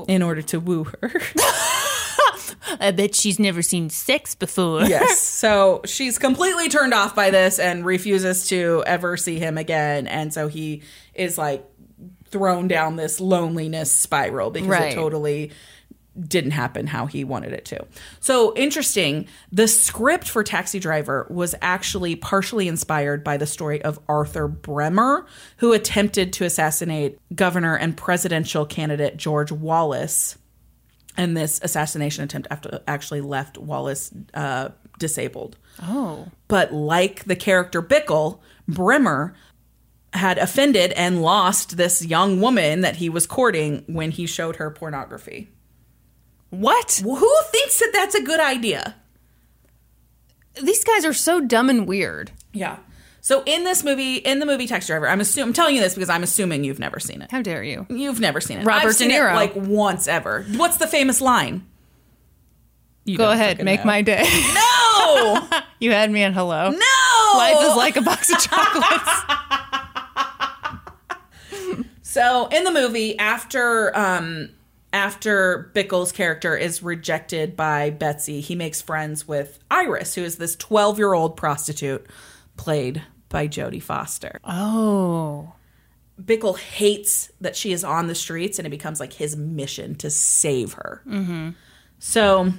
in 0.08 0.22
order 0.22 0.42
to 0.42 0.60
woo 0.60 0.84
her. 0.84 1.12
I 2.80 2.90
bet 2.92 3.14
she's 3.14 3.38
never 3.38 3.62
seen 3.62 3.90
sex 3.90 4.34
before. 4.34 4.84
yes. 4.84 5.20
So 5.42 5.80
she's 5.84 6.18
completely 6.20 6.68
turned 6.68 6.94
off 6.94 7.16
by 7.16 7.30
this 7.30 7.58
and 7.58 7.84
refuses 7.84 8.46
to 8.48 8.84
ever 8.86 9.16
see 9.16 9.40
him 9.40 9.58
again. 9.58 10.06
And 10.06 10.32
so 10.32 10.46
he 10.46 10.82
is 11.14 11.36
like 11.36 11.64
thrown 12.30 12.68
down 12.68 12.94
this 12.96 13.20
loneliness 13.20 13.90
spiral 13.90 14.50
because 14.50 14.68
Right. 14.68 14.92
it 14.92 14.94
totally 14.94 15.50
didn't 16.20 16.50
happen 16.50 16.86
how 16.86 17.06
he 17.06 17.24
wanted 17.24 17.52
it 17.52 17.64
to. 17.64 17.86
So 18.20 18.54
interesting. 18.54 19.26
The 19.50 19.66
script 19.66 20.28
for 20.28 20.44
Taxi 20.44 20.78
Driver 20.78 21.26
was 21.30 21.54
actually 21.62 22.16
partially 22.16 22.68
inspired 22.68 23.24
by 23.24 23.36
the 23.36 23.46
story 23.46 23.82
of 23.82 23.98
Arthur 24.08 24.46
Bremer, 24.46 25.26
who 25.58 25.72
attempted 25.72 26.32
to 26.34 26.44
assassinate 26.44 27.18
governor 27.34 27.76
and 27.76 27.96
presidential 27.96 28.66
candidate 28.66 29.16
George 29.16 29.50
Wallace. 29.50 30.36
And 31.16 31.36
this 31.36 31.60
assassination 31.62 32.24
attempt 32.24 32.48
after 32.50 32.80
actually 32.86 33.20
left 33.20 33.58
Wallace 33.58 34.10
uh, 34.34 34.70
disabled. 34.98 35.56
Oh. 35.82 36.28
But 36.48 36.72
like 36.72 37.24
the 37.24 37.36
character 37.36 37.82
Bickle, 37.82 38.40
Bremer 38.68 39.34
had 40.14 40.36
offended 40.38 40.92
and 40.92 41.22
lost 41.22 41.76
this 41.76 42.04
young 42.04 42.40
woman 42.40 42.82
that 42.82 42.96
he 42.96 43.08
was 43.08 43.26
courting 43.26 43.82
when 43.86 44.10
he 44.10 44.26
showed 44.26 44.56
her 44.56 44.70
pornography. 44.70 45.48
What? 46.52 47.00
Who 47.02 47.34
thinks 47.50 47.78
that 47.78 47.92
that's 47.94 48.14
a 48.14 48.22
good 48.22 48.38
idea? 48.38 48.94
These 50.62 50.84
guys 50.84 51.06
are 51.06 51.14
so 51.14 51.40
dumb 51.40 51.70
and 51.70 51.88
weird. 51.88 52.30
Yeah. 52.52 52.76
So 53.22 53.42
in 53.46 53.64
this 53.64 53.82
movie, 53.82 54.16
in 54.16 54.38
the 54.38 54.44
movie 54.44 54.66
Taxi 54.66 54.88
Driver, 54.88 55.08
I'm 55.08 55.20
assuming 55.20 55.48
I'm 55.48 55.52
telling 55.54 55.74
you 55.76 55.80
this 55.80 55.94
because 55.94 56.10
I'm 56.10 56.22
assuming 56.22 56.62
you've 56.62 56.78
never 56.78 57.00
seen 57.00 57.22
it. 57.22 57.30
How 57.30 57.40
dare 57.40 57.62
you? 57.62 57.86
You've 57.88 58.20
never 58.20 58.38
seen 58.38 58.58
it. 58.58 58.64
Robert 58.66 58.88
I've 58.90 58.98
De 58.98 59.08
Niro. 59.08 59.32
it 59.32 59.34
like 59.34 59.56
once 59.56 60.06
ever. 60.06 60.44
What's 60.56 60.76
the 60.76 60.86
famous 60.86 61.22
line? 61.22 61.66
You 63.06 63.16
Go 63.16 63.30
ahead, 63.30 63.64
make 63.64 63.80
know. 63.80 63.86
my 63.86 64.02
day. 64.02 64.24
No, 64.54 65.48
you 65.80 65.90
had 65.92 66.10
me 66.10 66.22
at 66.22 66.34
hello. 66.34 66.70
no. 66.70 67.32
Life 67.38 67.62
is 67.62 67.76
like 67.76 67.96
a 67.96 68.02
box 68.02 68.30
of 68.30 68.38
chocolates. 68.40 69.20
So 72.02 72.48
in 72.48 72.64
the 72.64 72.70
movie, 72.70 73.18
after 73.18 73.96
um 73.96 74.50
after 74.92 75.70
Bickle's 75.74 76.12
character 76.12 76.56
is 76.56 76.82
rejected 76.82 77.56
by 77.56 77.90
Betsy, 77.90 78.40
he 78.40 78.54
makes 78.54 78.82
friends 78.82 79.26
with 79.26 79.58
Iris, 79.70 80.14
who 80.14 80.22
is 80.22 80.36
this 80.36 80.56
12 80.56 80.98
year 80.98 81.12
old 81.14 81.36
prostitute 81.36 82.06
played 82.56 83.02
by 83.28 83.48
Jodie 83.48 83.82
Foster. 83.82 84.38
oh. 84.44 85.54
Bickle 86.20 86.58
hates 86.58 87.30
that 87.40 87.56
she 87.56 87.72
is 87.72 87.82
on 87.82 88.06
the 88.06 88.14
streets, 88.14 88.58
and 88.58 88.66
it 88.66 88.70
becomes 88.70 89.00
like 89.00 89.14
his 89.14 89.34
mission 89.34 89.94
to 89.96 90.10
save 90.10 90.74
her. 90.74 91.02
Mm-hmm. 91.08 91.50
So 91.98 92.52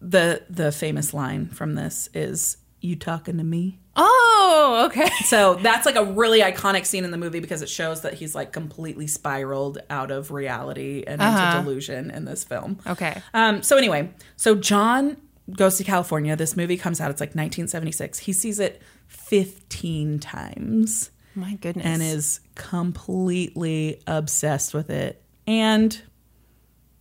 the 0.00 0.44
the 0.48 0.70
famous 0.70 1.12
line 1.12 1.48
from 1.48 1.74
this 1.74 2.08
is, 2.14 2.58
"You 2.80 2.94
talking 2.96 3.38
to 3.38 3.44
me?" 3.44 3.80
Oh, 3.96 4.84
okay. 4.90 5.08
So 5.26 5.54
that's 5.54 5.86
like 5.86 5.96
a 5.96 6.04
really 6.04 6.40
iconic 6.40 6.86
scene 6.86 7.04
in 7.04 7.10
the 7.10 7.16
movie 7.16 7.40
because 7.40 7.60
it 7.62 7.68
shows 7.68 8.02
that 8.02 8.14
he's 8.14 8.34
like 8.34 8.52
completely 8.52 9.06
spiraled 9.08 9.78
out 9.90 10.10
of 10.10 10.30
reality 10.30 11.02
and 11.06 11.20
into 11.20 11.60
delusion 11.62 12.10
in 12.10 12.24
this 12.26 12.44
film. 12.44 12.78
Okay. 12.86 13.20
Um, 13.34 13.62
so 13.62 13.76
anyway, 13.76 14.10
so 14.36 14.54
John 14.54 15.16
goes 15.56 15.78
to 15.78 15.84
California. 15.84 16.36
This 16.36 16.56
movie 16.56 16.76
comes 16.76 17.00
out. 17.00 17.10
It's 17.10 17.20
like 17.20 17.30
1976. 17.30 18.18
He 18.20 18.32
sees 18.32 18.60
it 18.60 18.80
15 19.08 20.18
times 20.20 21.10
My 21.34 21.54
goodness. 21.54 21.84
and 21.86 22.02
is 22.02 22.40
completely 22.54 24.00
obsessed 24.06 24.74
with 24.74 24.90
it. 24.90 25.22
And 25.46 26.00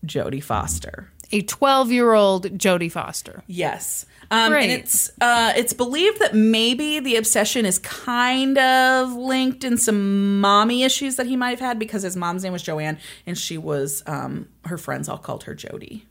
Jodie 0.06 0.44
Foster. 0.44 1.12
a 1.32 1.42
12 1.42 1.92
year 1.92 2.14
old 2.14 2.58
Jodie 2.58 2.92
Foster. 2.92 3.44
Yes. 3.48 4.06
Um, 4.32 4.52
Great. 4.52 4.70
and 4.70 4.72
it's 4.82 5.10
uh, 5.22 5.54
it's 5.56 5.74
believed 5.74 6.20
that 6.20 6.34
maybe 6.34 7.00
the 7.00 7.16
obsession 7.16 7.66
is 7.66 7.80
kind 7.80 8.58
of 8.58 9.14
linked 9.14 9.64
in 9.64 9.78
some 9.78 10.40
mommy 10.42 10.84
issues 10.84 11.16
that 11.18 11.28
he 11.28 11.36
might 11.36 11.52
have 11.52 11.60
had 11.60 11.80
because 11.80 12.02
his 12.04 12.16
mom's 12.16 12.44
name 12.44 12.54
was 12.54 12.64
Joanne 12.64 12.98
and 13.26 13.38
she 13.38 13.58
was 13.58 14.04
um, 14.08 14.48
her 14.66 14.78
friends 14.78 15.08
all 15.08 15.18
called 15.18 15.44
her 15.44 15.54
Jody. 15.56 16.06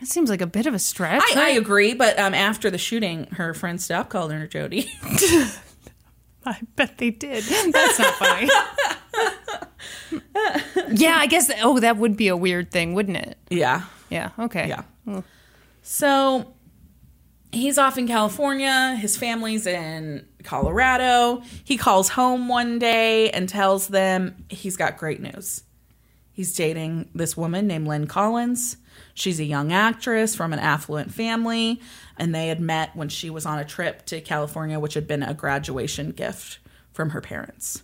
That 0.00 0.06
seems 0.06 0.30
like 0.30 0.40
a 0.40 0.46
bit 0.46 0.66
of 0.66 0.72
a 0.72 0.78
stretch. 0.78 1.22
I, 1.36 1.48
I 1.48 1.50
agree, 1.50 1.92
but 1.92 2.18
um, 2.18 2.32
after 2.32 2.70
the 2.70 2.78
shooting, 2.78 3.26
her 3.32 3.52
friends 3.52 3.84
stopped 3.84 4.08
calling 4.10 4.38
her 4.38 4.46
Jody. 4.46 4.90
I 6.46 6.58
bet 6.74 6.96
they 6.96 7.10
did. 7.10 7.44
That's 7.44 7.98
not 7.98 8.14
funny. 8.14 8.48
yeah, 10.94 11.16
I 11.18 11.26
guess. 11.26 11.50
Oh, 11.62 11.80
that 11.80 11.98
would 11.98 12.16
be 12.16 12.28
a 12.28 12.36
weird 12.36 12.70
thing, 12.70 12.94
wouldn't 12.94 13.18
it? 13.18 13.36
yeah, 13.50 13.82
Yeah. 14.08 14.30
Okay. 14.38 14.68
yeah. 14.68 15.20
So 15.82 16.54
he's 17.52 17.78
off 17.78 17.98
in 17.98 18.06
California. 18.06 18.96
His 18.96 19.16
family's 19.16 19.66
in 19.66 20.26
Colorado. 20.44 21.42
He 21.64 21.76
calls 21.76 22.10
home 22.10 22.48
one 22.48 22.78
day 22.78 23.30
and 23.30 23.48
tells 23.48 23.88
them 23.88 24.44
he's 24.48 24.76
got 24.76 24.98
great 24.98 25.20
news. 25.20 25.62
He's 26.32 26.54
dating 26.54 27.10
this 27.14 27.36
woman 27.36 27.66
named 27.66 27.86
Lynn 27.86 28.06
Collins. 28.06 28.76
She's 29.14 29.40
a 29.40 29.44
young 29.44 29.72
actress 29.72 30.34
from 30.34 30.52
an 30.52 30.58
affluent 30.58 31.12
family, 31.12 31.80
and 32.16 32.34
they 32.34 32.48
had 32.48 32.60
met 32.60 32.96
when 32.96 33.08
she 33.08 33.28
was 33.28 33.44
on 33.44 33.58
a 33.58 33.64
trip 33.64 34.06
to 34.06 34.20
California, 34.20 34.78
which 34.78 34.94
had 34.94 35.06
been 35.06 35.22
a 35.22 35.34
graduation 35.34 36.12
gift 36.12 36.58
from 36.92 37.10
her 37.10 37.20
parents. 37.20 37.82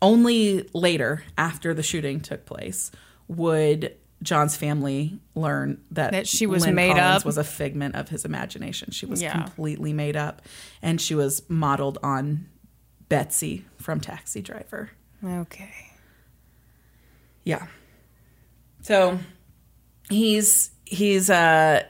Only 0.00 0.68
later, 0.72 1.24
after 1.36 1.74
the 1.74 1.82
shooting 1.82 2.20
took 2.20 2.46
place, 2.46 2.90
would 3.28 3.94
John's 4.22 4.56
family 4.56 5.18
learn 5.34 5.80
that, 5.90 6.12
That 6.12 6.26
she 6.26 6.46
was 6.46 6.64
Lynn 6.64 6.74
made 6.74 6.96
Collins 6.96 7.22
up? 7.22 7.24
was 7.26 7.36
a 7.38 7.44
figment 7.44 7.94
of 7.96 8.08
his 8.08 8.24
imagination. 8.24 8.90
She 8.90 9.04
was 9.06 9.20
Yeah. 9.20 9.32
completely 9.32 9.92
made 9.92 10.16
up, 10.16 10.42
and 10.82 11.00
she 11.00 11.14
was 11.14 11.42
modeled 11.48 11.98
on 12.02 12.46
Betsy 13.08 13.64
from 13.78 14.00
Taxi 14.00 14.40
Driver. 14.42 14.90
Okay. 15.24 15.70
Yeah. 17.44 17.66
So 18.82 19.18
he's 20.08 20.70
he's 20.84 21.28
uh 21.30 21.82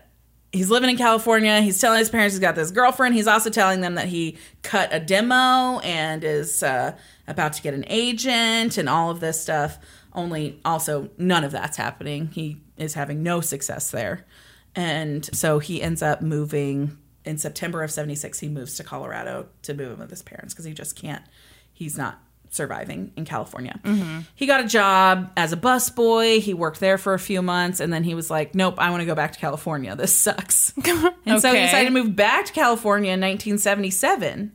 he's 0.53 0.71
living 0.71 0.91
in 0.91 0.97
California. 0.97 1.61
He's 1.61 1.81
telling 1.81 1.99
his 1.99 2.09
parents 2.11 2.35
he's 2.35 2.41
got 2.41 2.55
this 2.55 2.71
girlfriend. 2.71 3.15
He's 3.15 3.27
also 3.27 3.51
telling 3.51 3.81
them 3.81 3.95
that 3.97 4.09
he 4.09 4.37
cut 4.63 4.89
a 4.93 5.01
demo 5.01 5.81
and 5.81 6.25
is 6.25 6.63
uh, 6.63 6.97
about 7.27 7.53
to 7.55 7.63
get 7.63 7.75
an 7.75 7.85
agent 7.89 8.79
and 8.79 8.89
all 8.89 9.11
of 9.11 9.21
this 9.21 9.41
stuff. 9.41 9.79
Only 10.17 10.59
also 10.65 11.11
none 11.19 11.45
of 11.45 11.53
that's 11.53 11.77
happening. 11.77 12.29
He 12.33 12.61
is 12.77 12.95
having 12.95 13.23
no 13.23 13.41
success 13.41 13.91
there. 13.91 14.27
And 14.75 15.25
so 15.35 15.59
he 15.59 15.81
ends 15.81 16.03
up 16.03 16.23
moving 16.23 16.99
in 17.25 17.39
September 17.39 17.83
of 17.83 17.91
76 17.91 18.39
he 18.39 18.49
moves 18.49 18.77
to 18.77 18.85
Colorado 18.85 19.49
to 19.63 19.75
move 19.75 19.93
in 19.93 19.99
with 19.99 20.11
his 20.11 20.23
parents 20.23 20.55
because 20.55 20.65
he 20.65 20.73
just 20.73 20.95
can't 20.95 21.25
he's 21.73 21.99
not 21.99 22.23
surviving 22.51 23.13
in 23.17 23.25
California. 23.25 23.79
Mm-hmm. 23.83 24.21
He 24.35 24.47
got 24.47 24.65
a 24.65 24.69
job 24.69 25.33
as 25.37 25.53
a 25.53 25.57
busboy. 25.57 26.41
He 26.41 26.55
worked 26.55 26.81
there 26.81 26.97
for 26.97 27.15
a 27.15 27.19
few 27.19 27.43
months 27.43 27.81
and 27.81 27.93
then 27.93 28.05
he 28.05 28.15
was 28.15 28.31
like, 28.31 28.55
"Nope, 28.55 28.77
I 28.79 28.91
want 28.91 29.01
to 29.03 29.07
go 29.07 29.15
back 29.15 29.33
to 29.33 29.39
California. 29.39 29.95
This 29.97 30.15
sucks." 30.15 30.73
and 31.27 31.43
so 31.43 31.53
he 31.53 31.61
decided 31.61 31.87
to 31.87 31.91
move 31.91 32.15
back 32.17 32.47
to 32.47 32.53
California 32.53 33.13
in 33.13 33.21
1977. 33.21 34.53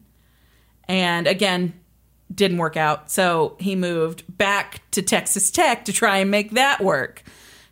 And 0.87 1.27
again, 1.27 1.79
didn't 2.33 2.57
work 2.57 2.77
out. 2.77 3.11
So 3.11 3.55
he 3.59 3.75
moved 3.75 4.23
back 4.37 4.81
to 4.91 5.01
Texas 5.01 5.51
Tech 5.51 5.85
to 5.85 5.93
try 5.93 6.17
and 6.17 6.31
make 6.31 6.51
that 6.51 6.81
work. 6.81 7.23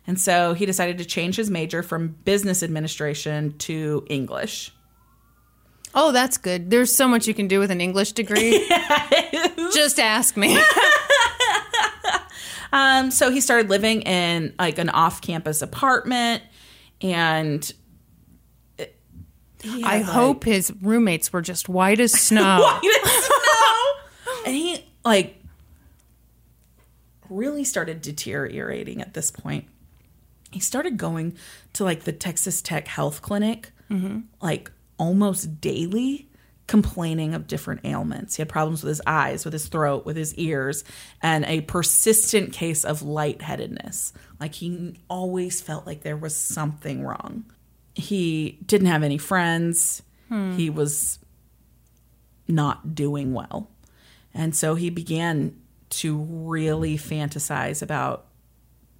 And 0.06 0.18
so 0.18 0.54
he 0.54 0.66
decided 0.66 0.98
to 0.98 1.04
change 1.04 1.36
his 1.36 1.50
major 1.50 1.82
from 1.82 2.16
business 2.24 2.62
administration 2.62 3.56
to 3.58 4.04
English. 4.08 4.72
Oh, 5.94 6.12
that's 6.12 6.38
good. 6.38 6.70
There's 6.70 6.94
so 6.94 7.08
much 7.08 7.26
you 7.26 7.34
can 7.34 7.48
do 7.48 7.58
with 7.58 7.70
an 7.70 7.80
English 7.80 8.12
degree. 8.12 8.68
Just 9.72 9.98
ask 9.98 10.36
me. 10.36 10.58
Um, 12.72 13.10
so 13.10 13.30
he 13.30 13.40
started 13.40 13.68
living 13.68 14.02
in 14.02 14.54
like 14.58 14.78
an 14.78 14.90
off-campus 14.90 15.60
apartment, 15.62 16.42
and 17.00 17.72
I 19.64 19.98
like, 19.98 20.04
hope 20.04 20.44
his 20.44 20.72
roommates 20.80 21.32
were 21.32 21.42
just 21.42 21.68
white 21.68 22.00
as 22.00 22.12
snow. 22.12 22.60
white 22.82 23.00
as 23.04 23.10
snow. 23.10 23.36
And 24.46 24.54
he 24.54 24.84
like 25.04 25.36
really 27.28 27.64
started 27.64 28.02
deteriorating 28.02 29.00
at 29.00 29.14
this 29.14 29.30
point. 29.30 29.66
He 30.50 30.60
started 30.60 30.96
going 30.96 31.36
to 31.74 31.84
like 31.84 32.02
the 32.02 32.12
Texas 32.12 32.60
Tech 32.60 32.88
Health 32.88 33.22
Clinic 33.22 33.70
mm-hmm. 33.90 34.20
like 34.40 34.70
almost 34.98 35.60
daily, 35.60 36.28
complaining 36.66 37.34
of 37.34 37.46
different 37.46 37.80
ailments. 37.84 38.36
He 38.36 38.42
had 38.42 38.48
problems 38.48 38.82
with 38.82 38.90
his 38.90 39.02
eyes, 39.06 39.44
with 39.44 39.52
his 39.52 39.66
throat, 39.66 40.06
with 40.06 40.16
his 40.16 40.34
ears, 40.36 40.84
and 41.22 41.44
a 41.46 41.62
persistent 41.62 42.52
case 42.52 42.84
of 42.84 43.02
lightheadedness. 43.02 44.12
Like 44.38 44.54
he 44.54 44.96
always 45.08 45.60
felt 45.60 45.86
like 45.86 46.02
there 46.02 46.16
was 46.16 46.34
something 46.34 47.02
wrong. 47.02 47.44
He 47.94 48.58
didn't 48.64 48.86
have 48.86 49.02
any 49.02 49.18
friends. 49.18 50.02
Hmm. 50.28 50.52
He 50.52 50.70
was 50.70 51.18
not 52.46 52.94
doing 52.94 53.32
well. 53.32 53.68
And 54.34 54.54
so 54.54 54.74
he 54.74 54.90
began 54.90 55.56
to 55.90 56.16
really 56.18 56.96
fantasize 56.96 57.82
about 57.82 58.26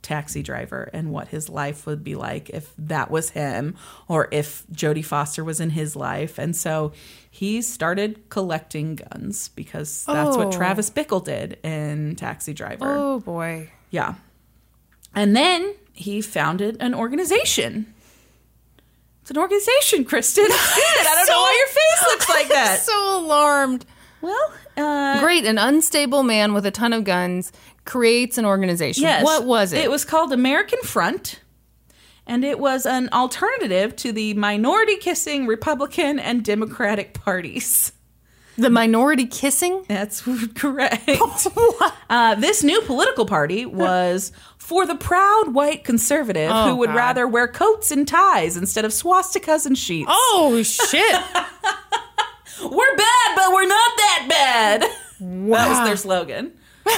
taxi 0.03 0.43
driver 0.43 0.89
and 0.95 1.11
what 1.13 1.29
his 1.29 1.49
life 1.51 1.85
would 1.87 2.03
be 2.03 2.15
like 2.15 2.49
if 2.51 2.73
that 2.79 3.11
was 3.11 3.31
him 3.31 3.77
or 4.09 4.29
if 4.31 4.67
Jodie 4.73 5.05
Foster 5.05 5.45
was 5.45 5.61
in 5.61 5.71
his 5.71 5.95
life. 5.95 6.39
And 6.39 6.57
so 6.57 6.93
he 7.31 7.61
started 7.61 8.29
collecting 8.31 8.97
guns 8.97 9.49
because 9.51 10.05
that's 10.07 10.37
what 10.39 10.47
Oh. 10.49 10.53
Travis 10.53 10.89
Bickle 10.91 11.23
did 11.23 11.59
in 11.63 12.17
Taxi 12.17 12.55
Driver. 12.55 12.87
Oh 12.97 13.21
boy. 13.21 13.71
Yeah. 13.91 14.15
And 15.15 15.37
then 15.37 15.75
he 15.93 16.23
founded 16.23 16.79
an 16.81 16.95
organization. 16.95 17.93
It's 19.21 19.31
an 19.31 19.37
organization, 19.39 20.05
Kristen. 20.07 20.47
I 20.49 21.13
don't 21.15 21.29
know 21.29 21.41
why 21.41 21.57
your 21.59 21.69
face 21.69 22.11
looks 22.13 22.29
like 22.31 22.49
that. 22.49 22.79
I'm 22.79 22.79
So 22.85 23.19
alarmed. 23.19 23.85
well, 24.23 24.53
uh, 24.81 25.21
Great, 25.21 25.45
an 25.45 25.59
unstable 25.59 26.23
man 26.23 26.53
with 26.55 26.65
a 26.67 26.71
ton 26.71 26.93
of 26.93 27.05
guns 27.05 27.53
creates 27.85 28.39
an 28.39 28.45
organization. 28.47 29.03
yes. 29.03 29.25
What 29.25 29.45
was 29.45 29.73
it? 29.73 29.85
It 29.85 29.91
was 29.91 30.05
called 30.05 30.33
American 30.33 30.81
Front. 30.83 31.41
And 32.27 32.45
it 32.45 32.61
was 32.61 32.87
an 32.87 33.09
alternative 33.13 33.97
to 33.97 34.13
the 34.13 34.35
minority 34.35 34.97
kissing 34.97 35.47
Republican 35.47 36.19
and 36.21 36.45
Democratic 36.45 37.15
parties. 37.15 37.93
the 38.57 38.71
minority 38.71 39.27
kissing. 39.27 39.85
That's 39.89 40.23
correct. 40.55 41.09
uh, 42.11 42.35
this 42.37 42.63
new 42.63 42.81
political 42.83 43.27
party 43.27 43.67
was 43.67 44.31
for 44.59 44.87
the 44.87 44.95
proud 44.95 45.55
white 45.55 45.83
conservative 45.83 46.51
Oh, 46.53 46.69
who 46.69 46.77
would 46.77 46.91
God. 46.91 46.97
rather 46.97 47.27
wear 47.27 47.49
coats 47.49 47.91
and 47.91 48.07
ties 48.07 48.57
instead 48.57 48.85
of 48.85 48.93
swastikas 48.93 49.67
and 49.67 49.77
sheets. 49.77 50.09
Oh 50.13 50.63
shit! 50.63 51.21
We're 52.63 52.97
bad, 52.97 53.37
but 53.37 53.53
we're 53.53 53.67
not 53.67 53.91
that 53.97 54.27
bad. 54.29 54.85
That 55.23 55.69
was 55.69 55.87
their 55.87 55.97
slogan. 55.99 56.53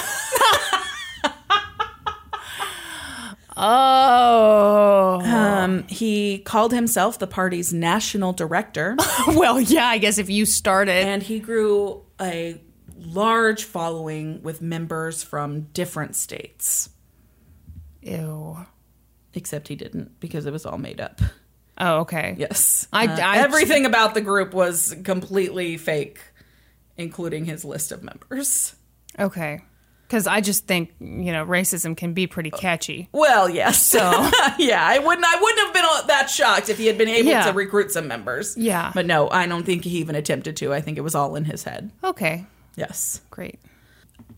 oh. 3.57 5.21
Um, 5.25 5.83
he 5.87 6.39
called 6.39 6.71
himself 6.71 7.19
the 7.19 7.27
party's 7.27 7.73
national 7.73 8.31
director, 8.31 8.95
well, 9.27 9.59
yeah. 9.59 9.87
I 9.87 9.97
guess 9.97 10.17
if 10.19 10.29
you 10.29 10.45
started. 10.45 11.05
and 11.05 11.21
he 11.21 11.39
grew 11.39 12.03
a 12.21 12.61
large 12.97 13.65
following 13.65 14.41
with 14.41 14.61
members 14.61 15.21
from 15.23 15.63
different 15.73 16.15
states. 16.15 16.89
Ew. 18.01 18.57
Except 19.33 19.67
he 19.67 19.75
didn't 19.75 20.19
because 20.19 20.45
it 20.45 20.53
was 20.53 20.65
all 20.65 20.77
made 20.77 21.01
up. 21.01 21.19
Oh, 21.77 21.99
okay. 22.01 22.35
Yes. 22.37 22.87
I- 22.93 23.07
Uh, 23.07 23.17
I- 23.21 23.37
everything 23.39 23.85
about 23.85 24.13
the 24.13 24.21
group 24.21 24.53
was 24.53 24.95
completely 25.03 25.77
fake, 25.77 26.19
including 26.97 27.45
his 27.45 27.65
list 27.65 27.91
of 27.91 28.03
members. 28.03 28.75
Okay. 29.19 29.61
Because 30.07 30.27
I 30.27 30.41
just 30.41 30.67
think 30.67 30.91
you 30.99 31.31
know 31.31 31.43
racism 31.43 31.97
can 31.97 32.13
be 32.13 32.27
pretty 32.27 32.51
catchy. 32.51 33.09
Well, 33.11 33.49
yes. 33.49 33.83
So 33.87 33.99
yeah, 34.59 34.85
I 34.85 34.99
wouldn't. 34.99 35.25
I 35.25 35.39
wouldn't 35.41 35.59
have 35.65 35.73
been 35.73 36.07
that 36.07 36.29
shocked 36.29 36.69
if 36.69 36.77
he 36.77 36.85
had 36.85 36.99
been 36.99 37.07
able 37.07 37.29
Yeah. 37.31 37.45
to 37.47 37.53
recruit 37.53 37.91
some 37.91 38.07
members. 38.07 38.55
Yeah. 38.55 38.91
But 38.93 39.07
no, 39.07 39.27
I 39.31 39.47
don't 39.47 39.65
think 39.65 39.83
he 39.85 39.97
even 39.97 40.15
attempted 40.15 40.55
to. 40.57 40.71
I 40.73 40.81
think 40.81 40.99
it 40.99 41.01
was 41.01 41.15
all 41.15 41.35
in 41.35 41.45
his 41.45 41.63
head. 41.63 41.89
Okay. 42.03 42.45
Yes. 42.75 43.21
Great. 43.31 43.59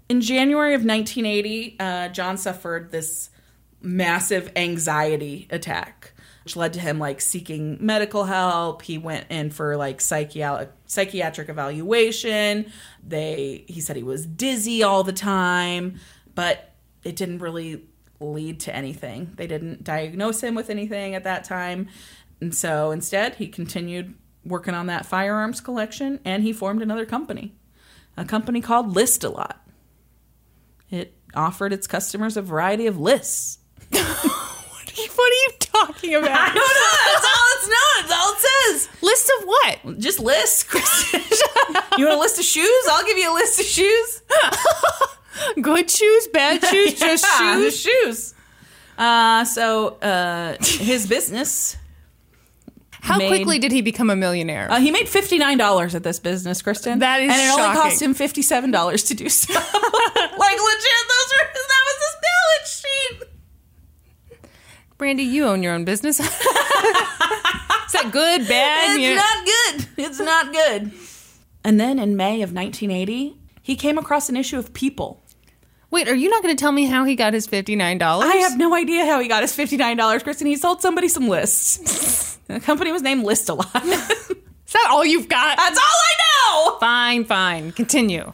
In 0.07 0.21
January 0.21 0.75
of 0.75 0.85
1980, 0.85 1.75
uh, 1.79 2.07
John 2.09 2.37
suffered 2.37 2.91
this 2.91 3.29
massive 3.81 4.51
anxiety 4.55 5.47
attack, 5.49 6.13
which 6.45 6.55
led 6.55 6.73
to 6.73 6.79
him 6.79 6.99
like 6.99 7.19
seeking 7.21 7.75
medical 7.81 8.25
help. 8.25 8.83
He 8.83 8.99
went 8.99 9.25
in 9.31 9.49
for 9.49 9.75
like 9.75 9.99
psychiatric 9.99 10.69
psychiatric 10.85 11.49
evaluation. 11.49 12.71
They 13.03 13.65
he 13.67 13.81
said 13.81 13.95
he 13.95 14.03
was 14.03 14.27
dizzy 14.27 14.83
all 14.83 15.03
the 15.03 15.11
time, 15.11 15.99
but 16.35 16.75
it 17.03 17.15
didn't 17.15 17.39
really 17.39 17.81
lead 18.19 18.59
to 18.61 18.75
anything. 18.75 19.33
They 19.37 19.47
didn't 19.47 19.83
diagnose 19.83 20.41
him 20.41 20.53
with 20.53 20.69
anything 20.69 21.15
at 21.15 21.23
that 21.23 21.45
time. 21.45 21.87
And 22.39 22.53
so 22.53 22.91
instead, 22.91 23.35
he 23.35 23.47
continued 23.47 24.13
working 24.45 24.75
on 24.75 24.85
that 24.85 25.07
firearms 25.07 25.61
collection 25.61 26.19
and 26.23 26.43
he 26.43 26.53
formed 26.53 26.83
another 26.83 27.07
company, 27.07 27.55
a 28.15 28.23
company 28.23 28.61
called 28.61 28.93
List 28.95 29.23
a 29.23 29.29
Lot. 29.29 29.65
It 30.91 31.15
offered 31.33 31.73
its 31.73 31.87
customers 31.87 32.37
a 32.37 32.43
variety 32.43 32.85
of 32.85 32.99
lists. 32.99 33.57
What 35.25 35.31
are 35.33 35.51
you 35.51 35.54
talking 35.87 36.15
about? 36.15 36.31
I 36.31 36.47
don't 36.47 36.55
know. 36.55 36.95
That's 37.11 37.25
all 37.25 37.45
it's 37.55 37.67
known. 37.67 38.09
That's 38.09 38.13
all 38.13 38.33
it 38.33 38.39
says. 38.39 38.89
List 39.01 39.31
of 39.39 39.47
what? 39.47 39.99
Just 39.99 40.19
lists, 40.19 40.63
Kristen. 40.63 41.21
you 41.97 42.05
want 42.05 42.17
a 42.17 42.19
list 42.19 42.39
of 42.39 42.45
shoes? 42.45 42.83
I'll 42.89 43.05
give 43.05 43.17
you 43.17 43.31
a 43.31 43.35
list 43.35 43.59
of 43.59 43.65
shoes. 43.65 44.21
Good 45.61 45.89
shoes, 45.91 46.27
bad 46.29 46.63
shoes, 46.63 46.93
just 46.99 47.25
Yeah, 47.25 47.55
shoes. 47.55 47.79
shoes. 47.81 48.33
Uh, 48.97 49.43
so 49.45 49.95
uh, 50.01 50.55
his 50.61 51.07
business. 51.07 51.75
How 53.01 53.17
made- 53.17 53.27
quickly 53.27 53.59
did 53.59 53.71
he 53.71 53.81
become 53.81 54.09
a 54.09 54.15
millionaire? 54.15 54.71
Uh, 54.71 54.79
he 54.79 54.89
made 54.91 55.07
fifty 55.09 55.37
nine 55.37 55.57
dollars 55.57 55.93
at 55.93 56.03
this 56.03 56.19
business, 56.19 56.61
Kristen. 56.61 56.99
That 56.99 57.21
is 57.21 57.31
and 57.31 57.39
it 57.41 57.49
only 57.51 57.75
cost 57.75 58.01
him 58.01 58.13
fifty 58.13 58.41
seven 58.41 58.71
dollars 58.71 59.03
to 59.03 59.13
do 59.13 59.27
so. 59.29 59.53
like 59.53 59.61
legit, 59.61 61.03
those 61.11 61.29
are 61.35 61.47
that 61.53 61.83
was 61.85 61.97
his 62.01 62.15
balance 62.25 62.81
sheet. 62.81 63.34
Brandy, 64.97 65.23
you 65.23 65.45
own 65.45 65.61
your 65.63 65.73
own 65.73 65.85
business. 65.85 66.19
Is 66.19 66.25
that 66.27 68.09
good, 68.11 68.47
bad? 68.47 68.97
It's 68.97 68.99
You- 69.03 69.15
not 69.15 69.45
good. 69.45 69.87
It's 70.05 70.19
not 70.19 70.53
good. 70.53 70.91
And 71.63 71.79
then 71.79 71.99
in 71.99 72.15
May 72.15 72.41
of 72.41 72.53
1980, 72.53 73.37
he 73.61 73.75
came 73.75 73.97
across 73.97 74.29
an 74.29 74.37
issue 74.37 74.57
of 74.57 74.73
People. 74.73 75.21
Wait, 75.91 76.07
are 76.07 76.15
you 76.15 76.29
not 76.29 76.43
going 76.43 76.55
to 76.55 76.59
tell 76.59 76.71
me 76.71 76.85
how 76.85 77.05
he 77.05 77.15
got 77.15 77.33
his 77.33 77.47
fifty 77.47 77.75
nine 77.75 77.97
dollars? 77.97 78.29
I 78.29 78.35
have 78.37 78.57
no 78.57 78.75
idea 78.75 79.05
how 79.05 79.19
he 79.19 79.27
got 79.27 79.43
his 79.43 79.55
$59, 79.55 80.23
Kristen. 80.23 80.47
He 80.47 80.55
sold 80.57 80.81
somebody 80.81 81.07
some 81.07 81.27
lists. 81.29 82.37
the 82.47 82.59
company 82.59 82.91
was 82.91 83.01
named 83.01 83.23
List 83.23 83.47
a 83.49 83.53
Lot. 83.53 83.85
Is 83.85 84.73
that 84.73 84.87
all 84.89 85.05
you've 85.05 85.29
got? 85.29 85.57
That's 85.57 85.77
all 85.77 85.83
I 85.83 86.71
know. 86.71 86.79
Fine, 86.79 87.25
fine. 87.25 87.71
Continue. 87.71 88.33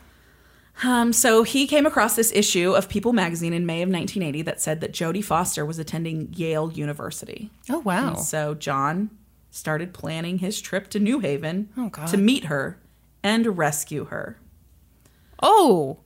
Um, 0.83 1.13
so 1.13 1.43
he 1.43 1.67
came 1.67 1.85
across 1.85 2.15
this 2.15 2.31
issue 2.31 2.73
of 2.73 2.89
People 2.89 3.13
magazine 3.13 3.53
in 3.53 3.65
May 3.65 3.81
of 3.83 3.89
1980 3.89 4.41
that 4.43 4.59
said 4.59 4.81
that 4.81 4.93
Jodie 4.93 5.23
Foster 5.23 5.65
was 5.65 5.77
attending 5.79 6.33
Yale 6.33 6.71
University. 6.71 7.51
Oh 7.69 7.79
wow. 7.79 8.09
And 8.09 8.19
so 8.19 8.55
John 8.55 9.11
started 9.51 9.93
planning 9.93 10.39
his 10.39 10.59
trip 10.61 10.87
to 10.89 10.99
New 10.99 11.19
Haven 11.19 11.69
Oh, 11.77 11.89
to 12.07 12.17
meet 12.17 12.45
her 12.45 12.79
and 13.21 13.57
rescue 13.57 14.05
her. 14.05 14.39
Oh. 15.41 15.99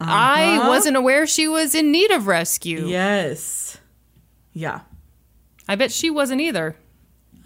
I 0.00 0.66
wasn't 0.66 0.96
aware 0.96 1.26
she 1.26 1.46
was 1.46 1.74
in 1.74 1.92
need 1.92 2.10
of 2.10 2.26
rescue. 2.26 2.86
Yes. 2.86 3.76
Yeah. 4.54 4.80
I 5.68 5.76
bet 5.76 5.92
she 5.92 6.08
wasn't 6.08 6.40
either. 6.40 6.76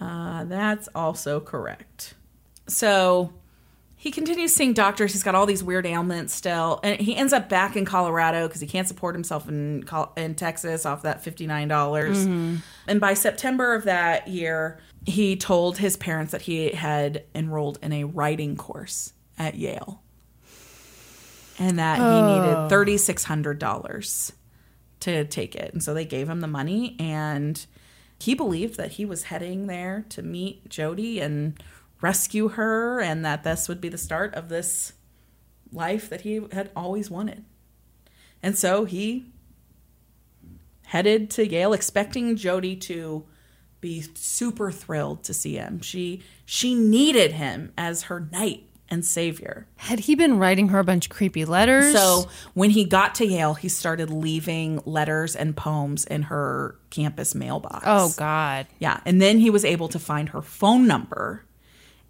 Uh, 0.00 0.44
that's 0.44 0.88
also 0.94 1.40
correct. 1.40 2.14
So 2.68 3.32
he 4.04 4.10
continues 4.10 4.54
seeing 4.54 4.74
doctors. 4.74 5.14
He's 5.14 5.22
got 5.22 5.34
all 5.34 5.46
these 5.46 5.64
weird 5.64 5.86
ailments 5.86 6.34
still, 6.34 6.78
and 6.82 7.00
he 7.00 7.16
ends 7.16 7.32
up 7.32 7.48
back 7.48 7.74
in 7.74 7.86
Colorado 7.86 8.46
because 8.46 8.60
he 8.60 8.66
can't 8.66 8.86
support 8.86 9.14
himself 9.14 9.48
in 9.48 9.88
in 10.18 10.34
Texas 10.34 10.84
off 10.84 11.00
that 11.04 11.24
fifty 11.24 11.46
nine 11.46 11.68
dollars. 11.68 12.18
Mm-hmm. 12.18 12.56
And 12.86 13.00
by 13.00 13.14
September 13.14 13.72
of 13.72 13.84
that 13.84 14.28
year, 14.28 14.78
he 15.06 15.36
told 15.36 15.78
his 15.78 15.96
parents 15.96 16.32
that 16.32 16.42
he 16.42 16.72
had 16.72 17.24
enrolled 17.34 17.78
in 17.80 17.94
a 17.94 18.04
writing 18.04 18.56
course 18.56 19.14
at 19.38 19.54
Yale, 19.54 20.02
and 21.58 21.78
that 21.78 21.96
he 21.96 22.02
needed 22.04 22.58
oh. 22.58 22.68
thirty 22.68 22.98
six 22.98 23.24
hundred 23.24 23.58
dollars 23.58 24.34
to 25.00 25.24
take 25.24 25.54
it. 25.54 25.72
And 25.72 25.82
so 25.82 25.94
they 25.94 26.04
gave 26.04 26.28
him 26.28 26.42
the 26.42 26.46
money 26.46 26.94
and 27.00 27.64
he 28.20 28.34
believed 28.34 28.76
that 28.76 28.92
he 28.92 29.04
was 29.04 29.24
heading 29.24 29.66
there 29.66 30.04
to 30.10 30.22
meet 30.22 30.68
Jodie 30.68 31.20
and 31.20 31.62
rescue 32.04 32.48
her 32.48 33.00
and 33.00 33.24
that 33.24 33.44
this 33.44 33.66
would 33.66 33.80
be 33.80 33.88
the 33.88 33.96
start 33.96 34.34
of 34.34 34.50
this 34.50 34.92
life 35.72 36.10
that 36.10 36.20
he 36.20 36.42
had 36.52 36.70
always 36.76 37.10
wanted. 37.10 37.42
And 38.42 38.58
so 38.58 38.84
he 38.84 39.24
headed 40.84 41.30
to 41.30 41.48
Yale 41.48 41.72
expecting 41.72 42.36
Jodie 42.36 42.78
to 42.82 43.24
be 43.80 44.04
super 44.14 44.70
thrilled 44.70 45.24
to 45.24 45.32
see 45.32 45.54
him. 45.54 45.80
She 45.80 46.22
she 46.44 46.74
needed 46.74 47.32
him 47.32 47.72
as 47.78 48.02
her 48.02 48.28
knight 48.30 48.68
and 48.90 49.02
savior. 49.02 49.66
Had 49.76 50.00
he 50.00 50.14
been 50.14 50.38
writing 50.38 50.68
her 50.68 50.80
a 50.80 50.84
bunch 50.84 51.06
of 51.06 51.10
creepy 51.10 51.46
letters? 51.46 51.94
So 51.94 52.28
when 52.52 52.68
he 52.68 52.84
got 52.84 53.14
to 53.14 53.26
Yale, 53.26 53.54
he 53.54 53.70
started 53.70 54.10
leaving 54.10 54.82
letters 54.84 55.34
and 55.34 55.56
poems 55.56 56.04
in 56.04 56.24
her 56.24 56.78
campus 56.90 57.34
mailbox. 57.34 57.84
Oh 57.86 58.12
God. 58.18 58.66
Yeah. 58.78 59.00
And 59.06 59.22
then 59.22 59.38
he 59.38 59.48
was 59.48 59.64
able 59.64 59.88
to 59.88 59.98
find 59.98 60.28
her 60.28 60.42
phone 60.42 60.86
number 60.86 61.46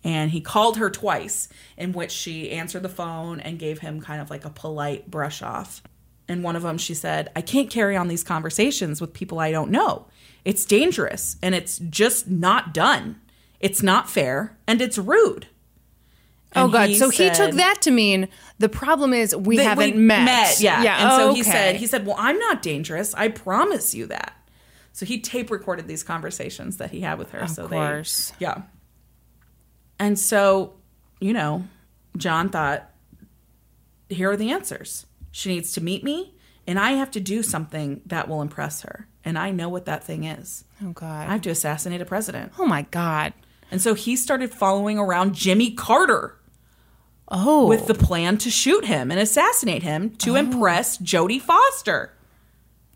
and 0.04 0.30
he 0.30 0.40
called 0.40 0.76
her 0.76 0.90
twice, 0.90 1.48
in 1.76 1.92
which 1.92 2.12
she 2.12 2.50
answered 2.50 2.82
the 2.82 2.88
phone 2.90 3.40
and 3.40 3.58
gave 3.58 3.78
him 3.78 4.00
kind 4.00 4.20
of 4.20 4.30
like 4.30 4.44
a 4.44 4.50
polite 4.50 5.10
brush 5.10 5.42
off. 5.42 5.82
And 6.28 6.44
one 6.44 6.56
of 6.56 6.62
them, 6.62 6.78
she 6.78 6.94
said, 6.94 7.30
I 7.34 7.40
can't 7.40 7.70
carry 7.70 7.96
on 7.96 8.08
these 8.08 8.22
conversations 8.22 9.00
with 9.00 9.14
people 9.14 9.38
I 9.38 9.50
don't 9.50 9.70
know. 9.70 10.06
It's 10.44 10.64
dangerous 10.66 11.36
and 11.42 11.54
it's 11.54 11.78
just 11.78 12.28
not 12.28 12.74
done. 12.74 13.20
It's 13.60 13.82
not 13.82 14.10
fair 14.10 14.56
and 14.66 14.80
it's 14.82 14.98
rude. 14.98 15.48
Oh 16.56 16.64
And 16.64 16.72
God! 16.72 16.94
so 16.94 17.08
he 17.08 17.30
took 17.30 17.52
that 17.52 17.82
to 17.82 17.90
mean 17.90 18.28
the 18.58 18.68
problem 18.68 19.12
is 19.12 19.34
we 19.34 19.56
haven't 19.56 19.96
we 19.96 20.00
met. 20.00 20.60
Yeah. 20.60 20.82
yeah. 20.82 21.02
And 21.02 21.20
so 21.20 21.30
oh, 21.30 21.34
he 21.34 21.40
okay. 21.40 21.50
said, 21.50 21.76
he 21.76 21.86
said, 21.86 22.06
well, 22.06 22.16
I'm 22.18 22.38
not 22.38 22.62
dangerous. 22.62 23.12
I 23.14 23.28
promise 23.28 23.94
you 23.94 24.06
that. 24.06 24.34
So 24.92 25.04
he 25.04 25.20
tape 25.20 25.50
recorded 25.50 25.88
these 25.88 26.04
conversations 26.04 26.76
that 26.76 26.90
he 26.90 27.00
had 27.00 27.18
with 27.18 27.32
her. 27.32 27.40
Of 27.40 27.50
so 27.50 27.68
course. 27.68 28.30
They, 28.38 28.46
yeah. 28.46 28.62
And 29.98 30.18
so, 30.18 30.74
you 31.20 31.32
know, 31.32 31.64
John 32.16 32.48
thought, 32.48 32.90
here 34.08 34.30
are 34.30 34.36
the 34.36 34.50
answers. 34.50 35.06
She 35.30 35.48
needs 35.48 35.72
to 35.72 35.80
meet 35.82 36.04
me, 36.04 36.34
and 36.66 36.78
I 36.78 36.92
have 36.92 37.10
to 37.12 37.20
do 37.20 37.42
something 37.42 38.02
that 38.06 38.28
will 38.28 38.42
impress 38.42 38.82
her. 38.82 39.08
And 39.24 39.38
I 39.38 39.50
know 39.50 39.68
what 39.68 39.86
that 39.86 40.04
thing 40.04 40.24
is. 40.24 40.64
oh 40.84 40.92
God! 40.92 41.28
I 41.28 41.32
have 41.32 41.42
to 41.42 41.50
assassinate 41.50 42.00
a 42.00 42.04
president. 42.04 42.52
oh 42.58 42.66
my 42.66 42.82
God! 42.90 43.32
And 43.70 43.80
so 43.80 43.94
he 43.94 44.16
started 44.16 44.52
following 44.52 44.98
around 44.98 45.34
Jimmy 45.34 45.70
Carter 45.72 46.38
Oh, 47.28 47.66
with 47.66 47.86
the 47.86 47.94
plan 47.94 48.36
to 48.38 48.50
shoot 48.50 48.84
him 48.84 49.10
and 49.10 49.18
assassinate 49.18 49.82
him 49.82 50.10
to 50.16 50.32
oh. 50.32 50.36
impress 50.36 50.98
Jodie 50.98 51.40
Foster. 51.40 52.12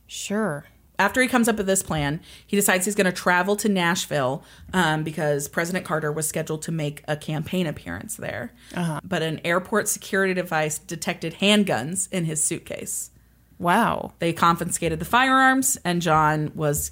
sure. 0.06 0.66
After 0.98 1.22
he 1.22 1.28
comes 1.28 1.48
up 1.48 1.56
with 1.56 1.66
this 1.66 1.82
plan, 1.82 2.20
he 2.46 2.56
decides 2.56 2.84
he's 2.84 2.96
going 2.96 3.04
to 3.04 3.12
travel 3.12 3.54
to 3.56 3.68
Nashville 3.68 4.42
um, 4.72 5.04
because 5.04 5.46
President 5.46 5.84
Carter 5.84 6.10
was 6.10 6.26
scheduled 6.26 6.62
to 6.62 6.72
make 6.72 7.04
a 7.06 7.16
campaign 7.16 7.66
appearance 7.68 8.16
there. 8.16 8.52
But 9.04 9.22
an 9.22 9.40
airport 9.44 9.86
security 9.88 10.34
device 10.34 10.78
detected 10.78 11.36
handguns 11.40 12.10
in 12.10 12.24
his 12.24 12.42
suitcase. 12.42 13.10
Wow. 13.58 14.12
They 14.18 14.32
confiscated 14.32 14.98
the 14.98 15.04
firearms, 15.04 15.78
and 15.84 16.02
John 16.02 16.52
was 16.54 16.90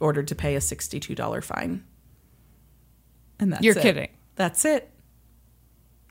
ordered 0.00 0.28
to 0.28 0.34
pay 0.34 0.54
a 0.54 0.60
$62 0.60 1.42
fine. 1.44 1.84
And 3.40 3.52
that's 3.52 3.64
You're 3.64 3.78
it. 3.78 3.82
kidding. 3.82 4.08
That's 4.36 4.64
it. 4.64 4.90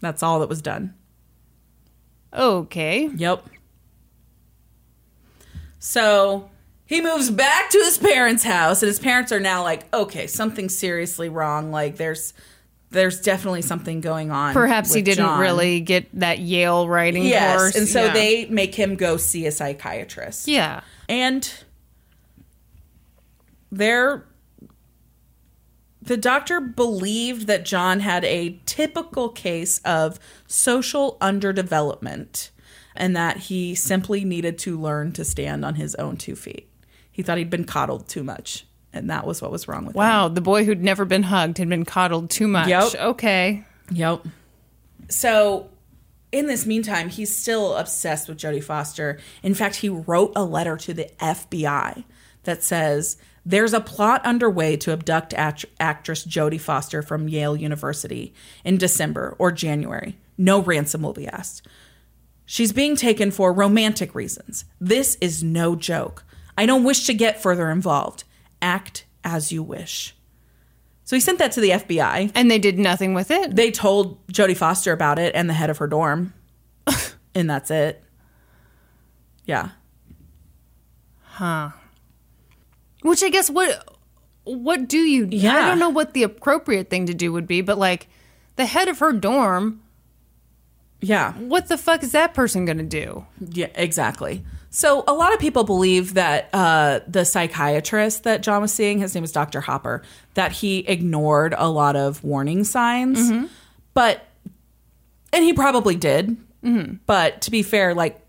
That's 0.01 0.21
all 0.21 0.39
that 0.41 0.49
was 0.49 0.61
done. 0.61 0.93
Okay. 2.33 3.09
Yep. 3.15 3.47
So 5.79 6.49
he 6.87 7.01
moves 7.01 7.29
back 7.29 7.69
to 7.71 7.77
his 7.79 7.97
parents' 7.97 8.43
house, 8.43 8.81
and 8.81 8.87
his 8.87 8.99
parents 8.99 9.31
are 9.31 9.39
now 9.39 9.61
like, 9.63 9.93
okay, 9.93 10.25
something's 10.27 10.77
seriously 10.77 11.29
wrong. 11.29 11.71
Like 11.71 11.97
there's 11.97 12.33
there's 12.89 13.19
definitely 13.19 13.61
something 13.61 13.99
going 13.99 14.31
on. 14.31 14.53
Perhaps 14.53 14.93
he 14.93 15.01
didn't 15.01 15.25
John. 15.25 15.39
really 15.41 15.81
get 15.81 16.07
that 16.19 16.39
Yale 16.39 16.87
writing 16.87 17.25
Yes, 17.25 17.59
course. 17.59 17.75
and 17.75 17.87
so 17.87 18.05
Yeah. 18.05 18.13
they 18.13 18.45
make 18.45 18.73
him 18.75 18.95
go 18.95 19.17
see 19.17 19.45
a 19.45 19.51
psychiatrist. 19.51 20.47
Yeah. 20.47 20.81
And 21.09 21.51
there 23.71 24.25
the 26.01 26.15
doctor 26.17 26.61
believed 26.61 27.47
that 27.47 27.65
John 27.65 27.99
had 27.99 28.23
a 28.23 28.61
typical 28.65 29.27
case 29.27 29.79
of 29.79 30.17
social 30.47 31.17
underdevelopment 31.19 32.51
and 32.95 33.13
that 33.17 33.37
he 33.37 33.75
simply 33.75 34.23
needed 34.23 34.57
to 34.59 34.79
learn 34.79 35.11
to 35.13 35.25
stand 35.25 35.65
on 35.65 35.75
his 35.75 35.93
own 35.95 36.15
two 36.15 36.35
feet. 36.37 36.66
He 37.17 37.23
thought 37.23 37.39
he'd 37.39 37.49
been 37.49 37.63
coddled 37.63 38.07
too 38.07 38.23
much, 38.23 38.63
and 38.93 39.09
that 39.09 39.25
was 39.25 39.41
what 39.41 39.51
was 39.51 39.67
wrong 39.67 39.87
with 39.87 39.95
him. 39.95 39.99
Wow, 39.99 40.27
the 40.27 40.39
boy 40.39 40.65
who'd 40.65 40.83
never 40.83 41.03
been 41.03 41.23
hugged 41.23 41.57
had 41.57 41.67
been 41.67 41.83
coddled 41.83 42.29
too 42.29 42.47
much. 42.47 42.67
Yep. 42.67 42.93
Okay. 42.93 43.63
Yep. 43.89 44.27
So, 45.09 45.67
in 46.31 46.45
this 46.45 46.67
meantime, 46.67 47.09
he's 47.09 47.35
still 47.35 47.75
obsessed 47.75 48.29
with 48.29 48.37
Jodie 48.37 48.63
Foster. 48.63 49.17
In 49.41 49.55
fact, 49.55 49.77
he 49.77 49.89
wrote 49.89 50.31
a 50.35 50.43
letter 50.43 50.77
to 50.77 50.93
the 50.93 51.09
FBI 51.19 52.03
that 52.43 52.63
says 52.63 53.17
there's 53.43 53.73
a 53.73 53.81
plot 53.81 54.23
underway 54.23 54.77
to 54.77 54.93
abduct 54.93 55.33
act- 55.33 55.65
actress 55.79 56.23
Jodie 56.23 56.61
Foster 56.61 57.01
from 57.01 57.27
Yale 57.27 57.57
University 57.57 58.31
in 58.63 58.77
December 58.77 59.35
or 59.39 59.51
January. 59.51 60.19
No 60.37 60.61
ransom 60.61 61.01
will 61.01 61.13
be 61.13 61.27
asked. 61.27 61.65
She's 62.45 62.71
being 62.71 62.95
taken 62.95 63.31
for 63.31 63.51
romantic 63.51 64.13
reasons. 64.13 64.65
This 64.79 65.17
is 65.19 65.43
no 65.43 65.75
joke. 65.75 66.23
I 66.57 66.65
don't 66.65 66.83
wish 66.83 67.05
to 67.05 67.13
get 67.13 67.41
further 67.41 67.69
involved. 67.69 68.23
Act 68.61 69.05
as 69.23 69.51
you 69.51 69.61
wish. 69.61 70.15
So 71.03 71.15
he 71.15 71.19
sent 71.21 71.39
that 71.39 71.51
to 71.53 71.61
the 71.61 71.69
FBI 71.69 72.31
And 72.35 72.49
they 72.51 72.59
did 72.59 72.77
nothing 72.79 73.13
with 73.13 73.31
it. 73.31 73.55
they 73.55 73.71
told 73.71 74.25
Jodie 74.27 74.57
Foster 74.57 74.91
about 74.91 75.19
it 75.19 75.33
and 75.35 75.49
the 75.49 75.53
head 75.53 75.69
of 75.69 75.77
her 75.77 75.87
dorm, 75.87 76.33
and 77.35 77.49
that's 77.49 77.71
it. 77.71 78.03
Yeah, 79.45 79.69
Huh. 81.21 81.69
Which 83.03 83.21
I 83.23 83.29
guess 83.29 83.49
what 83.49 83.87
what 84.43 84.87
do 84.89 84.97
you 84.97 85.25
I 85.25 85.29
Yeah. 85.31 85.65
don't 85.67 85.79
know 85.79 85.89
what 85.89 86.13
the 86.13 86.23
appropriate 86.23 86.89
thing 86.89 87.05
to 87.05 87.13
do 87.13 87.31
would 87.31 87.47
be, 87.47 87.61
but 87.61 87.77
like 87.77 88.07
the 88.55 88.65
head 88.65 88.87
of 88.87 88.99
her 88.99 89.13
dorm, 89.13 89.81
yeah, 90.99 91.33
what 91.33 91.67
the 91.67 91.77
fuck 91.77 92.01
is 92.03 92.11
that 92.13 92.33
person 92.33 92.65
going 92.65 92.79
to 92.79 92.83
do? 92.83 93.25
yeah, 93.39 93.67
exactly. 93.75 94.43
So 94.77 95.03
a 95.07 95.13
lot 95.13 95.33
of 95.33 95.39
people 95.39 95.63
believe 95.63 96.13
that 96.13 96.49
uh, 96.53 96.99
the 97.07 97.25
psychiatrist 97.25 98.25
that 98.25 98.43
John 98.43 98.61
was 98.61 98.71
seeing, 98.71 98.99
his 98.99 99.15
name 99.15 99.23
was 99.23 99.31
Dr. 99.31 99.59
Hopper, 99.59 100.03
that 100.35 100.51
he 100.51 100.79
ignored 100.87 101.55
a 101.57 101.67
lot 101.67 101.95
of 101.95 102.23
warning 102.23 102.63
signs, 102.63 103.47
but 103.95 104.23
and 105.33 105.43
he 105.43 105.53
probably 105.53 105.95
did. 105.95 106.37
But 107.07 107.41
to 107.41 107.49
be 107.49 107.63
fair, 107.63 107.95
like 107.95 108.21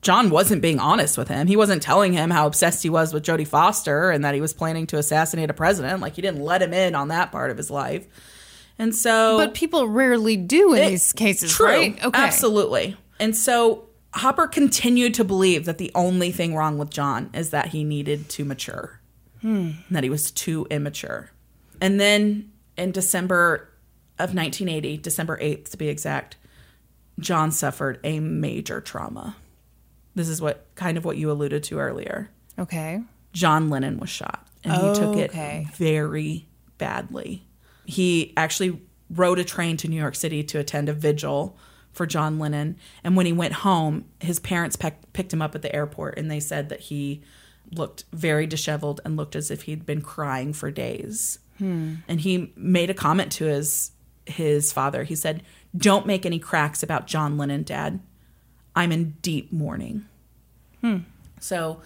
John 0.00 0.30
wasn't 0.30 0.62
being 0.62 0.78
honest 0.78 1.18
with 1.18 1.26
him. 1.26 1.48
He 1.48 1.56
wasn't 1.56 1.82
telling 1.82 2.12
him 2.12 2.30
how 2.30 2.46
obsessed 2.46 2.84
he 2.84 2.88
was 2.88 3.12
with 3.12 3.24
Jodie 3.24 3.44
Foster 3.46 4.12
and 4.12 4.24
that 4.24 4.36
he 4.36 4.40
was 4.40 4.52
planning 4.52 4.86
to 4.88 4.96
assassinate 4.98 5.50
a 5.50 5.54
president. 5.54 6.00
Like 6.00 6.14
he 6.14 6.22
didn't 6.22 6.40
let 6.44 6.62
him 6.62 6.72
in 6.72 6.94
on 6.94 7.08
that 7.08 7.32
part 7.32 7.50
of 7.50 7.56
his 7.56 7.68
life. 7.68 8.06
And 8.78 8.94
so 8.94 9.38
But 9.38 9.54
people 9.54 9.88
rarely 9.88 10.36
do 10.36 10.72
in 10.74 10.82
It- 10.84 10.90
these 10.90 11.12
cases, 11.12 11.50
True. 11.52 11.66
right? 11.66 12.04
Okay. 12.04 12.16
Absolutely. 12.16 12.96
And 13.18 13.34
so 13.34 13.87
Hopper 14.14 14.46
continued 14.46 15.14
to 15.14 15.24
believe 15.24 15.64
that 15.66 15.78
the 15.78 15.90
only 15.94 16.32
thing 16.32 16.54
wrong 16.54 16.78
with 16.78 16.90
John 16.90 17.30
is 17.34 17.50
that 17.50 17.68
he 17.68 17.84
needed 17.84 18.28
to 18.30 18.44
mature, 18.44 19.00
and 19.42 19.76
that 19.90 20.02
he 20.04 20.10
was 20.10 20.30
too 20.30 20.66
immature. 20.70 21.30
And 21.80 22.00
then 22.00 22.50
in 22.76 22.90
December 22.90 23.68
of 24.18 24.34
1980, 24.34 24.96
December 24.98 25.38
8th 25.38 25.70
to 25.70 25.76
be 25.76 25.88
exact, 25.88 26.36
John 27.20 27.50
suffered 27.52 28.00
a 28.02 28.18
major 28.20 28.80
trauma. 28.80 29.36
This 30.14 30.28
is 30.28 30.40
what 30.40 30.66
kind 30.74 30.96
of 30.96 31.04
what 31.04 31.16
you 31.16 31.30
alluded 31.30 31.62
to 31.64 31.78
earlier. 31.78 32.30
Okay. 32.58 33.00
John 33.32 33.68
Lennon 33.68 33.98
was 33.98 34.10
shot, 34.10 34.48
and 34.64 34.72
he 34.72 34.94
took 34.94 35.16
Okay. 35.16 35.66
it 35.68 35.74
very 35.76 36.48
badly. 36.78 37.44
He 37.84 38.32
actually 38.36 38.80
rode 39.10 39.38
a 39.38 39.44
train 39.44 39.76
to 39.78 39.88
New 39.88 39.96
York 40.00 40.14
City 40.14 40.42
to 40.44 40.58
attend 40.58 40.88
a 40.88 40.92
vigil 40.92 41.56
for 41.98 42.06
John 42.06 42.38
Lennon. 42.38 42.78
And 43.04 43.16
when 43.16 43.26
he 43.26 43.32
went 43.32 43.52
home, 43.52 44.06
his 44.20 44.38
parents 44.38 44.76
peck 44.76 45.12
picked 45.12 45.32
him 45.32 45.42
up 45.42 45.54
at 45.54 45.60
the 45.60 45.74
airport, 45.74 46.16
and 46.16 46.30
they 46.30 46.40
said 46.40 46.70
that 46.70 46.80
he 46.80 47.22
looked 47.70 48.04
very 48.12 48.46
disheveled 48.46 49.00
and 49.04 49.16
looked 49.16 49.36
as 49.36 49.50
if 49.50 49.62
he'd 49.62 49.84
been 49.84 50.00
crying 50.00 50.54
for 50.54 50.70
days. 50.70 51.40
Hmm. 51.58 51.96
And 52.06 52.20
he 52.20 52.52
made 52.56 52.88
a 52.88 52.94
comment 52.94 53.32
to 53.32 53.44
his 53.44 53.90
his 54.24 54.72
father. 54.72 55.02
He 55.04 55.16
said, 55.16 55.42
"Don't 55.76 56.06
make 56.06 56.24
any 56.24 56.38
cracks 56.38 56.82
about 56.82 57.06
John 57.06 57.36
Lennon, 57.36 57.64
Dad. 57.64 58.00
I'm 58.74 58.92
in 58.92 59.16
deep 59.20 59.52
mourning." 59.52 60.06
Hmm. 60.80 60.98
So 61.40 61.82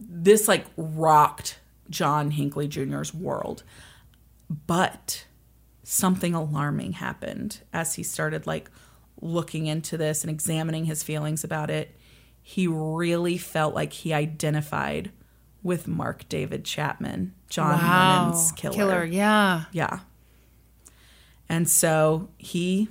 this 0.00 0.48
like 0.48 0.66
rocked 0.76 1.60
John 1.88 2.32
Hinckley 2.32 2.66
Jr.'s 2.66 3.14
world. 3.14 3.62
But 4.66 5.26
something 5.84 6.34
alarming 6.34 6.92
happened 6.92 7.60
as 7.72 7.94
he 7.94 8.02
started 8.02 8.46
like 8.46 8.70
looking 9.20 9.66
into 9.66 9.96
this 9.96 10.22
and 10.22 10.30
examining 10.30 10.86
his 10.86 11.02
feelings 11.02 11.44
about 11.44 11.70
it. 11.70 11.96
He 12.42 12.66
really 12.66 13.38
felt 13.38 13.74
like 13.74 13.92
he 13.92 14.12
identified 14.12 15.10
with 15.62 15.86
Mark 15.86 16.28
David 16.28 16.64
Chapman, 16.64 17.34
John 17.48 17.80
Lennon's 17.80 18.52
killer. 18.52 18.74
Killer, 18.74 19.04
yeah. 19.04 19.64
Yeah. 19.72 20.00
And 21.48 21.68
so 21.68 22.28
he 22.36 22.88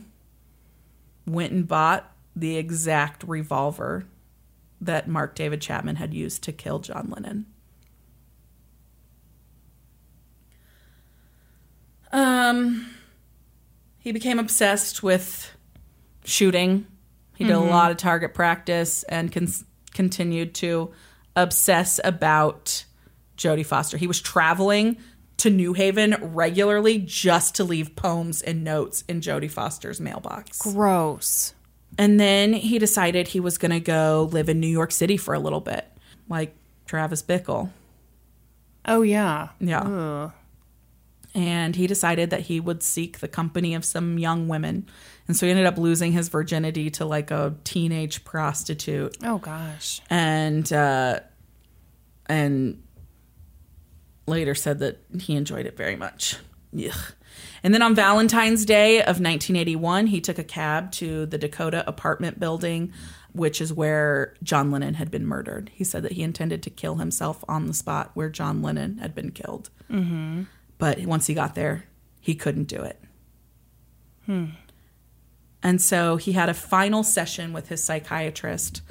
went 1.25 1.51
and 1.51 1.67
bought 1.67 2.11
the 2.35 2.57
exact 2.57 3.23
revolver 3.27 4.05
that 4.81 5.07
Mark 5.07 5.35
David 5.35 5.61
Chapman 5.61 5.97
had 5.97 6.13
used 6.13 6.43
to 6.43 6.51
kill 6.51 6.79
John 6.79 7.09
Lennon. 7.09 7.45
Um 12.13 12.89
he 13.99 14.11
became 14.11 14.39
obsessed 14.39 15.01
with 15.03 15.49
shooting. 16.25 16.85
He 17.35 17.45
did 17.45 17.53
a 17.53 17.59
lot 17.59 17.91
of 17.91 17.97
target 17.97 18.33
practice 18.33 19.03
and 19.03 19.31
con- 19.31 19.47
continued 19.93 20.53
to 20.55 20.91
obsess 21.35 21.99
about 22.03 22.85
Jodie 23.37 23.65
Foster. 23.65 23.97
He 23.97 24.07
was 24.07 24.21
traveling 24.21 24.97
to 25.37 25.49
New 25.49 25.73
Haven 25.73 26.15
regularly 26.21 26.99
just 26.99 27.55
to 27.55 27.63
leave 27.63 27.95
poems 27.95 28.41
and 28.41 28.63
notes 28.63 29.03
in 29.07 29.21
Jodie 29.21 29.49
Foster's 29.49 29.99
mailbox. 29.99 30.59
Gross. 30.59 31.53
And 31.97 32.19
then 32.19 32.53
he 32.53 32.79
decided 32.79 33.29
he 33.29 33.39
was 33.39 33.57
going 33.57 33.71
to 33.71 33.79
go 33.79 34.29
live 34.31 34.49
in 34.49 34.59
New 34.59 34.67
York 34.67 34.91
City 34.91 35.17
for 35.17 35.33
a 35.33 35.39
little 35.39 35.61
bit, 35.61 35.85
like 36.29 36.55
Travis 36.85 37.21
Bickle. 37.21 37.71
Oh 38.85 39.01
yeah. 39.01 39.49
Yeah. 39.59 40.31
And 41.35 41.75
he 41.75 41.87
decided 41.87 42.29
that 42.29 42.41
he 42.41 42.59
would 42.59 42.83
seek 42.83 43.19
the 43.19 43.27
company 43.27 43.73
of 43.73 43.83
some 43.85 44.17
young 44.19 44.47
women. 44.47 44.87
And 45.27 45.35
so 45.37 45.45
he 45.45 45.51
ended 45.51 45.65
up 45.65 45.77
losing 45.77 46.11
his 46.11 46.29
virginity 46.29 46.89
to 46.91 47.05
like 47.05 47.31
a 47.31 47.55
teenage 47.63 48.23
prostitute 48.25 49.15
Oh 49.23 49.37
gosh. 49.39 50.01
and 50.09 50.71
uh, 50.73 51.21
and 52.27 52.81
later 54.27 54.55
said 54.55 54.79
that 54.79 54.99
he 55.19 55.35
enjoyed 55.35 55.65
it 55.65 55.75
very 55.77 55.95
much. 55.95 56.37
Ugh. 56.77 56.93
And 57.63 57.73
then 57.73 57.81
on 57.81 57.95
Valentine's 57.95 58.65
Day 58.65 58.97
of 58.99 59.19
1981, 59.19 60.07
he 60.07 60.21
took 60.21 60.37
a 60.37 60.43
cab 60.43 60.91
to 60.93 61.25
the 61.25 61.37
Dakota 61.37 61.83
apartment 61.87 62.39
building, 62.39 62.91
which 63.31 63.59
is 63.61 63.73
where 63.73 64.35
John 64.43 64.69
Lennon 64.69 64.95
had 64.95 65.09
been 65.09 65.25
murdered. 65.25 65.71
He 65.73 65.83
said 65.83 66.03
that 66.03 66.11
he 66.13 66.23
intended 66.23 66.61
to 66.63 66.69
kill 66.69 66.95
himself 66.95 67.43
on 67.47 67.65
the 67.67 67.73
spot 67.73 68.11
where 68.13 68.29
John 68.29 68.61
Lennon 68.61 68.97
had 68.99 69.15
been 69.15 69.31
killed. 69.31 69.69
Mm-hmm. 69.89 70.43
But 70.77 70.99
once 71.05 71.27
he 71.27 71.33
got 71.33 71.55
there, 71.55 71.85
he 72.19 72.35
couldn't 72.35 72.65
do 72.65 72.81
it. 72.81 72.99
And 75.61 75.81
so 75.81 76.17
he 76.17 76.33
had 76.33 76.49
a 76.49 76.53
final 76.53 77.03
session 77.03 77.53
with 77.53 77.69
his 77.69 77.83
psychiatrist 77.83 78.81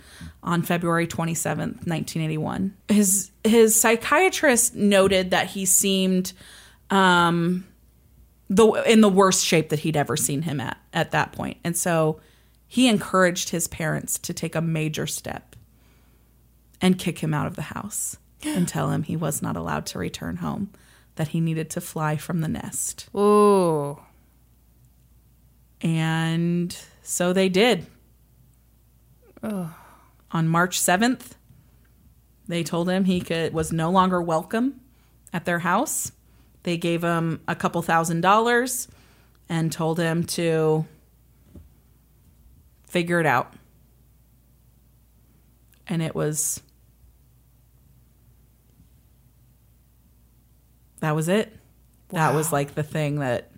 on 0.43 0.63
February 0.63 1.07
27th, 1.07 1.87
1981. 1.87 2.75
His 2.89 3.31
his 3.45 3.79
psychiatrist 3.79 4.75
noted 4.75 5.31
that 5.33 5.49
he 5.49 5.67
seemed 5.67 6.33
um 6.91 7.67
the 8.49 8.67
in 8.87 9.01
the 9.01 9.09
worst 9.09 9.45
shape 9.45 9.69
that 9.71 9.81
he'd 9.81 9.97
ever 9.97 10.17
seen 10.17 10.43
him 10.43 10.61
at 10.61 10.79
at 10.93 11.11
that 11.11 11.33
point. 11.33 11.59
And 11.65 11.77
so 11.77 12.21
he 12.67 12.89
encouraged 12.89 13.51
his 13.51 13.69
parents 13.69 14.19
to 14.21 14.33
take 14.33 14.55
a 14.55 14.63
major 14.63 15.07
step 15.07 15.57
and 16.81 16.99
kick 16.99 17.19
him 17.19 17.35
out 17.35 17.47
of 17.47 17.55
the 17.57 17.63
house 17.63 18.17
and 18.43 18.67
tell 18.67 18.91
him 18.91 19.03
he 19.03 19.17
was 19.17 19.43
not 19.43 19.57
allowed 19.57 19.87
to 19.87 19.99
return 19.99 20.37
home, 20.37 20.71
that 21.17 21.29
he 21.29 21.41
needed 21.41 21.71
to 21.71 21.81
fly 21.81 22.17
from 22.17 22.41
the 22.41 22.49
nest. 22.49 23.09
Ooh. 23.17 24.01
And 25.81 26.77
so 27.03 27.33
they 27.33 27.49
did. 27.49 27.87
On 29.43 30.49
March 30.49 30.81
7th, 30.81 31.33
they 32.47 32.63
told 32.63 32.89
him 32.89 33.05
he 33.05 33.21
could 33.21 33.53
was 33.53 33.73
no 33.73 33.91
longer 33.91 34.23
welcome 34.23 34.81
at 35.33 35.45
their 35.45 35.59
house. 35.61 36.13
They 36.63 36.77
gave 36.77 37.03
him 37.03 37.41
a 37.49 37.57
couple 37.57 37.83
thousand 37.83 38.21
dollars 38.21 38.89
and 39.49 39.73
told 39.73 39.99
him 39.99 40.25
to 40.25 40.87
figure 42.87 43.21
it 43.21 43.27
out. 43.27 43.53
And 45.87 46.01
it 46.01 46.15
was 46.15 46.63
that 51.03 51.15
was 51.15 51.29
it. 51.29 51.55
That 52.09 52.35
was 52.35 52.53
like 52.53 52.75
the 52.75 52.83
thing 52.83 53.21
that 53.21 53.51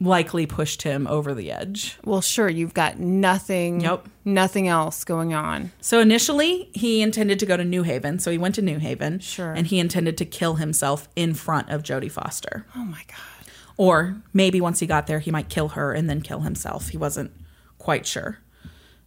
likely 0.00 0.46
pushed 0.46 0.82
him 0.82 1.06
over 1.06 1.34
the 1.34 1.50
edge. 1.52 1.96
Well, 2.04 2.20
sure, 2.20 2.48
you've 2.48 2.74
got 2.74 2.98
nothing 2.98 3.80
Yep. 3.80 4.08
nothing 4.24 4.68
else 4.68 5.04
going 5.04 5.32
on. 5.34 5.70
So 5.80 6.00
initially, 6.00 6.68
he 6.74 7.00
intended 7.00 7.38
to 7.38 7.46
go 7.46 7.56
to 7.56 7.64
New 7.64 7.82
Haven. 7.84 8.18
So 8.18 8.30
he 8.30 8.38
went 8.38 8.54
to 8.56 8.62
New 8.62 8.78
Haven. 8.78 9.20
Sure. 9.20 9.52
And 9.52 9.66
he 9.66 9.78
intended 9.78 10.18
to 10.18 10.24
kill 10.24 10.56
himself 10.56 11.08
in 11.16 11.34
front 11.34 11.70
of 11.70 11.82
Jodie 11.82 12.10
Foster. 12.10 12.66
Oh 12.76 12.84
my 12.84 13.02
god. 13.08 13.48
Or 13.76 14.16
maybe 14.32 14.60
once 14.60 14.80
he 14.80 14.86
got 14.86 15.06
there, 15.06 15.20
he 15.20 15.30
might 15.30 15.48
kill 15.48 15.68
her 15.70 15.92
and 15.92 16.08
then 16.08 16.20
kill 16.20 16.40
himself. 16.40 16.88
He 16.90 16.96
wasn't 16.98 17.32
quite 17.78 18.06
sure. 18.06 18.38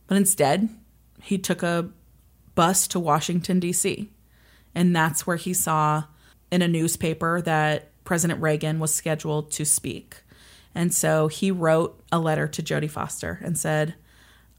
But 0.07 0.18
instead, 0.18 0.69
he 1.22 1.38
took 1.38 1.64
a 1.64 1.89
bus 2.56 2.88
to 2.89 2.99
Washington, 2.99 3.60
D.C. 3.60 4.10
And 4.76 4.95
that's 4.95 5.27
where 5.27 5.38
he 5.38 5.53
saw 5.53 6.03
in 6.52 6.61
a 6.61 6.68
newspaper 6.68 7.41
that 7.41 7.90
President 8.03 8.41
Reagan 8.41 8.80
was 8.80 8.94
scheduled 8.94 9.52
to 9.52 9.65
speak. 9.65 10.18
And 10.74 10.94
so 10.94 11.28
he 11.28 11.52
wrote 11.52 12.02
a 12.11 12.19
letter 12.19 12.48
to 12.48 12.64
Jodie 12.64 12.90
Foster 12.90 13.40
and 13.44 13.57
said, 13.57 13.95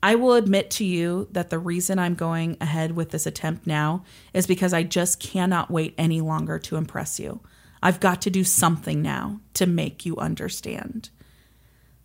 I 0.03 0.15
will 0.15 0.35
admit 0.35 0.71
to 0.73 0.85
you 0.85 1.29
that 1.33 1.51
the 1.51 1.59
reason 1.59 1.99
I'm 1.99 2.15
going 2.15 2.57
ahead 2.61 2.95
with 2.95 3.11
this 3.11 3.27
attempt 3.27 3.67
now 3.67 4.05
is 4.33 4.47
because 4.47 4.73
I 4.73 4.83
just 4.83 5.19
cannot 5.19 5.71
wait 5.71 5.95
any 5.99 6.21
longer 6.21 6.59
to 6.61 6.77
impress 6.77 7.19
you. 7.19 7.41
I've 7.83 8.01
got 8.01 8.23
to 8.23 8.31
do 8.31 8.45
something 8.45 9.03
now 9.03 9.41
to 9.55 9.67
make 9.67 10.05
you 10.05 10.17
understand. 10.17 11.11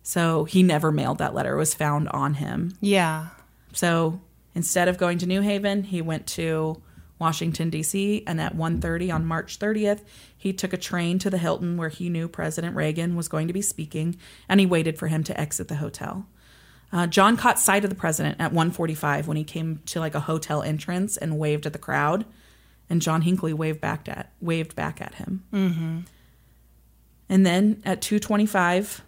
So 0.02 0.44
he 0.44 0.62
never 0.62 0.92
mailed 0.92 1.18
that 1.18 1.34
letter. 1.34 1.54
It 1.54 1.58
was 1.58 1.74
found 1.74 2.08
on 2.10 2.34
him. 2.34 2.76
Yeah. 2.80 3.28
So 3.72 4.20
instead 4.54 4.88
of 4.88 4.98
going 4.98 5.18
to 5.18 5.26
New 5.26 5.40
Haven, 5.40 5.84
he 5.84 6.02
went 6.02 6.26
to 6.28 6.80
Washington 7.24 7.70
D.C. 7.70 8.22
and 8.26 8.38
at 8.38 8.54
1:30 8.54 9.10
on 9.10 9.24
March 9.24 9.58
30th, 9.58 10.02
he 10.36 10.52
took 10.52 10.74
a 10.74 10.76
train 10.76 11.18
to 11.20 11.30
the 11.30 11.38
Hilton 11.38 11.78
where 11.78 11.88
he 11.88 12.10
knew 12.10 12.28
President 12.28 12.76
Reagan 12.76 13.16
was 13.16 13.28
going 13.28 13.46
to 13.46 13.54
be 13.54 13.62
speaking, 13.62 14.16
and 14.46 14.60
he 14.60 14.66
waited 14.66 14.98
for 14.98 15.06
him 15.08 15.24
to 15.24 15.40
exit 15.40 15.68
the 15.68 15.76
hotel. 15.76 16.26
Uh, 16.92 17.06
John 17.06 17.38
caught 17.38 17.58
sight 17.58 17.82
of 17.82 17.88
the 17.88 17.96
president 17.96 18.36
at 18.38 18.52
1:45 18.52 19.26
when 19.26 19.38
he 19.38 19.44
came 19.44 19.80
to 19.86 20.00
like 20.00 20.14
a 20.14 20.20
hotel 20.20 20.62
entrance 20.62 21.16
and 21.16 21.38
waved 21.38 21.64
at 21.64 21.72
the 21.72 21.78
crowd, 21.78 22.26
and 22.90 23.00
John 23.00 23.22
Hinckley 23.22 23.54
waved 23.54 23.80
back 23.80 24.06
at 24.06 24.30
waved 24.42 24.76
back 24.76 25.00
at 25.00 25.14
him. 25.14 25.44
Mm-hmm. 25.50 26.00
And 27.30 27.46
then 27.46 27.80
at 27.86 28.02
2:25, 28.02 29.00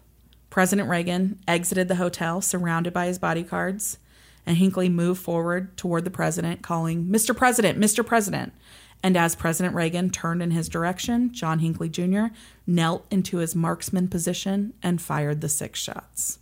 President 0.49 0.89
Reagan 0.89 1.39
exited 1.47 1.89
the 1.89 1.97
hotel 1.97 2.41
surrounded 2.41 2.95
by 2.95 3.09
his 3.09 3.19
bodyguards, 3.19 3.99
and 4.47 4.57
Hinckley 4.57 4.89
moved 4.89 5.21
forward 5.21 5.77
toward 5.77 6.05
the 6.05 6.11
president, 6.11 6.63
calling, 6.63 7.07
Mr. 7.07 7.37
President, 7.37 7.79
Mr. 7.79 8.07
President. 8.07 8.53
And 9.03 9.17
as 9.17 9.35
President 9.35 9.75
Reagan 9.75 10.09
turned 10.11 10.43
in 10.43 10.53
his 10.53 10.69
direction, 10.69 11.33
John 11.33 11.59
Hinckley 11.59 11.89
Jr. 11.89 12.27
knelt 12.67 13.07
into 13.11 13.39
his 13.39 13.55
marksman 13.55 14.09
position 14.09 14.73
and 14.83 15.03
fired 15.03 15.41
the 15.41 15.49
six 15.49 15.79
shots. 15.79 16.39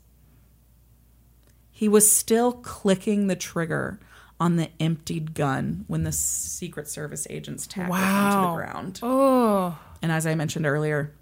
He 1.70 1.89
was 1.89 2.10
still 2.10 2.52
clicking 2.52 3.26
the 3.26 3.35
trigger 3.36 3.98
on 4.39 4.56
the 4.56 4.70
emptied 4.78 5.35
gun 5.35 5.85
when 5.89 6.05
the 6.05 6.12
Secret 6.12 6.89
Service 6.89 7.26
agents 7.31 7.66
tackled 7.66 7.98
him 7.98 8.05
to 8.05 8.36
the 8.36 8.43
Wow. 8.43 8.55
ground. 8.56 9.01
Oh. 9.02 9.78
And 10.01 10.12
as 10.12 10.26
I 10.26 10.35
mentioned 10.35 10.66
earlier, 10.66 11.12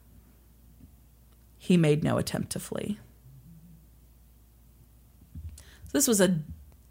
he 1.57 1.77
made 1.77 2.03
no 2.05 2.19
attempt 2.19 2.51
to 2.53 2.59
flee. 2.61 2.99
This 5.93 6.09
was 6.09 6.21
a 6.21 6.41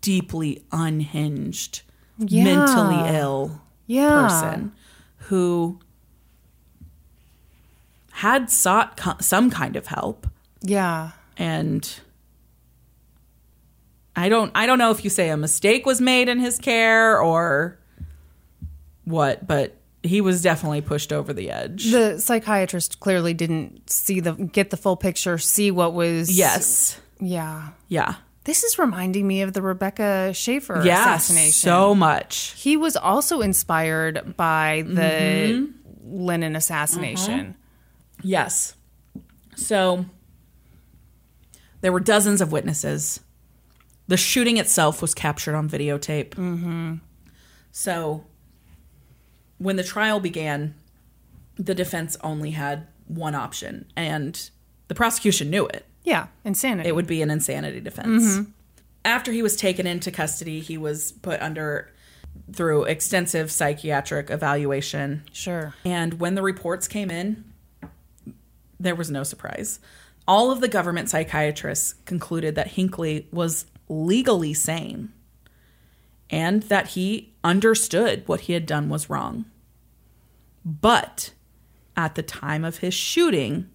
deeply 0.02 0.64
unhinged, 0.72 1.82
Yeah. 2.18 2.44
mentally 2.44 3.16
ill 3.18 3.62
Yeah. 3.88 4.10
person 4.28 4.72
who 5.28 5.80
had 8.12 8.50
sought 8.50 8.98
co- 8.98 9.16
some 9.20 9.50
kind 9.50 9.76
of 9.76 9.88
help 9.88 10.28
Yeah. 10.62 11.12
and 11.38 11.90
I 14.16 14.28
don't 14.30 14.52
I 14.54 14.66
don't 14.66 14.78
know 14.78 14.92
if 14.92 15.04
you 15.04 15.10
say 15.10 15.30
a 15.30 15.38
mistake 15.38 15.86
was 15.86 16.02
made 16.02 16.28
in 16.30 16.40
his 16.40 16.58
care 16.60 17.20
or 17.20 17.78
what, 19.06 19.48
but 19.48 19.78
he 20.04 20.20
was 20.22 20.42
definitely 20.42 20.82
pushed 20.82 21.14
over 21.14 21.32
the 21.34 21.50
edge. 21.52 21.92
The 21.92 22.20
psychiatrist 22.20 23.00
clearly 23.00 23.34
didn't 23.34 23.90
see 23.90 24.20
the 24.20 24.34
get 24.34 24.70
the 24.70 24.78
full 24.78 24.96
picture, 24.98 25.38
see 25.38 25.72
what 25.72 25.94
was 25.94 26.30
yes. 26.38 27.00
Yeah. 27.20 27.70
Yeah. 27.88 28.16
This 28.52 28.66
is 28.66 28.78
reminding 28.78 29.26
me 29.26 29.44
of 29.44 29.54
the 29.54 29.62
Rebecca 29.62 30.34
Schaeffer 30.34 30.82
Yeah. 30.84 31.16
assassination. 31.16 31.54
So 31.54 31.96
much. 31.96 32.54
he 32.58 32.76
was 32.76 32.98
also 32.98 33.40
inspired 33.40 34.36
by 34.36 34.84
the 34.86 35.70
Lennon 36.04 36.58
assassination. 36.58 37.56
Yes. 38.22 38.74
So 39.56 40.06
there 41.80 41.94
were 41.94 42.02
dozens 42.02 42.42
of 42.42 42.52
witnesses. 42.52 43.22
The 44.10 44.18
shooting 44.18 44.58
itself 44.58 45.02
was 45.02 45.14
captured 45.14 45.56
on 45.56 45.70
videotape. 45.70 46.32
Mm-hmm. 46.32 46.96
So 47.72 48.26
when 49.60 49.78
the 49.78 49.84
trial 49.84 50.20
began, 50.20 50.76
the 51.56 51.74
defense 51.74 52.18
only 52.22 52.52
had 52.52 52.88
one 53.08 53.34
option, 53.34 53.86
and 53.96 54.50
the 54.90 54.96
prosecution 54.96 55.50
knew 55.50 55.68
it. 55.68 55.86
Yeah, 56.04 56.28
insanity. 56.44 56.90
It 56.90 56.96
would 56.96 57.08
be 57.08 57.22
an 57.22 57.30
insanity 57.30 57.80
defense. 57.80 58.24
Mm-hmm. 58.24 58.52
After 59.04 59.32
he 59.32 59.42
was 59.42 59.56
taken 59.56 59.88
into 59.88 60.12
custody, 60.12 60.60
he 60.60 60.78
was 60.78 61.12
put 61.12 61.42
under 61.42 61.92
through 62.54 62.84
extensive 62.86 63.52
psychiatric 63.52 64.30
evaluation. 64.30 65.24
sure. 65.32 65.74
And 65.86 66.20
when 66.20 66.36
the 66.36 66.42
reports 66.42 66.88
came 66.88 67.10
in, 67.12 67.44
there 68.80 68.96
was 68.96 69.12
no 69.12 69.24
surprise. 69.24 69.80
All 70.28 70.52
of 70.52 70.62
the 70.62 70.68
government 70.68 71.10
psychiatrists 71.10 71.96
concluded 72.06 72.56
that 72.56 72.68
Hinckley 72.68 73.28
was 73.32 73.66
legally 73.90 74.54
sane 74.54 75.12
and 76.30 76.64
that 76.64 76.90
he 76.90 77.34
understood 77.44 78.24
what 78.28 78.42
he 78.42 78.54
had 78.54 78.66
done 78.66 78.90
was 78.90 79.10
wrong. 79.10 79.46
But 80.64 81.34
at 81.98 82.16
the 82.16 82.24
time 82.24 82.64
of 82.64 82.78
his 82.78 82.94
shooting, 82.94 83.70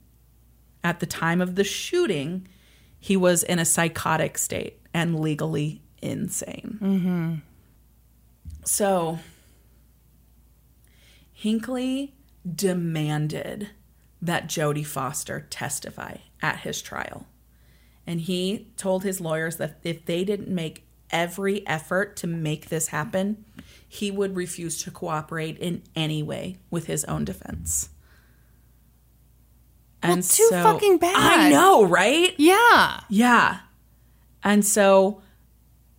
at 0.86 1.00
the 1.00 1.06
time 1.06 1.40
of 1.40 1.56
the 1.56 1.64
shooting, 1.64 2.46
he 3.00 3.16
was 3.16 3.42
in 3.42 3.58
a 3.58 3.64
psychotic 3.64 4.38
state 4.38 4.80
and 4.94 5.18
legally 5.18 5.82
insane. 6.00 6.78
So 8.64 9.18
Hinckley 11.32 12.14
demanded 12.48 13.70
that 14.22 14.46
Jodie 14.46 14.86
Foster 14.86 15.48
testify 15.50 16.18
at 16.40 16.60
his 16.60 16.80
trial. 16.80 17.26
And 18.06 18.20
he 18.20 18.68
told 18.76 19.02
his 19.02 19.20
lawyers 19.20 19.56
that 19.56 19.80
if 19.82 20.06
they 20.06 20.24
didn't 20.24 20.48
make 20.48 20.86
every 21.10 21.66
effort 21.66 22.14
to 22.18 22.28
make 22.28 22.68
this 22.68 22.88
happen, 22.88 23.44
he 23.88 24.12
would 24.12 24.36
refuse 24.36 24.80
to 24.84 24.92
cooperate 24.92 25.58
in 25.58 25.82
any 25.96 26.22
way 26.22 26.58
with 26.70 26.86
his 26.86 27.04
own 27.06 27.24
defense. 27.24 27.88
Well, 30.08 30.22
too 30.22 30.48
fucking 30.50 30.98
bad. 30.98 31.14
I 31.16 31.50
know, 31.50 31.84
right? 31.84 32.34
Yeah. 32.38 33.00
Yeah. 33.08 33.58
And 34.44 34.64
so 34.64 35.20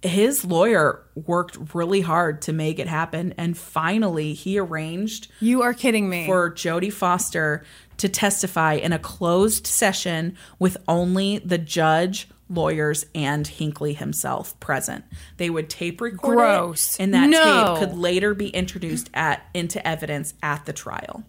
his 0.01 0.45
lawyer 0.45 1.03
worked 1.15 1.73
really 1.73 2.01
hard 2.01 2.41
to 2.43 2.53
make 2.53 2.79
it 2.79 2.88
happen. 2.88 3.34
And 3.38 3.57
finally, 3.57 4.34
he 4.34 4.57
arranged 4.59 5.27
You 5.39 5.63
are 5.63 5.73
kidding 5.73 6.07
me. 6.09 6.25
for 6.25 6.51
Jodie 6.51 6.93
Foster 6.93 7.65
to 7.97 8.07
testify 8.07 8.73
in 8.73 8.93
a 8.93 8.99
closed 8.99 9.65
session 9.65 10.38
with 10.59 10.77
only 10.88 11.39
the 11.39 11.57
judge, 11.57 12.29
lawyers, 12.47 13.07
and 13.15 13.45
Hinckley 13.47 13.93
himself 13.93 14.57
present. 14.59 15.03
They 15.38 15.49
would 15.49 15.67
tape 15.67 15.99
record 15.99 16.35
Gross. 16.38 16.95
it, 16.99 17.03
and 17.03 17.13
that 17.15 17.29
No. 17.29 17.75
tape 17.79 17.89
could 17.89 17.97
later 17.97 18.35
be 18.35 18.49
introduced 18.49 19.09
at 19.15 19.41
into 19.55 19.85
evidence 19.85 20.35
at 20.43 20.65
the 20.65 20.73
trial. 20.73 21.23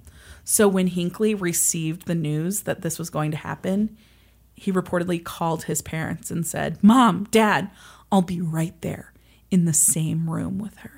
So 0.51 0.67
when 0.67 0.87
Hinckley 0.87 1.35
received 1.35 2.07
the 2.07 2.15
news 2.15 2.63
that 2.63 2.81
this 2.81 2.99
was 2.99 3.11
going 3.11 3.33
to 3.33 3.37
happen, 3.37 3.99
he 4.55 4.73
reportedly 4.73 5.23
called 5.23 5.65
his 5.65 5.83
parents 5.83 6.31
and 6.31 6.47
said, 6.47 6.83
"Mom, 6.83 7.29
Dad, 7.31 7.71
I'll 8.11 8.23
be 8.23 8.41
right 8.41 8.73
there 8.81 9.13
in 9.51 9.67
the 9.67 9.75
same 9.75 10.31
room 10.31 10.59
with 10.59 10.75
her." 10.79 10.93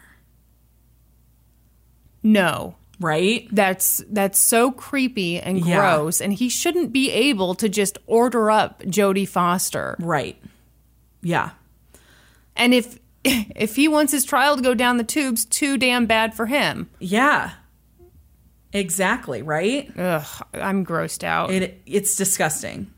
no. 2.22 2.77
Right? 3.01 3.48
That's 3.51 4.05
that's 4.10 4.39
so 4.39 4.70
creepy 4.70 5.40
and 5.40 5.59
Yeah. 5.66 5.81
gross 5.81 6.20
and 6.20 6.35
he 6.35 6.51
shouldn't 6.51 6.93
be 6.93 7.10
able 7.10 7.55
to 7.55 7.68
just 7.68 7.97
order 8.06 8.51
up 8.51 8.82
Jodie 8.82 9.27
Foster. 9.27 9.97
Right. 9.98 10.36
Yeah. 11.22 11.51
And 12.56 12.72
if 12.74 12.98
if 13.24 13.74
he 13.77 13.89
wants 13.89 14.12
his 14.12 14.24
trial 14.24 14.55
to 14.56 14.62
go 14.62 14.74
down 14.74 14.98
the 14.98 15.05
tubes, 15.05 15.44
too 15.47 15.78
damn 15.78 16.05
bad 16.06 16.35
for 16.35 16.44
him. 16.47 16.90
Yeah. 16.98 17.52
Exactly, 18.73 19.43
right? 19.43 19.91
Ugh, 19.99 20.47
I'm 20.55 20.85
grossed 20.87 21.25
out. 21.25 21.51
It 21.51 21.83
it's 21.87 22.17
disgusting. 22.17 22.93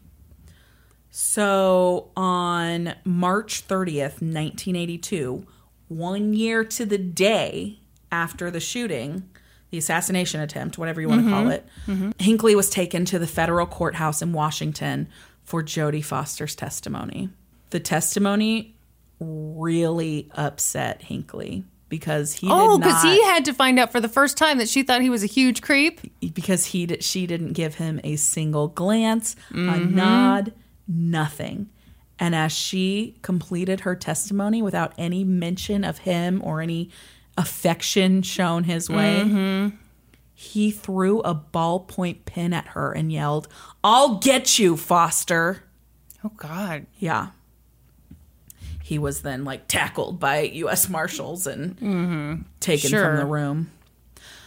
So 1.11 2.11
on 2.17 2.95
March 3.05 3.67
30th, 3.69 4.21
1982, 4.23 5.47
one 5.89 6.33
year 6.33 6.65
to 6.65 6.87
the 6.87 6.99
day 6.99 7.81
after 8.11 8.51
the 8.51 8.61
shooting, 8.61 9.29
the 9.71 9.79
assassination 9.79 10.41
attempt, 10.41 10.79
whatever 10.79 11.01
you 11.01 11.09
want 11.09 11.25
to 11.25 11.31
call 11.31 11.45
mm-hmm. 11.45 12.11
it, 12.11 12.21
Hinckley 12.23 12.55
was 12.55 12.71
taken 12.71 13.05
to 13.07 13.19
the 13.19 13.27
federal 13.27 13.67
courthouse 13.67 14.23
in 14.23 14.33
Washington 14.33 15.09
for 15.45 15.63
Jodie 15.63 16.05
Foster's 16.05 16.55
testimony. 16.55 17.29
The 17.71 17.81
testimony 17.81 18.77
really 19.21 20.31
upset 20.35 21.03
Hinckley 21.03 21.65
because 21.93 22.33
he 22.33 22.49
oh, 22.51 22.79
because 22.79 23.03
he 23.03 23.23
had 23.25 23.45
to 23.45 23.53
find 23.53 23.79
out 23.79 23.93
for 23.93 24.01
the 24.01 24.09
first 24.09 24.37
time 24.39 24.57
that 24.59 24.69
she 24.69 24.83
thought 24.83 25.03
he 25.03 25.11
was 25.11 25.23
a 25.23 25.27
huge 25.27 25.61
creep. 25.61 26.01
because 26.35 26.67
he 26.67 26.87
did, 26.87 27.05
she 27.05 27.27
didn't 27.27 27.53
give 27.53 27.75
him 27.75 28.01
a 28.03 28.17
single 28.17 28.67
glance, 28.69 29.37
a 29.51 29.55
Mm-hmm. 29.55 29.95
nod, 29.95 30.53
nothing. 30.89 31.69
And 32.19 32.35
as 32.35 32.51
she 32.53 33.17
completed 33.23 33.81
her 33.81 33.95
testimony 33.95 34.63
without 34.63 34.93
any 34.97 35.23
mention 35.25 35.85
of 35.85 35.99
him 35.99 36.41
or 36.43 36.61
any 36.63 36.89
affection 37.37 38.23
shown 38.23 38.65
his 38.65 38.89
way, 38.89 39.21
Mm-hmm. 39.25 39.77
he 40.35 40.71
threw 40.71 41.21
a 41.21 41.35
ballpoint 41.35 42.25
pen 42.25 42.53
at 42.53 42.69
her 42.69 42.93
and 42.93 43.13
yelled, 43.13 43.49
"I'll 43.85 44.17
get 44.19 44.59
you, 44.59 44.77
Foster." 44.77 45.63
Oh 46.25 46.33
God. 46.37 46.87
Yeah. 46.99 47.29
He 48.83 48.99
was 48.99 49.23
then 49.23 49.45
like 49.45 49.69
tackled 49.69 50.19
by 50.21 50.41
U.S. 50.41 50.89
Marshals 50.89 51.47
and 51.47 52.45
taken 52.61 52.91
Sure. 52.91 53.05
from 53.07 53.17
the 53.17 53.25
room. 53.27 53.71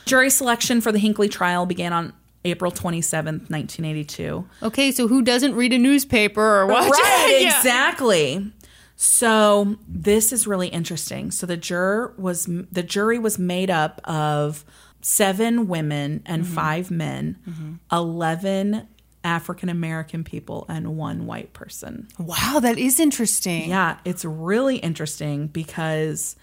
Jury 0.06 0.30
selection 0.30 0.82
for 0.82 0.92
the 0.92 1.00
Hinckley 1.00 1.30
trial 1.30 1.66
began 1.66 1.92
on 1.94 2.14
April 2.44 2.72
27th, 2.72 3.50
1982. 3.50 4.48
Okay, 4.62 4.92
so 4.92 5.08
who 5.08 5.24
doesn't 5.24 5.56
read 5.56 5.74
a 5.74 5.80
newspaper 5.80 6.42
or 6.60 6.68
watch 6.68 6.92
Right, 6.92 7.38
Yeah. 7.42 7.58
exactly. 7.58 8.52
So 8.96 9.78
this 9.88 10.32
is 10.32 10.46
really 10.46 10.68
interesting. 10.68 11.32
So 11.32 11.46
the 11.48 11.58
juror 11.58 12.14
was 12.18 12.46
the 12.72 12.84
jury 12.84 13.18
was 13.20 13.40
made 13.40 13.70
up 13.72 14.00
of 14.04 14.64
seven 15.02 15.68
women 15.68 16.22
and 16.26 16.44
Mm-hmm. 16.44 16.54
five 16.54 16.92
men, 16.92 17.80
11 17.92 18.88
African 19.26 19.68
American 19.68 20.24
people 20.24 20.66
and 20.70 20.96
one 20.96 21.26
white 21.26 21.52
person. 21.52 22.08
Wow, 22.18 22.60
that 22.62 22.78
is 22.78 23.00
interesting. 23.00 23.70
Yeah, 23.70 23.98
it's 24.06 24.24
really 24.24 24.78
interesting 24.78 25.48
because 25.48 26.36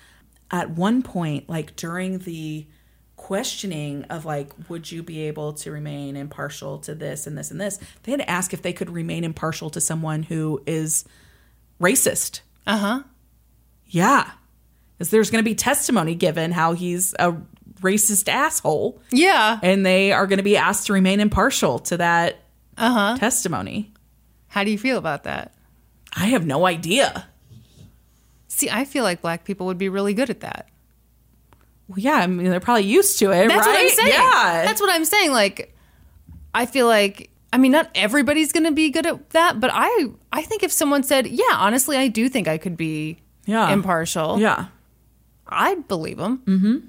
at 0.51 0.71
one 0.71 1.03
point, 1.03 1.49
like 1.49 1.77
during 1.77 2.19
the 2.19 2.67
questioning 3.17 4.03
of 4.11 4.25
like, 4.25 4.51
would 4.69 4.91
you 4.91 5.03
be 5.03 5.23
able 5.23 5.53
to 5.53 5.71
remain 5.71 6.17
impartial 6.17 6.79
to 6.81 6.95
this 6.95 7.27
and 7.27 7.39
this 7.39 7.51
and 7.53 7.61
this, 7.61 7.79
they 8.03 8.13
had 8.13 8.21
to 8.21 8.29
ask 8.29 8.53
if 8.53 8.63
they 8.63 8.73
could 8.73 8.91
remain 8.91 9.23
impartial 9.25 9.71
to 9.71 9.81
someone 9.81 10.25
who 10.25 10.61
is 10.67 11.05
racist. 11.81 12.41
Uh 12.67 12.77
huh. 12.79 13.03
Yeah. 13.87 14.29
Because 14.99 15.11
there's 15.11 15.31
going 15.31 15.43
to 15.43 15.49
be 15.49 15.55
testimony 15.55 16.15
given 16.15 16.51
how 16.53 16.73
he's 16.75 17.15
a 17.19 17.35
racist 17.81 18.29
asshole, 18.29 19.01
Yeah. 19.11 19.59
and 19.63 19.85
they 19.85 20.13
are 20.13 20.27
going 20.29 20.37
to 20.37 20.45
be 20.45 20.57
asked 20.57 20.87
to 20.87 20.93
remain 20.93 21.19
impartial 21.19 21.79
to 21.81 21.97
that 21.97 22.39
Uh 22.79 22.91
huh. 22.93 23.17
testimony. 23.19 23.93
How 24.49 24.65
do 24.65 24.71
you 24.71 24.79
feel 24.79 24.99
about 24.99 25.25
that? 25.25 25.53
I 26.15 26.27
have 26.27 26.47
no 26.47 26.67
idea. 26.67 27.27
See, 28.49 28.69
I 28.71 28.85
feel 28.85 29.03
like 29.05 29.23
black 29.23 29.45
people 29.45 29.67
would 29.67 29.79
be 29.79 29.89
really 29.89 30.15
good 30.15 30.29
at 30.31 30.41
that. 30.41 30.69
Well, 31.89 31.99
yeah, 31.99 32.17
I 32.17 32.27
mean, 32.27 32.51
they're 32.51 32.61
probably 32.61 32.85
used 32.85 33.19
to 33.21 33.31
it, 33.33 33.49
That's 33.49 33.67
right? 33.67 33.73
what 33.73 33.81
I'm 33.81 33.89
saying. 33.91 34.09
Yeah. 34.09 34.63
That's 34.65 34.81
what 34.81 34.91
I'm 34.91 35.05
saying. 35.05 35.33
Like, 35.33 35.75
I 36.55 36.67
feel 36.67 36.87
like 36.87 37.31
I 37.53 37.59
mean, 37.59 37.73
not 37.73 37.91
everybody's 37.95 38.51
going 38.53 38.65
to 38.65 38.73
be 38.73 38.89
good 38.91 39.07
at 39.07 39.31
that, 39.31 39.61
but 39.61 39.71
I 39.73 40.07
I 40.33 40.43
think 40.43 40.63
if 40.63 40.73
someone 40.73 41.03
said, 41.03 41.27
"Yeah, 41.27 41.45
honestly, 41.53 41.97
I 41.99 42.09
do 42.09 42.29
think 42.31 42.49
I 42.49 42.57
could 42.59 42.77
be 42.79 43.19
Yeah. 43.47 43.71
impartial," 43.73 44.39
Yeah. 44.39 44.67
I'd 45.47 45.87
believe 45.89 46.17
them. 46.17 46.89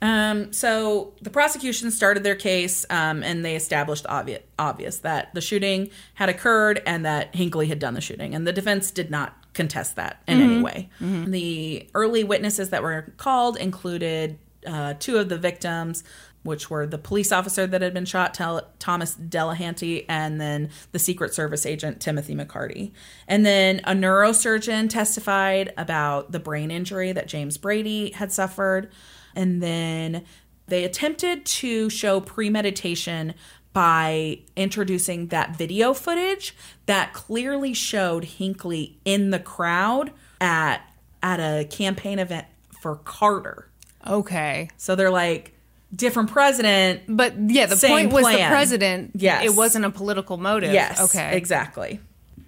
Um, 0.00 0.52
so 0.52 1.14
the 1.22 1.30
prosecution 1.30 1.90
started 1.90 2.22
their 2.22 2.36
case, 2.36 2.86
um, 2.88 3.22
and 3.22 3.44
they 3.44 3.56
established 3.56 4.06
obvious, 4.08 4.42
obvious 4.58 4.98
that 4.98 5.34
the 5.34 5.40
shooting 5.40 5.90
had 6.14 6.28
occurred 6.28 6.80
and 6.86 7.04
that 7.04 7.34
Hinckley 7.34 7.66
had 7.66 7.78
done 7.78 7.94
the 7.94 8.00
shooting, 8.00 8.34
and 8.34 8.46
the 8.46 8.52
defense 8.52 8.90
did 8.90 9.10
not 9.10 9.34
contest 9.54 9.96
that 9.96 10.22
in 10.28 10.40
any 10.40 10.62
way. 10.62 10.88
The 11.00 11.88
early 11.94 12.22
witnesses 12.22 12.70
that 12.70 12.82
were 12.82 13.12
called 13.16 13.56
included 13.56 14.38
uh, 14.64 14.94
two 15.00 15.18
of 15.18 15.28
the 15.28 15.38
victims, 15.38 16.04
which 16.44 16.70
were 16.70 16.86
the 16.86 16.98
police 16.98 17.32
officer 17.32 17.66
that 17.66 17.82
had 17.82 17.92
been 17.92 18.04
shot, 18.04 18.34
Tel- 18.34 18.68
Thomas 18.78 19.16
Delahanty, 19.16 20.04
and 20.08 20.40
then 20.40 20.70
the 20.92 20.98
Secret 21.00 21.34
Service 21.34 21.66
agent 21.66 22.00
Timothy 22.00 22.36
McCarthy. 22.36 22.92
And 23.26 23.44
then 23.44 23.80
a 23.82 23.92
neurosurgeon 23.92 24.88
testified 24.88 25.72
about 25.76 26.30
the 26.30 26.38
brain 26.38 26.70
injury 26.70 27.10
that 27.10 27.26
James 27.26 27.58
Brady 27.58 28.12
had 28.12 28.30
suffered. 28.30 28.90
And 29.34 29.62
then 29.62 30.24
they 30.66 30.84
attempted 30.84 31.46
to 31.46 31.88
show 31.90 32.20
premeditation 32.20 33.34
by 33.72 34.40
introducing 34.56 35.28
that 35.28 35.56
video 35.56 35.94
footage 35.94 36.54
that 36.86 37.12
clearly 37.12 37.74
showed 37.74 38.24
Hinckley 38.24 38.98
in 39.04 39.30
the 39.30 39.38
crowd 39.38 40.12
at 40.40 40.82
at 41.22 41.40
a 41.40 41.64
campaign 41.64 42.18
event 42.18 42.46
for 42.80 42.96
Carter. 42.96 43.68
Okay. 44.06 44.68
So 44.76 44.94
they're 44.94 45.10
like 45.10 45.54
different 45.94 46.30
president, 46.30 47.02
But 47.08 47.34
yeah, 47.38 47.66
the 47.66 47.76
point 47.86 48.12
was 48.12 48.26
the 48.26 48.46
president. 48.48 49.12
Yes. 49.14 49.44
It 49.44 49.56
wasn't 49.56 49.84
a 49.84 49.90
political 49.90 50.36
motive. 50.36 50.72
Yes. 50.72 51.00
Okay. 51.00 51.36
Exactly. 51.36 52.00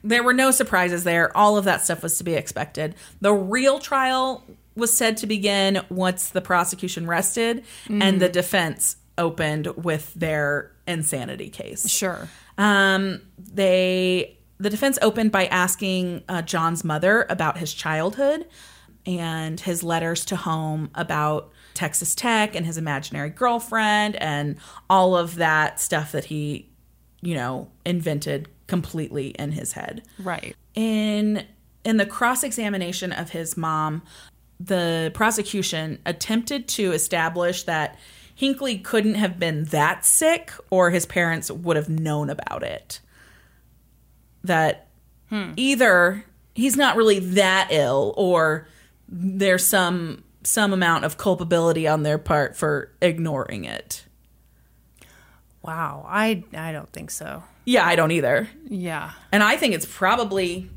There 0.02 0.22
were 0.22 0.32
no 0.32 0.50
surprises 0.50 1.04
there. 1.04 1.36
All 1.36 1.56
of 1.56 1.64
that 1.64 1.84
stuff 1.84 2.02
was 2.02 2.16
to 2.18 2.24
be 2.24 2.34
expected. 2.34 2.94
The 3.20 3.32
real 3.32 3.78
trial 3.78 4.44
was 4.74 4.96
said 4.96 5.16
to 5.18 5.26
begin 5.26 5.80
once 5.90 6.28
the 6.30 6.40
prosecution 6.40 7.06
rested 7.06 7.64
and 7.88 8.20
the 8.20 8.28
defense 8.28 8.96
opened 9.18 9.66
with 9.76 10.14
their 10.14 10.72
insanity 10.86 11.50
case. 11.50 11.88
Sure. 11.90 12.28
Um, 12.56 13.20
they 13.38 14.36
the 14.58 14.70
defense 14.70 14.98
opened 15.00 15.32
by 15.32 15.46
asking 15.46 16.22
uh, 16.28 16.42
John's 16.42 16.84
mother 16.84 17.26
about 17.30 17.56
his 17.58 17.72
childhood 17.72 18.46
and 19.06 19.58
his 19.58 19.82
letters 19.82 20.24
to 20.26 20.36
home 20.36 20.90
about 20.94 21.50
Texas 21.72 22.14
Tech 22.14 22.54
and 22.54 22.66
his 22.66 22.76
imaginary 22.76 23.30
girlfriend 23.30 24.16
and 24.16 24.58
all 24.90 25.16
of 25.16 25.36
that 25.36 25.80
stuff 25.80 26.12
that 26.12 26.26
he, 26.26 26.68
you 27.22 27.34
know, 27.34 27.70
invented 27.86 28.48
completely 28.66 29.28
in 29.30 29.52
his 29.52 29.72
head 29.72 30.02
Right. 30.18 30.54
in 30.74 31.46
in 31.82 31.96
the 31.96 32.04
cross 32.04 32.44
examination 32.44 33.10
of 33.10 33.30
his 33.30 33.56
mom, 33.56 34.02
the 34.62 35.10
prosecution 35.14 35.98
attempted 36.04 36.68
to 36.68 36.92
establish 36.92 37.62
that 37.62 37.98
Hinckley 38.34 38.78
couldn't 38.78 39.14
have 39.14 39.38
been 39.38 39.64
that 39.66 40.04
sick, 40.04 40.52
or 40.68 40.90
his 40.90 41.06
parents 41.06 41.50
would 41.50 41.76
have 41.76 41.88
known 41.88 42.30
about 42.30 42.62
it. 42.62 43.00
That 44.44 44.88
either 45.56 46.24
he's 46.54 46.76
not 46.76 46.96
really 46.96 47.18
that 47.18 47.68
ill, 47.70 48.14
or 48.16 48.68
there's 49.08 49.66
some 49.66 50.24
some 50.42 50.72
amount 50.72 51.04
of 51.04 51.18
culpability 51.18 51.86
on 51.86 52.02
their 52.02 52.18
part 52.18 52.56
for 52.56 52.92
ignoring 53.02 53.64
it. 53.64 54.04
Wow, 55.62 56.06
I 56.08 56.44
I 56.54 56.72
don't 56.72 56.92
think 56.92 57.10
so. 57.10 57.42
Yeah, 57.64 57.86
I 57.86 57.94
don't 57.94 58.10
either. 58.10 58.48
Yeah. 58.68 59.12
And 59.30 59.42
I 59.42 59.56
think 59.56 59.74
it's 59.74 59.86
probably, 59.86 60.70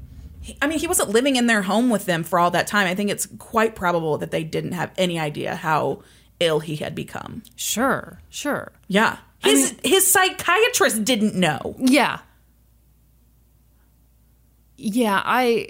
I 0.61 0.67
mean, 0.67 0.79
he 0.79 0.87
wasn't 0.87 1.09
living 1.09 1.35
in 1.35 1.47
their 1.47 1.61
home 1.61 1.89
with 1.89 2.05
them 2.05 2.23
for 2.23 2.39
all 2.39 2.51
that 2.51 2.67
time. 2.67 2.87
I 2.87 2.95
think 2.95 3.09
it's 3.09 3.27
quite 3.37 3.75
probable 3.75 4.17
that 4.17 4.31
they 4.31 4.43
didn't 4.43 4.73
have 4.73 4.91
any 4.97 5.19
idea 5.19 5.55
how 5.55 6.03
ill 6.39 6.59
he 6.59 6.75
had 6.75 6.95
become. 6.95 7.43
Sure, 7.55 8.19
sure. 8.29 8.71
Yeah. 8.87 9.17
His, 9.39 9.75
his 9.83 10.11
psychiatrist 10.11 11.03
didn't 11.03 11.35
know. 11.35 11.75
Yeah. 11.77 12.19
Yeah, 14.77 15.21
I 15.23 15.69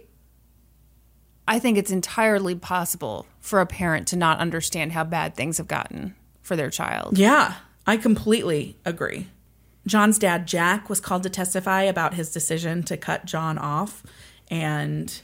I 1.48 1.60
think 1.60 1.78
it's 1.78 1.92
entirely 1.92 2.56
possible 2.56 3.28
for 3.40 3.60
a 3.60 3.66
parent 3.66 4.08
to 4.08 4.16
not 4.16 4.40
understand 4.40 4.94
how 4.94 5.04
bad 5.04 5.36
things 5.36 5.58
have 5.58 5.68
gotten 5.68 6.16
for 6.42 6.56
their 6.56 6.70
child. 6.70 7.18
Yeah, 7.18 7.56
I 7.86 7.98
completely 7.98 8.78
agree. 8.86 9.28
John's 9.86 10.18
dad, 10.18 10.48
Jack, 10.48 10.90
was 10.90 11.02
called 11.02 11.24
to 11.24 11.30
testify 11.30 11.84
about 11.84 12.14
his 12.14 12.32
decision 12.32 12.84
to 12.84 12.96
cut 12.96 13.26
John 13.26 13.58
off 13.58 14.04
and 14.54 15.22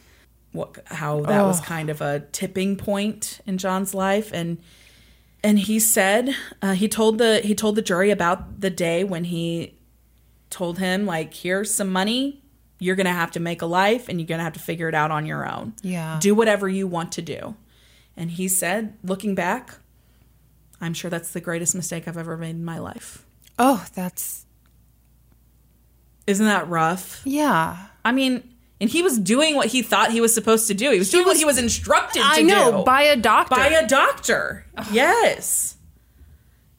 what 0.51 0.77
how 0.85 1.21
that 1.21 1.43
was 1.43 1.61
kind 1.61 1.91
of 1.91 2.01
a 2.01 2.21
tipping 2.31 2.75
point 2.75 3.39
in 3.45 3.59
John's 3.59 3.93
life. 3.93 4.31
And 4.33 4.57
and 5.43 5.59
he 5.59 5.79
said 5.79 6.35
uh, 6.61 6.73
he 6.73 6.87
told 6.87 7.19
the 7.19 7.39
he 7.41 7.53
told 7.53 7.75
the 7.75 7.83
jury 7.83 8.09
about 8.09 8.59
the 8.61 8.71
day 8.71 9.03
when 9.03 9.25
he 9.25 9.75
told 10.49 10.79
him 10.79 11.05
like 11.05 11.33
here's 11.33 11.71
some 11.73 11.89
money. 11.89 12.41
You're 12.79 12.95
gonna 12.95 13.13
have 13.13 13.29
to 13.31 13.39
make 13.39 13.61
a 13.61 13.67
life 13.67 14.09
and 14.09 14.19
you're 14.19 14.27
gonna 14.27 14.43
have 14.43 14.53
to 14.53 14.59
figure 14.59 14.89
it 14.89 14.95
out 14.95 15.11
on 15.11 15.25
your 15.27 15.47
own. 15.47 15.73
Yeah. 15.83 16.17
do 16.19 16.33
whatever 16.33 16.67
you 16.67 16.87
want 16.87 17.11
to 17.13 17.21
do. 17.21 17.55
And 18.17 18.31
he 18.31 18.47
said 18.47 18.97
looking 19.03 19.35
back 19.35 19.75
i'm 20.81 20.93
sure 20.93 21.11
that's 21.11 21.31
the 21.33 21.41
greatest 21.41 21.75
mistake 21.75 22.07
i've 22.07 22.17
ever 22.17 22.35
made 22.37 22.51
in 22.55 22.65
my 22.65 22.79
life. 22.79 23.25
Oh, 23.59 23.85
that's 23.93 24.45
isn't 26.25 26.45
that 26.45 26.67
rough? 26.67 27.21
Yeah. 27.25 27.77
i 28.03 28.11
mean 28.11 28.43
and 28.81 28.89
he 28.89 29.01
was 29.01 29.19
doing 29.19 29.55
what 29.55 29.67
he 29.67 29.81
thought 29.81 30.11
he 30.11 30.21
was 30.21 30.33
supposed 30.33 30.67
to 30.67 30.73
do 30.73 30.91
he 30.91 30.99
was 30.99 31.11
doing 31.11 31.25
what 31.25 31.37
he 31.37 31.45
was 31.45 31.57
instructed 31.57 32.21
to 32.21 32.35
do. 32.35 32.41
I 32.41 32.41
know 32.41 32.79
do 32.79 32.83
by 32.83 33.03
a 33.03 33.15
doctor. 33.15 33.55
by 33.55 33.67
a 33.67 33.87
doctor 33.87 34.65
yes 34.91 35.77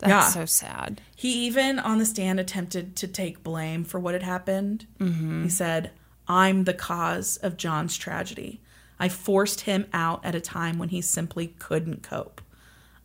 that's 0.01 0.10
yeah. 0.10 0.28
so 0.28 0.47
sad. 0.47 1.02
He 1.14 1.47
even 1.47 1.78
on 1.78 1.98
the 1.98 2.06
stand 2.06 2.40
attempted 2.40 2.97
to 2.97 3.06
take 3.06 3.43
blame 3.43 3.85
for 3.85 4.01
what 4.01 4.14
had 4.14 4.22
happened. 4.22 4.86
Mm-hmm. 4.98 5.44
He 5.44 5.51
said, 5.51 5.90
I'm 6.27 6.64
the 6.64 6.72
cause 6.72 7.36
of 7.36 7.59
John's 7.59 7.98
tragedy. 7.98 8.62
I 8.98 9.10
forced 9.10 9.62
him 9.62 9.86
out 9.93 10.24
at 10.24 10.35
a 10.35 10.40
time 10.40 10.78
when 10.78 10.89
he 10.89 11.02
simply 11.02 11.48
couldn't 11.59 12.02
cope. 12.02 12.40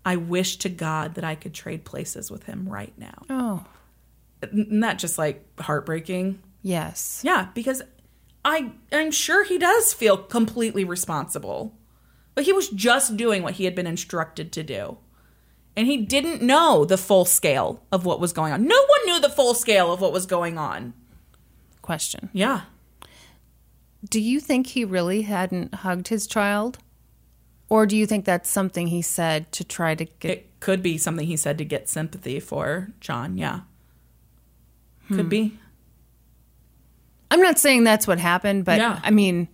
I 0.06 0.16
wish 0.16 0.56
to 0.58 0.70
God 0.70 1.16
that 1.16 1.24
I 1.26 1.36
could 1.36 1.54
trade 1.54 1.84
places 1.84 2.32
with 2.32 2.44
him 2.44 2.70
right 2.70 2.94
now. 2.98 3.26
Oh, 3.30 3.66
that 4.42 4.98
just 4.98 5.18
like 5.18 5.46
heartbreaking? 5.60 6.40
yes. 6.62 7.22
Yeah, 7.24 7.50
because 7.54 7.82
I 8.46 8.72
I'm 8.94 9.12
sure 9.12 9.44
he 9.44 9.58
does 9.58 9.92
feel 9.92 10.16
completely 10.16 10.86
responsible. 10.86 11.76
But 12.36 12.44
he 12.44 12.54
was 12.54 12.70
just 12.70 13.18
doing 13.18 13.44
what 13.44 13.56
he 13.56 13.66
had 13.66 13.76
been 13.76 13.88
instructed 13.88 14.52
to 14.52 14.64
do. 14.64 14.98
And 15.78 15.88
he 15.88 15.98
didn't 15.98 16.42
know 16.42 16.86
the 16.86 16.98
full 16.98 17.26
scale 17.26 17.82
of 17.92 18.06
what 18.06 18.20
was 18.20 18.34
going 18.34 18.54
on. 18.54 18.68
No 18.68 18.76
one 18.76 19.06
knew 19.06 19.20
the 19.20 19.30
full 19.30 19.54
scale 19.54 19.92
of 19.92 20.02
what 20.02 20.14
was 20.14 20.26
going 20.26 20.58
on. 20.58 20.94
Question. 21.82 22.30
Yeah. 22.34 22.62
Do 24.10 24.20
you 24.22 24.40
think 24.40 24.68
he 24.68 24.86
really 24.86 25.24
hadn't 25.24 25.76
hugged 25.76 26.10
his 26.10 26.28
child? 26.28 26.78
Or 27.68 27.86
do 27.86 27.98
you 27.98 28.06
think 28.06 28.26
that's 28.26 28.50
something 28.50 28.88
he 28.88 29.02
said 29.02 29.52
to 29.54 29.64
try 29.64 29.96
to 29.96 30.06
get 30.06 30.32
It 30.32 30.60
could 30.60 30.84
be 30.84 30.98
something 30.98 31.26
he 31.26 31.38
said 31.38 31.58
to 31.58 31.66
get 31.66 31.90
sympathy 31.90 32.40
for 32.40 32.90
John. 33.00 33.38
Yeah. 33.38 33.62
Could 35.08 35.22
hmm. 35.22 35.30
be. 35.30 35.60
I'm 37.36 37.42
not 37.42 37.60
saying 37.60 37.84
that's 37.84 38.08
what 38.08 38.18
happened, 38.18 38.64
but 38.64 38.78
Yeah. 38.80 38.98
I 39.04 39.12
mean, 39.12 39.50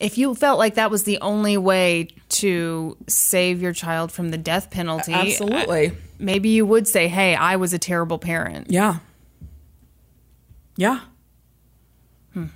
if 0.00 0.18
you 0.18 0.34
felt 0.34 0.58
like 0.58 0.74
that 0.74 0.90
was 0.90 1.04
the 1.04 1.18
only 1.20 1.56
way 1.56 2.08
to 2.30 2.96
save 3.06 3.62
your 3.62 3.72
child 3.72 4.10
from 4.10 4.30
the 4.30 4.36
death 4.36 4.68
penalty, 4.70 5.12
Absolutely. 5.12 5.92
maybe 6.18 6.48
you 6.48 6.66
would 6.66 6.88
say, 6.88 7.06
"Hey, 7.06 7.36
I 7.36 7.54
was 7.54 7.72
a 7.72 7.78
terrible 7.78 8.18
parent." 8.18 8.66
Yeah. 8.68 8.96
Yeah. 10.76 11.02
Hmm. 12.34 12.46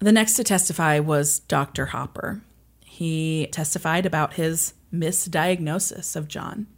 The 0.00 0.12
next 0.12 0.34
to 0.34 0.44
testify 0.44 1.00
was 1.00 1.40
Dr. 1.40 1.86
Hopper. 1.86 2.42
He 2.84 3.48
testified 3.50 4.06
about 4.06 4.34
his 4.34 4.74
misdiagnosis 4.94 6.14
of 6.14 6.28
John. 6.28 6.68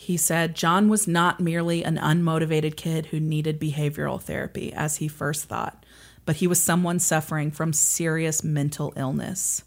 He 0.00 0.16
said 0.16 0.56
John 0.56 0.88
was 0.88 1.06
not 1.06 1.40
merely 1.40 1.84
an 1.84 1.98
unmotivated 1.98 2.74
kid 2.74 3.06
who 3.06 3.20
needed 3.20 3.60
behavioral 3.60 4.18
therapy, 4.18 4.72
as 4.72 4.96
he 4.96 5.08
first 5.08 5.44
thought, 5.44 5.84
but 6.24 6.36
he 6.36 6.46
was 6.46 6.58
someone 6.58 6.98
suffering 6.98 7.50
from 7.50 7.74
serious 7.74 8.42
mental 8.42 8.94
illness. 8.96 9.62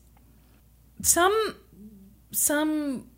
Some 1.03 1.55
some 2.31 3.11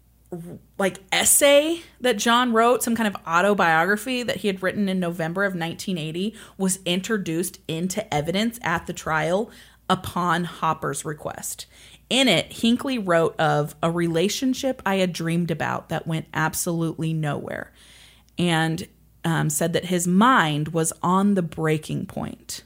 like 0.77 0.99
essay 1.13 1.83
that 2.01 2.17
John 2.17 2.51
wrote, 2.51 2.83
some 2.83 2.97
kind 2.97 3.07
of 3.07 3.15
autobiography 3.25 4.21
that 4.23 4.35
he 4.35 4.49
had 4.49 4.61
written 4.61 4.89
in 4.89 4.99
November 4.99 5.45
of 5.45 5.53
1980, 5.53 6.35
was 6.57 6.79
introduced 6.83 7.61
into 7.69 8.13
evidence 8.13 8.59
at 8.61 8.87
the 8.87 8.93
trial 8.93 9.49
upon 9.89 10.43
Hopper's 10.43 11.05
request. 11.05 11.65
In 12.09 12.27
it, 12.27 12.53
Hinckley 12.53 12.97
wrote 12.97 13.35
of 13.39 13.75
a 13.81 13.89
relationship 13.89 14.81
I 14.85 14.95
had 14.95 15.13
dreamed 15.13 15.51
about 15.51 15.89
that 15.89 16.07
went 16.07 16.27
absolutely 16.33 17.13
nowhere, 17.13 17.71
and 18.37 18.87
um, 19.23 19.49
said 19.49 19.73
that 19.73 19.85
his 19.85 20.07
mind 20.07 20.69
was 20.69 20.93
on 21.01 21.33
the 21.33 21.41
breaking 21.41 22.05
point. 22.05 22.63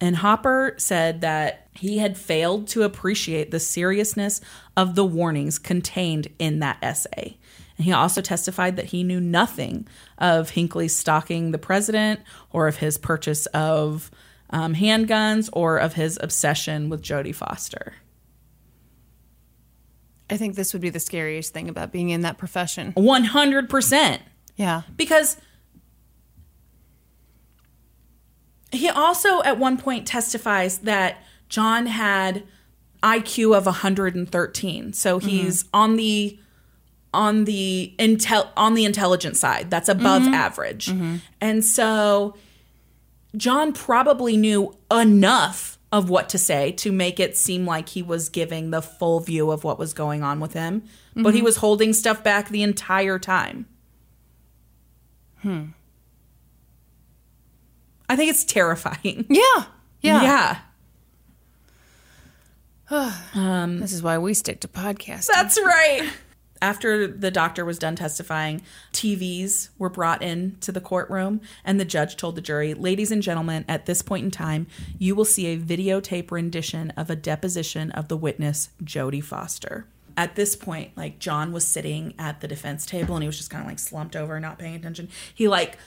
And 0.00 0.16
Hopper 0.16 0.74
said 0.76 1.22
that 1.22 1.68
he 1.74 1.98
had 1.98 2.16
failed 2.16 2.68
to 2.68 2.84
appreciate 2.84 3.50
the 3.50 3.58
seriousness 3.58 4.40
of 4.76 4.94
the 4.94 5.04
warnings 5.04 5.58
contained 5.58 6.28
in 6.38 6.60
that 6.60 6.78
essay. 6.82 7.36
And 7.76 7.84
he 7.84 7.92
also 7.92 8.20
testified 8.20 8.76
that 8.76 8.86
he 8.86 9.02
knew 9.02 9.20
nothing 9.20 9.88
of 10.18 10.50
Hinckley 10.50 10.88
stalking 10.88 11.50
the 11.50 11.58
president 11.58 12.20
or 12.52 12.68
of 12.68 12.76
his 12.76 12.96
purchase 12.96 13.46
of 13.46 14.10
um, 14.50 14.74
handguns 14.74 15.48
or 15.52 15.78
of 15.78 15.94
his 15.94 16.18
obsession 16.22 16.88
with 16.88 17.02
Jodie 17.02 17.34
Foster. 17.34 17.94
I 20.30 20.36
think 20.36 20.54
this 20.56 20.72
would 20.72 20.82
be 20.82 20.90
the 20.90 21.00
scariest 21.00 21.52
thing 21.52 21.68
about 21.68 21.92
being 21.92 22.10
in 22.10 22.22
that 22.22 22.38
profession. 22.38 22.92
100%. 22.94 24.20
Yeah. 24.56 24.82
because 24.96 25.36
he 28.72 28.88
also 28.88 29.42
at 29.42 29.58
one 29.58 29.78
point 29.78 30.06
testifies 30.06 30.78
that 30.78 31.18
John 31.48 31.86
had 31.86 32.42
IQ 33.02 33.56
of 33.56 33.66
113. 33.66 34.92
So 34.92 35.18
mm-hmm. 35.18 35.28
he's 35.28 35.64
on 35.72 35.96
the 35.96 36.38
on 37.14 37.44
the 37.46 37.94
intel 37.98 38.48
on 38.56 38.74
the 38.74 38.84
intelligent 38.84 39.36
side. 39.36 39.70
That's 39.70 39.88
above 39.88 40.22
mm-hmm. 40.22 40.34
average. 40.34 40.86
Mm-hmm. 40.86 41.16
And 41.40 41.64
so 41.64 42.36
John 43.36 43.72
probably 43.72 44.36
knew 44.36 44.76
enough 44.90 45.77
of 45.90 46.10
what 46.10 46.28
to 46.30 46.38
say 46.38 46.70
to 46.72 46.92
make 46.92 47.18
it 47.18 47.36
seem 47.36 47.64
like 47.64 47.88
he 47.90 48.02
was 48.02 48.28
giving 48.28 48.70
the 48.70 48.82
full 48.82 49.20
view 49.20 49.50
of 49.50 49.64
what 49.64 49.78
was 49.78 49.94
going 49.94 50.22
on 50.22 50.38
with 50.40 50.52
him, 50.52 50.82
but 51.14 51.34
he 51.34 51.40
was 51.42 51.56
holding 51.56 51.92
stuff 51.92 52.22
back 52.22 52.48
the 52.50 52.62
entire 52.62 53.18
time. 53.18 53.66
Hmm. 55.42 55.66
I 58.08 58.16
think 58.16 58.30
it's 58.30 58.44
terrifying. 58.44 59.26
Yeah. 59.28 59.64
Yeah. 60.00 60.58
Yeah. 62.90 63.12
This 63.80 63.92
is 63.92 64.02
why 64.02 64.18
we 64.18 64.34
stick 64.34 64.60
to 64.60 64.68
podcasting. 64.68 65.28
That's 65.34 65.58
right. 65.60 66.10
After 66.60 67.06
the 67.06 67.30
doctor 67.30 67.64
was 67.64 67.78
done 67.78 67.94
testifying, 67.96 68.62
TVs 68.92 69.68
were 69.78 69.88
brought 69.88 70.22
in 70.22 70.56
to 70.60 70.72
the 70.72 70.80
courtroom, 70.80 71.40
and 71.64 71.78
the 71.78 71.84
judge 71.84 72.16
told 72.16 72.34
the 72.34 72.40
jury, 72.40 72.74
Ladies 72.74 73.12
and 73.12 73.22
gentlemen, 73.22 73.64
at 73.68 73.86
this 73.86 74.02
point 74.02 74.24
in 74.24 74.30
time, 74.30 74.66
you 74.98 75.14
will 75.14 75.24
see 75.24 75.46
a 75.46 75.56
videotape 75.58 76.30
rendition 76.30 76.90
of 76.96 77.10
a 77.10 77.16
deposition 77.16 77.90
of 77.92 78.08
the 78.08 78.16
witness, 78.16 78.70
Jodie 78.82 79.22
Foster. 79.22 79.86
At 80.16 80.34
this 80.34 80.56
point, 80.56 80.96
like 80.96 81.20
John 81.20 81.52
was 81.52 81.64
sitting 81.64 82.14
at 82.18 82.40
the 82.40 82.48
defense 82.48 82.84
table 82.84 83.14
and 83.14 83.22
he 83.22 83.28
was 83.28 83.36
just 83.38 83.50
kind 83.50 83.62
of 83.62 83.68
like 83.68 83.78
slumped 83.78 84.16
over, 84.16 84.40
not 84.40 84.58
paying 84.58 84.74
attention. 84.74 85.08
He 85.32 85.46
like 85.46 85.78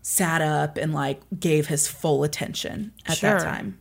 sat 0.00 0.40
up 0.40 0.78
and 0.78 0.94
like 0.94 1.20
gave 1.38 1.66
his 1.66 1.86
full 1.86 2.24
attention 2.24 2.92
at 3.04 3.18
Sure. 3.18 3.32
that 3.32 3.42
time. 3.42 3.78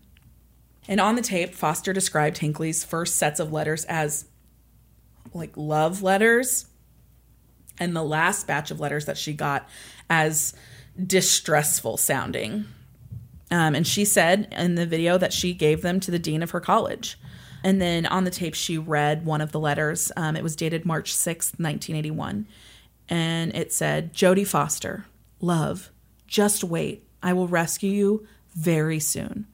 And 0.90 1.00
on 1.00 1.16
the 1.16 1.22
tape, 1.22 1.56
Foster 1.56 1.94
described 1.94 2.40
Hinckley's 2.40 2.84
first 2.84 3.16
sets 3.16 3.40
of 3.40 3.54
letters 3.54 3.86
as 3.86 4.26
like 5.34 5.52
love 5.56 6.02
letters 6.02 6.68
and 7.80 7.96
the 7.96 8.04
last 8.04 8.48
batch 8.48 8.72
of 8.72 8.80
letters 8.80 9.06
that 9.06 9.18
she 9.18 9.34
got 9.34 9.68
as 10.10 10.54
distressful 11.04 11.98
sounding. 11.98 12.66
Um, 13.52 13.76
and 13.76 13.86
she 13.86 14.06
said 14.06 14.48
in 14.52 14.76
the 14.76 14.86
video 14.86 15.18
that 15.18 15.34
she 15.34 15.54
gave 15.54 15.82
them 15.82 16.00
to 16.02 16.12
the 16.12 16.20
dean 16.20 16.42
of 16.42 16.52
her 16.52 16.60
college. 16.60 17.20
And 17.64 17.82
then 17.82 18.06
on 18.06 18.24
the 18.24 18.32
tape, 18.32 18.54
she 18.54 18.78
read 18.78 19.26
one 19.26 19.42
of 19.42 19.52
the 19.52 19.60
letters. 19.60 20.12
Um, 20.16 20.36
it 20.36 20.44
was 20.44 20.56
dated 20.56 20.86
March 20.86 21.14
6th, 21.14 21.60
1981. 21.60 22.48
And 23.10 23.56
it 23.56 23.74
said, 23.74 24.14
Jodie 24.14 24.48
Foster, 24.48 25.06
love, 25.40 25.92
just 26.28 26.64
wait. 26.64 27.08
I 27.22 27.34
will 27.34 27.48
rescue 27.48 27.92
you 27.92 28.28
very 28.54 29.00
soon. 29.00 29.48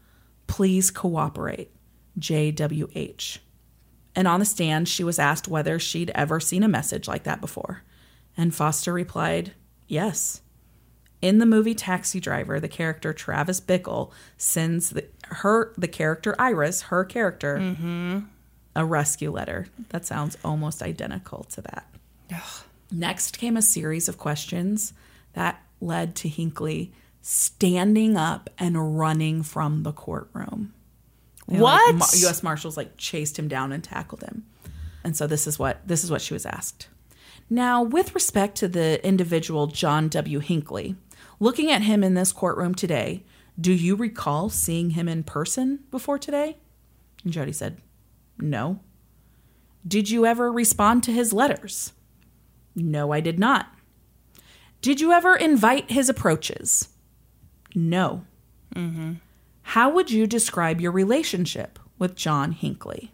Please 0.47 0.91
cooperate. 0.91 1.71
JWH. 2.19 3.39
And 4.15 4.27
on 4.27 4.39
the 4.39 4.45
stand, 4.45 4.87
she 4.87 5.03
was 5.03 5.19
asked 5.19 5.47
whether 5.47 5.79
she'd 5.79 6.11
ever 6.13 6.39
seen 6.39 6.63
a 6.63 6.67
message 6.67 7.07
like 7.07 7.23
that 7.23 7.41
before. 7.41 7.83
And 8.35 8.53
Foster 8.53 8.93
replied, 8.93 9.53
Yes. 9.87 10.41
In 11.21 11.37
the 11.37 11.45
movie 11.45 11.75
Taxi 11.75 12.19
Driver, 12.19 12.59
the 12.59 12.67
character 12.67 13.13
Travis 13.13 13.61
Bickle 13.61 14.11
sends 14.37 14.89
the, 14.89 15.05
her, 15.25 15.73
the 15.77 15.87
character 15.87 16.35
Iris, 16.39 16.83
her 16.83 17.05
character, 17.05 17.57
mm-hmm. 17.57 18.19
a 18.75 18.85
rescue 18.85 19.31
letter. 19.31 19.67
That 19.89 20.05
sounds 20.05 20.37
almost 20.43 20.81
identical 20.81 21.43
to 21.51 21.61
that. 21.61 21.87
Next 22.91 23.37
came 23.37 23.55
a 23.55 23.61
series 23.61 24.09
of 24.09 24.17
questions 24.17 24.93
that 25.33 25.61
led 25.79 26.15
to 26.17 26.27
Hinckley 26.27 26.91
standing 27.21 28.17
up 28.17 28.49
and 28.57 28.97
running 28.97 29.43
from 29.43 29.83
the 29.83 29.91
courtroom. 29.91 30.73
And, 31.51 31.61
like, 31.61 31.85
What? 31.87 31.95
Ma- 31.95 32.05
U.S. 32.19 32.43
Marshals 32.43 32.77
like 32.77 32.97
chased 32.97 33.37
him 33.37 33.47
down 33.47 33.71
and 33.71 33.83
tackled 33.83 34.21
him. 34.23 34.45
And 35.03 35.15
so 35.17 35.27
this 35.27 35.47
is 35.47 35.57
what 35.59 35.85
this 35.87 36.03
is 36.03 36.11
what 36.11 36.21
she 36.21 36.33
was 36.33 36.45
asked. 36.45 36.87
Now, 37.49 37.83
with 37.83 38.15
respect 38.15 38.55
to 38.57 38.67
the 38.67 39.05
individual 39.05 39.67
John 39.67 40.07
W. 40.09 40.39
Hinckley, 40.39 40.95
looking 41.39 41.69
at 41.71 41.81
him 41.81 42.03
in 42.03 42.13
this 42.13 42.31
courtroom 42.31 42.73
today, 42.75 43.23
do 43.59 43.73
you 43.73 43.95
recall 43.95 44.49
seeing 44.49 44.91
him 44.91 45.07
in 45.09 45.23
person 45.23 45.79
before 45.91 46.17
today? 46.17 46.57
And 47.23 47.33
Jodie 47.33 47.53
said, 47.55 47.81
No. 48.39 48.79
Did 49.87 50.09
you 50.09 50.25
ever 50.25 50.51
respond 50.51 51.03
to 51.03 51.11
his 51.11 51.33
letters? 51.33 51.91
No, 52.75 53.11
I 53.11 53.19
did 53.19 53.39
not. 53.39 53.67
Did 54.81 55.01
you 55.01 55.11
ever 55.11 55.35
invite 55.35 55.91
his 55.91 56.07
approaches? 56.07 56.89
No. 57.75 58.25
Mm-hmm. 58.75 59.13
How 59.71 59.89
would 59.89 60.11
you 60.11 60.27
describe 60.27 60.81
your 60.81 60.91
relationship 60.91 61.79
with 61.97 62.17
John 62.17 62.51
Hinckley? 62.51 63.13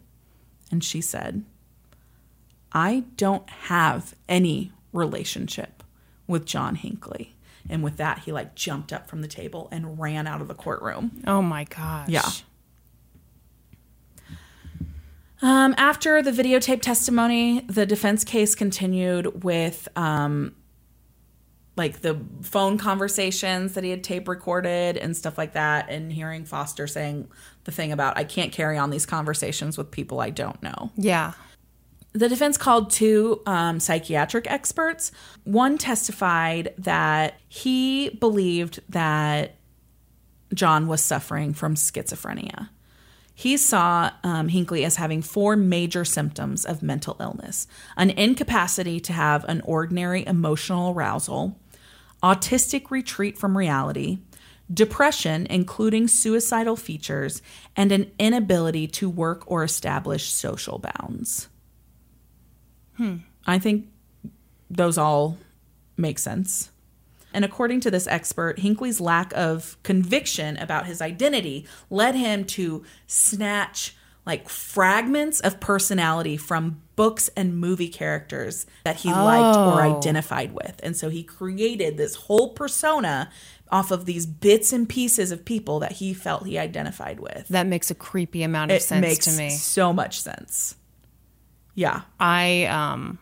And 0.72 0.82
she 0.82 1.00
said, 1.00 1.44
I 2.72 3.04
don't 3.16 3.48
have 3.48 4.16
any 4.28 4.72
relationship 4.92 5.84
with 6.26 6.46
John 6.46 6.74
Hinckley. 6.74 7.36
And 7.70 7.84
with 7.84 7.96
that, 7.98 8.22
he 8.24 8.32
like 8.32 8.56
jumped 8.56 8.92
up 8.92 9.08
from 9.08 9.22
the 9.22 9.28
table 9.28 9.68
and 9.70 10.00
ran 10.00 10.26
out 10.26 10.40
of 10.40 10.48
the 10.48 10.54
courtroom. 10.54 11.22
Oh 11.28 11.42
my 11.42 11.62
gosh. 11.62 12.08
Yeah. 12.08 12.28
Um, 15.40 15.76
after 15.78 16.20
the 16.22 16.32
videotape 16.32 16.82
testimony, 16.82 17.60
the 17.68 17.86
defense 17.86 18.24
case 18.24 18.56
continued 18.56 19.44
with 19.44 19.86
um, 19.94 20.56
like 21.78 22.02
the 22.02 22.20
phone 22.42 22.76
conversations 22.76 23.74
that 23.74 23.84
he 23.84 23.90
had 23.90 24.04
tape 24.04 24.28
recorded 24.28 24.96
and 24.96 25.16
stuff 25.16 25.38
like 25.38 25.52
that, 25.54 25.88
and 25.88 26.12
hearing 26.12 26.44
Foster 26.44 26.86
saying 26.86 27.28
the 27.64 27.72
thing 27.72 27.92
about, 27.92 28.18
I 28.18 28.24
can't 28.24 28.52
carry 28.52 28.76
on 28.76 28.90
these 28.90 29.06
conversations 29.06 29.78
with 29.78 29.90
people 29.90 30.20
I 30.20 30.30
don't 30.30 30.62
know. 30.62 30.90
Yeah. 30.96 31.32
The 32.12 32.28
defense 32.28 32.56
called 32.56 32.90
two 32.90 33.42
um, 33.46 33.80
psychiatric 33.80 34.50
experts. 34.50 35.12
One 35.44 35.78
testified 35.78 36.74
that 36.78 37.38
he 37.48 38.10
believed 38.10 38.80
that 38.88 39.56
John 40.54 40.88
was 40.88 41.02
suffering 41.04 41.52
from 41.52 41.74
schizophrenia. 41.74 42.70
He 43.34 43.56
saw 43.56 44.10
um, 44.24 44.48
Hinckley 44.48 44.84
as 44.84 44.96
having 44.96 45.22
four 45.22 45.54
major 45.54 46.04
symptoms 46.04 46.64
of 46.64 46.82
mental 46.82 47.16
illness 47.20 47.68
an 47.96 48.10
incapacity 48.10 48.98
to 48.98 49.12
have 49.12 49.44
an 49.44 49.60
ordinary 49.60 50.26
emotional 50.26 50.92
arousal, 50.92 51.56
autistic 52.22 52.90
retreat 52.90 53.38
from 53.38 53.56
reality, 53.56 54.18
depression, 54.72 55.46
including 55.48 56.08
suicidal 56.08 56.76
features, 56.76 57.42
and 57.76 57.92
an 57.92 58.10
inability 58.18 58.86
to 58.86 59.08
work 59.08 59.50
or 59.50 59.64
establish 59.64 60.30
social 60.30 60.78
bounds. 60.78 61.48
Hmm. 62.96 63.16
I 63.46 63.58
think 63.58 63.88
those 64.68 64.98
all 64.98 65.38
make 65.96 66.18
sense. 66.18 66.70
And 67.32 67.44
according 67.44 67.80
to 67.80 67.90
this 67.90 68.06
expert, 68.06 68.58
Hinckley's 68.58 69.00
lack 69.00 69.32
of 69.34 69.76
conviction 69.82 70.56
about 70.56 70.86
his 70.86 71.02
identity 71.02 71.66
led 71.90 72.14
him 72.14 72.44
to 72.46 72.84
snatch 73.06 73.94
like 74.28 74.48
fragments 74.48 75.40
of 75.40 75.58
personality 75.58 76.36
from 76.36 76.80
books 76.94 77.28
and 77.36 77.56
movie 77.58 77.88
characters 77.88 78.66
that 78.84 78.96
he 78.96 79.10
liked 79.12 79.56
or 79.56 79.82
Oh. 79.82 79.98
identified 79.98 80.52
with. 80.52 80.78
And 80.82 80.94
so 80.96 81.08
he 81.08 81.22
created 81.24 81.96
this 81.96 82.14
whole 82.14 82.50
persona 82.50 83.30
off 83.70 83.90
of 83.90 84.04
these 84.04 84.26
bits 84.26 84.72
and 84.72 84.88
pieces 84.88 85.30
of 85.32 85.44
people 85.44 85.80
that 85.80 85.92
he 85.92 86.12
felt 86.14 86.46
he 86.46 86.58
identified 86.58 87.20
with. 87.20 87.48
That 87.48 87.66
makes 87.66 87.90
a 87.90 87.94
creepy 87.94 88.42
amount 88.42 88.70
of 88.70 88.76
it 88.76 88.82
sense 88.82 89.00
makes 89.02 89.24
to 89.24 89.32
me. 89.32 89.50
so 89.50 89.92
much 89.92 90.20
sense. 90.20 90.74
Yeah. 91.74 92.02
I 92.20 92.64
um 92.66 93.18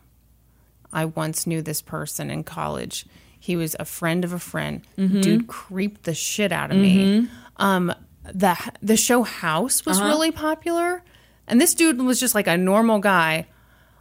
I 0.93 1.05
once 1.05 1.47
knew 1.47 1.63
this 1.63 1.83
person 1.83 2.31
in 2.31 2.43
college. 2.45 3.07
He 3.39 3.55
was 3.55 3.77
a 3.79 3.85
friend 3.85 4.25
of 4.25 4.33
a 4.33 4.39
friend. 4.39 4.83
Mm-hmm. 4.99 5.21
Dude 5.21 5.47
creeped 5.47 6.03
the 6.05 6.15
shit 6.15 6.51
out 6.53 6.71
of 6.73 6.79
me. 6.79 7.29
Um 7.59 7.93
the 8.35 8.57
the 8.83 8.97
show 8.97 9.23
House 9.23 9.85
was 9.87 9.99
Uh-huh. 9.99 10.09
really 10.09 10.31
popular 10.31 11.03
and 11.49 11.61
this 11.61 11.75
dude 11.75 12.01
was 12.03 12.19
just 12.21 12.35
like 12.35 12.47
a 12.47 12.57
normal 12.57 12.99
guy. 12.99 13.47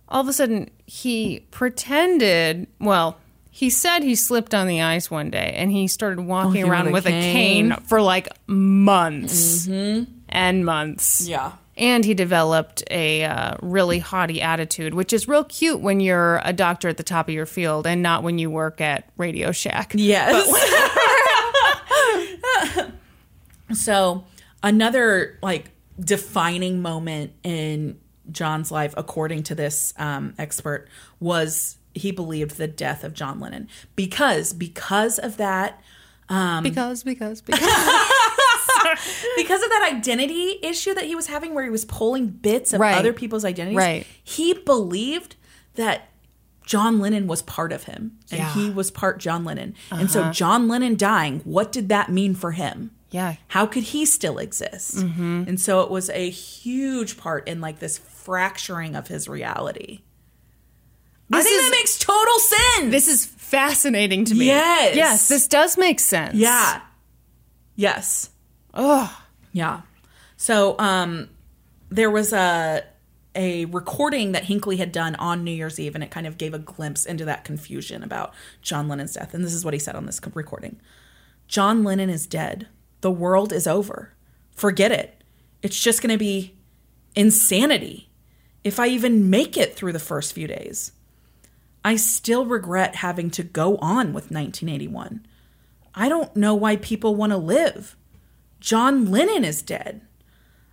All 0.09 0.21
of 0.21 0.27
a 0.27 0.33
sudden 0.33 0.69
he 0.85 1.41
pretended, 1.51 2.67
well, 2.79 3.17
he 3.51 3.69
said 3.69 4.03
he 4.03 4.15
slipped 4.15 4.53
on 4.53 4.67
the 4.67 4.81
ice 4.81 5.09
one 5.09 5.29
day 5.29 5.53
and 5.57 5.71
he 5.71 5.87
started 5.87 6.21
walking 6.21 6.49
Oh, 6.63 6.65
he 6.65 6.69
around 6.71 6.85
had 6.85 6.87
a 6.89 6.93
with 6.93 7.05
a 7.05 7.11
cane? 7.11 7.69
cane 7.71 7.79
for 7.85 8.01
like 8.01 8.27
months 8.47 9.67
and 9.67 10.65
months. 10.65 11.21
Mm-hmm. 11.23 11.31
Yeah. 11.31 11.51
And 11.77 12.05
he 12.05 12.13
developed 12.13 12.83
a 12.89 13.25
uh, 13.25 13.55
really 13.61 13.99
haughty 13.99 14.41
attitude, 14.41 14.93
which 14.93 15.11
is 15.11 15.27
real 15.27 15.43
cute 15.43 15.81
when 15.81 15.99
you're 15.99 16.39
a 16.45 16.53
doctor 16.53 16.87
at 16.87 16.95
the 16.95 17.03
top 17.03 17.27
of 17.27 17.33
your 17.33 17.45
field 17.45 17.85
and 17.85 18.01
not 18.01 18.23
when 18.23 18.37
you 18.39 18.49
work 18.49 18.79
at 18.79 19.09
Radio 19.17 19.51
Shack. 19.51 19.91
Yes. 19.95 20.47
so 23.73 24.25
another 24.63 25.39
like 25.41 25.71
defining 25.99 26.81
moment 26.81 27.33
in 27.43 27.99
John's 28.31 28.71
life, 28.71 28.93
according 28.97 29.43
to 29.43 29.55
this 29.55 29.93
um, 29.97 30.33
expert, 30.37 30.87
was 31.19 31.77
he 31.93 32.11
believed 32.11 32.57
the 32.57 32.67
death 32.67 33.03
of 33.03 33.13
John 33.13 33.39
Lennon 33.39 33.69
because 33.95 34.51
because 34.53 35.17
of 35.19 35.37
that 35.37 35.81
Because, 36.27 37.03
because, 37.03 37.41
because. 37.41 37.59
because 39.37 39.61
of 39.63 39.69
that 39.69 39.91
identity 39.95 40.59
issue 40.61 40.93
that 40.93 41.05
he 41.05 41.15
was 41.15 41.27
having 41.27 41.53
where 41.53 41.63
he 41.63 41.69
was 41.69 41.85
pulling 41.85 42.27
bits 42.27 42.73
of 42.73 42.79
Right. 42.79 42.97
other 42.97 43.13
people's 43.13 43.45
identities 43.45 43.77
Right. 43.77 44.07
he 44.23 44.53
believed 44.53 45.35
that 45.75 46.09
John 46.65 46.99
Lennon 46.99 47.27
was 47.27 47.41
part 47.43 47.71
of 47.71 47.83
him 47.83 48.17
and 48.31 48.39
Yeah. 48.39 48.53
he 48.53 48.69
was 48.69 48.89
part 48.91 49.19
John 49.19 49.43
Lennon. 49.45 49.75
And 49.91 50.09
so 50.09 50.31
John 50.31 50.67
Lennon 50.67 50.95
dying, 50.97 51.41
what 51.43 51.71
did 51.71 51.89
that 51.89 52.11
mean 52.11 52.33
for 52.33 52.51
him? 52.53 52.91
Yeah. 53.15 53.35
How 53.47 53.65
could 53.65 53.83
he 53.83 54.05
still 54.05 54.37
exist? 54.39 54.97
And 54.97 55.59
so 55.59 55.81
it 55.81 55.89
was 55.89 56.09
a 56.09 56.29
huge 56.29 57.17
part 57.17 57.47
in 57.47 57.61
like 57.61 57.79
this 57.79 57.97
fracturing 57.97 58.95
of 58.95 59.07
his 59.07 59.27
reality. 59.29 60.01
I 61.31 61.41
think 61.41 61.55
is- 61.55 61.63
that 61.63 61.71
makes 61.71 61.97
total 61.97 62.39
sense. 62.39 62.91
This 62.91 63.07
is 63.07 63.25
fascinating 63.25 64.25
to 64.25 64.35
me. 64.35 64.47
Yes. 64.47 64.95
Yes, 64.95 65.27
this 65.27 65.47
does 65.47 65.77
make 65.77 65.99
sense. 65.99 66.35
Yeah. 66.35 66.81
Yes. 67.75 68.29
Oh, 68.73 69.09
Yeah. 69.53 69.81
So 70.37 70.75
um 70.79 71.29
there 71.89 72.11
was 72.11 72.33
a 72.33 72.83
a 73.37 73.65
recording 73.65 74.31
that 74.33 74.45
Hinckley 74.45 74.77
had 74.77 74.91
done 74.91 75.15
on 75.15 75.43
New 75.43 75.51
Year's 75.51 75.79
Eve 75.79 75.95
and 75.95 76.03
it 76.03 76.11
kind 76.11 76.25
of 76.27 76.37
gave 76.37 76.53
a 76.53 76.59
glimpse 76.59 77.05
into 77.05 77.25
that 77.25 77.43
confusion 77.43 78.01
about 78.03 78.33
John 78.61 78.87
Lennon's 78.87 79.13
death. 79.13 79.33
And 79.33 79.43
this 79.43 79.53
is 79.53 79.63
what 79.65 79.73
he 79.73 79.79
said 79.79 79.95
on 79.95 80.05
this 80.05 80.19
recording. 80.33 80.79
John 81.47 81.83
Lennon 81.83 82.09
is 82.09 82.25
dead. 82.27 82.67
The 83.05 83.11
world 83.11 83.53
is 83.53 83.67
over. 83.67 84.15
Forget 84.55 84.91
it. 84.91 85.23
It's 85.61 85.79
just 85.79 86.01
going 86.01 86.11
to 86.11 86.17
be 86.17 86.55
insanity 87.13 88.09
if 88.63 88.79
I 88.79 88.87
even 88.87 89.29
make 89.29 89.57
it 89.57 89.75
through 89.75 89.93
the 89.93 89.99
first 89.99 90.33
few 90.33 90.47
days. 90.47 90.91
I 91.83 91.97
still 91.97 92.47
regret 92.47 92.95
having 92.95 93.29
to 93.29 93.43
go 93.43 93.77
on 93.77 94.07
with 94.07 94.31
1981. 94.31 95.23
I 95.93 96.09
don't 96.09 96.35
know 96.35 96.55
why 96.55 96.77
people 96.77 97.13
want 97.13 97.31
to 97.31 97.37
live. 97.37 97.95
John 98.59 99.11
Lennon 99.11 99.45
is 99.45 99.61
dead. 99.61 100.01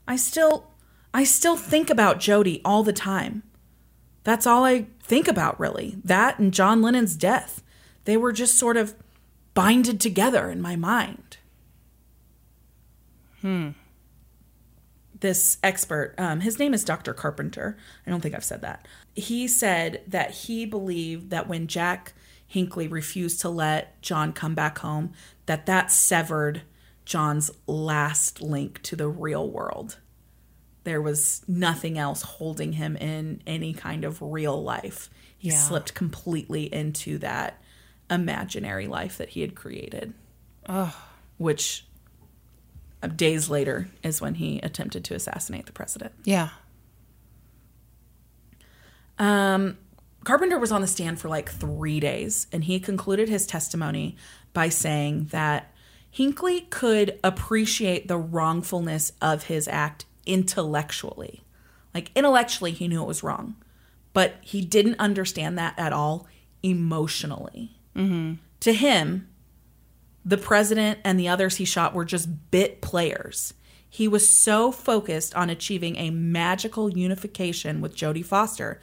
I 0.08 0.16
still 0.16 0.72
I 1.12 1.24
still 1.24 1.58
think 1.58 1.90
about 1.90 2.18
Jodie 2.18 2.62
all 2.64 2.82
the 2.82 2.94
time. 2.94 3.42
That's 4.24 4.46
all 4.46 4.64
I 4.64 4.86
think 5.02 5.28
about, 5.28 5.60
really. 5.60 5.98
That 6.02 6.38
and 6.38 6.54
John 6.54 6.80
Lennon's 6.80 7.14
death. 7.14 7.62
They 8.06 8.16
were 8.16 8.32
just 8.32 8.58
sort 8.58 8.78
of 8.78 8.94
binded 9.52 10.00
together 10.00 10.50
in 10.50 10.62
my 10.62 10.76
mind. 10.76 11.36
Hmm. 13.42 13.70
This 15.20 15.58
expert, 15.62 16.14
um, 16.18 16.40
his 16.40 16.58
name 16.58 16.74
is 16.74 16.84
Dr. 16.84 17.12
Carpenter. 17.14 17.76
I 18.06 18.10
don't 18.10 18.20
think 18.20 18.34
I've 18.34 18.44
said 18.44 18.62
that. 18.62 18.88
He 19.14 19.46
said 19.46 20.02
that 20.08 20.30
he 20.32 20.64
believed 20.66 21.30
that 21.30 21.48
when 21.48 21.68
Jack 21.68 22.14
Hinckley 22.46 22.88
refused 22.88 23.40
to 23.42 23.48
let 23.48 24.00
John 24.02 24.32
come 24.32 24.54
back 24.54 24.78
home, 24.78 25.12
that 25.46 25.66
that 25.66 25.92
severed 25.92 26.62
John's 27.04 27.50
last 27.66 28.40
link 28.42 28.82
to 28.82 28.96
the 28.96 29.08
real 29.08 29.48
world. 29.48 29.98
There 30.84 31.00
was 31.00 31.42
nothing 31.46 31.98
else 31.98 32.22
holding 32.22 32.72
him 32.72 32.96
in 32.96 33.42
any 33.46 33.72
kind 33.74 34.04
of 34.04 34.20
real 34.20 34.60
life. 34.60 35.08
He 35.38 35.50
Yeah. 35.50 35.58
slipped 35.58 35.94
completely 35.94 36.72
into 36.72 37.18
that 37.18 37.62
imaginary 38.10 38.88
life 38.88 39.18
that 39.18 39.30
he 39.30 39.40
had 39.42 39.54
created. 39.54 40.14
Which 41.38 41.86
uh, 41.86 41.91
days 43.08 43.50
later 43.50 43.88
is 44.02 44.20
when 44.20 44.34
he 44.34 44.58
attempted 44.60 45.04
to 45.04 45.14
assassinate 45.14 45.66
the 45.66 45.72
president. 45.72 46.12
Yeah. 46.24 46.50
Um, 49.18 49.78
Carpenter 50.24 50.58
was 50.58 50.72
on 50.72 50.80
the 50.80 50.86
stand 50.86 51.20
for 51.20 51.28
like 51.28 51.50
three 51.50 52.00
days, 52.00 52.46
and 52.52 52.64
he 52.64 52.78
concluded 52.80 53.28
his 53.28 53.46
testimony 53.46 54.16
by 54.52 54.68
saying 54.68 55.26
that 55.30 55.72
Hinckley 56.10 56.62
could 56.62 57.18
appreciate 57.24 58.06
the 58.08 58.18
wrongfulness 58.18 59.12
of 59.20 59.44
his 59.44 59.66
act 59.66 60.04
intellectually. 60.26 61.42
Like, 61.94 62.10
intellectually, 62.14 62.72
he 62.72 62.88
knew 62.88 63.02
it 63.02 63.08
was 63.08 63.22
wrong, 63.22 63.56
but 64.12 64.34
he 64.40 64.62
didn't 64.62 64.98
understand 64.98 65.58
that 65.58 65.78
at 65.78 65.92
all 65.92 66.26
emotionally. 66.62 67.76
To 68.60 68.72
him, 68.72 69.28
the 70.24 70.38
president 70.38 71.00
and 71.04 71.18
the 71.18 71.28
others 71.28 71.56
he 71.56 71.64
shot 71.64 71.94
were 71.94 72.04
just 72.04 72.50
bit 72.50 72.80
players. 72.80 73.54
He 73.88 74.08
was 74.08 74.34
so 74.34 74.72
focused 74.72 75.34
on 75.34 75.50
achieving 75.50 75.96
a 75.96 76.10
magical 76.10 76.96
unification 76.96 77.80
with 77.80 77.96
Jodie 77.96 78.24
Foster 78.24 78.80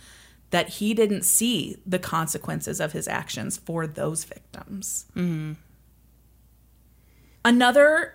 that 0.51 0.69
he 0.69 0.93
didn't 0.93 1.23
see 1.23 1.77
the 1.85 1.99
consequences 1.99 2.79
of 2.79 2.91
his 2.91 3.07
actions 3.07 3.57
for 3.57 3.87
those 3.87 4.23
victims. 4.23 5.05
Mm-hmm. 5.15 5.53
Another 7.45 8.13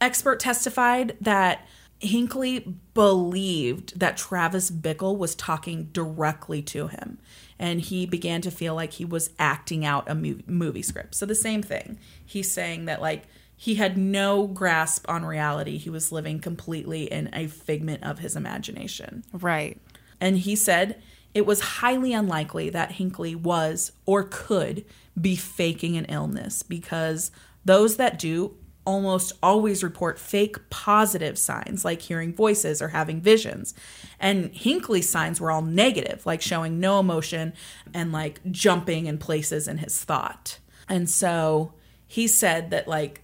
expert 0.00 0.40
testified 0.40 1.16
that 1.20 1.66
Hinckley 2.04 2.76
believed 2.94 3.98
that 3.98 4.16
Travis 4.16 4.70
Bickle 4.70 5.16
was 5.16 5.34
talking 5.34 5.84
directly 5.92 6.62
to 6.62 6.88
him, 6.88 7.18
and 7.58 7.80
he 7.80 8.06
began 8.06 8.40
to 8.42 8.50
feel 8.50 8.74
like 8.74 8.94
he 8.94 9.04
was 9.04 9.30
acting 9.38 9.84
out 9.84 10.08
a 10.08 10.14
movie, 10.14 10.44
movie 10.46 10.82
script. 10.82 11.14
So, 11.14 11.26
the 11.26 11.34
same 11.34 11.62
thing. 11.62 11.98
He's 12.24 12.50
saying 12.50 12.84
that, 12.86 13.00
like, 13.00 13.24
he 13.56 13.76
had 13.76 13.96
no 13.96 14.46
grasp 14.46 15.08
on 15.08 15.24
reality. 15.24 15.78
He 15.78 15.90
was 15.90 16.12
living 16.12 16.40
completely 16.40 17.04
in 17.04 17.30
a 17.32 17.46
figment 17.46 18.02
of 18.02 18.18
his 18.18 18.36
imagination. 18.36 19.24
Right. 19.32 19.80
And 20.20 20.38
he 20.38 20.56
said 20.56 21.00
it 21.34 21.46
was 21.46 21.60
highly 21.60 22.12
unlikely 22.12 22.70
that 22.70 22.92
Hinckley 22.92 23.34
was 23.34 23.92
or 24.06 24.24
could 24.24 24.84
be 25.20 25.36
faking 25.36 25.96
an 25.96 26.04
illness 26.06 26.62
because 26.62 27.30
those 27.64 27.96
that 27.96 28.18
do 28.18 28.56
almost 28.86 29.32
always 29.42 29.82
report 29.82 30.18
fake 30.18 30.56
positive 30.70 31.38
signs 31.38 31.84
like 31.84 32.02
hearing 32.02 32.34
voices 32.34 32.82
or 32.82 32.88
having 32.88 33.20
visions. 33.20 33.72
And 34.20 34.54
Hinckley's 34.54 35.08
signs 35.08 35.40
were 35.40 35.50
all 35.50 35.62
negative, 35.62 36.26
like 36.26 36.42
showing 36.42 36.80
no 36.80 37.00
emotion 37.00 37.54
and 37.94 38.12
like 38.12 38.40
jumping 38.50 39.06
in 39.06 39.18
places 39.18 39.66
in 39.68 39.78
his 39.78 39.98
thought. 40.04 40.58
And 40.88 41.08
so 41.08 41.72
he 42.06 42.26
said 42.28 42.70
that, 42.70 42.86
like, 42.86 43.22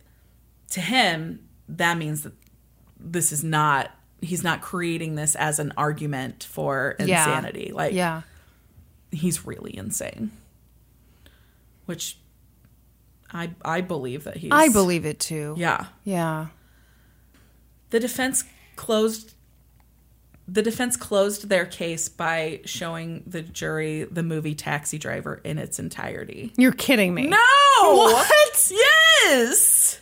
to 0.71 0.81
him, 0.81 1.47
that 1.69 1.99
means 1.99 2.23
that 2.23 2.33
this 2.99 3.31
is 3.33 3.45
not, 3.45 3.91
he's 4.23 4.43
not 4.43 4.63
creating 4.63 5.15
this 5.15 5.35
as 5.37 5.59
an 5.59 5.73
argument 5.77 6.45
for 6.45 6.97
Yeah. 6.99 7.05
insanity. 7.05 7.71
Like, 7.75 7.93
Yeah. 7.93 8.23
he's 9.11 9.45
really 9.45 9.77
insane. 9.77 10.31
Which 11.87 12.17
I 13.33 13.51
I 13.65 13.81
believe 13.81 14.25
that 14.25 14.37
he's 14.37 14.53
I 14.53 14.69
believe 14.69 15.05
it 15.07 15.21
too. 15.21 15.55
Yeah. 15.57 15.87
Yeah. 16.05 16.49
The 17.91 18.01
defense 18.01 18.45
closed 18.77 19.35
the 20.49 20.63
defense 20.63 20.97
closed 20.97 21.49
their 21.49 21.65
case 21.65 22.09
by 22.09 22.61
showing 22.65 23.23
the 23.27 23.41
jury 23.43 24.05
the 24.05 24.23
movie 24.25 24.55
Taxi 24.55 24.99
Driver 24.99 25.41
in 25.45 25.59
its 25.59 25.79
entirety. 25.79 26.53
You're 26.57 26.73
kidding 26.73 27.15
me. 27.15 27.27
No! 27.29 27.39
What? 27.83 28.71
Yes! 28.71 30.01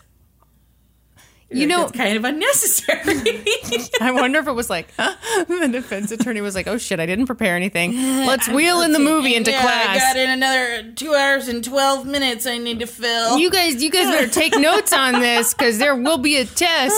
You 1.50 1.66
know, 1.66 1.84
it's 1.84 1.92
kind 1.92 2.14
of 2.14 2.24
unnecessary. 2.24 3.00
I 4.02 4.10
wonder 4.12 4.38
if 4.38 4.46
it 4.46 4.52
was 4.52 4.68
like 4.68 4.94
the 4.96 5.68
defense 5.72 6.12
attorney 6.12 6.42
was 6.42 6.54
like, 6.54 6.66
"Oh 6.66 6.76
shit, 6.76 7.00
I 7.00 7.06
didn't 7.06 7.26
prepare 7.26 7.56
anything. 7.56 7.92
Let's 8.26 8.48
wheel 8.48 8.82
in 8.82 8.92
the 8.92 8.98
movie 8.98 9.34
into 9.34 9.50
class." 9.52 9.98
Got 9.98 10.16
in 10.16 10.28
another 10.28 10.92
two 10.92 11.14
hours 11.14 11.48
and 11.48 11.64
twelve 11.64 12.04
minutes 12.04 12.46
I 12.46 12.58
need 12.58 12.80
to 12.80 12.86
fill. 12.86 13.38
You 13.38 13.50
guys, 13.50 13.82
you 13.82 13.90
guys 13.90 14.10
better 14.10 14.28
take 14.28 14.56
notes 14.58 14.92
on 14.92 15.20
this 15.20 15.54
because 15.54 15.78
there 15.78 15.96
will 15.96 16.18
be 16.18 16.36
a 16.36 16.44
test. 16.44 16.94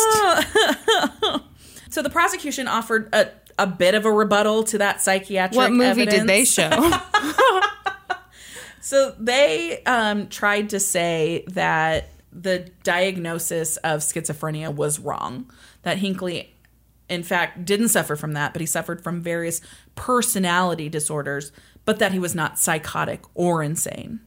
So 1.91 2.03
the 2.03 2.11
prosecution 2.11 2.67
offered 2.67 3.09
a, 3.13 3.31
a 3.57 3.69
bit 3.69 3.95
of 3.95 4.05
a 4.05 4.13
rebuttal 4.13 4.65
to 4.65 4.79
that 4.79 5.01
psychiatric. 5.01 5.57
What 5.57 5.73
movie 5.73 6.07
did 6.07 6.27
they 6.27 6.45
show? 6.45 6.71
So 8.81 9.15
they 9.19 9.83
um, 9.85 10.29
tried 10.29 10.71
to 10.71 10.81
say 10.81 11.45
that 11.49 12.09
the 12.33 12.71
diagnosis 12.83 13.77
of 13.79 14.01
schizophrenia 14.01 14.75
was 14.75 14.99
wrong. 14.99 15.51
That 15.83 15.99
Hinckley, 15.99 16.55
in 17.09 17.23
fact, 17.23 17.65
didn't 17.65 17.89
suffer 17.89 18.17
from 18.17 18.33
that, 18.33 18.53
but 18.53 18.61
he 18.61 18.67
suffered 18.67 19.03
from 19.03 19.21
various 19.21 19.61
personality 19.95 20.89
disorders, 20.89 21.53
but 21.85 21.99
that 21.99 22.13
he 22.13 22.19
was 22.19 22.35
not 22.35 22.59
psychotic 22.59 23.23
or 23.35 23.63
insane. 23.63 24.21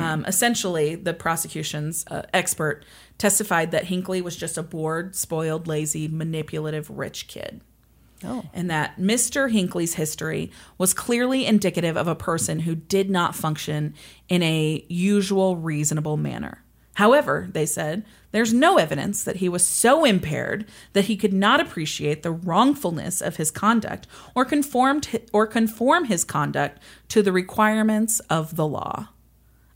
Um, 0.00 0.24
essentially, 0.24 0.94
the 0.94 1.12
prosecution's 1.12 2.06
uh, 2.10 2.22
expert 2.32 2.84
testified 3.18 3.70
that 3.72 3.84
Hinckley 3.84 4.22
was 4.22 4.36
just 4.36 4.56
a 4.56 4.62
bored, 4.62 5.14
spoiled, 5.14 5.66
lazy, 5.66 6.08
manipulative, 6.08 6.88
rich 6.88 7.28
kid. 7.28 7.60
And 8.54 8.70
that 8.70 8.98
Mr. 8.98 9.50
Hinckley's 9.50 9.94
history 9.94 10.50
was 10.78 10.94
clearly 10.94 11.44
indicative 11.44 11.96
of 11.96 12.08
a 12.08 12.14
person 12.14 12.60
who 12.60 12.74
did 12.74 13.10
not 13.10 13.34
function 13.34 13.94
in 14.30 14.42
a 14.42 14.84
usual, 14.88 15.56
reasonable 15.56 16.16
manner. 16.16 16.63
However, 16.94 17.48
they 17.52 17.66
said, 17.66 18.04
there's 18.30 18.52
no 18.52 18.78
evidence 18.78 19.22
that 19.24 19.36
he 19.36 19.48
was 19.48 19.66
so 19.66 20.04
impaired 20.04 20.66
that 20.92 21.04
he 21.04 21.16
could 21.16 21.32
not 21.32 21.60
appreciate 21.60 22.22
the 22.22 22.32
wrongfulness 22.32 23.20
of 23.20 23.36
his 23.36 23.50
conduct 23.50 24.06
or 24.34 24.44
conformed 24.44 25.20
or 25.32 25.46
conform 25.46 26.06
his 26.06 26.24
conduct 26.24 26.80
to 27.08 27.22
the 27.22 27.32
requirements 27.32 28.20
of 28.30 28.56
the 28.56 28.66
law. 28.66 29.08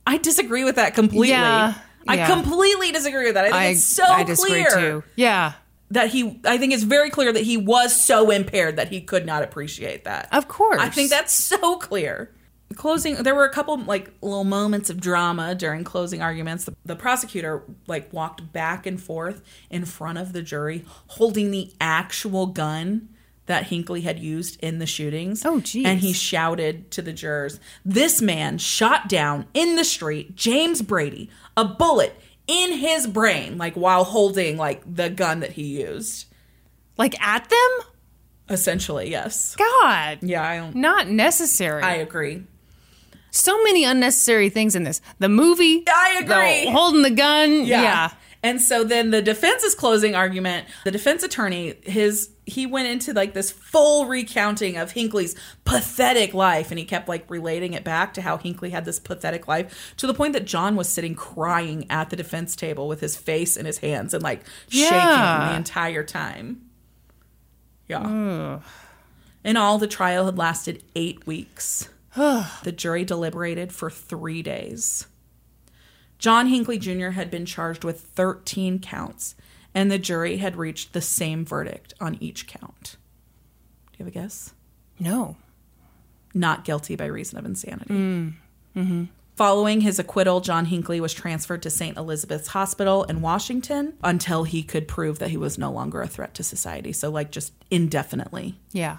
I 0.06 0.18
disagree 0.18 0.64
with 0.64 0.76
that 0.76 0.94
completely. 0.94 1.28
Yeah, 1.28 1.74
I 2.06 2.16
yeah. 2.16 2.26
completely 2.26 2.90
disagree 2.92 3.26
with 3.26 3.34
that. 3.34 3.44
I 3.44 3.48
think 3.48 3.56
I, 3.56 3.66
it's 3.66 3.84
so 3.84 4.04
I 4.04 4.24
disagree 4.24 4.64
clear 4.64 4.70
too. 4.70 5.04
Yeah, 5.16 5.52
that 5.90 6.10
he 6.10 6.40
I 6.44 6.58
think 6.58 6.72
it's 6.72 6.82
very 6.82 7.10
clear 7.10 7.32
that 7.32 7.42
he 7.44 7.56
was 7.56 7.94
so 7.94 8.30
impaired 8.30 8.76
that 8.76 8.88
he 8.88 9.00
could 9.00 9.26
not 9.26 9.42
appreciate 9.42 10.04
that. 10.04 10.28
Of 10.32 10.48
course. 10.48 10.80
I 10.80 10.88
think 10.88 11.10
that's 11.10 11.32
so 11.32 11.76
clear. 11.76 12.32
Closing 12.76 13.14
there 13.16 13.34
were 13.34 13.44
a 13.46 13.52
couple 13.52 13.78
like 13.78 14.12
little 14.20 14.44
moments 14.44 14.90
of 14.90 15.00
drama 15.00 15.54
during 15.54 15.84
closing 15.84 16.20
arguments. 16.22 16.64
The, 16.64 16.74
the 16.84 16.96
prosecutor 16.96 17.62
like 17.86 18.12
walked 18.12 18.52
back 18.52 18.86
and 18.86 19.00
forth 19.00 19.42
in 19.70 19.84
front 19.84 20.18
of 20.18 20.32
the 20.32 20.42
jury 20.42 20.84
holding 21.08 21.50
the 21.50 21.72
actual 21.80 22.46
gun 22.46 23.08
that 23.46 23.64
Hinckley 23.68 24.02
had 24.02 24.18
used 24.18 24.62
in 24.62 24.78
the 24.78 24.86
shootings. 24.86 25.42
Oh, 25.46 25.60
geez. 25.60 25.86
And 25.86 26.00
he 26.00 26.12
shouted 26.12 26.90
to 26.90 27.00
the 27.02 27.14
jurors, 27.14 27.58
"This 27.84 28.20
man 28.20 28.58
shot 28.58 29.08
down 29.08 29.46
in 29.54 29.76
the 29.76 29.84
street 29.84 30.36
James 30.36 30.82
Brady, 30.82 31.30
a 31.56 31.64
bullet 31.64 32.14
in 32.46 32.72
his 32.72 33.06
brain 33.06 33.56
like 33.56 33.74
while 33.74 34.04
holding 34.04 34.58
like 34.58 34.82
the 34.94 35.08
gun 35.10 35.40
that 35.40 35.52
he 35.52 35.64
used." 35.82 36.26
like 36.98 37.18
at 37.22 37.48
them. 37.48 37.86
Essentially, 38.50 39.08
yes. 39.10 39.54
God, 39.56 40.18
Yeah, 40.20 40.42
I 40.42 40.56
don't. 40.56 40.74
not 40.74 41.08
necessary. 41.08 41.82
I 41.82 41.94
agree. 41.96 42.42
So 43.30 43.62
many 43.64 43.84
unnecessary 43.84 44.48
things 44.48 44.74
in 44.74 44.84
this. 44.84 45.00
The 45.18 45.28
movie. 45.28 45.84
I 45.88 46.18
agree. 46.20 46.66
The 46.66 46.70
holding 46.70 47.02
the 47.02 47.10
gun. 47.10 47.64
Yeah. 47.64 48.10
And 48.42 48.62
so 48.62 48.84
then 48.84 49.10
the 49.10 49.20
defense's 49.20 49.74
closing 49.74 50.14
argument, 50.14 50.68
the 50.84 50.92
defense 50.92 51.22
attorney, 51.22 51.74
his 51.82 52.30
he 52.46 52.64
went 52.66 52.88
into 52.88 53.12
like 53.12 53.34
this 53.34 53.50
full 53.50 54.06
recounting 54.06 54.76
of 54.78 54.92
Hinckley's 54.92 55.34
pathetic 55.64 56.32
life 56.32 56.70
and 56.70 56.78
he 56.78 56.84
kept 56.84 57.08
like 57.08 57.28
relating 57.28 57.74
it 57.74 57.84
back 57.84 58.14
to 58.14 58.22
how 58.22 58.38
Hinckley 58.38 58.70
had 58.70 58.86
this 58.86 58.98
pathetic 58.98 59.48
life 59.48 59.92
to 59.98 60.06
the 60.06 60.14
point 60.14 60.32
that 60.32 60.46
John 60.46 60.74
was 60.76 60.88
sitting 60.88 61.14
crying 61.14 61.86
at 61.90 62.10
the 62.10 62.16
defense 62.16 62.56
table 62.56 62.88
with 62.88 63.00
his 63.00 63.16
face 63.16 63.56
in 63.56 63.66
his 63.66 63.78
hands 63.78 64.14
and 64.14 64.22
like 64.22 64.44
shaking 64.68 64.96
the 64.96 65.56
entire 65.56 66.04
time. 66.04 66.62
Yeah. 67.88 68.60
In 69.44 69.56
all, 69.56 69.78
the 69.78 69.86
trial 69.86 70.26
had 70.26 70.38
lasted 70.38 70.82
eight 70.94 71.26
weeks. 71.26 71.88
the 72.64 72.72
jury 72.72 73.04
deliberated 73.04 73.72
for 73.72 73.90
three 73.90 74.42
days. 74.42 75.06
John 76.18 76.48
Hinckley 76.48 76.78
Jr. 76.78 77.10
had 77.10 77.30
been 77.30 77.46
charged 77.46 77.84
with 77.84 78.00
13 78.00 78.80
counts, 78.80 79.36
and 79.72 79.90
the 79.90 79.98
jury 79.98 80.38
had 80.38 80.56
reached 80.56 80.92
the 80.92 81.00
same 81.00 81.44
verdict 81.44 81.94
on 82.00 82.16
each 82.20 82.48
count. 82.48 82.96
Do 83.92 83.98
you 83.98 84.04
have 84.04 84.08
a 84.08 84.10
guess? 84.10 84.52
No. 84.98 85.36
Not 86.34 86.64
guilty 86.64 86.96
by 86.96 87.06
reason 87.06 87.38
of 87.38 87.44
insanity. 87.44 87.94
Mm. 87.94 88.32
Mm-hmm. 88.76 89.04
Following 89.36 89.82
his 89.82 90.00
acquittal, 90.00 90.40
John 90.40 90.64
Hinckley 90.64 91.00
was 91.00 91.14
transferred 91.14 91.62
to 91.62 91.70
St. 91.70 91.96
Elizabeth's 91.96 92.48
Hospital 92.48 93.04
in 93.04 93.20
Washington 93.20 93.94
until 94.02 94.42
he 94.42 94.64
could 94.64 94.88
prove 94.88 95.20
that 95.20 95.30
he 95.30 95.36
was 95.36 95.56
no 95.56 95.70
longer 95.70 96.02
a 96.02 96.08
threat 96.08 96.34
to 96.34 96.42
society. 96.42 96.92
So, 96.92 97.08
like, 97.10 97.30
just 97.30 97.52
indefinitely. 97.70 98.58
Yeah. 98.72 98.98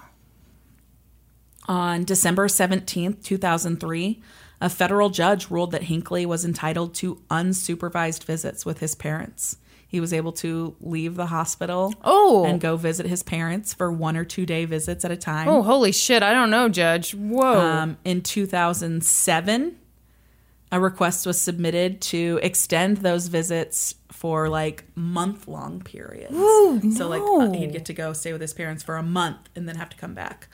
On 1.68 2.04
December 2.04 2.48
17th, 2.48 3.22
2003, 3.22 4.22
a 4.60 4.68
federal 4.68 5.10
judge 5.10 5.50
ruled 5.50 5.70
that 5.72 5.84
Hinckley 5.84 6.26
was 6.26 6.44
entitled 6.44 6.94
to 6.96 7.22
unsupervised 7.30 8.24
visits 8.24 8.66
with 8.66 8.80
his 8.80 8.94
parents. 8.94 9.56
He 9.86 10.00
was 10.00 10.12
able 10.12 10.32
to 10.34 10.76
leave 10.80 11.16
the 11.16 11.26
hospital 11.26 11.94
Oh. 12.04 12.44
and 12.44 12.60
go 12.60 12.76
visit 12.76 13.06
his 13.06 13.22
parents 13.24 13.74
for 13.74 13.90
one 13.90 14.16
or 14.16 14.24
two 14.24 14.46
day 14.46 14.64
visits 14.64 15.04
at 15.04 15.10
a 15.10 15.16
time. 15.16 15.48
Oh, 15.48 15.62
holy 15.62 15.90
shit. 15.92 16.22
I 16.22 16.32
don't 16.32 16.50
know, 16.50 16.68
Judge. 16.68 17.12
Whoa. 17.14 17.58
Um, 17.60 17.96
in 18.04 18.22
2007, 18.22 19.76
a 20.72 20.78
request 20.80 21.26
was 21.26 21.40
submitted 21.40 22.00
to 22.02 22.38
extend 22.42 22.98
those 22.98 23.26
visits 23.26 23.96
for 24.12 24.48
like 24.48 24.84
month 24.94 25.48
long 25.48 25.80
periods. 25.80 26.36
So, 26.96 27.08
like, 27.08 27.22
uh, 27.22 27.50
he'd 27.58 27.72
get 27.72 27.84
to 27.86 27.92
go 27.92 28.12
stay 28.12 28.32
with 28.32 28.40
his 28.40 28.54
parents 28.54 28.82
for 28.84 28.96
a 28.96 29.02
month 29.02 29.48
and 29.56 29.68
then 29.68 29.74
have 29.76 29.88
to 29.90 29.96
come 29.96 30.14
back. 30.14 30.48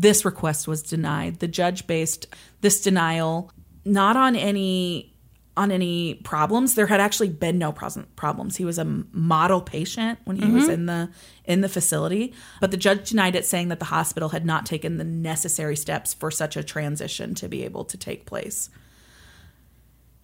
This 0.00 0.24
request 0.24 0.66
was 0.66 0.82
denied. 0.82 1.40
The 1.40 1.48
judge 1.48 1.86
based 1.86 2.26
this 2.62 2.80
denial 2.80 3.52
not 3.84 4.16
on 4.16 4.34
any 4.34 5.14
on 5.58 5.70
any 5.70 6.14
problems. 6.14 6.74
There 6.74 6.86
had 6.86 7.00
actually 7.00 7.28
been 7.28 7.58
no 7.58 7.70
problems. 7.70 8.56
He 8.56 8.64
was 8.64 8.78
a 8.78 8.84
model 9.12 9.60
patient 9.60 10.18
when 10.24 10.36
he 10.36 10.50
was 10.50 10.64
mm-hmm. 10.64 10.72
in 10.72 10.86
the 10.86 11.10
in 11.44 11.60
the 11.60 11.68
facility, 11.68 12.32
but 12.62 12.70
the 12.70 12.78
judge 12.78 13.10
denied 13.10 13.36
it, 13.36 13.44
saying 13.44 13.68
that 13.68 13.78
the 13.78 13.86
hospital 13.86 14.30
had 14.30 14.46
not 14.46 14.64
taken 14.64 14.96
the 14.96 15.04
necessary 15.04 15.76
steps 15.76 16.14
for 16.14 16.30
such 16.30 16.56
a 16.56 16.62
transition 16.62 17.34
to 17.34 17.46
be 17.46 17.62
able 17.62 17.84
to 17.84 17.98
take 17.98 18.24
place. 18.24 18.70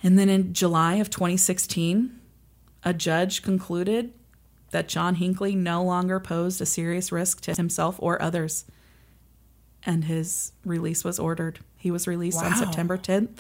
And 0.03 0.19
then 0.19 0.31
in 0.31 0.55
July 0.55 0.95
of 0.95 1.11
2016, 1.11 2.19
a 2.83 2.95
judge 2.95 3.43
concluded 3.43 4.15
that 4.71 4.89
John 4.89 5.17
Hinckley 5.17 5.55
no 5.55 5.85
longer 5.85 6.19
posed 6.19 6.63
a 6.63 6.67
serious 6.67 7.13
risk 7.13 7.43
to 7.43 7.53
himself 7.53 7.97
or 7.99 8.23
others, 8.23 8.65
and 9.87 10.05
his 10.05 10.53
release 10.65 11.05
was 11.05 11.19
ordered. 11.19 11.61
He 11.79 11.91
was 11.91 12.07
released 12.07 12.43
on 12.43 12.55
September 12.57 12.99
10th, 12.99 13.39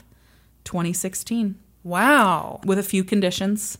2016 0.64 1.56
wow. 1.82 2.60
with 2.64 2.78
a 2.78 2.82
few 2.82 3.05
conditions. 3.05 3.78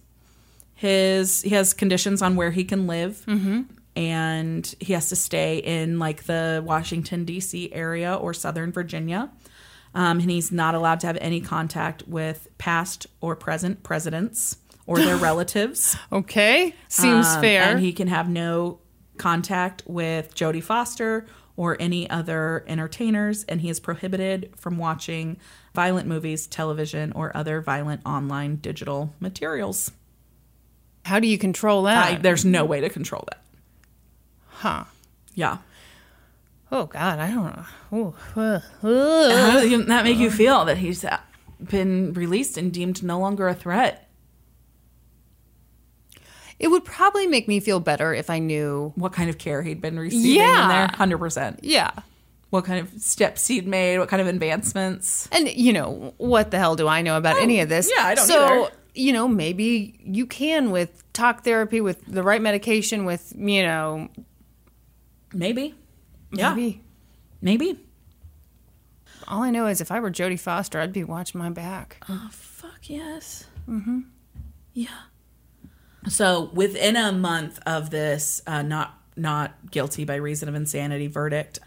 His 0.75 1.41
he 1.43 1.51
has 1.51 1.73
conditions 1.73 2.21
on 2.21 2.37
where 2.37 2.51
he 2.51 2.65
can 2.65 2.87
live, 2.87 3.25
and 3.97 4.75
he 4.79 4.93
has 4.93 5.09
to 5.09 5.17
stay 5.17 5.57
in 5.59 5.99
like 5.99 6.25
the 6.25 6.63
Washington 6.67 7.25
D.C. 7.25 7.73
area 7.73 8.15
or 8.15 8.35
Southern 8.35 8.73
Virginia, 8.73 9.31
um, 9.95 10.21
and 10.21 10.31
he's 10.31 10.53
not 10.53 10.75
allowed 10.75 11.01
to 11.01 11.07
have 11.07 11.17
any 11.23 11.41
contact 11.41 12.07
with 12.07 12.49
past 12.59 13.07
or 13.23 13.35
present 13.37 13.83
presidents 13.85 14.59
or 14.87 14.99
their 14.99 15.17
relatives. 15.31 15.97
Okay. 16.13 16.75
Seems 16.89 17.27
Um, 17.27 17.41
fair. 17.41 17.63
And 17.63 17.81
he 17.81 17.93
can 17.95 18.09
have 18.09 18.29
no 18.29 18.81
contact 19.17 19.83
with 19.87 20.35
Jodie 20.35 20.63
Foster 20.63 21.27
or 21.57 21.77
any 21.81 22.09
other 22.11 22.65
entertainers, 22.67 23.45
and 23.45 23.61
he 23.63 23.71
is 23.71 23.81
prohibited 23.81 24.53
from 24.57 24.77
watching 24.79 25.37
violent 25.75 26.07
movies, 26.07 26.47
television, 26.47 27.13
or 27.13 27.35
other 27.37 27.61
violent 27.61 28.01
online 28.05 28.57
digital 28.57 29.15
materials. 29.21 29.91
How 31.05 31.19
do 31.21 31.27
you 31.29 31.39
control 31.39 31.85
that? 31.85 32.05
I, 32.07 32.15
there's 32.17 32.45
no 32.45 32.65
way 32.65 32.81
to 32.81 32.89
control 32.91 33.25
that. 33.29 33.43
huh. 34.49 34.85
Yeah. 35.35 35.59
Oh, 36.73 36.87
God. 36.87 37.19
I 37.21 37.31
don't 37.31 37.57
know. 37.57 37.65
Ooh, 37.97 38.15
uh, 38.41 38.61
How 38.83 39.61
does 39.61 39.87
that 39.87 40.05
make 40.05 40.17
you 40.19 40.31
feel 40.31 40.65
that 40.65 40.79
he's 40.79 41.05
been 41.63 42.13
released 42.15 42.59
and 42.59 42.73
deemed 42.73 43.03
no 43.03 43.19
longer 43.21 43.47
a 43.49 43.55
threat? 43.55 44.06
It 46.59 46.69
would 46.69 46.85
probably 46.85 47.27
make 47.27 47.49
me 47.49 47.61
feel 47.61 47.81
better 47.81 48.15
if 48.15 48.31
I 48.31 48.39
knew. 48.39 48.93
What 48.97 49.13
kind 49.13 49.29
of 49.29 49.37
care 49.39 49.63
he'd 49.63 49.81
been 49.81 49.99
receiving 49.99 50.31
in 50.31 50.37
Yeah. 50.37 50.69
there? 50.69 50.89
100%. 50.89 51.61
Yeah. 51.63 51.91
What 52.51 52.65
kind 52.65 52.81
of 52.81 53.03
steps 53.03 53.47
he'd 53.49 53.67
made? 53.67 53.99
What 53.99 54.09
kind 54.09 54.23
of 54.23 54.27
advancements? 54.29 55.29
And, 55.33 55.49
you 55.53 55.73
know, 55.73 56.15
what 56.17 56.51
the 56.51 56.59
hell 56.59 56.77
do 56.77 56.89
I 56.89 57.03
know 57.03 57.17
about 57.17 57.37
any 57.43 57.61
of 57.61 57.69
this? 57.69 57.91
yeah, 57.95 58.05
I 58.07 58.15
don't 58.15 58.27
So, 58.27 58.65
either. 58.67 58.73
you 58.95 59.13
know, 59.13 59.29
maybe 59.29 59.99
you 60.03 60.27
can 60.27 60.71
with 60.71 61.03
talk 61.13 61.45
therapy, 61.45 61.81
with 61.81 62.05
the 62.07 62.23
right 62.23 62.41
medication, 62.41 63.05
with, 63.05 63.33
you 63.37 63.63
know, 63.63 64.09
Maybe. 65.35 65.75
Yeah. 66.33 66.55
maybe. 66.55 66.81
Maybe. 67.43 67.81
All 69.29 69.43
I 69.43 69.51
know 69.51 69.67
is 69.67 69.81
if 69.81 69.91
I 69.91 69.99
were 70.01 70.11
Jodie 70.11 70.39
Foster, 70.39 70.81
I'd 70.81 70.93
be 70.93 71.05
watching 71.05 71.39
my 71.41 71.51
back. 71.51 71.99
Oh, 72.09 72.29
fuck 72.33 72.89
yes. 72.89 73.45
Mm-hmm. 73.69 74.01
Yeah. 74.73 74.89
So 76.09 76.51
within 76.53 76.97
a 76.97 77.13
month 77.13 77.59
of 77.67 77.91
this, 77.91 78.43
uh, 78.47 78.63
not 78.63 78.99
not 79.17 79.55
guilty 79.71 80.05
by 80.05 80.17
reason 80.17 80.49
of 80.49 80.55
insanity 80.55 81.07
verdict, 81.07 81.59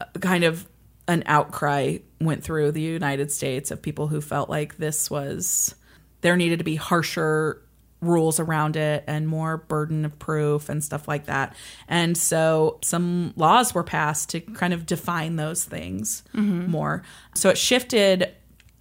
uh, 0.00 0.06
kind 0.20 0.44
of 0.44 0.66
an 1.06 1.22
outcry 1.26 1.98
went 2.20 2.42
through 2.42 2.72
the 2.72 2.80
United 2.80 3.30
States 3.30 3.70
of 3.70 3.82
people 3.82 4.08
who 4.08 4.20
felt 4.20 4.48
like 4.48 4.78
this 4.78 5.10
was 5.10 5.74
there 6.22 6.36
needed 6.36 6.58
to 6.58 6.64
be 6.64 6.76
harsher 6.76 7.60
rules 8.00 8.38
around 8.40 8.76
it 8.76 9.04
and 9.06 9.26
more 9.26 9.56
burden 9.58 10.04
of 10.04 10.18
proof 10.18 10.68
and 10.68 10.82
stuff 10.84 11.08
like 11.08 11.26
that. 11.26 11.54
And 11.88 12.16
so 12.16 12.78
some 12.82 13.32
laws 13.36 13.74
were 13.74 13.84
passed 13.84 14.30
to 14.30 14.40
kind 14.40 14.72
of 14.74 14.86
define 14.86 15.36
those 15.36 15.64
things 15.64 16.22
more. 16.70 17.02
So 17.34 17.48
it 17.50 17.58
shifted 17.58 18.30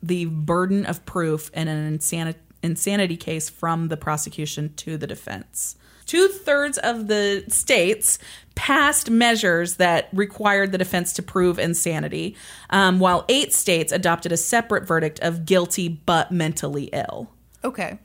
the 0.02 0.26
burden 0.26 0.85
of 0.85 1.06
proof 1.06 1.49
in 1.53 1.69
an 1.69 1.85
insanity, 1.88 2.40
insanity 2.64 3.18
case 3.18 3.49
from 3.49 3.90
the 3.90 3.98
prosecution 3.98 4.73
to 4.77 4.98
the 4.98 5.07
defense. 5.07 5.76
Two 6.06 6.27
thirds 6.27 6.77
of 6.80 7.07
the 7.07 7.45
states 7.48 8.19
passed 8.56 9.10
measures 9.10 9.76
that 9.76 10.10
required 10.14 10.72
the 10.72 10.77
defense 10.77 11.14
to 11.14 11.23
prove 11.23 11.57
insanity, 11.57 12.35
um, 12.69 12.99
while 12.99 13.26
eight 13.30 13.53
states 13.53 13.91
adopted 13.91 14.31
a 14.31 14.38
separate 14.38 14.85
verdict 14.85 15.19
of 15.22 15.45
guilty 15.45 15.88
but 15.88 16.31
mentally 16.31 16.90
ill. 16.94 17.30
Okay. 17.64 17.99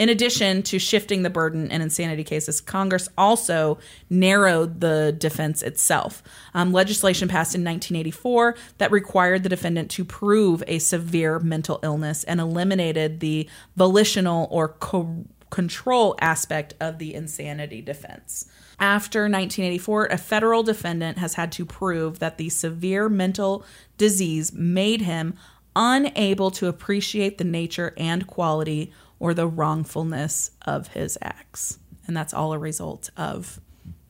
In 0.00 0.08
addition 0.08 0.62
to 0.62 0.78
shifting 0.78 1.24
the 1.24 1.28
burden 1.28 1.70
in 1.70 1.82
insanity 1.82 2.24
cases, 2.24 2.62
Congress 2.62 3.10
also 3.18 3.78
narrowed 4.08 4.80
the 4.80 5.14
defense 5.18 5.60
itself. 5.60 6.22
Um, 6.54 6.72
legislation 6.72 7.28
passed 7.28 7.54
in 7.54 7.60
1984 7.60 8.56
that 8.78 8.90
required 8.90 9.42
the 9.42 9.50
defendant 9.50 9.90
to 9.90 10.06
prove 10.06 10.64
a 10.66 10.78
severe 10.78 11.38
mental 11.38 11.80
illness 11.82 12.24
and 12.24 12.40
eliminated 12.40 13.20
the 13.20 13.46
volitional 13.76 14.48
or 14.50 14.68
co- 14.68 15.26
control 15.50 16.16
aspect 16.18 16.72
of 16.80 16.96
the 16.96 17.12
insanity 17.12 17.82
defense. 17.82 18.46
After 18.78 19.24
1984, 19.24 20.06
a 20.06 20.16
federal 20.16 20.62
defendant 20.62 21.18
has 21.18 21.34
had 21.34 21.52
to 21.52 21.66
prove 21.66 22.20
that 22.20 22.38
the 22.38 22.48
severe 22.48 23.10
mental 23.10 23.66
disease 23.98 24.50
made 24.50 25.02
him 25.02 25.34
unable 25.76 26.50
to 26.52 26.68
appreciate 26.68 27.36
the 27.36 27.44
nature 27.44 27.92
and 27.98 28.26
quality 28.26 28.90
or 29.20 29.32
the 29.34 29.46
wrongfulness 29.46 30.50
of 30.62 30.88
his 30.88 31.16
acts. 31.22 31.78
And 32.08 32.16
that's 32.16 32.34
all 32.34 32.52
a 32.52 32.58
result 32.58 33.10
of 33.16 33.60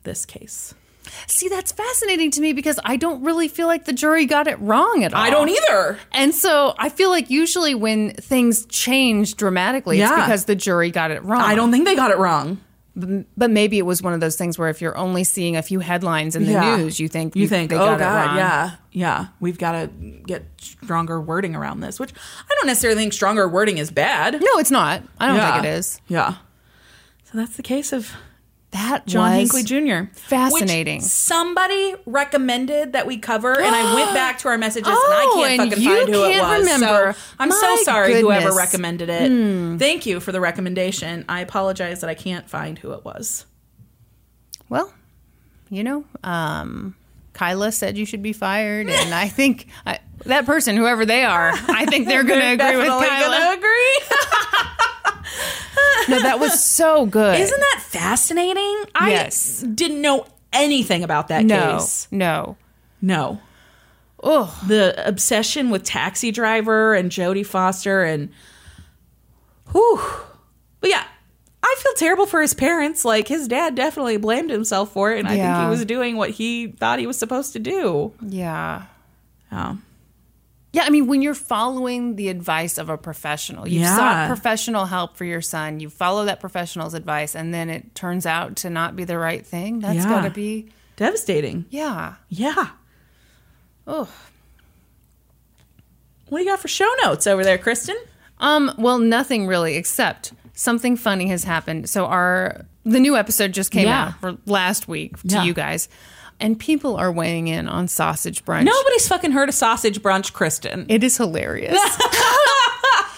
this 0.01 0.25
case. 0.25 0.73
See, 1.27 1.49
that's 1.49 1.71
fascinating 1.71 2.31
to 2.31 2.41
me 2.41 2.53
because 2.53 2.79
I 2.83 2.95
don't 2.95 3.23
really 3.23 3.47
feel 3.47 3.67
like 3.67 3.85
the 3.85 3.93
jury 3.93 4.25
got 4.25 4.47
it 4.47 4.59
wrong 4.59 5.03
at 5.03 5.13
all. 5.13 5.21
I 5.21 5.29
don't 5.29 5.49
either. 5.49 5.99
And 6.11 6.33
so 6.33 6.73
I 6.77 6.89
feel 6.89 7.09
like 7.09 7.29
usually 7.29 7.75
when 7.75 8.11
things 8.13 8.65
change 8.67 9.35
dramatically, 9.35 9.99
it's 9.99 10.11
because 10.11 10.45
the 10.45 10.55
jury 10.55 10.89
got 10.89 11.11
it 11.11 11.23
wrong. 11.23 11.41
I 11.41 11.55
don't 11.55 11.71
think 11.71 11.85
they 11.85 11.95
got 11.95 12.11
it 12.11 12.17
wrong. 12.17 12.59
But 12.93 13.51
maybe 13.51 13.77
it 13.77 13.85
was 13.85 14.01
one 14.01 14.13
of 14.13 14.19
those 14.19 14.35
things 14.35 14.59
where 14.59 14.67
if 14.67 14.81
you're 14.81 14.97
only 14.97 15.23
seeing 15.23 15.55
a 15.55 15.61
few 15.61 15.79
headlines 15.79 16.35
in 16.35 16.43
the 16.45 16.51
Yeah. 16.51 16.75
news, 16.75 16.99
you 16.99 17.07
think 17.07 17.35
you 17.37 17.47
think, 17.47 17.69
they 17.69 17.77
oh 17.77 17.79
got 17.85 17.99
god, 17.99 18.35
yeah, 18.35 18.71
yeah, 18.91 19.27
we've 19.39 19.57
got 19.57 19.71
to 19.71 19.87
get 20.27 20.45
stronger 20.59 21.21
wording 21.21 21.55
around 21.55 21.79
this. 21.79 21.99
Which 22.01 22.11
I 22.13 22.53
don't 22.55 22.67
necessarily 22.67 22.99
think 23.01 23.13
stronger 23.13 23.47
wording 23.47 23.77
is 23.77 23.91
bad. 23.91 24.33
No, 24.33 24.57
it's 24.59 24.71
not. 24.71 25.03
I 25.19 25.27
don't 25.27 25.37
Yeah. 25.37 25.53
think 25.53 25.65
it 25.65 25.69
is. 25.69 26.01
Yeah. 26.09 26.33
So 27.31 27.37
that's 27.37 27.55
the 27.55 27.63
case 27.63 27.93
of 27.93 28.11
That 28.71 29.05
John 29.05 29.33
Hinckley 29.33 29.63
Jr. 29.63 30.03
fascinating. 30.13 31.01
Somebody 31.01 31.93
recommended 32.05 32.93
that 32.93 33.05
we 33.05 33.17
cover, 33.17 33.51
and 33.59 33.75
I 33.75 33.95
went 33.95 34.13
back 34.13 34.39
to 34.39 34.47
our 34.47 34.57
messages 34.57 34.87
and 34.87 34.95
I 34.97 35.25
Oh, 35.29 35.41
can't 35.45 35.59
and 35.61 35.69
fucking 35.71 35.83
you 35.83 35.95
find 35.97 36.09
who 36.09 36.23
it 36.23 36.41
was. 36.41 36.59
remember. 36.59 37.13
So 37.13 37.19
I'm 37.37 37.49
My 37.49 37.55
so 37.55 37.75
sorry 37.83 38.21
whoever 38.21 38.49
goodness. 38.49 38.53
Hmm. 38.53 38.57
recommended 38.57 39.09
it. 39.09 39.77
Thank 39.79 40.05
you 40.05 40.21
for 40.21 40.31
the 40.31 40.39
recommendation. 40.39 41.25
I 41.27 41.41
apologize 41.41 41.99
that 42.01 42.09
I 42.09 42.13
can't 42.13 42.49
find 42.49 42.79
who 42.79 42.91
it 42.93 43.03
was. 43.03 43.45
Well, 44.69 44.93
you 45.69 45.83
know, 45.83 46.05
um, 46.23 46.95
Kyla 47.41 47.71
said 47.71 47.97
you 47.97 48.05
should 48.05 48.21
be 48.21 48.33
fired, 48.33 48.87
and 48.87 49.15
I 49.15 49.27
think 49.27 49.65
I, 49.83 49.97
that 50.25 50.45
person, 50.45 50.77
whoever 50.77 51.07
they 51.07 51.23
are, 51.23 51.49
I 51.51 51.87
think 51.87 52.07
they're 52.07 52.23
going 52.23 52.39
to 52.59 52.65
agree 52.65 52.77
with 52.77 52.85
Definitely 52.85 53.07
Kyla. 53.07 53.37
gonna 53.39 53.57
agree. 53.57 53.99
No, 56.07 56.19
that 56.21 56.39
was 56.39 56.63
so 56.63 57.07
good. 57.07 57.39
Isn't 57.39 57.59
that 57.59 57.83
fascinating? 57.87 58.83
I 58.93 59.27
didn't 59.73 60.01
know 60.01 60.27
anything 60.53 61.03
about 61.03 61.29
that 61.29 61.43
no, 61.45 61.77
case. 61.79 62.07
no. 62.11 62.57
No. 63.01 63.41
Oh, 64.21 64.55
The 64.67 64.93
obsession 65.07 65.71
with 65.71 65.81
Taxi 65.83 66.29
Driver 66.29 66.93
and 66.93 67.09
Jodie 67.09 67.45
Foster 67.45 68.03
and 68.03 68.29
whew. 69.71 69.99
But 70.79 70.91
yeah, 70.91 71.05
I 71.63 71.75
feel 71.77 71.93
terrible 71.93 72.25
for 72.25 72.41
his 72.41 72.53
parents. 72.53 73.05
Like 73.05 73.27
his 73.27 73.47
dad 73.47 73.75
definitely 73.75 74.17
blamed 74.17 74.49
himself 74.49 74.91
for 74.93 75.11
it, 75.13 75.19
and 75.19 75.27
I 75.27 75.37
think 75.37 75.63
he 75.63 75.69
was 75.69 75.85
doing 75.85 76.17
what 76.17 76.31
he 76.31 76.67
thought 76.67 76.99
he 76.99 77.07
was 77.07 77.17
supposed 77.17 77.53
to 77.53 77.59
do. 77.59 78.13
yeah. 78.21 78.83
Oh. 79.51 79.77
Yeah, 80.73 80.83
I 80.85 80.89
mean, 80.89 81.07
when 81.07 81.21
you're 81.21 81.33
following 81.33 82.15
the 82.15 82.29
advice 82.29 82.77
of 82.77 82.89
a 82.89 82.97
professional, 82.97 83.67
you've 83.67 83.81
Yeah. 83.81 83.93
sought 83.97 84.27
professional 84.27 84.85
help 84.85 85.17
for 85.17 85.25
your 85.25 85.41
son, 85.41 85.81
you 85.81 85.89
follow 85.89 86.23
that 86.25 86.39
professional's 86.39 86.93
advice, 86.93 87.35
and 87.35 87.53
then 87.53 87.69
it 87.69 87.93
turns 87.93 88.25
out 88.25 88.55
to 88.57 88.69
not 88.69 88.95
be 88.95 89.03
the 89.03 89.17
right 89.17 89.45
thing. 89.45 89.79
That's 89.81 89.97
Yeah. 89.97 90.07
got 90.09 90.21
to 90.21 90.29
be, 90.29 90.69
Devastating. 90.95 91.65
yeah. 91.69 92.13
Yeah. 92.29 92.69
Oh. 93.85 94.07
What 96.29 96.37
do 96.39 96.43
you 96.45 96.49
got 96.49 96.59
for 96.61 96.69
show 96.69 96.89
notes 97.03 97.27
over 97.27 97.43
there, 97.43 97.57
Kristen? 97.57 97.97
Um, 98.39 98.71
well, 98.77 98.97
nothing 98.97 99.47
really, 99.47 99.75
except 99.75 100.31
something 100.53 100.95
funny 100.97 101.27
has 101.27 101.43
happened. 101.43 101.89
So 101.89 102.05
our 102.05 102.65
the 102.83 102.99
new 102.99 103.15
episode 103.15 103.51
just 103.51 103.71
came 103.71 103.87
Yeah. 103.87 104.07
out 104.07 104.19
for 104.19 104.37
last 104.45 104.87
week 104.87 105.17
to 105.21 105.27
Yeah. 105.27 105.43
you 105.43 105.53
guys, 105.53 105.87
and 106.39 106.57
people 106.59 106.95
are 106.95 107.11
weighing 107.11 107.47
in 107.47 107.67
on 107.67 107.87
sausage 107.87 108.43
brunch. 108.43 108.63
Nobody's 108.65 109.07
fucking 109.07 109.31
heard 109.31 109.49
of 109.49 109.55
sausage 109.55 110.01
brunch, 110.01 110.33
Kristen. 110.33 110.85
It 110.89 111.03
is 111.03 111.17
hilarious. 111.17 111.79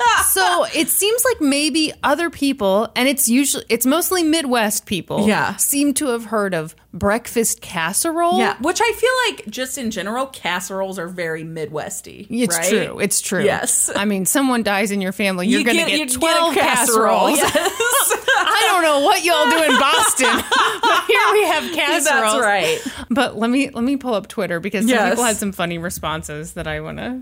so 0.29 0.65
it 0.73 0.87
seems 0.89 1.23
like 1.25 1.41
maybe 1.41 1.93
other 2.03 2.29
people, 2.29 2.89
and 2.95 3.07
it's 3.07 3.27
usually 3.27 3.65
it's 3.69 3.85
mostly 3.85 4.23
Midwest 4.23 4.85
people, 4.85 5.27
Yeah. 5.27 5.55
seem 5.57 5.93
to 5.95 6.07
have 6.07 6.25
heard 6.25 6.53
of 6.53 6.75
breakfast 6.93 7.61
casserole. 7.61 8.37
Yeah, 8.37 8.55
which 8.61 8.79
I 8.81 8.91
feel 8.91 9.11
like 9.29 9.47
just 9.47 9.77
in 9.77 9.89
general, 9.91 10.27
casseroles 10.27 10.99
are 10.99 11.07
very 11.07 11.43
Midwesty. 11.43 12.27
It's 12.29 12.57
right? 12.57 12.69
true. 12.69 12.99
It's 12.99 13.19
true. 13.21 13.43
Yes. 13.43 13.89
I 13.95 14.05
mean, 14.05 14.25
someone 14.25 14.63
dies 14.63 14.91
in 14.91 15.01
your 15.01 15.11
family, 15.11 15.47
you're 15.47 15.59
You 15.59 15.65
going 15.65 15.77
to 15.77 15.83
get- 15.85 15.91
you 15.91 15.97
get 16.05 16.07
get 16.09 16.15
a 16.15 16.19
12 16.19 16.53
casserole, 16.55 17.35
casseroles. 17.35 17.79
I 18.45 18.67
don't 18.71 18.81
know 18.83 18.99
what 19.05 19.23
y'all 19.23 19.49
do 19.49 19.63
in 19.63 19.79
Boston, 19.79 20.27
but 20.81 21.05
here 21.05 21.19
we 21.33 21.43
have 21.45 21.73
casseroles. 21.73 22.33
That's 22.33 22.39
right. 22.39 23.05
But 23.09 23.37
let 23.37 23.49
me 23.49 23.69
let 23.69 23.83
me 23.83 23.95
pull 23.97 24.13
up 24.13 24.27
Twitter 24.27 24.59
because 24.59 24.81
some 24.85 24.89
Yes. 24.89 25.11
people 25.11 25.23
had 25.23 25.37
some 25.37 25.51
funny 25.51 25.77
responses 25.77 26.53
that 26.53 26.67
I 26.67 26.79
want 26.81 26.97
to 26.97 27.21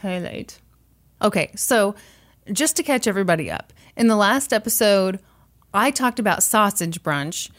highlight. 0.00 0.58
Okay, 1.22 1.50
so 1.56 1.94
just 2.52 2.76
to 2.76 2.82
catch 2.82 3.06
everybody 3.06 3.50
up, 3.50 3.72
in 3.96 4.08
the 4.08 4.16
last 4.16 4.52
episode, 4.52 5.20
I 5.72 5.90
talked 5.90 6.18
about 6.18 6.42
sausage 6.42 7.02
brunch. 7.02 7.50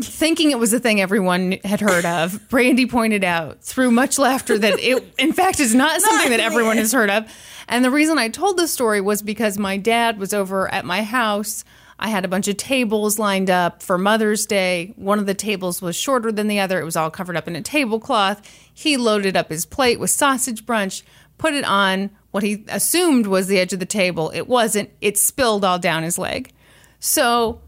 Thinking 0.00 0.50
it 0.50 0.58
was 0.58 0.72
a 0.72 0.78
thing 0.78 1.00
everyone 1.00 1.52
had 1.64 1.80
heard 1.80 2.04
of, 2.04 2.48
Brandy 2.50 2.86
pointed 2.86 3.24
out 3.24 3.62
through 3.62 3.90
much 3.90 4.18
laughter 4.18 4.58
that 4.58 4.78
it, 4.78 5.02
in 5.18 5.32
fact, 5.32 5.60
is 5.60 5.74
not 5.74 6.00
something 6.00 6.30
that 6.30 6.40
everyone 6.40 6.76
has 6.76 6.92
heard 6.92 7.10
of. 7.10 7.32
And 7.68 7.84
the 7.84 7.90
reason 7.90 8.18
I 8.18 8.28
told 8.28 8.56
this 8.56 8.72
story 8.72 9.00
was 9.00 9.22
because 9.22 9.58
my 9.58 9.76
dad 9.76 10.18
was 10.18 10.32
over 10.32 10.72
at 10.72 10.84
my 10.84 11.02
house. 11.02 11.64
I 11.98 12.08
had 12.08 12.24
a 12.24 12.28
bunch 12.28 12.46
of 12.46 12.56
tables 12.56 13.18
lined 13.18 13.50
up 13.50 13.82
for 13.82 13.98
Mother's 13.98 14.46
Day. 14.46 14.92
One 14.96 15.18
of 15.18 15.26
the 15.26 15.34
tables 15.34 15.82
was 15.82 15.96
shorter 15.96 16.30
than 16.30 16.46
the 16.46 16.60
other. 16.60 16.80
It 16.80 16.84
was 16.84 16.96
all 16.96 17.10
covered 17.10 17.36
up 17.36 17.48
in 17.48 17.56
a 17.56 17.62
tablecloth. 17.62 18.40
He 18.72 18.96
loaded 18.96 19.36
up 19.36 19.50
his 19.50 19.66
plate 19.66 19.98
with 19.98 20.10
sausage 20.10 20.64
brunch, 20.64 21.02
put 21.38 21.54
it 21.54 21.64
on 21.64 22.10
what 22.38 22.44
he 22.44 22.62
assumed 22.68 23.26
was 23.26 23.48
the 23.48 23.58
edge 23.58 23.72
of 23.72 23.80
the 23.80 23.84
table. 23.84 24.30
It 24.32 24.46
wasn't. 24.46 24.90
It 25.00 25.18
spilled 25.18 25.64
all 25.64 25.76
down 25.80 26.04
his 26.04 26.18
leg. 26.18 26.52
So, 27.00 27.60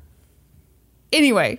anyway, 1.12 1.58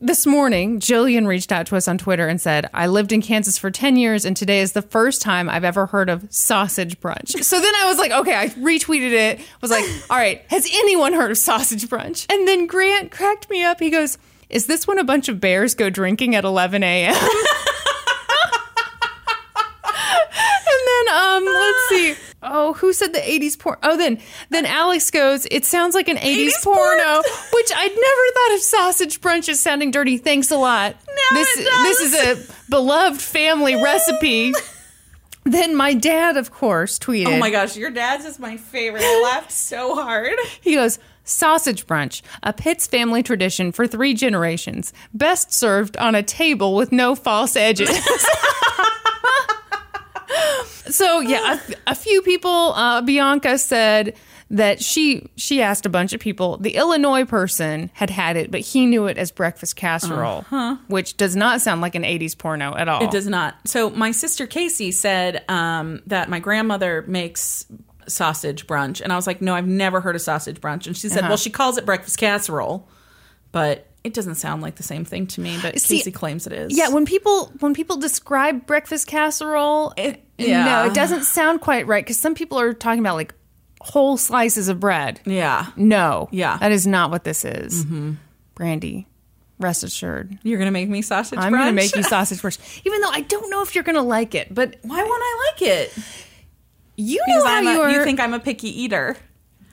this 0.00 0.24
morning, 0.24 0.80
Jillian 0.80 1.26
reached 1.26 1.52
out 1.52 1.66
to 1.66 1.76
us 1.76 1.86
on 1.86 1.98
Twitter 1.98 2.26
and 2.28 2.40
said, 2.40 2.70
I 2.72 2.86
lived 2.86 3.12
in 3.12 3.20
Kansas 3.20 3.58
for 3.58 3.70
10 3.70 3.96
years, 3.96 4.24
and 4.24 4.34
today 4.34 4.60
is 4.60 4.72
the 4.72 4.80
first 4.80 5.20
time 5.20 5.50
I've 5.50 5.64
ever 5.64 5.84
heard 5.84 6.08
of 6.08 6.26
sausage 6.32 6.98
brunch. 6.98 7.34
So 7.44 7.60
then 7.60 7.74
I 7.74 7.84
was 7.84 7.98
like, 7.98 8.12
okay, 8.12 8.34
I 8.34 8.48
retweeted 8.48 9.12
it, 9.12 9.40
was 9.60 9.70
like, 9.70 9.84
all 10.10 10.16
right, 10.16 10.42
has 10.48 10.66
anyone 10.72 11.12
heard 11.12 11.30
of 11.30 11.36
sausage 11.36 11.86
brunch? 11.88 12.24
And 12.32 12.48
then 12.48 12.66
Grant 12.66 13.10
cracked 13.10 13.50
me 13.50 13.64
up. 13.64 13.80
He 13.80 13.90
goes, 13.90 14.16
Is 14.48 14.66
this 14.66 14.86
when 14.86 14.98
a 14.98 15.04
bunch 15.04 15.28
of 15.28 15.40
bears 15.40 15.74
go 15.74 15.90
drinking 15.90 16.34
at 16.34 16.44
11 16.46 16.82
a.m.? 16.82 17.14
And 20.68 21.08
then 21.08 21.14
um 21.14 21.44
let's 21.44 21.88
see. 21.88 22.14
Oh, 22.42 22.74
who 22.74 22.92
said 22.92 23.12
the 23.12 23.18
80s 23.18 23.58
porn? 23.58 23.78
Oh, 23.82 23.96
then 23.96 24.18
then 24.50 24.66
Alex 24.66 25.10
goes, 25.10 25.46
"It 25.50 25.64
sounds 25.64 25.94
like 25.94 26.08
an 26.08 26.18
80s, 26.18 26.48
80s 26.48 26.62
porno," 26.62 27.02
porn. 27.04 27.22
which 27.54 27.72
I'd 27.74 27.90
never 27.90 28.32
thought 28.34 28.54
of 28.54 28.60
sausage 28.60 29.20
brunch 29.20 29.48
as 29.48 29.58
sounding 29.58 29.90
dirty. 29.90 30.18
Thanks 30.18 30.50
a 30.50 30.56
lot. 30.56 30.96
this 31.32 31.58
it 31.58 31.64
does. 31.64 31.98
this 31.98 32.00
is 32.12 32.14
a 32.14 32.54
beloved 32.70 33.20
family 33.20 33.74
recipe. 33.82 34.52
Then 35.44 35.76
my 35.76 35.94
dad, 35.94 36.36
of 36.36 36.50
course, 36.50 36.98
tweeted. 36.98 37.28
Oh 37.28 37.38
my 37.38 37.50
gosh, 37.50 37.76
your 37.76 37.90
dad's 37.90 38.24
is 38.24 38.38
my 38.38 38.56
favorite. 38.56 39.02
I 39.04 39.22
laughed 39.22 39.52
so 39.52 39.94
hard. 39.94 40.34
He 40.60 40.74
goes, 40.74 40.98
Sausage 41.22 41.86
brunch, 41.86 42.22
a 42.42 42.52
Pitts 42.52 42.86
family 42.86 43.22
tradition 43.22 43.72
for 43.72 43.86
three 43.86 44.12
generations, 44.14 44.92
best 45.14 45.52
served 45.52 45.96
on 45.96 46.14
a 46.14 46.22
table 46.22 46.74
with 46.76 46.92
no 46.92 47.14
false 47.14 47.56
edges. 47.56 47.90
so 50.90 51.20
yeah, 51.20 51.60
a, 51.86 51.90
a 51.92 51.94
few 51.94 52.22
people. 52.22 52.50
Uh, 52.50 53.02
Bianca 53.02 53.58
said 53.58 54.16
that 54.50 54.80
she 54.82 55.28
she 55.36 55.60
asked 55.60 55.86
a 55.86 55.88
bunch 55.88 56.12
of 56.12 56.20
people. 56.20 56.56
The 56.58 56.76
Illinois 56.76 57.24
person 57.24 57.90
had 57.94 58.10
had 58.10 58.36
it, 58.36 58.50
but 58.50 58.60
he 58.60 58.86
knew 58.86 59.06
it 59.06 59.18
as 59.18 59.30
breakfast 59.30 59.76
casserole, 59.76 60.42
which 60.88 61.16
does 61.16 61.34
not 61.34 61.60
sound 61.60 61.80
like 61.80 61.94
an 61.94 62.02
'80s 62.02 62.36
porno 62.36 62.76
at 62.76 62.88
all. 62.88 63.02
It 63.02 63.10
does 63.10 63.26
not. 63.26 63.56
So 63.64 63.90
my 63.90 64.12
sister 64.12 64.46
Casey 64.46 64.92
said 64.92 65.44
um, 65.48 66.02
that 66.06 66.28
my 66.28 66.38
grandmother 66.38 67.04
makes 67.06 67.66
sausage 68.08 68.66
brunch, 68.66 69.00
and 69.00 69.12
I 69.12 69.16
was 69.16 69.26
like, 69.26 69.42
no, 69.42 69.54
I've 69.54 69.66
never 69.66 70.00
heard 70.00 70.14
of 70.14 70.22
sausage 70.22 70.60
brunch. 70.60 70.86
And 70.86 70.96
she 70.96 71.08
said, 71.08 71.22
well, 71.24 71.36
she 71.36 71.50
calls 71.50 71.76
it 71.76 71.84
breakfast 71.84 72.18
casserole, 72.18 72.88
but 73.50 73.86
it 74.06 74.14
doesn't 74.14 74.36
sound 74.36 74.62
like 74.62 74.76
the 74.76 74.82
same 74.82 75.04
thing 75.04 75.26
to 75.28 75.40
me. 75.40 75.58
But 75.60 75.80
See, 75.80 75.98
Casey 75.98 76.12
claims 76.12 76.46
it 76.46 76.52
is. 76.52 76.76
Yeah, 76.76 76.88
when 76.88 77.04
people 77.04 77.52
when 77.60 77.74
people 77.74 77.96
describe 77.96 78.66
breakfast 78.66 79.06
casserole, 79.06 79.92
it, 79.96 80.24
yeah. 80.38 80.64
no, 80.64 80.84
it 80.86 80.94
doesn't 80.94 81.24
sound 81.24 81.60
quite 81.60 81.86
right 81.86 82.04
because 82.04 82.16
some 82.18 82.34
people 82.34 82.58
are 82.58 82.72
talking 82.72 83.00
about 83.00 83.16
like 83.16 83.34
whole 83.80 84.16
slices 84.16 84.68
of 84.68 84.80
bread. 84.80 85.20
yeah, 85.24 85.66
No, 85.76 86.28
Yeah. 86.32 86.56
that 86.58 86.72
is 86.72 86.86
not 86.86 87.10
what 87.10 87.24
this 87.24 87.44
is. 87.44 87.84
Brandy, 88.54 89.06
rest 89.58 89.84
assured, 89.84 90.38
you're 90.42 90.58
gonna 90.58 90.70
make 90.70 90.88
me 90.88 91.02
sausage. 91.02 91.38
I'm 91.38 91.52
going 91.52 91.66
to 91.66 91.72
make 91.72 91.94
you 91.94 92.02
sausage 92.02 92.40
first, 92.40 92.60
even 92.84 93.00
though 93.00 93.10
I 93.10 93.20
don't 93.20 93.50
know 93.50 93.62
if 93.62 93.74
you're 93.74 93.84
going 93.84 93.96
to 93.96 94.02
like 94.02 94.34
it. 94.34 94.52
But 94.54 94.76
Why 94.82 94.96
won't 95.02 95.22
I 95.22 95.52
like 95.52 95.62
it? 95.62 95.92
you 96.96 97.20
Because 97.26 97.44
know 97.44 97.72
how 97.74 97.82
a, 97.84 97.92
you 97.92 98.02
think 98.04 98.18
I'm 98.20 98.32
a 98.34 98.40
picky 98.40 98.68
eater. 98.82 99.16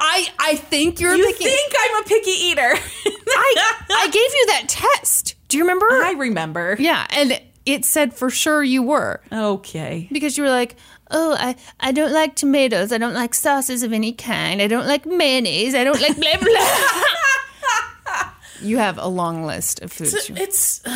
I 0.05 0.27
I 0.37 0.55
think 0.55 0.99
you're 0.99 1.15
You 1.15 1.25
picking. 1.27 1.47
think 1.47 1.73
I'm 1.79 2.03
a 2.03 2.05
picky 2.05 2.31
eater? 2.31 2.61
I 3.05 3.55
I 3.89 4.05
gave 4.07 4.15
you 4.21 4.45
that 4.47 4.63
test. 4.67 5.35
Do 5.47 5.57
you 5.57 5.63
remember? 5.63 5.85
I 5.89 6.11
remember. 6.17 6.75
yeah, 6.77 7.07
and 7.11 7.39
it 7.65 7.85
said 7.85 8.13
for 8.13 8.29
sure 8.29 8.61
you 8.63 8.83
were. 8.83 9.21
Okay. 9.31 10.09
because 10.11 10.37
you 10.37 10.43
were 10.43 10.49
like, 10.49 10.75
"Oh, 11.09 11.35
I, 11.39 11.55
I 11.79 11.93
don't 11.93 12.11
like 12.11 12.35
tomatoes. 12.35 12.91
I 12.91 12.97
don't 12.97 13.13
like 13.13 13.33
sauces 13.33 13.81
of 13.83 13.93
any 13.93 14.11
kind. 14.11 14.61
I 14.61 14.67
don't 14.67 14.87
like 14.87 15.05
mayonnaise. 15.05 15.73
I 15.73 15.83
don't 15.85 16.01
like 16.01 16.17
blah 16.19 16.37
blah." 16.41 18.31
you 18.61 18.77
have 18.79 18.97
a 18.97 19.07
long 19.07 19.45
list 19.45 19.81
of 19.81 19.91
foods. 19.93 20.13
It's, 20.13 20.29
it's 20.29 20.81
uh, 20.85 20.89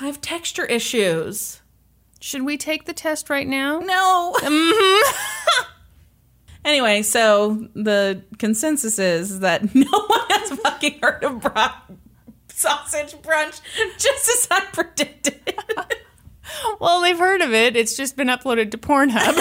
I 0.00 0.06
have 0.06 0.20
texture 0.22 0.64
issues. 0.64 1.60
Should 2.20 2.42
we 2.42 2.56
take 2.56 2.86
the 2.86 2.92
test 2.94 3.28
right 3.28 3.46
now? 3.46 3.80
No. 3.80 4.34
anyway, 6.64 7.02
so 7.02 7.68
the 7.74 8.22
consensus 8.38 8.98
is 8.98 9.40
that 9.40 9.62
no 9.74 9.90
one 9.90 10.20
has 10.30 10.50
fucking 10.60 10.98
heard 11.02 11.24
of 11.24 11.40
bro- 11.40 11.96
sausage 12.48 13.14
brunch, 13.22 13.60
just 13.98 14.28
as 14.28 14.48
I 14.50 14.60
predicted. 14.72 15.34
Well, 16.80 17.02
they've 17.02 17.18
heard 17.18 17.42
of 17.42 17.52
it. 17.52 17.76
It's 17.76 17.94
just 17.96 18.16
been 18.16 18.28
uploaded 18.28 18.70
to 18.70 18.78
Pornhub. 18.78 19.34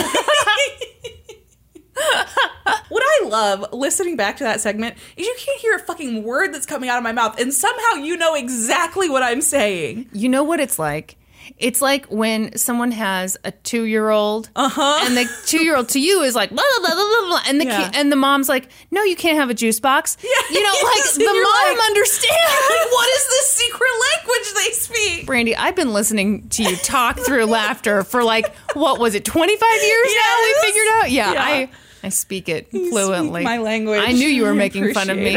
what 2.90 3.04
I 3.04 3.28
love 3.28 3.66
listening 3.74 4.18
back 4.18 4.38
to 4.38 4.44
that 4.44 4.62
segment 4.62 4.98
is 5.16 5.26
you 5.26 5.36
can't 5.38 5.60
hear 5.60 5.76
a 5.76 5.80
fucking 5.80 6.24
word 6.24 6.54
that's 6.54 6.66
coming 6.66 6.90
out 6.90 6.98
of 6.98 7.04
my 7.04 7.14
mouth, 7.14 7.40
and 7.40 7.54
somehow 7.54 7.94
you 8.04 8.18
know 8.18 8.36
exactly 8.36 9.10
what 9.10 9.24
I'm 9.24 9.42
saying. 9.42 10.10
you 10.12 10.30
know 10.30 10.44
what 10.44 10.60
it's 10.60 10.78
like? 10.78 11.17
It's 11.58 11.82
like 11.82 12.06
when 12.08 12.56
someone 12.58 12.92
has 12.92 13.38
a 13.44 13.52
two 13.52 13.84
year 13.84 14.10
old, 14.10 14.50
uh-huh. 14.56 15.04
and 15.06 15.16
the 15.18 15.30
two 15.46 15.64
year 15.64 15.76
old 15.76 15.90
to 15.90 16.00
you 16.00 16.22
is 16.22 16.36
like 16.36 16.50
blah 16.50 16.64
blah 16.80 16.88
blah 16.88 16.96
blah 16.96 17.28
blah, 17.28 17.42
and 17.48 17.60
the 17.62 17.66
Yeah. 17.66 17.86
kid, 17.90 17.96
and 17.96 18.12
the 18.12 18.16
mom's 18.16 18.50
like, 18.50 18.70
no, 18.92 19.04
you 19.04 19.16
can't 19.16 19.38
have 19.38 19.50
a 19.50 19.54
juice 19.54 19.80
box. 19.80 20.18
Yeah, 20.24 20.30
you 20.52 20.64
know, 20.64 20.74
like 20.84 21.14
the 21.14 21.26
mom 21.26 21.78
like- 21.78 21.86
understands. 21.88 22.36
Like, 22.68 22.92
what 22.92 23.10
is 23.10 23.28
this 23.28 23.52
secret 23.54 23.90
language 24.16 24.54
they 24.66 24.72
speak? 24.74 25.26
Brandy, 25.26 25.56
I've 25.56 25.76
been 25.76 25.94
listening 25.94 26.50
to 26.50 26.64
you 26.64 26.76
talk 26.78 27.20
through 27.20 27.46
laughter 27.60 28.04
for 28.04 28.24
like 28.24 28.54
what 28.74 29.00
was 29.00 29.16
it, 29.16 29.26
twenty 29.26 29.56
five 29.56 29.82
years 29.84 30.14
now? 30.16 30.36
We 30.44 30.56
figured 30.68 30.88
out. 30.96 31.12
Yeah, 31.12 31.34
Yeah. 31.34 31.44
I 31.44 31.70
I 32.04 32.10
speak 32.10 32.48
it 32.50 32.68
speak 32.68 32.90
fluently. 32.92 33.44
my 33.44 33.58
language. 33.58 34.02
I 34.04 34.12
knew 34.12 34.28
you 34.28 34.44
were 34.44 34.54
making 34.54 34.94
fun 34.94 35.10
of 35.10 35.18
me. 35.18 35.36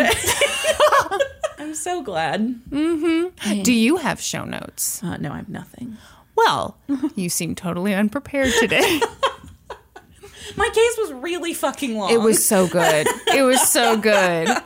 I'm 1.60 1.74
so 1.74 2.02
glad. 2.02 2.60
Do 2.70 3.72
you 3.72 3.96
have 3.98 4.20
show 4.20 4.44
notes? 4.44 5.02
Uh, 5.02 5.18
no, 5.18 5.32
I 5.32 5.36
have 5.36 5.48
nothing. 5.48 5.98
Well, 6.34 6.78
you 7.14 7.28
seem 7.28 7.54
totally 7.54 7.94
unprepared 7.94 8.52
today. 8.58 9.00
My 10.56 10.68
case 10.68 10.96
was 10.98 11.12
really 11.12 11.52
fucking 11.52 11.96
long. 11.96 12.12
It 12.12 12.20
was 12.20 12.44
so 12.44 12.66
good. 12.66 13.06
It 13.34 13.42
was 13.42 13.60
so 13.68 13.96
good. 13.96 14.48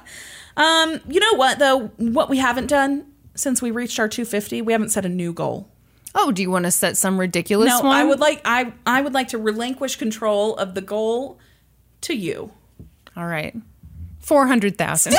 Um, 0.56 1.00
you 1.08 1.18
know 1.18 1.34
what 1.34 1.58
though? 1.58 1.88
What 1.96 2.30
we 2.30 2.38
haven't 2.38 2.68
done 2.68 3.06
since 3.34 3.60
we 3.60 3.72
reached 3.72 3.98
our 3.98 4.06
250, 4.06 4.62
we 4.62 4.72
haven't 4.72 4.90
set 4.90 5.04
a 5.04 5.08
new 5.08 5.32
goal. 5.32 5.68
Oh, 6.14 6.30
do 6.30 6.42
you 6.42 6.48
want 6.52 6.64
to 6.64 6.70
set 6.70 6.96
some 6.96 7.18
ridiculous 7.18 7.70
No, 7.70 7.80
one? 7.80 7.96
I 7.96 8.04
would 8.04 8.20
like 8.20 8.40
I 8.44 8.72
I 8.86 9.00
would 9.02 9.14
like 9.14 9.26
to 9.30 9.38
relinquish 9.38 9.96
control 9.96 10.54
of 10.54 10.76
the 10.76 10.80
goal 10.80 11.40
to 12.02 12.14
you. 12.14 12.52
All 13.16 13.26
right. 13.26 13.56
400,000. 14.20 15.14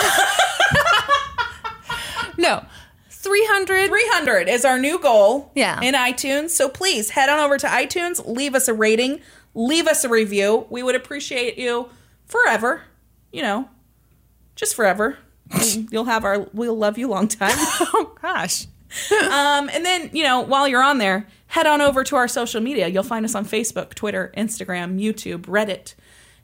No. 2.48 2.66
300. 3.10 3.88
300 3.90 4.48
is 4.48 4.66
our 4.66 4.78
new 4.78 5.00
goal 5.00 5.52
Yeah. 5.56 5.80
in 5.82 5.96
iTunes. 5.96 6.52
So 6.52 6.70
please 6.70 7.12
head 7.12 7.28
on 7.30 7.40
over 7.40 7.58
to 7.58 7.68
iTunes, 7.68 8.22
leave 8.26 8.54
us 8.54 8.68
a 8.68 8.74
rating, 8.74 9.20
leave 9.56 9.88
us 9.88 10.04
a 10.04 10.10
review. 10.10 10.68
We 10.70 10.84
would 10.84 10.96
appreciate 10.96 11.58
you 11.58 11.90
forever. 12.28 12.84
You 13.32 13.42
know, 13.42 13.70
just 14.56 14.76
forever. 14.76 15.18
You'll 15.92 16.06
have 16.06 16.24
our 16.24 16.48
we'll 16.54 16.78
love 16.78 16.98
you 16.98 17.08
long 17.08 17.28
time. 17.28 17.56
Oh 17.58 18.16
gosh. 18.22 18.68
Um, 19.12 19.70
and 19.74 19.84
then, 19.84 20.10
you 20.14 20.24
know, 20.24 20.40
while 20.40 20.68
you're 20.70 20.84
on 20.84 21.00
there, 21.00 21.28
head 21.48 21.68
on 21.68 21.82
over 21.82 22.04
to 22.06 22.16
our 22.16 22.30
social 22.30 22.62
media. 22.62 22.88
You'll 22.88 23.04
find 23.04 23.26
us 23.26 23.36
on 23.36 23.44
Facebook, 23.44 23.94
Twitter, 23.94 24.32
Instagram, 24.38 25.02
YouTube, 25.02 25.42
Reddit. 25.48 25.96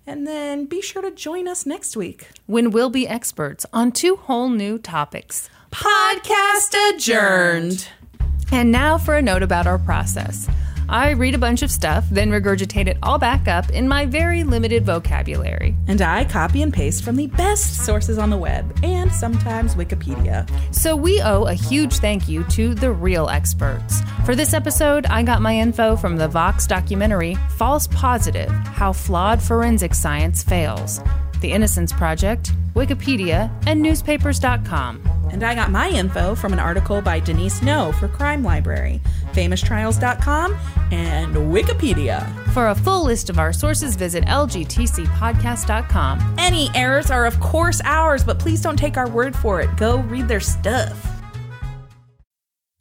And 0.06 0.28
then 0.28 0.65
be 0.65 0.82
sure 0.82 1.02
to 1.02 1.11
join 1.11 1.48
us 1.48 1.65
next 1.65 1.95
week. 1.95 2.28
When 2.48 2.72
we'll 2.72 2.90
be 2.90 3.07
experts 3.07 3.65
on 3.72 3.94
two 3.94 4.18
whole 4.18 4.49
new 4.49 4.78
topics. 4.80 5.49
Podcast 5.72 6.76
adjourned. 6.93 7.88
And 8.52 8.72
now 8.72 8.98
for 8.98 9.15
a 9.15 9.22
note 9.22 9.41
about 9.41 9.68
our 9.68 9.80
process. 9.80 10.48
I 10.89 11.11
read 11.11 11.34
a 11.34 11.38
bunch 11.38 11.61
of 11.61 11.72
stuff, 11.72 12.06
then 12.11 12.31
regurgitate 12.31 12.88
it 12.88 12.98
all 13.02 13.18
back 13.18 13.48
up 13.48 13.69
in 13.69 13.88
my 13.88 14.06
very 14.06 14.43
limited 14.43 14.85
vocabulary. 14.85 15.73
And 15.88 16.02
I 16.02 16.26
copy 16.26 16.61
and 16.61 16.73
paste 16.73 17.06
from 17.06 17.15
the 17.15 17.27
best 17.27 17.85
sources 17.85 18.18
on 18.18 18.30
the 18.30 18.38
web 18.38 18.77
and 18.84 19.10
sometimes 19.14 19.76
Wikipedia. 19.76 20.45
So 20.76 20.98
we 20.98 21.22
owe 21.22 21.45
a 21.45 21.53
huge 21.53 21.99
thank 21.99 22.27
you 22.27 22.43
to 22.49 22.76
the 22.76 22.91
real 22.91 23.30
experts. 23.30 24.02
For 24.26 24.35
this 24.35 24.53
episode, 24.53 25.06
I 25.06 25.23
got 25.23 25.41
my 25.41 25.57
info 25.57 25.95
from 25.95 26.18
the 26.18 26.27
Vox 26.27 26.68
documentary 26.68 27.35
False 27.52 27.88
Positive 27.88 28.49
How 28.49 28.91
Flawed 28.91 29.41
Forensic 29.41 29.93
Science 29.93 30.43
Fails, 30.43 30.99
The 31.41 31.51
Innocence 31.51 31.91
Project, 31.91 32.53
Wikipedia, 32.73 33.51
and 33.68 33.81
newspapers.com. 33.81 35.01
And 35.31 35.43
I 35.43 35.55
got 35.55 35.72
my 35.72 35.89
info 35.89 36.35
from 36.35 36.53
an 36.53 36.59
article 36.59 37.01
by 37.01 37.19
Denise 37.19 37.61
Noe 37.61 37.91
for 37.93 38.07
Crime 38.07 38.43
Library, 38.43 39.01
famoustrials.com, 39.34 40.57
and 40.91 41.35
Wikipedia. 41.35 42.30
For 42.49 42.69
a 42.69 42.76
full 42.76 43.05
list 43.05 43.30
of 43.30 43.39
our 43.39 43.53
sources, 43.53 43.95
visit 43.95 44.26
lgtcpodcast.com. 44.26 46.35
Any 46.38 46.69
errors 46.76 47.09
are, 47.09 47.26
of 47.26 47.39
course, 47.39 47.81
ours, 47.85 48.23
but 48.23 48.39
please 48.39 48.61
don't 48.61 48.77
take 48.77 48.97
our 48.97 49.09
word 49.09 49.35
for 49.35 49.61
it. 49.61 49.76
Go 49.77 49.99
read 49.99 50.27
their 50.27 50.41
stuff. 50.41 51.20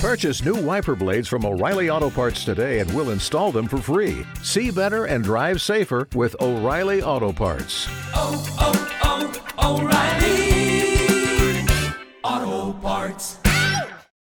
Purchase 0.00 0.44
new 0.44 0.54
wiper 0.54 0.94
blades 0.94 1.26
from 1.26 1.44
O'Reilly 1.44 1.90
Auto 1.90 2.08
Parts 2.08 2.44
today 2.44 2.78
and 2.78 2.88
we'll 2.94 3.10
install 3.10 3.50
them 3.50 3.66
for 3.66 3.78
free. 3.78 4.24
See 4.44 4.70
better 4.70 5.06
and 5.06 5.24
drive 5.24 5.60
safer 5.60 6.06
with 6.14 6.36
oh, 6.40 6.54
oh, 8.60 9.42
oh, 9.58 9.80
O'Reilly 9.80 11.66
Auto 12.22 12.78
Parts. 12.78 13.38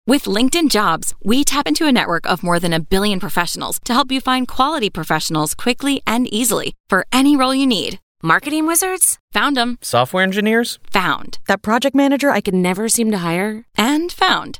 With 0.05 0.23
LinkedIn 0.25 0.69
Jobs, 0.69 1.15
we 1.23 1.45
tap 1.45 1.69
into 1.69 1.87
a 1.87 1.91
network 1.93 2.29
of 2.29 2.43
more 2.43 2.59
than 2.59 2.73
a 2.73 2.81
billion 2.81 3.21
professionals 3.21 3.79
to 3.85 3.93
help 3.93 4.11
you 4.11 4.19
find 4.19 4.49
quality 4.49 4.89
professionals 4.89 5.55
quickly 5.55 6.01
and 6.05 6.27
easily 6.27 6.73
for 6.89 7.07
any 7.13 7.37
role 7.37 7.55
you 7.55 7.65
need. 7.65 7.99
Marketing 8.21 8.67
wizards? 8.67 9.19
Found 9.31 9.55
them. 9.55 9.77
Software 9.81 10.23
engineers? 10.23 10.79
Found. 10.91 11.39
That 11.47 11.61
project 11.61 11.95
manager 11.95 12.29
I 12.29 12.41
could 12.41 12.53
never 12.53 12.89
seem 12.89 13.09
to 13.11 13.19
hire? 13.19 13.63
And 13.77 14.11
found. 14.11 14.59